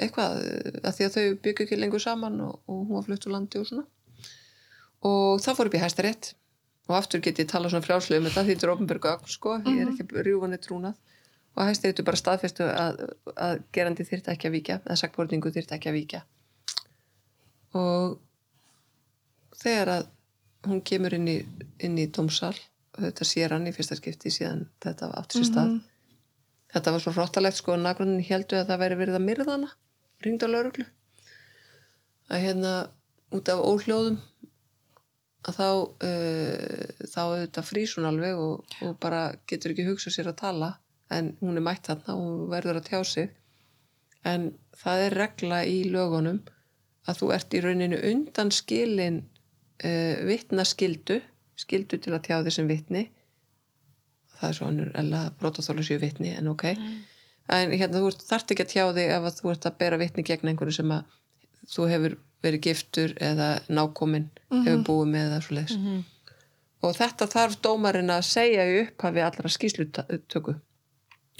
eitthvað 0.00 0.38
að 0.82 0.94
því 0.96 1.06
að 1.06 1.16
þau 1.16 1.24
byggju 1.44 1.66
ekki 1.66 1.78
lengur 1.80 2.02
saman 2.02 2.40
og, 2.44 2.60
og 2.66 2.84
hún 2.86 2.96
var 2.96 3.06
flutt 3.08 3.26
úr 3.28 3.34
landi 3.36 3.60
og 3.60 3.68
svona. 3.68 3.84
Og 5.08 5.42
það 5.42 5.58
fór 5.58 5.70
upp 5.70 5.76
í 5.78 5.82
hæsta 5.82 6.06
rétt 6.06 6.32
og 6.90 6.96
aftur 6.98 7.22
get 7.22 7.40
ég 7.42 7.48
tala 7.50 7.70
svona 7.70 7.84
frjálslega 7.84 8.22
um 8.22 8.28
þetta 8.28 8.44
því 8.46 8.54
þetta 8.56 8.66
er 8.66 8.74
ofnbjörgu 8.74 9.10
ögn 9.12 9.30
sko, 9.30 9.54
ég 9.68 9.80
er 9.82 9.92
ekki 9.92 10.24
rjúfanir 10.26 10.62
trúnað. 10.62 10.98
Og 11.52 11.68
hæsta 11.68 11.90
réttu 11.90 12.04
bara 12.06 12.20
staðfestu 12.20 12.66
að, 12.66 13.02
að 13.36 13.62
gerandi 13.76 14.06
þyrta 14.08 14.32
ekki 14.32 14.48
að 14.48 14.56
víkja 14.56 14.80
eða 14.80 14.98
sakborningu 15.02 15.52
þyrta 15.52 15.76
ekki 15.76 15.90
að 15.90 15.98
víkja. 15.98 16.22
Og 17.76 18.18
þegar 19.60 19.94
að 19.98 20.10
hún 20.68 20.82
kemur 20.86 21.14
inn 21.16 21.28
í, 21.30 21.38
inn 21.82 21.98
í 21.98 22.08
dómsal 22.12 22.54
og 22.92 23.00
þetta 23.06 23.26
sér 23.26 23.54
hann 23.56 23.66
í 23.68 23.72
fyrsta 23.74 23.96
skipti 23.98 24.30
síðan 24.32 24.66
þetta 24.82 25.10
var 25.10 25.22
átt 25.22 25.36
sér 25.36 25.48
stað 25.48 25.72
þetta 26.72 26.94
var 26.94 27.04
svo 27.04 27.14
fráttalegt 27.16 27.60
sko 27.60 27.76
að 27.76 27.86
nagrunnin 27.86 28.26
heldu 28.26 28.58
að 28.58 28.68
það 28.72 28.82
væri 28.84 29.00
verið 29.02 29.18
að 29.18 29.26
myrða 29.28 29.54
hana 29.56 29.70
ringd 30.24 30.44
á 30.44 30.48
lauruglu 30.48 30.86
að 32.32 32.44
hérna 32.46 32.74
út 33.32 33.50
af 33.52 33.64
óhljóðum 33.64 34.20
að 35.42 35.58
þá 35.58 35.68
uh, 36.06 37.06
þá 37.10 37.20
auðvitað 37.22 37.68
frýs 37.68 37.96
hún 37.98 38.08
alveg 38.08 38.38
og, 38.38 38.74
og 38.86 38.96
bara 39.02 39.22
getur 39.50 39.74
ekki 39.74 39.86
hugsað 39.88 40.16
sér 40.16 40.30
að 40.30 40.40
tala 40.42 40.70
en 41.12 41.32
hún 41.42 41.58
er 41.58 41.66
mætt 41.66 41.88
þarna 41.90 42.16
og 42.16 42.44
verður 42.52 42.78
að 42.80 42.88
tjá 42.88 43.00
sig. 43.04 43.32
En 44.24 44.52
það 44.78 45.06
er 45.06 45.16
regla 45.18 45.58
í 45.68 45.82
lögunum 45.90 46.38
að 47.10 47.18
þú 47.18 47.30
ert 47.34 47.56
í 47.56 47.62
rauninu 47.64 47.98
undan 48.12 48.52
skilin 48.54 49.18
uh, 49.82 50.22
vitnaskildu 50.28 51.18
skildu 51.58 51.98
til 52.00 52.14
að 52.14 52.24
tjá 52.28 52.36
þig 52.46 52.56
sem 52.56 52.70
vitni 52.70 53.02
það 54.42 54.48
er 54.50 54.58
svo 54.58 54.68
annur 54.68 54.90
eða 54.98 55.22
brotaþólu 55.40 55.86
séu 55.86 56.00
vitni 56.02 56.34
en 56.36 56.50
ok. 56.52 56.66
En 57.52 57.72
hérna 57.74 58.00
þú 58.02 58.10
ert, 58.12 58.26
þarft 58.28 58.52
ekki 58.54 58.66
að 58.66 58.72
tjá 58.74 58.84
þig 58.98 59.14
ef 59.16 59.28
að 59.30 59.38
þú 59.40 59.52
ert 59.54 59.68
að 59.70 59.78
bera 59.80 60.00
vitni 60.02 60.26
gegn 60.26 60.52
einhverju 60.52 60.76
sem 60.76 60.92
að 60.94 61.16
þú 61.72 61.86
hefur 61.90 62.18
verið 62.42 62.64
giftur 62.66 63.14
eða 63.22 63.48
nákominn 63.70 64.28
hefur 64.50 64.84
búið 64.88 65.10
með 65.14 65.28
eða 65.30 65.40
svo 65.46 65.56
leiðis 65.56 65.78
og 66.82 66.96
þetta 66.98 67.30
þarf 67.30 67.56
dómarinn 67.62 68.10
að 68.10 68.24
segja 68.26 68.66
í 68.66 68.78
upphafi 68.82 69.22
allra 69.22 69.50
skýslutöku 69.54 70.56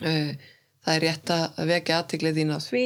Eh, 0.00 0.36
það 0.82 0.94
er 0.96 1.02
rétt 1.04 1.32
að 1.32 1.64
vekja 1.68 1.98
aðtiklið 2.00 2.38
þín 2.40 2.54
á 2.56 2.58
því. 2.62 2.84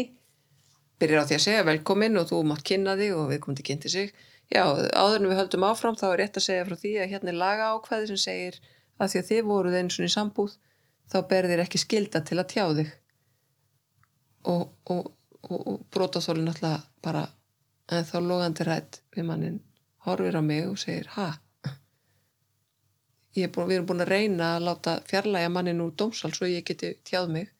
Byrjar 1.00 1.22
á 1.22 1.28
því 1.28 1.36
að 1.36 1.44
segja 1.44 1.66
velkomin 1.68 2.18
og 2.20 2.30
þú 2.30 2.40
mátt 2.48 2.64
kynna 2.66 2.96
þig 2.98 3.12
og 3.16 3.28
við 3.30 3.42
komum 3.44 3.58
til 3.58 3.66
kynnti 3.68 3.92
sig. 3.92 4.14
Já, 4.52 4.62
áður 4.94 5.20
en 5.20 5.30
við 5.30 5.40
höldum 5.40 5.66
áfram 5.66 5.96
þá 5.98 6.06
er 6.12 6.18
rétt 6.22 6.38
að 6.38 6.46
segja 6.46 6.66
frá 6.68 6.76
því 6.78 6.92
að 7.02 7.10
hérna 7.12 7.32
er 7.32 7.38
laga 7.40 7.70
ákvæði 7.74 8.10
sem 8.12 8.20
segir 8.22 8.58
að 8.98 9.12
því 9.12 9.20
að 9.20 9.28
þið 9.30 9.42
voruð 9.50 9.78
eins 9.80 9.98
og 9.98 10.06
í 10.06 10.12
sambúð 10.12 10.56
þá 11.12 11.18
ber 11.30 11.48
þér 11.50 11.64
ekki 11.64 11.82
skilda 11.82 12.22
til 12.26 12.38
að 12.40 12.50
tjá 12.52 12.64
þig. 12.78 12.92
Og, 14.52 14.62
og, 14.94 15.08
og, 15.42 15.58
og 15.58 15.80
brotaþólinn 15.94 16.52
alltaf 16.52 16.86
bara 17.02 17.24
en 17.92 18.06
þá 18.06 18.16
logandi 18.22 18.66
rætt 18.66 19.00
við 19.14 19.26
mannin 19.28 19.58
horfir 20.06 20.38
á 20.38 20.42
mig 20.42 20.66
og 20.68 20.78
segir 20.78 21.10
ha? 21.16 21.32
Ég 23.36 23.48
er 23.48 23.52
búin, 23.52 23.68
við 23.68 23.76
erum 23.76 23.88
búin 23.90 24.04
að 24.06 24.12
reyna 24.14 24.52
að 24.54 24.66
láta 24.70 24.92
fjarlæga 25.10 25.50
mannin 25.52 25.82
úr 25.84 25.92
dómsal 25.98 26.32
svo 26.32 26.48
ég 26.48 26.64
geti 26.64 26.94
tjáð 27.04 27.34
mig. 27.34 27.50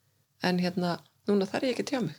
En 0.40 0.60
hérna, 0.62 0.94
núna 1.28 1.48
þarf 1.50 1.68
ég 1.68 1.74
ekki 1.74 1.84
að 1.84 1.90
tjá 1.90 2.00
mig. 2.06 2.16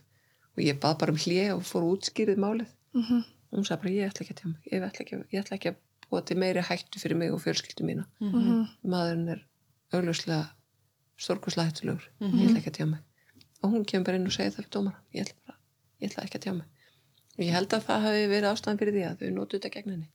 Og 0.54 0.62
ég 0.66 0.78
bað 0.84 1.00
bara 1.02 1.16
um 1.16 1.22
hlje 1.24 1.48
og 1.56 1.64
fór 1.66 1.88
útskýrið 1.88 2.44
málið. 2.44 2.70
Mhm. 2.94 3.26
og 3.48 3.58
hún 3.58 3.66
sagði 3.66 3.82
bara 3.82 3.94
ég 3.96 4.10
ætla 4.12 4.24
ekki 4.24 4.34
að 4.34 4.40
tjá 4.40 4.48
mig. 4.52 4.62
Ég 4.72 4.84
ætla 4.84 5.04
ekki, 5.04 5.18
ég 5.32 5.42
ætla 5.42 5.56
ekki 5.58 5.70
að 5.72 5.78
búa 6.12 6.24
til 6.26 6.38
meiri 6.40 6.64
hættu 6.64 7.00
fyrir 7.02 7.18
mig 7.20 7.32
og 7.34 7.42
fjölskyldu 7.44 7.84
mína. 7.88 8.06
Mhm. 8.20 8.68
maðurinn 8.84 9.30
er 9.36 9.44
augljóslega 9.94 10.48
stórkurslega 11.18 11.70
hættulegur. 11.72 12.08
Ég 12.22 12.50
ætla 12.50 12.60
ekki 12.62 12.72
að 12.72 12.78
tjá 12.80 12.88
mig. 12.88 13.00
Og 13.64 13.72
hún 13.74 13.86
kemur 13.86 14.06
bara 14.06 14.18
inn 14.18 14.28
og 14.28 14.32
segir 14.36 14.52
það 14.52 14.58
fyrir 14.62 14.74
dómara 14.76 15.00
ég 15.14 15.22
ætla, 15.26 15.40
bara, 15.48 15.58
ég 16.02 16.12
ætla 16.12 16.24
ekki 16.24 16.38
að 16.38 16.44
tjá 16.46 16.54
mig. 16.54 16.68
Og 17.38 17.42
ég 17.46 17.52
held 17.52 17.74
að 17.74 17.88
það 17.88 18.06
hafi 18.06 18.28
verið 18.34 18.52
ástæðan 18.52 18.80
fyrir 18.80 18.94
því 18.94 19.04
að 19.08 19.18
þau 19.20 19.30
notu 19.34 19.58
þetta 19.58 19.74
gegn 19.74 19.92
henni. 19.96 20.10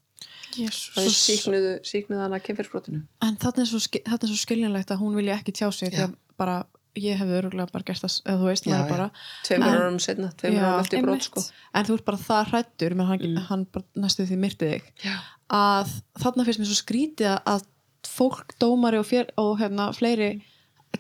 Það 0.53 1.07
er 1.07 1.81
síknuðu 1.83 2.21
hana 2.21 2.39
kemfyrsbrotinu 2.45 3.01
En 3.25 3.39
þetta 3.41 3.63
er 3.63 3.69
svo, 3.71 3.81
þetta 3.81 4.27
er 4.27 4.31
svo 4.31 4.39
skiljanlegt 4.39 4.93
að 4.95 5.01
hún 5.03 5.17
vilja 5.19 5.39
ekki 5.41 5.55
tjá 5.57 5.71
sig 5.73 5.91
því 5.95 6.05
að 6.05 6.15
bara, 6.39 6.57
ég 6.97 7.17
hefði 7.17 7.39
öruglega 7.41 7.73
bara 7.73 7.85
gert 7.89 8.03
það, 8.03 8.17
eða 8.27 8.39
þú 8.43 8.47
veist, 8.51 8.67
já. 8.69 8.89
bara 8.89 9.11
tveimur 9.47 9.67
En- 9.69 9.79
árum 9.81 9.99
setna, 10.01 10.29
tveimur 10.37 10.63
árum 10.69 10.81
eftir 10.85 11.03
brot 11.03 11.23
sko. 11.23 11.41
en 11.75 11.85
þú 11.89 11.95
ert 11.95 12.05
bara 12.05 12.19
það 12.19 12.51
hrættur 12.51 12.95
menn 12.95 13.07
hann, 13.07 13.19
Mm. 13.23 13.37
hann 13.49 13.65
bara 13.73 13.85
næstu 13.97 14.27
því 14.29 14.37
myrti 14.39 14.69
þig 14.73 14.83
já, 15.05 15.17
að 15.51 15.89
þarna 16.19 16.45
finnst 16.45 16.61
mér 16.61 16.69
svo 16.69 16.81
skrítið 16.85 17.29
að- 17.33 17.43
að 17.47 17.63
fólk, 18.05 18.53
dómari 18.61 18.99
og, 18.99 19.07
fér, 19.07 19.31
og 19.39 19.59
hérna, 19.59 19.93
fleiri 19.95 20.43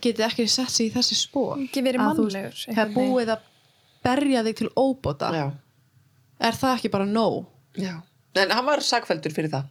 geti 0.00 0.22
ekki 0.24 0.48
sett 0.48 0.70
sig 0.70 0.90
í 0.90 0.94
þessi 0.94 1.14
spór 1.28 1.58
Að 1.58 2.16
þú 2.16 2.30
það 2.30 2.78
er 2.78 2.86
veginn. 2.88 2.94
búið 2.94 3.28
að 3.28 3.40
berja 4.02 4.42
þig 4.44 4.56
til 4.56 4.68
óbóta 4.76 5.30
já, 5.32 5.52
er 6.40 6.52
það 6.52 6.76
ekki 6.78 6.90
bara 6.90 7.04
nóg? 7.04 7.46
já 7.76 8.02
en 8.34 8.50
hann 8.50 8.64
var 8.64 8.78
sagfældur 8.78 9.30
fyrir 9.32 9.50
það 9.50 9.64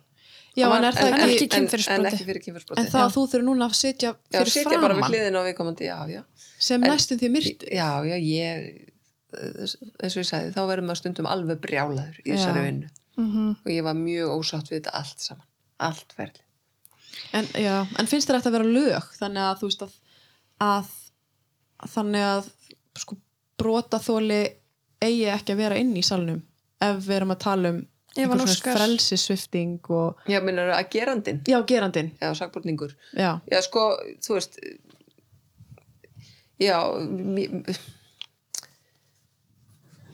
Já, 0.58 0.66
en 0.68 0.84
er 0.84 0.96
það 0.98 1.08
en 1.08 1.22
ekki, 1.26 1.46
ekki 1.48 1.58
en, 1.96 2.06
ekki 2.10 2.26
fyrir 2.28 2.44
kynferðsbroti 2.44 2.82
en 2.82 2.88
það 2.92 3.04
að 3.06 3.14
þú 3.16 3.22
þurfir 3.32 3.44
núna 3.48 3.68
að 3.70 3.76
sitja 3.80 4.10
já, 4.12 4.16
fyrir 4.36 4.52
sitja 4.52 4.80
bara 4.82 4.82
við 4.82 4.98
framann 5.00 5.14
hliðin 5.14 5.38
á 5.40 5.42
viðkomandi 5.48 5.86
já, 5.88 5.98
já, 6.12 6.22
sem 6.60 6.84
En- 6.84 6.92
næstum 6.92 7.22
því 7.22 7.30
myrti 7.32 7.70
já, 7.72 7.88
já, 8.10 8.16
ég 8.20 8.66
eins 9.32 10.16
og 10.18 10.20
ég 10.20 10.28
sagði, 10.28 10.52
þá 10.52 10.62
verður 10.68 10.88
maður 10.90 11.00
stundum 11.00 11.30
alveg 11.32 11.62
brjálaður 11.64 12.18
í 12.26 12.34
þessari 12.34 12.60
Já. 12.60 12.66
vinnu. 12.68 12.90
Mhm. 13.22 13.48
og 13.64 13.72
ég 13.72 13.84
var 13.88 13.96
mjög 13.96 14.34
ósátt 14.36 14.68
við 14.72 14.82
þetta 14.82 14.94
allt 15.00 15.20
saman 15.24 15.48
allt 15.88 16.14
ferli 16.18 16.44
en, 17.34 17.48
já, 17.56 17.76
en 18.00 18.08
finnst 18.12 18.28
þetta 18.28 18.50
að 18.52 18.56
vera 18.58 18.68
lög? 18.76 19.08
Þannig 19.20 19.44
að 19.48 19.60
þú 19.62 19.70
veist 19.70 19.86
að, 19.86 19.96
að 20.68 20.92
þannig 21.96 22.28
að 22.28 22.50
sko, 23.00 23.18
brotaþóli 23.62 24.42
eigi 25.02 25.26
ekki 25.32 25.56
að 25.56 25.62
vera 25.64 25.80
inn 25.80 25.96
í 25.96 26.04
salnum 26.06 26.42
ef 26.82 27.02
við 27.06 27.16
erum 27.22 27.34
að 27.36 27.42
tala 27.46 27.72
um 27.76 27.82
Ef 28.12 28.28
hann 28.28 28.34
einhver 28.34 28.50
óskar. 28.50 28.76
svona 28.76 28.78
frelsisvifting 28.78 29.80
og 29.96 30.18
já, 30.28 30.42
minnur 30.44 30.74
að 30.76 30.90
gerandin 30.92 31.42
já, 31.48 31.58
gerandin 31.68 32.12
já, 32.20 32.34
sagborningur 32.36 32.92
já, 33.16 33.40
já, 33.48 33.60
sko, 33.64 33.86
þú 34.20 34.36
veist 34.36 34.60
já 36.60 36.78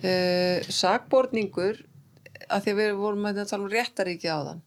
uh, 0.05 0.57
sagborningur 0.69 1.81
að 2.47 2.63
því 2.63 2.71
að 2.71 2.79
við 2.83 2.93
vorum 3.01 3.25
að 3.27 3.43
tala 3.49 3.63
um 3.65 3.71
réttaríki 3.71 4.29
á 4.29 4.39
þann 4.45 4.61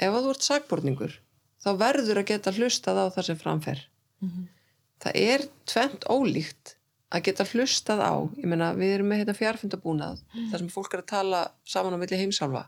ef 0.00 0.10
að 0.14 0.24
þú 0.24 0.34
ert 0.34 0.48
sagborningur 0.48 1.16
þá 1.60 1.70
verður 1.84 2.22
að 2.22 2.28
geta 2.32 2.56
hlustað 2.56 2.96
á 2.96 3.04
það 3.12 3.28
sem 3.28 3.40
framfer 3.44 3.84
það 5.04 5.20
er 5.20 5.44
tvent 5.68 6.08
ólíkt 6.08 6.76
að 7.10 7.22
geta 7.26 7.44
hlustað 7.44 8.00
á. 8.02 8.12
Ég 8.38 8.46
meina 8.46 8.72
við 8.74 8.94
erum 8.94 9.08
með 9.10 9.18
hérna 9.24 9.34
fjárfundabúnað 9.38 10.20
þar 10.50 10.58
sem 10.62 10.68
fólk 10.68 10.94
er 10.94 11.02
að 11.02 11.06
tala 11.10 11.40
saman 11.64 11.94
á 11.94 11.98
milli 11.98 12.16
heimsálfa. 12.20 12.66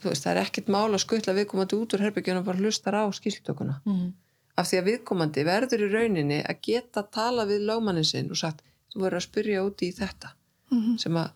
Þú 0.00 0.08
veist 0.12 0.24
það 0.24 0.32
er 0.36 0.42
ekkert 0.46 0.68
mál 0.72 0.88
að 0.96 1.02
skuttla 1.04 1.34
viðkomandi 1.36 1.76
út 1.76 1.94
úr 1.96 2.04
herbyggjunum 2.06 2.42
og 2.42 2.46
bara 2.48 2.62
hlustar 2.62 2.96
á 2.96 3.04
skiltökuna 3.12 3.80
Mhm. 3.84 4.12
af 4.56 4.66
því 4.68 4.78
að 4.80 4.88
viðkomandi 4.90 5.44
verður 5.44 5.84
í 5.86 5.90
rauninni 5.92 6.38
að 6.44 6.60
geta 6.62 7.02
tala 7.02 7.44
við 7.46 7.64
lögmannin 7.68 8.04
sinn 8.04 8.30
og 8.30 8.36
sagt 8.36 8.62
þú 8.94 9.00
verður 9.04 9.20
að 9.20 9.28
spyrja 9.28 9.64
úti 9.64 9.88
í 9.88 9.94
þetta 9.96 10.32
Mhm. 10.70 10.98
sem 10.98 11.12
að 11.14 11.30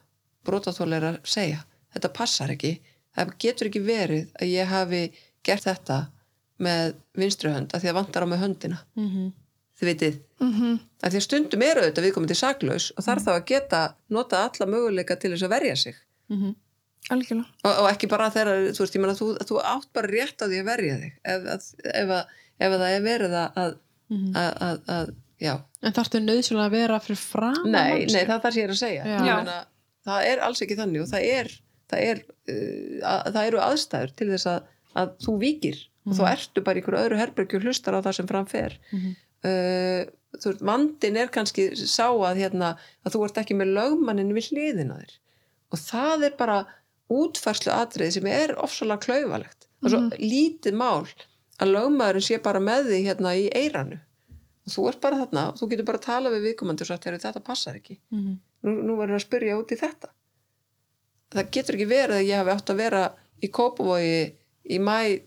brotaþól 0.45 0.93
er 0.93 1.03
að 1.03 1.21
segja. 1.25 1.65
Þetta 1.95 2.13
passar 2.13 2.49
ekki, 2.51 2.81
það 3.17 3.39
getur 3.39 3.69
ekki 3.69 3.85
verið 3.85 4.33
að 4.41 4.49
ég 4.53 4.67
hafi 4.67 5.13
gert 5.43 5.63
þetta 5.65 6.09
með 6.61 6.95
vinstri 7.17 7.51
hönd 7.53 7.75
af 7.75 7.83
því 7.83 7.89
að 7.91 7.95
vantar 7.95 8.23
á 8.23 8.27
mig 8.27 8.39
höndina, 8.41 8.79
Mhm. 8.97 9.33
Þið 9.81 9.89
vitið 9.91 10.19
Mhm. 10.41 10.81
af 11.03 11.13
því 11.13 11.17
að 11.21 11.25
stundum 11.27 11.63
eru 11.63 11.81
þetta 11.83 12.03
viðkomandi 12.05 12.37
saklaus 12.37 12.93
og 12.97 13.05
þarf 13.05 13.25
þá 13.25 13.33
að 13.35 13.45
geta 13.47 13.81
nota 14.11 14.37
alla 14.49 14.67
möguleika 14.71 15.17
til 15.21 15.31
þess 15.33 15.43
að 15.47 15.55
verja 15.57 15.77
sig 15.77 15.95
Mhm. 16.31 16.55
algjörlega 17.11 17.47
og, 17.65 17.73
og 17.83 17.89
ekki 17.93 18.09
bara 18.09 18.31
þegar, 18.31 18.71
þú 18.73 18.81
veist, 18.85 18.95
ég 18.97 19.01
meina 19.03 19.15
þú, 19.19 19.29
þú 19.45 19.61
átt 19.65 19.89
bara 19.93 20.09
rétt 20.09 20.39
á 20.41 20.47
því 20.49 20.61
að 20.63 20.65
verja 20.71 20.97
þig 21.03 21.13
ef, 21.25 21.43
að, 21.55 21.67
ef, 21.95 22.09
að, 22.09 22.25
ef 22.61 22.73
að 22.73 22.81
það 22.85 22.97
er 22.97 23.03
verið 23.09 23.37
að, 23.43 23.59
að, 23.65 23.77
Mhm. 24.11 24.33
að, 24.37 25.15
já, 25.41 25.55
En 25.83 25.93
þarftu 25.93 26.21
nöðsynlega 26.21 26.67
að 26.69 26.71
vera 26.71 26.99
fyrir 27.01 27.17
fram 27.19 27.63
nei, 27.65 28.05
nei, 28.05 28.25
það 28.25 28.37
er 28.37 28.41
það 28.41 28.53
sem 28.53 28.61
ég 28.63 28.65
er 28.65 28.75
að 28.75 28.83
segja 28.85 29.05
meina, 29.05 29.67
það 30.07 30.27
er 30.31 30.39
alls 30.45 30.61
ekki 30.63 30.77
þannig 30.77 31.03
og 31.03 31.09
það 31.09 31.25
er 31.41 31.51
það, 31.91 32.01
er, 32.01 32.21
uh, 32.49 33.01
að, 33.09 33.33
það 33.35 33.47
eru 33.49 33.59
aðstæður 33.65 34.15
til 34.17 34.29
þess 34.29 34.47
að, 34.47 34.63
að 34.97 35.11
þú 35.25 35.35
víkir 35.41 35.77
og 36.07 36.13
Mhm. 36.13 36.19
þú 36.21 36.25
ertu 36.33 36.65
bara 36.65 36.79
í 36.79 36.83
einhverju 36.83 37.01
öðru 37.05 37.17
herbergi 37.19 37.57
og 37.57 37.63
hlustar 37.65 37.95
á 37.97 38.01
það 38.05 38.15
sem 38.15 38.27
framfer 38.27 38.79
Mhm. 38.93 39.17
Uh, 39.45 40.07
þú 40.35 40.51
veist, 40.51 40.65
vandin 40.67 41.21
er 41.21 41.29
kannski 41.35 41.69
sá 41.79 42.09
að 42.11 42.41
hérna, 42.43 42.73
að 43.05 43.17
þú 43.17 43.27
ert 43.27 43.43
ekki 43.45 43.59
með 43.59 43.75
lögmannin 43.79 44.33
við 44.37 44.51
hliðina 44.53 44.99
þér. 45.03 45.15
Og 45.75 45.83
það 45.83 46.27
er 46.29 46.35
bara 46.39 46.59
útfærslu 47.13 47.73
atriði 47.75 48.17
sem 48.19 48.27
er 48.31 48.57
ofsalega 48.63 49.05
klaufalegt. 49.05 49.69
Og 49.85 49.93
svo 49.93 50.01
lítið 50.17 50.77
mál 50.81 51.05
að 51.61 51.71
lögmaðurinn 51.75 52.25
sé 52.25 52.41
bara 52.43 52.63
með 52.63 52.91
því 52.91 53.01
hérna 53.05 53.37
í 53.39 53.47
eiranu 53.55 54.01
og 54.65 54.73
þú 54.73 54.85
ert 54.89 55.01
bara 55.05 55.19
þarna 55.21 55.43
og 55.51 55.59
þú 55.61 55.67
getur 55.71 55.87
bara 55.91 55.99
að 56.01 56.07
tala 56.07 56.31
við 56.33 56.47
viðkomandi 56.49 56.85
og 56.85 56.89
sagt, 56.89 57.05
"Heyrðu, 57.05 57.21
þetta 57.21 57.43
passar 57.45 57.75
ekki. 57.77 57.99
Mhm. 58.11 58.39
nú, 58.65 58.73
nú 58.89 58.97
verður 58.97 59.19
að 59.19 59.27
spyrja 59.27 59.59
út 59.61 59.73
í 59.75 59.77
þetta. 59.77 60.09
Það 61.35 61.51
getur 61.51 61.75
ekki 61.77 61.89
verið 61.91 62.17
að 62.17 62.29
ég 62.29 62.41
hafi 62.41 62.55
átt 62.55 62.71
að 62.73 62.81
vera 62.81 63.03
í 63.43 63.51
Kópavogi 63.51 64.35
í 64.65 64.79
mæ 64.81 65.21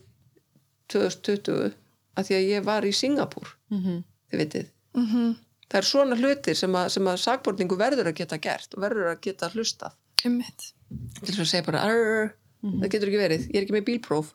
2020 0.88 1.74
að 2.16 2.26
því 2.26 2.34
að 2.38 2.48
ég 2.48 2.64
var 2.64 2.82
í 2.82 2.92
Singapúr. 2.92 3.54
Mhm. 3.70 4.04
Þið 4.30 4.42
vitið. 4.44 4.66
Mm 4.94 5.36
það 5.68 5.78
er 5.82 5.84
svona 5.84 6.16
hlutir 6.16 6.56
sem 6.56 6.72
að, 6.80 6.86
sem 6.94 7.04
að 7.12 7.16
sakborningu 7.20 7.76
verður 7.76 8.06
að 8.08 8.14
geta 8.22 8.38
gert 8.40 8.72
og 8.74 8.80
verður 8.86 9.10
að 9.10 9.18
geta 9.26 9.50
hlustað. 9.52 9.92
Til 10.22 11.26
þess 11.28 11.42
að 11.44 11.48
segja 11.50 11.64
bara 11.66 11.82
"Arr, 11.84 12.30
það 12.64 12.88
getur 12.94 13.08
ekki 13.10 13.20
verið, 13.20 13.42
ég 13.52 13.56
er 13.58 13.66
ekki 13.66 13.74
með 13.76 13.84
bílpróf. 13.90 14.30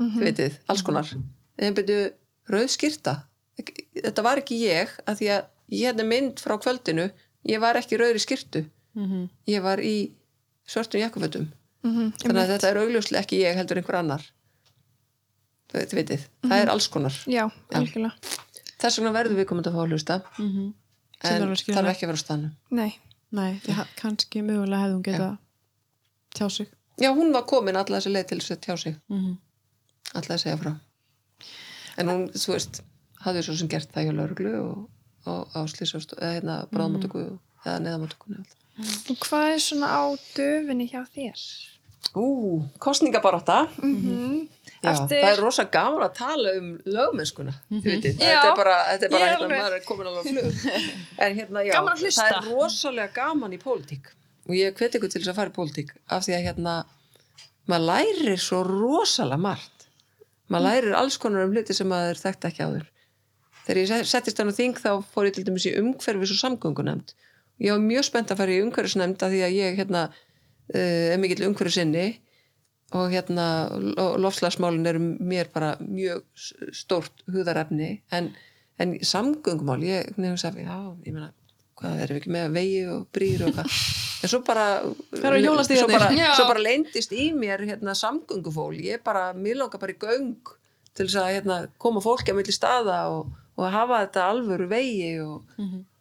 Þið 0.00 0.24
vitið, 0.24 0.56
alls 0.72 0.82
konar. 0.82 1.10
En 1.58 1.74
byrju, 1.76 1.98
rauð 2.48 2.70
skýrta 2.72 3.22
þetta 4.00 4.22
var 4.24 4.40
ekki 4.40 4.56
ég 4.64 4.88
að 5.06 5.18
því 5.20 5.28
að 5.36 5.44
ég 5.68 5.84
hérna 5.92 6.06
mynd 6.08 6.40
frá 6.40 6.56
kvöldinu 6.56 7.10
ég 7.44 7.60
var 7.60 7.76
ekki 7.76 7.98
rauður 8.00 8.16
í 8.16 8.24
skýrtu 8.24 8.64
Mhm. 8.96 9.28
ég 9.48 9.62
var 9.62 9.78
í 9.84 10.12
svörtum 10.66 11.00
jakkafötum. 11.04 11.52
Mm 11.84 12.12
þannig 12.16 12.40
að 12.40 12.52
þetta 12.56 12.70
er 12.70 12.76
augljóslega 12.80 13.20
ekki 13.22 13.42
ég 13.44 13.54
heldur 13.54 13.76
einhver 13.76 13.98
annar. 14.00 14.24
Þið, 15.70 15.84
þið 15.90 15.98
vitið, 16.00 16.22
það 16.42 16.62
er 16.62 16.68
alls 16.72 16.88
konar. 16.88 17.12
Já, 17.30 17.44
algjörlega. 17.70 18.14
Þess 18.80 18.98
vegna 19.00 19.12
verður 19.16 19.36
við 19.40 19.46
komandi 19.50 19.70
að 19.70 19.76
fá 19.78 19.82
að 19.84 19.92
hlusta. 19.94 20.16
Mhm. 20.38 20.66
Sem 21.20 21.36
en 21.36 21.42
er 21.42 21.48
þarf 21.76 21.90
ekki 21.92 22.06
að 22.06 22.10
vera 22.10 22.16
á 22.16 22.24
stannu 22.24 22.50
Nei. 22.70 22.92
Nei, 23.32 23.60
ha- 23.76 23.86
kannski 23.96 24.40
mögulega 24.42 24.82
hefði 24.82 24.94
hún 24.96 25.02
geta 25.06 25.38
tjá 26.34 26.48
sig. 26.50 26.68
Já, 26.98 27.10
hún 27.14 27.32
var 27.32 27.42
komin 27.46 27.76
alla 27.76 27.98
þessi 28.00 28.10
leið 28.14 28.26
til 28.28 28.38
þess 28.40 28.50
að 28.56 28.60
tjá 28.66 28.76
sig. 28.78 28.96
Mhm. 29.08 29.36
alla 30.14 30.34
að 30.34 30.40
segja 30.42 30.56
frá. 30.58 30.72
En 31.98 32.06
hún, 32.08 32.24
þú 32.32 32.52
veist 32.56 32.80
hafði 33.20 33.42
svo 33.44 33.56
sem 33.60 33.68
gert 33.68 33.92
það 33.92 34.04
hjá 34.08 34.12
lauruglu 34.16 34.54
og, 34.64 34.88
og 35.26 35.48
á 35.54 35.60
slísast 35.68 36.14
eða 36.18 36.32
hérna 36.40 36.56
bráðmáttöku 36.72 37.38
eða 37.66 37.78
neðamáttökunni 37.84 38.44
Og 39.10 39.16
hvað 39.20 39.52
er 39.54 39.58
svona 39.60 39.88
á 39.92 40.02
döfinni 40.34 40.88
hjá 40.90 41.04
þér? 41.14 41.38
Ú, 42.14 42.62
kostningabaróta 42.78 43.68
Mm 43.82 44.48
Já, 44.80 44.94
Eftir- 44.94 45.20
það 45.20 45.34
er 45.34 45.40
rosa 45.44 45.64
gaman 45.68 46.02
að 46.06 46.14
tala 46.16 46.52
um 46.56 46.68
lögmennskuna, 46.88 47.52
mm 47.70 47.80
-hmm. 47.80 48.02
Þetta 48.02 48.48
er 48.48 48.56
bara, 48.56 48.76
þetta 48.88 49.04
er 49.04 49.10
bara 49.10 49.26
hérna, 49.26 49.48
maður 49.48 49.74
er 49.76 49.84
komin 49.84 50.06
alveg 50.06 50.24
á 50.24 50.28
flug. 50.30 50.54
En 51.24 51.36
hérna, 51.36 51.64
já, 51.66 51.72
það 51.74 52.30
er 52.30 52.48
rosalega 52.48 53.12
gaman 53.14 53.52
í 53.52 53.58
pólitík. 53.58 54.06
Og 54.48 54.54
ég 54.54 54.72
hveti 54.74 54.96
ykkur 54.98 55.10
til 55.12 55.20
þess 55.20 55.28
að 55.28 55.34
fara 55.36 55.50
í 55.50 55.52
pólitík 55.52 55.90
af 56.08 56.24
því 56.24 56.32
að 56.32 56.44
hérna 56.46 56.84
maður 57.68 57.86
lærir 57.90 58.38
svo 58.40 58.62
rosalega 58.64 59.36
margt. 59.36 59.86
Maður 60.48 60.64
lærir 60.64 60.94
alls 60.96 61.18
konar 61.18 61.44
um 61.44 61.52
hluti 61.52 61.74
sem 61.74 61.86
maður 61.88 62.16
þekkt 62.16 62.44
ekki 62.48 62.64
áður. 62.64 62.86
Þegar 63.66 63.80
ég 63.82 63.86
se- 63.88 64.04
settist 64.04 64.38
hann 64.38 64.48
á 64.48 64.56
þing 64.56 64.74
þá 64.80 65.04
fór 65.12 65.26
ég 65.28 65.34
til 65.34 65.44
dæmis 65.44 65.66
í 65.66 65.76
umhverfis 65.76 66.32
og 66.32 66.40
samgöngunemnd 66.40 67.12
ég 67.60 67.70
var 67.72 67.78
mjög 67.84 68.04
spennt 68.04 68.30
að 68.32 68.36
fara 68.40 68.50
í 68.56 68.62
umhverfisnemnd 68.64 69.22
af 69.22 69.30
því 69.30 69.40
að 69.44 69.52
ég 69.60 69.76
hérna 69.76 70.08
uh, 70.74 71.12
er 71.14 71.18
mikill 71.22 71.46
umhverfisinni 71.48 72.06
og 72.98 73.10
hérna 73.12 73.46
lo- 73.78 74.16
loftslagsmálin 74.18 74.86
eru 74.90 75.00
mér 75.02 75.50
bara 75.54 75.76
mjög 75.80 76.24
s- 76.34 76.54
stórt 76.82 77.22
hugðarefni 77.30 78.00
en, 78.10 78.32
en 78.82 78.96
samgöngumál 79.06 79.82
ég 79.86 80.10
nefnum 80.16 80.40
að 80.50 80.62
já, 80.64 80.78
ég 81.06 81.14
meina 81.14 81.30
hvað 81.80 82.00
erum 82.04 82.16
við 82.16 82.20
ekki 82.20 82.32
með 82.34 82.48
vegi 82.58 82.80
og 82.92 83.04
brýr 83.14 83.46
og 83.48 83.54
hvað? 83.58 83.74
En 84.20 84.28
svo 84.28 84.42
bara 84.44 84.64
hjólastígarnir? 85.40 85.78
svo 85.80 85.86
bara, 85.96 86.08
svo 86.36 86.44
bara 86.50 86.60
leindist 86.60 87.12
í 87.16 87.30
mér 87.32 87.62
hérna, 87.64 87.94
samgöngufól, 87.96 88.74
ég 88.84 89.00
bara 89.06 89.30
mér 89.32 89.56
langar 89.62 89.80
bara 89.80 89.94
í 89.94 89.96
göng 90.02 90.34
til 90.92 91.06
þess 91.06 91.16
að 91.22 91.30
hérna, 91.38 91.56
koma 91.80 92.02
fólki 92.04 92.34
að 92.34 92.36
milli 92.42 92.52
staða 92.52 92.98
og, 93.14 93.30
og 93.56 93.70
hafa 93.72 94.02
þetta 94.02 94.26
alvöru 94.34 94.66
vegi 94.68 95.14
og, 95.24 95.46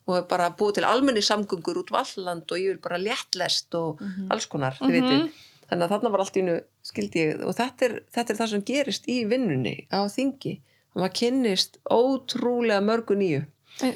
og 0.10 0.26
bara 0.31 0.49
búið 0.57 0.80
til 0.80 0.88
almenni 0.90 1.22
samgöngur 1.26 1.80
út 1.84 1.94
valland 1.94 2.49
og 2.49 2.57
ég 2.57 2.73
vil 2.73 2.81
bara 2.81 2.98
léttlest 3.02 3.76
og 3.77 4.02
alls 4.34 4.49
konar, 4.49 4.77
þið 4.81 4.95
vitið. 4.98 5.45
Þannig 5.69 5.86
að 5.86 5.91
þarna 5.94 6.10
var 6.10 6.23
allt 6.23 6.38
í 6.38 6.41
innu 6.41 6.57
skildi 6.90 7.22
ég 7.22 7.45
og 7.45 7.53
þetta 7.53 7.86
er, 7.86 7.95
þetta 8.15 8.34
er 8.34 8.38
það 8.40 8.52
sem 8.56 8.65
gerist 8.65 9.07
í 9.07 9.19
vinnunni 9.30 9.76
á 9.94 9.99
þingi. 10.10 10.56
Og 10.95 11.03
maður 11.03 11.15
kynnist 11.19 11.77
ótrúlega 11.86 12.81
mörgu 12.81 13.18
nýju. 13.19 13.44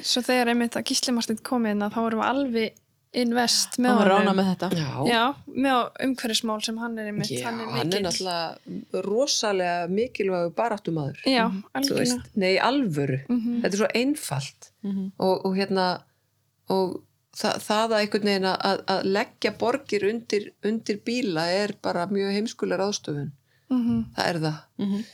Svo 0.06 0.22
þegar 0.22 0.52
einmitt 0.52 0.78
að 0.78 0.86
Gísli 0.88 1.12
Martin 1.12 1.40
kom 1.42 1.66
inn 1.66 1.82
þá 1.82 1.98
vorum 1.98 2.22
við 2.22 2.28
alveg 2.30 2.78
invest 3.14 3.78
með 3.78 3.90
Hann 3.92 3.98
var 4.00 4.10
rána 4.12 4.32
með 4.36 4.48
þetta. 4.52 4.68
Já, 4.78 4.90
Já, 5.08 5.22
með 5.46 6.02
umhverfismál 6.06 6.58
sem 6.66 6.78
hann 6.82 6.98
er 6.98 7.10
einmitt, 7.10 7.30
Já, 7.30 7.44
hann 7.46 7.60
er 7.60 7.72
hann 7.78 7.92
er 7.92 8.04
náttúrulega 8.06 9.02
rosalega 9.06 9.88
mikilvægu 9.90 10.52
baráttumadur 10.58 11.18
algjörlega. 11.74 11.98
veist, 12.00 12.30
nei 12.36 12.54
alvöru. 12.58 13.20
Mhm. 13.28 13.60
þetta 13.62 13.72
er 13.72 13.80
svo 13.82 13.90
einfalt. 13.94 14.70
Mhm. 14.82 15.12
og, 15.18 15.46
og 15.46 15.56
hérna 15.56 15.86
og 16.68 17.02
það, 17.36 17.60
það 17.68 17.84
að 17.84 17.96
einhvern 18.00 18.28
veginn 18.30 18.50
að, 18.50 18.82
að 18.94 19.04
leggja 19.04 19.52
borgir 19.58 20.08
undir, 20.10 20.50
undir 20.64 21.00
bíla 21.04 21.46
er 21.50 21.74
bara 21.82 22.06
mjög 22.06 22.32
heimskulega 22.38 22.82
ráðstöfun. 22.82 23.32
Mhm. 23.70 24.04
það 24.16 24.28
er 24.28 24.38
það. 24.48 24.58
Mhm. 24.78 25.04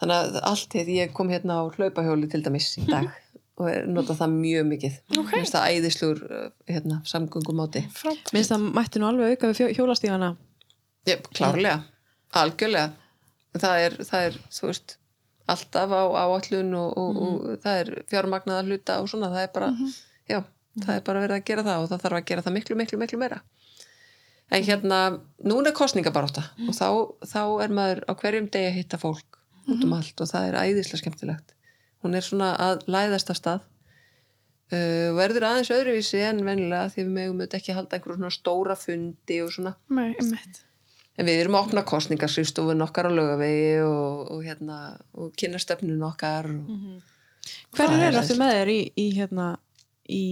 þannig 0.00 0.16
að 0.16 0.40
allt 0.48 0.68
þetta, 0.72 0.94
ég 0.96 1.12
kom 1.12 1.28
hérna 1.28 1.60
á 1.60 1.62
hlaupahjóli 1.76 2.30
til 2.30 2.42
dæmis 2.42 2.70
í 2.80 2.86
dag 2.88 3.10
og 3.60 3.90
nota 3.92 4.16
það 4.16 4.36
mjög 4.36 4.68
mikið. 4.70 4.94
Ok. 5.10 5.18
Mér 5.18 5.34
finnst 5.34 5.56
það 5.56 5.74
æðislugur 5.74 6.22
hérna, 6.70 7.00
samgöngumáti. 7.10 7.84
Minnst 8.34 8.54
það 8.54 8.64
mætti 8.78 9.02
nú 9.02 9.10
alveg 9.10 9.34
auka 9.34 9.50
við 9.52 9.76
hjólastígana. 9.76 10.30
Ég, 11.08 11.28
klárlega, 11.36 11.82
algjörlega. 12.40 12.90
Það 13.60 13.84
er, 13.84 13.96
það 14.06 14.26
er, 14.28 14.40
þú 14.54 14.70
veist 14.70 14.96
alltaf 15.50 15.90
á 15.90 16.02
áallun 16.22 16.74
og, 16.78 16.98
og, 17.00 17.20
og 17.24 17.62
það 17.64 17.80
er 17.82 17.92
fjármagnaðar 18.10 18.68
hluta 18.68 18.98
og 19.02 19.08
svona, 19.10 19.30
það 19.32 19.46
er 19.46 19.52
bara 19.54 19.70
já, 20.30 20.38
það 20.84 20.92
er 20.94 21.06
bara 21.08 21.24
verið 21.24 21.36
að 21.36 21.48
gera 21.50 21.64
það 21.66 21.82
og 21.82 21.90
það 21.90 22.04
þarf 22.04 22.20
að 22.20 22.28
gera 22.30 22.44
það 22.46 22.56
miklu, 22.58 22.78
miklu, 22.78 23.00
miklu 23.00 23.20
meira. 23.20 23.40
En 24.50 24.66
hérna, 24.66 25.00
núna 25.46 25.70
er 25.70 25.76
kostningabaróta 25.78 26.44
og 26.66 26.74
þá, 26.74 26.86
þá 27.32 27.42
er 27.64 27.74
maður 27.74 28.02
á 28.06 28.12
hverjum 28.18 28.50
degi 28.50 28.70
að 28.70 28.78
hitta 28.80 28.98
fólk 29.02 29.40
út 29.70 29.84
um 29.86 29.94
allt 29.94 30.22
og 30.22 30.30
það 30.30 30.48
er 30.48 30.60
æðislega 30.64 31.02
skemmtilegt 31.04 31.54
hún 32.04 32.14
er 32.16 32.24
svona 32.26 32.52
að 32.56 32.86
læðast 32.90 33.30
af 33.30 33.36
stað 33.40 33.60
uh, 34.72 35.10
verður 35.18 35.46
aðeins 35.50 35.70
öðruvísi 35.74 36.22
en 36.24 36.42
venjulega 36.46 36.88
því 36.94 37.04
við 37.04 37.12
megum 37.18 37.38
auðvitað 37.40 37.60
ekki 37.60 37.76
halda 37.76 37.96
einhverjum 37.98 38.20
svona 38.22 38.36
stóra 38.38 38.76
fundi 38.78 39.40
og 39.44 39.52
svona 39.54 39.74
Nei. 39.90 40.14
En 41.20 41.26
við 41.28 41.40
erum 41.42 41.56
að 41.58 41.66
opna 41.66 41.82
kostningarskrifstofun 41.84 42.80
okkar 42.86 43.10
á 43.10 43.12
laugavegi 43.12 43.80
og, 43.84 44.30
og, 44.32 44.44
hérna, 44.46 44.76
og 45.20 45.34
kynna 45.36 45.58
stefnun 45.60 46.02
okkar 46.06 46.48
og 46.54 47.06
Hver 47.74 47.88
Það 47.90 48.02
er 48.04 48.12
er 48.12 48.18
aftur 48.20 48.38
með 48.40 48.50
þér 48.56 48.70
í, 48.72 48.78
í 49.00 49.04
hérna 49.16 49.44
í, 50.12 50.22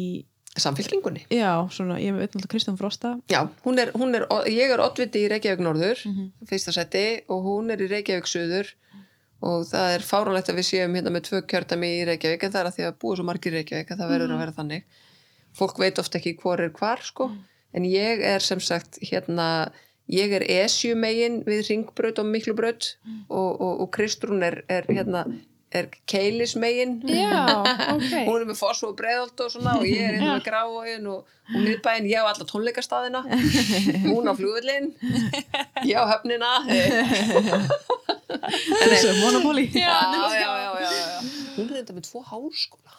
samfélkingunni. 0.60 1.22
já, 1.32 1.50
svona, 1.72 1.96
ég 2.02 2.12
veit 2.16 2.28
náttúrulega 2.30 2.50
Kristján 2.52 2.76
Frosta 2.78 3.12
Já, 3.32 3.40
hún 3.64 3.78
er, 3.80 3.92
hún 3.96 4.14
er, 4.16 4.24
ég 4.52 4.72
er 4.74 4.80
oddviti 4.84 5.22
í 5.24 5.28
Reykjavík 5.32 5.62
Norður, 5.64 6.02
Mhm. 6.08 6.30
fyrsta 6.50 6.72
seti 6.76 7.04
og 7.28 7.44
hún 7.48 7.72
er 7.74 7.80
í 7.84 7.88
Reykjavík 7.90 8.28
Suður 8.28 8.70
og 9.44 9.66
það 9.68 9.92
er 9.94 10.06
fáránlegt 10.06 10.50
að 10.50 10.58
við 10.58 10.66
séum 10.68 10.96
hérna 10.98 11.12
með 11.14 11.28
tvö 11.28 11.42
kjördami 11.50 11.90
í 12.00 12.06
Reykjavík 12.08 12.46
en 12.46 12.54
það 12.54 12.60
er 12.60 12.70
að 12.70 12.78
því 12.78 12.86
að 12.88 12.96
búa 13.02 13.18
svo 13.18 13.26
margir 13.28 13.54
í 13.54 13.60
Reykjavík 13.60 13.92
að 13.92 14.00
það 14.02 14.12
verður 14.14 14.34
að 14.34 14.42
vera 14.42 14.56
þannig. 14.56 14.88
Fólk 15.58 15.78
veit 15.82 16.00
ofta 16.02 16.18
ekki 16.18 16.34
hvor 16.40 16.62
er 16.62 16.72
hvar 16.74 17.04
sko, 17.06 17.28
en 17.74 17.86
ég 17.88 18.24
er 18.26 18.44
sem 18.44 18.60
sagt 18.62 18.98
hérna, 19.04 19.48
ég 20.10 20.34
er 20.34 20.44
esjumegin 20.58 21.42
við 21.46 21.62
ringbraut 21.68 22.18
og 22.18 22.28
miklubraut 22.32 22.90
og, 23.28 23.50
og, 23.60 23.72
og 23.84 23.88
Kristrún 23.94 24.42
er, 24.46 24.62
er 24.68 24.88
hérna, 24.90 25.24
er 25.70 25.88
keilismegin. 26.08 27.02
Já, 27.08 27.62
ok. 27.94 28.12
hún 28.28 28.40
er 28.40 28.46
með 28.48 28.58
foss 28.60 28.82
og 28.86 28.96
breiðalt 28.98 29.40
og 29.44 29.52
svona 29.52 29.76
og 29.78 29.86
ég 29.88 30.00
er 30.04 30.16
hérna 30.16 30.36
með 30.38 30.46
gráin 30.46 31.10
og, 31.12 31.34
og 31.48 31.58
miðbæinn, 31.64 32.08
ég 32.08 32.24
á 32.24 32.30
alla 32.30 32.48
tónleikastaðina. 32.48 33.24
Hún 34.08 34.28
á 34.28 34.32
flugvillin 34.38 34.92
ég 35.84 35.96
á 35.96 36.04
höfnina. 36.14 36.54
Þessu, 38.28 39.12
Monopoli 39.22 39.68
já, 39.72 39.92
já, 40.12 40.24
já, 40.36 40.50
já, 40.78 40.90
já. 40.92 41.37
Hún 41.58 41.68
reynda 41.74 41.96
með 41.96 42.06
tvo 42.08 42.22
háskóla. 42.24 42.96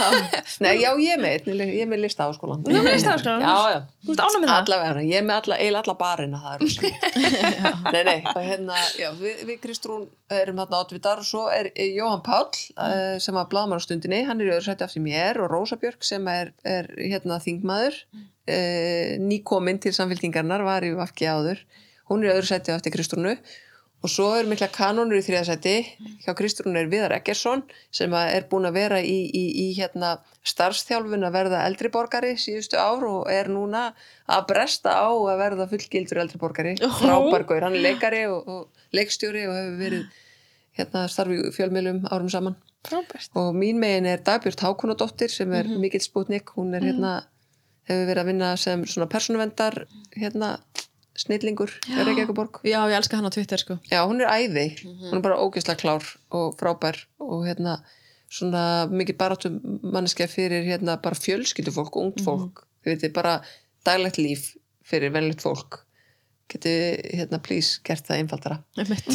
Nei, 0.64 0.74
já, 0.80 0.90
ég 1.00 1.16
er 1.16 1.20
með 1.22 1.48
einn, 1.48 1.62
ég 1.66 1.82
er 1.84 1.90
með 1.90 2.04
lista 2.04 2.28
háskólan. 2.28 2.62
Þú 2.62 2.72
ert 2.76 2.86
með 2.86 2.96
listaháskólann? 2.98 3.42
Já, 3.42 3.72
já. 3.72 3.80
Það? 4.12 4.22
Allavega, 4.52 5.04
ég 5.06 5.18
er 5.18 5.26
með 5.26 5.38
alla, 5.40 5.58
eiginlega 5.58 5.82
alla 5.82 5.96
barina, 6.00 6.42
það 6.42 6.54
er 6.54 6.64
rosalega. 6.64 7.72
nei, 7.94 8.02
nei, 8.08 8.16
og 8.32 8.42
hérna, 8.46 8.80
já, 9.00 9.08
við, 9.18 9.42
við 9.50 9.60
Kristrún 9.64 10.06
erum 10.32 10.62
þarna 10.62 10.82
átvitar 10.84 11.22
og 11.22 11.28
svo 11.28 11.46
er 11.52 11.72
er 11.74 11.92
Jóhann 11.96 12.22
Páll 12.24 12.50
uh, 12.76 13.18
sem 13.22 13.36
var 13.36 13.48
á 13.48 13.78
stundinni, 13.82 14.22
hann 14.26 14.40
er 14.40 14.50
í 14.50 14.54
öðru 14.54 14.66
sætti 14.66 14.86
eftir 14.86 15.04
mér 15.04 15.40
og 15.42 15.50
Rósa 15.52 15.78
Björk 15.80 16.04
sem 16.06 16.26
er, 16.28 16.52
er 16.64 16.88
hérna 16.98 17.40
þingmaður, 17.42 17.98
uh, 18.12 19.12
nýkominn 19.22 19.80
til 19.82 19.94
samfélkingarnar, 19.96 20.64
var 20.66 20.86
í 20.86 20.94
vafki 20.98 21.28
áður, 21.28 21.62
hún 22.10 22.24
er 22.24 22.30
í 22.30 22.34
öðru 22.36 22.50
sætti 22.50 22.74
eftir 22.74 22.94
Kristrúnu 22.94 23.36
og 24.02 24.10
svo 24.10 24.28
er 24.34 24.48
mikla 24.50 24.66
kanonur 24.72 25.20
í 25.20 25.22
þriðasæti 25.22 25.74
hjá 26.24 26.32
Kristrún 26.38 26.78
er 26.78 26.90
Viðar 26.90 27.14
Eggersson 27.16 27.62
sem 27.94 28.12
er 28.18 28.48
búin 28.50 28.66
að 28.66 28.78
vera 28.80 28.98
í, 28.98 29.18
í, 29.30 29.44
í 29.62 29.66
hérna, 29.76 30.16
starfstjálfun 30.46 31.28
að 31.28 31.36
verða 31.36 31.62
eldriborgari 31.68 32.34
síðustu 32.40 32.80
ár 32.82 33.06
og 33.06 33.30
er 33.30 33.50
núna 33.52 33.92
að 34.26 34.48
bresta 34.50 34.96
á 34.98 35.10
að 35.10 35.38
verða 35.44 35.68
fullgildur 35.70 36.22
eldriborgari 36.24 36.74
frábærgaur, 36.82 37.62
hann 37.68 37.78
er 37.78 37.86
leikari 37.86 38.26
og, 38.30 38.48
og 38.48 38.96
leikstjóri 38.96 39.46
og 39.46 39.56
hefur 39.58 39.80
verið 39.84 40.20
hérna, 40.78 41.06
starfi 41.12 41.38
í 41.38 41.54
fjölmiðlum 41.54 42.04
árum 42.10 42.30
saman. 42.32 42.58
Frábært. 42.82 43.28
og 43.38 43.54
mín 43.54 43.78
megin 43.78 44.08
er 44.10 44.24
Dagbjörn 44.26 44.58
Hákonadóttir 44.58 45.30
sem 45.30 45.52
er 45.54 45.68
mikill 45.78 46.02
spútnik, 46.02 46.50
hún 46.56 46.74
er 46.74 46.82
hérna 46.82 47.20
hefur 47.86 48.08
verið 48.08 48.22
að 48.22 48.30
vinna 48.32 48.48
sem 48.58 48.82
svona 48.86 49.06
persónuvendar 49.10 49.84
hérna 50.16 50.56
snillingur 51.18 51.72
í 51.88 51.96
Reykjavíkuborg 51.98 52.62
Já, 52.64 52.78
ég 52.88 52.96
elska 52.96 53.18
hann 53.18 53.28
á 53.28 53.34
Twitter 53.34 53.60
sko. 53.60 53.78
Já, 53.90 54.00
hún 54.08 54.22
er 54.22 54.30
æði, 54.32 54.66
hún 54.82 55.18
er 55.18 55.24
bara 55.24 55.40
ógeðslega 55.42 55.80
klár 55.82 56.06
og 56.32 56.56
frábær 56.60 57.02
og 57.22 57.44
hérna 57.46 57.80
svona 58.32 58.88
mikið 58.88 59.18
baráttu 59.20 59.50
manneskja 59.82 60.28
fyrir 60.30 60.64
hérna 60.64 60.96
bara 61.02 61.18
fjölskyldufólk, 61.18 61.96
ungt 62.00 62.22
fólk, 62.24 62.64
þið 62.82 62.94
veitir 62.94 63.12
bara 63.12 63.40
daglegt 63.84 64.20
líf 64.20 64.52
fyrir 64.88 65.12
venlegt 65.12 65.44
fólk. 65.44 65.82
Geti 66.52 66.72
hérna 67.16 67.38
please 67.44 67.80
gert 67.84 68.04
það 68.08 68.22
einfaldara. 68.22 68.56
Einmitt. 68.76 69.08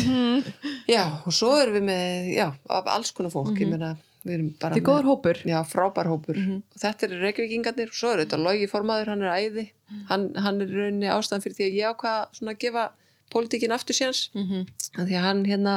Já, 0.90 1.04
og 1.26 1.34
svo 1.34 1.56
erum 1.62 1.76
við 1.78 1.88
með, 1.90 2.30
já, 2.38 2.48
af 2.78 2.88
alls 2.94 3.12
konar 3.14 3.34
fólk, 3.34 3.58
ég 3.58 3.70
meina, 3.70 3.90
erum 3.90 3.90
bara 3.90 4.17
Þetta 4.28 4.76
er 4.76 4.86
góður 4.86 5.10
hópur 5.12 5.42
Já, 5.48 5.58
frábær 5.68 6.10
hópur. 6.12 6.38
Og 6.38 6.82
þetta 6.82 7.08
eru 7.08 7.20
reykvíkingarnir 7.24 7.92
og 7.92 7.98
svo 7.98 8.14
er 8.14 8.24
þetta 8.26 8.40
logi 8.42 8.68
formaður, 8.72 9.14
hann 9.14 9.26
er 9.26 9.34
æði. 9.38 9.66
Hann, 10.12 10.30
hann 10.36 10.62
er 10.62 10.74
rauninni 10.74 11.10
ástæðan 11.12 11.44
fyrir 11.46 11.58
því 11.58 11.68
að 11.68 11.78
ég 11.80 11.96
ákvað 11.96 12.38
svona 12.40 12.54
að 12.56 12.62
gefa 12.66 12.86
pólitíkin 13.34 13.76
aftur 13.76 13.96
séns. 13.96 14.30
mm 14.34 14.44
-hmm. 14.44 14.68
Því 15.08 15.16
að 15.16 15.28
hann 15.28 15.46
hérna, 15.46 15.76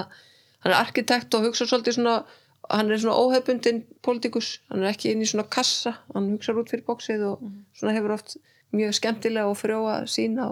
hann 0.60 0.72
er 0.72 0.78
arkitekt 0.81 1.35
og 1.35 1.44
hugsa 1.47 1.66
svolítið 1.66 1.98
svona, 1.98 2.24
hann 2.70 2.90
er 2.90 2.98
svona 2.98 3.18
óhefbundin 3.22 3.85
pólitíkus. 4.02 4.59
Hann 4.70 4.82
er 4.82 4.93
ekki 4.93 5.10
inn 5.10 5.22
í 5.22 5.27
svona 5.27 5.48
kassa, 5.48 5.98
hann 6.14 6.31
hugsa 6.31 6.52
út 6.52 6.70
fyrir 6.70 6.85
bóksið 6.85 7.27
og 7.31 7.52
svona 7.74 7.94
hefur 7.94 8.12
oft 8.12 8.36
mjög 8.72 8.94
skemmtilega 8.94 9.51
og 9.51 9.59
frjóa 9.59 9.94
sína 10.06 10.47
á 10.47 10.51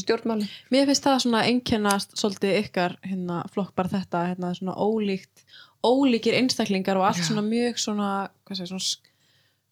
stjórnmáli. 0.00 0.48
Mér 0.72 0.88
finnst 0.88 1.04
það 1.04 1.18
svona 1.24 1.42
einkennast 1.44 2.16
svolítið 2.16 2.56
ykkar 2.64 2.96
hérna, 3.04 3.42
flokk 3.52 3.74
bara 3.76 3.92
þetta 3.92 4.24
hérna, 4.30 4.54
svona 4.56 4.74
ólíkt, 4.74 5.44
ólíkir 5.84 6.34
einstaklingar 6.34 6.96
og 6.98 7.06
allt 7.06 7.22
svona 7.24 7.42
mjög 7.46 7.78
svona, 7.78 8.28
hvað 8.46 8.56
segir, 8.56 8.70
svona, 8.72 8.86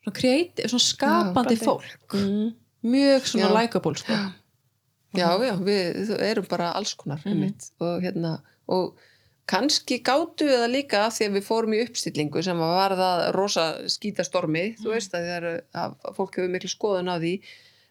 svona, 0.04 0.14
creative, 0.20 0.68
svona 0.68 0.86
skapandi 0.86 1.56
Já, 1.56 1.64
fólk 1.66 2.14
Mm. 2.14 2.54
mjög 2.84 3.26
svona 3.26 3.50
likeable 3.62 3.94
sko. 3.96 4.12
Já, 5.16 5.28
já, 5.40 5.54
við 5.58 6.10
erum 6.20 6.46
bara 6.48 6.72
alls 6.76 6.94
konar 6.94 7.18
Mhm. 7.24 7.28
einmitt, 7.32 7.70
og 7.80 8.02
hérna 8.02 8.40
og 8.68 8.94
kannski 9.48 10.02
gátu 10.02 10.44
við 10.44 10.58
það 10.58 10.72
líka 10.74 11.06
af 11.06 11.12
því 11.14 11.26
að 11.28 11.36
við 11.36 11.44
fórum 11.46 11.74
í 11.74 11.82
uppstillingu 11.88 12.42
sem 12.42 12.58
var 12.58 12.90
það 12.90 13.32
rosa 13.34 13.78
skítastormi 13.86 14.76
Mhm. 14.76 14.84
þú 14.84 14.90
veist 14.92 15.12
að, 15.14 15.22
er, 15.36 15.64
að 15.74 15.94
fólk 16.14 16.34
hefur 16.36 16.50
miklu 16.50 16.68
skoðun 16.68 17.08
á 17.08 17.16
því 17.18 17.40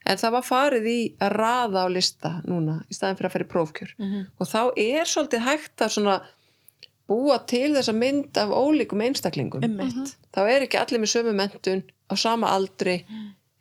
en 0.06 0.18
það 0.18 0.32
var 0.32 0.42
farið 0.44 0.86
í 0.86 1.16
að 1.18 1.32
raða 1.34 1.80
á 1.84 1.88
lista 1.90 2.42
núna 2.46 2.84
í 2.92 2.94
staðin 2.94 3.18
fyrir 3.18 3.30
að 3.30 3.32
fara 3.32 3.46
í 3.46 3.54
prófkjör 3.54 3.92
Mhm. 4.00 4.28
og 4.40 4.48
þá 4.48 4.72
er 4.78 5.04
svolítið 5.06 5.40
hægt 5.44 5.78
að 5.78 5.90
svona 5.92 6.22
búa 7.08 7.38
til 7.48 7.74
þessa 7.76 7.94
mynd 7.94 8.38
af 8.42 8.50
ólíkum 8.50 9.02
einstaklingum 9.06 9.64
Einmitt. 9.64 10.16
þá 10.34 10.40
er 10.50 10.66
ekki 10.66 10.80
allir 10.82 11.00
með 11.04 11.12
sömu 11.16 11.34
mentun 11.38 11.84
á 12.10 12.14
sama 12.18 12.48
aldri 12.56 13.06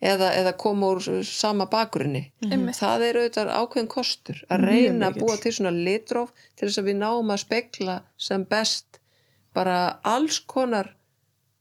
eða, 0.05 0.31
eða 0.37 0.53
koma 0.57 0.87
úr 0.95 1.25
sama 1.25 1.67
bakgrunni 1.67 2.31
Einmitt. 2.51 2.77
það 2.81 3.05
er 3.09 3.19
auðvitað 3.21 3.53
ákveðin 3.61 3.89
kostur 3.93 4.41
að 4.51 4.65
reyna 4.69 5.11
að 5.11 5.21
búa 5.21 5.37
til 5.43 5.53
svona 5.53 5.73
litróf 5.77 6.33
til 6.57 6.69
þess 6.69 6.79
að 6.83 6.89
við 6.91 6.97
náum 7.03 7.31
að 7.35 7.43
spekla 7.45 7.99
sem 8.17 8.45
best 8.45 9.01
bara 9.55 9.99
alls 10.05 10.39
konar 10.41 10.95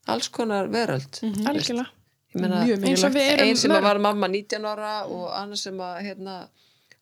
alls 0.07 0.27
konar 0.29 0.67
veröld 0.67 1.19
Mhm. 1.23 1.47
Algjörlega. 1.47 1.87
meina 2.35 2.63
Mjög 2.65 2.83
Eins 2.87 3.03
og 3.03 3.11
mikilvægt. 3.11 3.15
við 3.15 3.33
erum 3.33 3.47
ein 3.49 3.55
sem 3.57 3.71
var 3.71 3.97
mamma 3.99 4.27
19 4.27 4.65
ára 4.65 5.05
og 5.05 5.29
annars 5.31 5.61
sem 5.63 5.77
að 5.77 6.01
hérna 6.01 6.47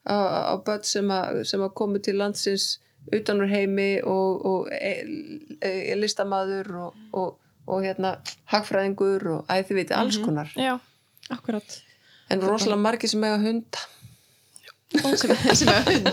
á, 0.05 0.15
á 0.51 0.55
börn 0.65 0.83
sem 0.83 1.07
að, 1.07 1.43
sem 1.45 1.59
að 1.61 1.73
komu 1.73 1.99
til 2.01 2.15
landsins 2.17 2.79
utan 3.09 3.41
úr 3.41 3.49
heimi 3.49 4.01
og, 4.03 4.45
og 4.45 4.67
e, 4.71 4.91
e, 5.61 5.95
listamaður 5.99 6.71
og, 6.85 6.99
og, 7.17 7.37
og 7.67 7.83
hérna 7.85 8.15
hagfræðingur 8.53 9.27
og 9.37 9.49
æði 9.51 9.67
þið 9.71 9.79
viti 9.81 9.97
alls 9.97 10.19
konar 10.21 10.51
Já. 10.55 10.75
Akkurat. 11.31 11.81
en 12.29 12.43
rosalega 12.45 12.81
margir 12.81 13.11
sem 13.11 13.23
eiga 13.23 13.41
hunda 13.41 13.85
sem, 15.17 15.35
sem 15.59 15.71
er 15.71 15.85
hund. 15.87 16.09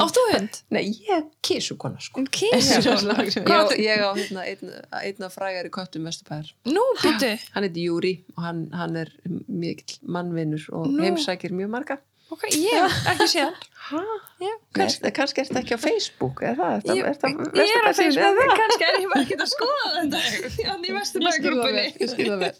Áttu 0.00 0.22
hund? 0.30 0.58
nei, 0.72 0.86
ég 0.88 1.10
er 1.18 1.24
kísukona 1.44 2.00
sko 2.00 2.22
kísu? 2.32 2.78
ég, 2.80 3.74
ég 3.84 4.00
á 4.00 4.10
hérna, 4.16 4.44
einn, 4.48 4.72
einn 5.02 5.26
af 5.26 5.34
frægari 5.36 5.72
köttum 5.72 6.06
Vesturbæðar 6.08 6.48
Nú, 6.70 6.84
byttu. 7.02 7.34
hann 7.52 7.66
heitir 7.66 7.84
Júri 7.90 8.14
og 8.36 8.42
hann, 8.46 8.62
hann 8.72 8.96
er 9.02 9.12
mikill 9.48 9.98
mannvinnur 10.08 10.64
og 10.72 10.88
Nú. 10.88 11.02
heimsækir 11.04 11.52
mjög 11.52 11.72
marga 11.76 11.98
Ok, 12.34 12.44
ég 12.58 12.98
ekki 13.14 13.26
séð. 13.34 13.62
Hæ? 13.84 14.00
Já, 14.40 14.48
Kannski, 14.74 15.10
kannski 15.12 15.42
er 15.42 15.46
þetta 15.50 15.60
ekki 15.60 15.76
á 15.76 15.80
Facebook 15.82 16.40
er 16.48 16.54
það? 16.56 16.72
Er 16.74 16.80
það, 16.84 16.96
Ég, 16.96 17.04
er 17.04 17.16
það 17.20 17.34
ég 17.34 17.60
er 17.60 17.68
síðan, 17.68 17.94
Facebook, 17.98 18.24
er 18.24 18.48
það? 18.48 18.56
kannski 18.62 18.86
er 18.88 18.96
ég 19.02 19.08
bara 19.12 19.24
ekki 19.26 19.36
að 19.44 19.50
skoða 19.52 19.90
þetta. 19.98 20.22
Þannig 20.56 20.88
í 20.88 20.94
Vesturbæðgrúpunni. 20.96 21.84
Ég 22.00 22.12
skil 22.14 22.28
það 22.32 22.44
vel. 22.44 22.52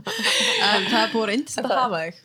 En 0.70 0.88
það 0.90 1.00
er 1.00 1.12
búin 1.14 1.28
reyndist 1.32 1.62
að 1.62 1.72
hafa 1.80 2.02
þig. 2.04 2.20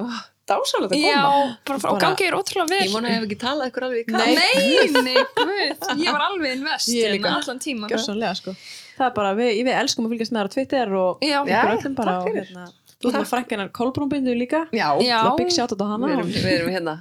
Að 0.46 0.92
Já, 1.00 1.22
koma. 1.26 1.58
bara, 1.66 1.80
Bara- 1.80 1.92
og 1.96 2.02
gangi 2.04 2.28
er 2.28 2.36
ótrúlega 2.38 2.70
vel. 2.76 2.82
Ég 2.86 2.92
vona 2.94 3.08
að 3.10 3.14
ég 3.16 3.18
hef 3.18 3.26
ekki 3.30 3.38
talað 3.42 3.70
ykkur 3.72 3.86
alveg. 3.88 4.12
Nei. 4.14 4.36
Nei, 4.36 5.02
nei, 5.08 5.24
guð. 5.40 5.88
Ég 6.04 6.12
var 6.14 6.26
alveg 6.28 6.52
invest 6.60 6.92
Ég 6.94 7.16
líka. 7.16 7.32
hérna 7.32 7.40
allan 7.42 7.62
tíma. 7.64 7.90
Gjörsanlega 7.90 8.36
sko. 8.38 8.54
Það 9.00 9.08
er 9.10 9.16
bara, 9.16 9.32
við, 9.40 9.50
við 9.66 9.74
elskum 9.80 10.06
að 10.06 10.14
fylgjast 10.14 10.36
með 10.36 10.44
þér 10.44 10.52
á 10.52 10.54
Twitter 10.60 10.94
og 11.00 11.24
Já, 11.26 11.40
Já. 11.50 11.56
ykkur 11.56 11.74
öllum 11.80 11.96
bara. 11.98 12.12
takk 12.12 12.28
Og, 12.28 12.36
fyrir. 12.36 12.52
Þú 13.02 13.10
ert 13.12 13.18
með 13.20 13.28
frænginar 13.30 13.70
Kolbrúnbindu 13.76 14.34
líka. 14.40 14.62
Já, 14.74 14.88
Já. 15.04 15.18
Það 15.26 15.38
bygg 15.42 15.52
sjátt 15.56 15.76
á 15.76 15.86
hana. 15.92 16.08
Við 16.08 16.14
erum, 16.16 16.30
við 16.36 16.52
erum 16.56 16.72
hérna, 16.76 16.94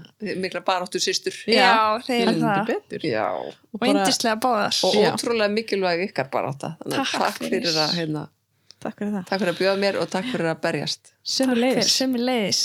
mikla 0.45 0.61
baráttu 0.66 1.01
systur. 1.01 1.33
já, 1.47 1.99
þeir 2.07 2.21
eru 2.23 2.33
Heldur 2.35 3.01
það. 3.01 3.09
Já. 3.11 3.27
Og 3.33 3.55
Og 3.75 3.81
bara, 3.81 3.91
yndislega 3.95 4.37
báðar. 4.45 4.81
Og 4.85 4.95
Já. 4.99 5.11
ótrúlega 5.15 5.51
mikilvæg 5.55 6.05
ykkar 6.09 6.31
barátta. 6.31 6.77
Þannig 6.83 6.95
að 6.95 7.05
Takk 7.05 7.21
takk 7.25 7.39
fyrir 7.43 7.62
fyrir. 7.65 7.79
að, 7.85 7.95
hérna, 7.99 8.25
takk 8.81 8.99
fyrir 8.99 9.12
það. 9.15 9.25
takk 9.31 9.41
fyrir 9.45 9.53
að 9.55 9.61
bjóða 9.62 9.79
mér 9.85 10.01
og 10.03 10.11
takk 10.11 10.27
fyrir 10.35 10.51
að 10.55 10.61
berjast. 10.66 11.12
Sem 11.23 11.47
Takk 11.49 11.57
er 11.57 11.61
fyrir 11.62 11.75
leiðis. 11.79 11.95
sem 12.03 12.15
er 12.15 12.21
leiðis. 12.29 12.62